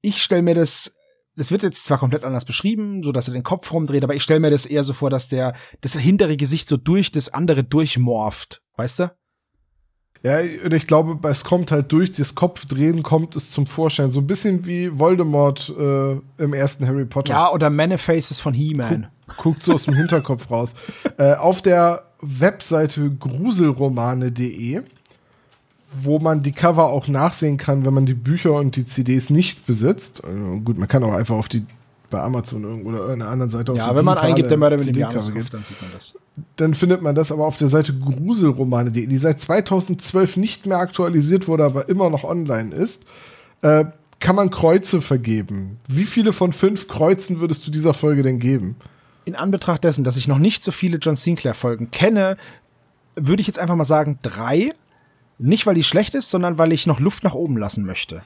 Ich 0.00 0.22
stelle 0.22 0.42
mir 0.42 0.54
das, 0.54 0.94
das 1.36 1.50
wird 1.50 1.62
jetzt 1.62 1.84
zwar 1.84 1.98
komplett 1.98 2.24
anders 2.24 2.44
beschrieben, 2.44 3.02
so 3.02 3.12
dass 3.12 3.28
er 3.28 3.34
den 3.34 3.42
Kopf 3.42 3.72
rumdreht, 3.72 4.04
aber 4.04 4.14
ich 4.14 4.22
stelle 4.22 4.40
mir 4.40 4.50
das 4.50 4.66
eher 4.66 4.84
so 4.84 4.92
vor, 4.92 5.10
dass 5.10 5.28
der 5.28 5.54
das 5.80 5.94
hintere 5.94 6.36
Gesicht 6.36 6.68
so 6.68 6.76
durch 6.76 7.10
das 7.10 7.32
andere 7.32 7.64
durchmorpht. 7.64 8.62
Weißt 8.76 9.00
du? 9.00 9.12
Ja, 10.24 10.38
und 10.38 10.72
ich 10.72 10.86
glaube, 10.86 11.28
es 11.28 11.42
kommt 11.42 11.72
halt 11.72 11.90
durch 11.90 12.12
das 12.12 12.36
Kopfdrehen 12.36 13.02
kommt 13.02 13.34
es 13.34 13.50
zum 13.50 13.66
Vorschein. 13.66 14.10
So 14.10 14.20
ein 14.20 14.26
bisschen 14.28 14.66
wie 14.66 14.96
Voldemort 14.96 15.68
äh, 15.76 16.12
im 16.38 16.54
ersten 16.54 16.86
Harry 16.86 17.04
Potter. 17.04 17.32
Ja, 17.32 17.50
oder 17.50 17.70
Many-Faces 17.70 18.38
von 18.38 18.54
He-Man. 18.54 19.08
Guck, 19.26 19.36
guckt 19.38 19.62
so 19.64 19.72
aus 19.72 19.84
dem 19.84 19.94
Hinterkopf 19.94 20.48
raus. 20.48 20.76
Äh, 21.18 21.34
auf 21.34 21.60
der 21.60 22.11
Webseite 22.22 23.10
gruselromane.de, 23.10 24.82
wo 26.00 26.18
man 26.18 26.42
die 26.42 26.52
Cover 26.52 26.84
auch 26.86 27.08
nachsehen 27.08 27.58
kann, 27.58 27.84
wenn 27.84 27.92
man 27.92 28.06
die 28.06 28.14
Bücher 28.14 28.54
und 28.54 28.76
die 28.76 28.84
CDs 28.84 29.28
nicht 29.28 29.66
besitzt. 29.66 30.24
Also 30.24 30.60
gut, 30.60 30.78
man 30.78 30.88
kann 30.88 31.02
auch 31.02 31.12
einfach 31.12 31.34
auf 31.34 31.48
die 31.48 31.66
bei 32.12 32.20
Amazon 32.20 32.64
oder 32.82 32.98
irgendeiner 32.98 33.30
anderen 33.30 33.50
Seite. 33.50 33.72
Ja, 33.72 33.96
wenn 33.96 34.04
man 34.04 34.18
eingibt, 34.18 34.50
der 34.50 34.58
Mörder 34.58 34.76
mit 34.76 34.86
dem 34.86 34.94
Januskopf, 34.94 35.50
dann 35.50 35.64
sieht 35.64 35.80
man 35.82 35.90
das. 35.92 36.16
Dann 36.56 36.74
findet 36.74 37.02
man 37.02 37.14
das 37.14 37.32
aber 37.32 37.46
auf 37.46 37.56
der 37.56 37.68
Seite 37.68 37.92
gruselromane.de, 37.98 39.06
die 39.06 39.18
seit 39.18 39.40
2012 39.40 40.36
nicht 40.36 40.66
mehr 40.66 40.78
aktualisiert 40.78 41.48
wurde, 41.48 41.64
aber 41.64 41.88
immer 41.88 42.10
noch 42.10 42.22
online 42.22 42.72
ist. 42.74 43.04
Äh, 43.62 43.86
kann 44.20 44.36
man 44.36 44.50
Kreuze 44.50 45.00
vergeben. 45.00 45.78
Wie 45.88 46.04
viele 46.04 46.32
von 46.32 46.52
fünf 46.52 46.86
Kreuzen 46.86 47.40
würdest 47.40 47.66
du 47.66 47.72
dieser 47.72 47.92
Folge 47.92 48.22
denn 48.22 48.38
geben? 48.38 48.76
In 49.24 49.36
Anbetracht 49.36 49.84
dessen, 49.84 50.04
dass 50.04 50.16
ich 50.16 50.28
noch 50.28 50.38
nicht 50.38 50.64
so 50.64 50.72
viele 50.72 50.98
John 50.98 51.16
Sinclair-Folgen 51.16 51.90
kenne, 51.90 52.36
würde 53.14 53.40
ich 53.40 53.46
jetzt 53.46 53.58
einfach 53.58 53.76
mal 53.76 53.84
sagen 53.84 54.18
drei. 54.22 54.72
Nicht, 55.38 55.66
weil 55.66 55.74
die 55.74 55.84
schlecht 55.84 56.14
ist, 56.14 56.30
sondern 56.30 56.58
weil 56.58 56.72
ich 56.72 56.86
noch 56.86 57.00
Luft 57.00 57.24
nach 57.24 57.34
oben 57.34 57.56
lassen 57.56 57.84
möchte. 57.84 58.22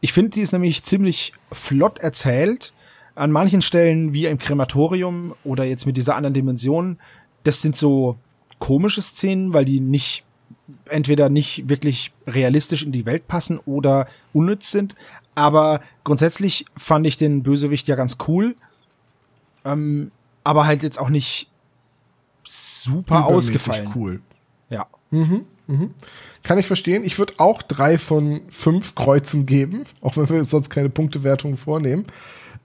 Ich 0.00 0.12
finde, 0.12 0.30
die 0.30 0.40
ist 0.40 0.52
nämlich 0.52 0.82
ziemlich 0.82 1.32
flott 1.52 1.98
erzählt 1.98 2.72
an 3.14 3.32
manchen 3.32 3.60
Stellen 3.60 4.14
wie 4.14 4.26
im 4.26 4.38
Krematorium 4.38 5.34
oder 5.44 5.64
jetzt 5.64 5.84
mit 5.84 5.96
dieser 5.96 6.16
anderen 6.16 6.34
Dimension, 6.34 6.98
das 7.44 7.60
sind 7.60 7.76
so 7.76 8.16
komische 8.58 9.02
Szenen, 9.02 9.52
weil 9.52 9.64
die 9.64 9.80
nicht 9.80 10.24
entweder 10.86 11.28
nicht 11.28 11.68
wirklich 11.68 12.12
realistisch 12.26 12.82
in 12.82 12.92
die 12.92 13.06
Welt 13.06 13.28
passen 13.28 13.58
oder 13.58 14.06
unnütz 14.32 14.70
sind. 14.70 14.94
Aber 15.34 15.80
grundsätzlich 16.04 16.64
fand 16.76 17.06
ich 17.06 17.16
den 17.16 17.42
Bösewicht 17.42 17.88
ja 17.88 17.96
ganz 17.96 18.16
cool. 18.28 18.56
Ähm, 19.64 20.12
aber 20.44 20.66
halt 20.66 20.82
jetzt 20.82 20.98
auch 20.98 21.10
nicht 21.10 21.50
super 22.44 23.26
ausgefallen. 23.26 23.90
cool. 23.94 24.20
Ja. 24.68 24.86
Mhm, 25.10 25.44
mhm. 25.66 25.94
Kann 26.42 26.58
ich 26.58 26.66
verstehen. 26.66 27.04
Ich 27.04 27.18
würde 27.18 27.34
auch 27.38 27.62
drei 27.62 27.98
von 27.98 28.40
fünf 28.48 28.94
Kreuzen 28.94 29.46
geben, 29.46 29.84
auch 30.00 30.16
wenn 30.16 30.28
wir 30.28 30.44
sonst 30.44 30.70
keine 30.70 30.88
Punktewertung 30.88 31.56
vornehmen. 31.56 32.06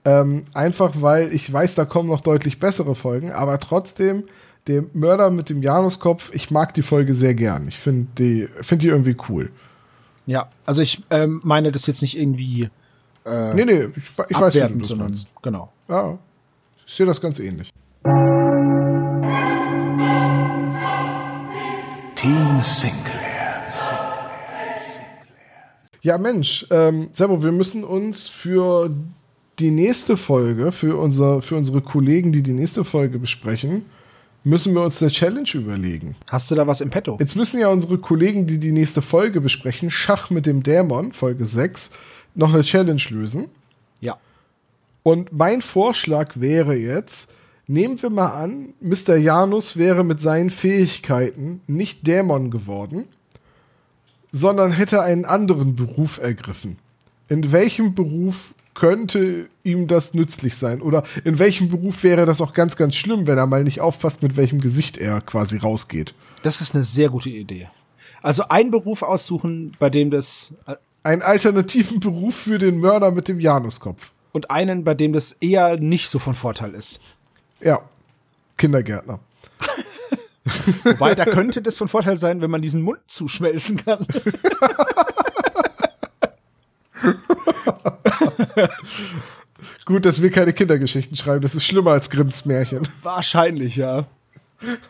Ähm, 0.04 0.44
einfach 0.54 1.02
weil 1.02 1.32
ich 1.34 1.52
weiß, 1.52 1.74
da 1.74 1.84
kommen 1.84 2.08
noch 2.08 2.20
deutlich 2.20 2.60
bessere 2.60 2.94
Folgen, 2.94 3.32
aber 3.32 3.58
trotzdem, 3.58 4.24
der 4.68 4.84
Mörder 4.92 5.30
mit 5.30 5.50
dem 5.50 5.62
Januskopf, 5.62 6.30
ich 6.32 6.50
mag 6.50 6.74
die 6.74 6.82
Folge 6.82 7.12
sehr 7.12 7.34
gern. 7.34 7.66
Ich 7.66 7.76
finde 7.76 8.06
die, 8.16 8.48
find 8.62 8.82
die 8.82 8.88
irgendwie 8.88 9.16
cool. 9.28 9.50
Ja, 10.26 10.48
also 10.64 10.82
ich 10.82 11.02
ähm, 11.10 11.40
meine 11.44 11.72
das 11.72 11.86
jetzt 11.86 12.02
nicht 12.02 12.18
irgendwie. 12.18 12.68
Äh, 13.24 13.54
nee, 13.54 13.64
nee, 13.64 13.88
ich, 13.96 14.10
ich 14.28 14.40
weiß 14.40 14.54
nicht, 14.54 14.86
sondern 14.86 15.18
genau. 15.42 15.72
Ja, 15.88 16.18
ich 16.86 16.94
sehe 16.94 17.06
das 17.06 17.20
ganz 17.20 17.38
ähnlich. 17.38 17.70
Team 22.14 22.62
Sinclair. 22.62 23.26
Ja, 26.06 26.18
Mensch, 26.18 26.64
ähm, 26.70 27.08
Servo, 27.10 27.42
wir 27.42 27.50
müssen 27.50 27.82
uns 27.82 28.28
für 28.28 28.90
die 29.58 29.72
nächste 29.72 30.16
Folge, 30.16 30.70
für, 30.70 30.96
unser, 31.00 31.42
für 31.42 31.56
unsere 31.56 31.80
Kollegen, 31.80 32.30
die 32.30 32.42
die 32.42 32.52
nächste 32.52 32.84
Folge 32.84 33.18
besprechen, 33.18 33.86
müssen 34.44 34.72
wir 34.72 34.82
uns 34.82 35.02
eine 35.02 35.10
Challenge 35.10 35.48
überlegen. 35.54 36.14
Hast 36.30 36.48
du 36.48 36.54
da 36.54 36.64
was 36.68 36.80
im 36.80 36.90
Petto? 36.90 37.16
Jetzt 37.18 37.34
müssen 37.34 37.58
ja 37.58 37.70
unsere 37.70 37.98
Kollegen, 37.98 38.46
die 38.46 38.60
die 38.60 38.70
nächste 38.70 39.02
Folge 39.02 39.40
besprechen, 39.40 39.90
Schach 39.90 40.30
mit 40.30 40.46
dem 40.46 40.62
Dämon, 40.62 41.12
Folge 41.12 41.44
6, 41.44 41.90
noch 42.36 42.54
eine 42.54 42.62
Challenge 42.62 43.02
lösen. 43.10 43.46
Und 45.06 45.32
mein 45.32 45.62
Vorschlag 45.62 46.32
wäre 46.34 46.74
jetzt, 46.74 47.32
nehmen 47.68 48.02
wir 48.02 48.10
mal 48.10 48.30
an, 48.30 48.74
Mr. 48.80 49.14
Janus 49.14 49.76
wäre 49.76 50.02
mit 50.02 50.18
seinen 50.18 50.50
Fähigkeiten 50.50 51.60
nicht 51.68 52.08
Dämon 52.08 52.50
geworden, 52.50 53.04
sondern 54.32 54.72
hätte 54.72 55.02
einen 55.02 55.24
anderen 55.24 55.76
Beruf 55.76 56.18
ergriffen. 56.18 56.80
In 57.28 57.52
welchem 57.52 57.94
Beruf 57.94 58.52
könnte 58.74 59.48
ihm 59.62 59.86
das 59.86 60.12
nützlich 60.12 60.56
sein? 60.56 60.82
Oder 60.82 61.04
in 61.22 61.38
welchem 61.38 61.68
Beruf 61.68 62.02
wäre 62.02 62.26
das 62.26 62.40
auch 62.40 62.52
ganz, 62.52 62.74
ganz 62.74 62.96
schlimm, 62.96 63.28
wenn 63.28 63.38
er 63.38 63.46
mal 63.46 63.62
nicht 63.62 63.80
aufpasst, 63.80 64.24
mit 64.24 64.36
welchem 64.36 64.60
Gesicht 64.60 64.98
er 64.98 65.20
quasi 65.20 65.56
rausgeht? 65.56 66.14
Das 66.42 66.60
ist 66.60 66.74
eine 66.74 66.82
sehr 66.82 67.10
gute 67.10 67.30
Idee. 67.30 67.68
Also 68.22 68.48
einen 68.48 68.72
Beruf 68.72 69.02
aussuchen, 69.02 69.76
bei 69.78 69.88
dem 69.88 70.10
das. 70.10 70.54
Äh, 70.66 70.74
einen 71.04 71.22
alternativen 71.22 72.00
Beruf 72.00 72.34
für 72.34 72.58
den 72.58 72.78
Mörder 72.80 73.12
mit 73.12 73.28
dem 73.28 73.38
Januskopf. 73.38 74.10
Und 74.36 74.50
einen, 74.50 74.84
bei 74.84 74.92
dem 74.92 75.14
das 75.14 75.32
eher 75.32 75.78
nicht 75.78 76.10
so 76.10 76.18
von 76.18 76.34
Vorteil 76.34 76.74
ist. 76.74 77.00
Ja. 77.58 77.80
Kindergärtner. 78.58 79.18
Wobei, 80.84 81.14
da 81.14 81.24
könnte 81.24 81.62
das 81.62 81.78
von 81.78 81.88
Vorteil 81.88 82.18
sein, 82.18 82.42
wenn 82.42 82.50
man 82.50 82.60
diesen 82.60 82.82
Mund 82.82 82.98
zuschmelzen 83.06 83.78
kann. 83.78 84.06
Gut, 89.86 90.04
dass 90.04 90.20
wir 90.20 90.30
keine 90.30 90.52
Kindergeschichten 90.52 91.16
schreiben. 91.16 91.40
Das 91.40 91.54
ist 91.54 91.64
schlimmer 91.64 91.92
als 91.92 92.10
Grimms 92.10 92.44
Märchen. 92.44 92.86
Wahrscheinlich, 93.02 93.76
ja. 93.76 94.04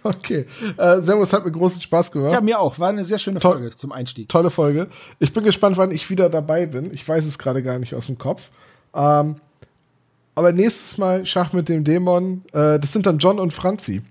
Okay. 0.03 0.47
Äh, 0.77 1.03
Servus, 1.03 1.33
hat 1.33 1.45
mir 1.45 1.53
großen 1.53 1.81
Spaß 1.83 2.11
gemacht. 2.11 2.33
Ja, 2.33 2.41
mir 2.41 2.59
auch. 2.59 2.81
War 2.81 2.89
eine 2.89 3.05
sehr 3.05 3.21
schöne 3.21 3.41
Folge 3.41 3.71
zum 3.71 3.93
Einstieg. 3.93 4.29
Tolle 4.29 4.51
Folge. 4.51 4.89
Ich 5.21 5.33
bin 5.33 5.45
gespannt, 5.45 5.77
wann 5.77 5.93
ich 5.93 6.11
wieder 6.11 6.29
dabei 6.29 6.67
bin. 6.67 6.93
Ich 6.93 7.07
weiß 7.07 7.25
es 7.27 7.39
gerade 7.39 7.63
gar 7.63 7.79
nicht 7.79 7.95
aus 7.95 8.07
dem 8.07 8.19
Kopf. 8.19 8.51
Ähm, 8.97 9.37
aber 10.35 10.53
nächstes 10.53 10.99
Mal 10.99 11.25
Schach 11.25 11.53
mit 11.53 11.69
dem 11.69 11.85
Dämon. 11.85 12.43
Äh, 12.53 12.81
das 12.81 12.93
sind 12.93 13.07
dann 13.07 13.19
John 13.19 13.39
und 13.39 13.53
Franzi. 13.53 14.03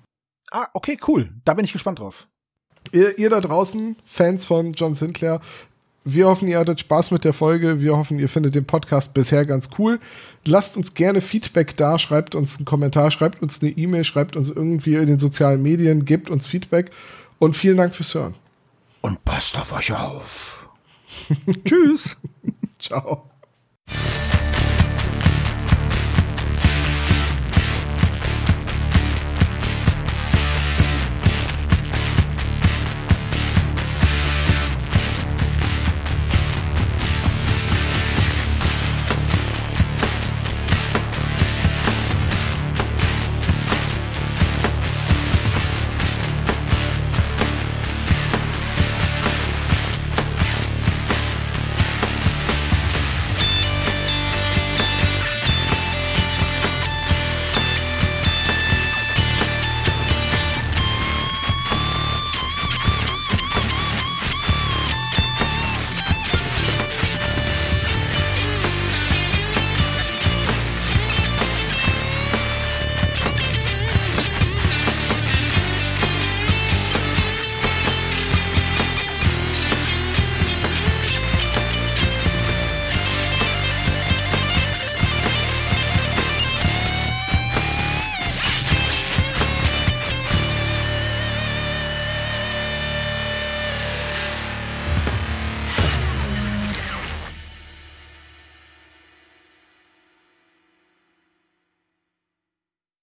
Ah, 0.52 0.68
okay, 0.74 0.98
cool. 1.08 1.30
Da 1.44 1.54
bin 1.54 1.66
ich 1.66 1.74
gespannt 1.74 2.00
drauf. 2.00 2.28
Ihr, 2.92 3.18
ihr 3.18 3.30
da 3.30 3.42
draußen, 3.42 3.96
Fans 4.06 4.46
von 4.46 4.74
John 4.74 4.94
Sinclair, 4.94 5.42
wir 6.08 6.28
hoffen, 6.28 6.48
ihr 6.48 6.60
hattet 6.60 6.80
Spaß 6.80 7.10
mit 7.10 7.24
der 7.24 7.34
Folge. 7.34 7.82
Wir 7.82 7.98
hoffen, 7.98 8.20
ihr 8.20 8.30
findet 8.30 8.54
den 8.54 8.66
Podcast 8.66 9.16
bisher 9.16 9.44
ganz 9.44 9.72
cool. 9.80 10.00
Lasst 10.46 10.78
uns 10.78 10.94
gerne 10.94 11.20
Feedback 11.20 11.76
da, 11.78 11.98
schreibt 11.98 12.36
uns 12.36 12.58
einen 12.58 12.66
Kommentar, 12.66 13.10
schreibt 13.10 13.42
uns 13.42 13.60
eine 13.62 13.72
E-Mail, 13.72 14.04
schreibt 14.04 14.36
uns 14.36 14.52
irgendwie 14.52 14.94
in 14.96 15.08
den 15.08 15.18
sozialen 15.18 15.64
Medien, 15.64 16.06
gebt 16.06 16.30
uns 16.30 16.46
Feedback 16.46 16.92
und 17.40 17.56
vielen 17.56 17.78
Dank 17.78 17.96
fürs 17.96 18.14
Hören. 18.14 18.36
Und 19.02 19.26
passt 19.26 19.58
auf 19.58 19.74
euch 19.74 19.92
auf. 19.94 20.70
Tschüss. 21.66 22.16
Ciao. 22.80 23.28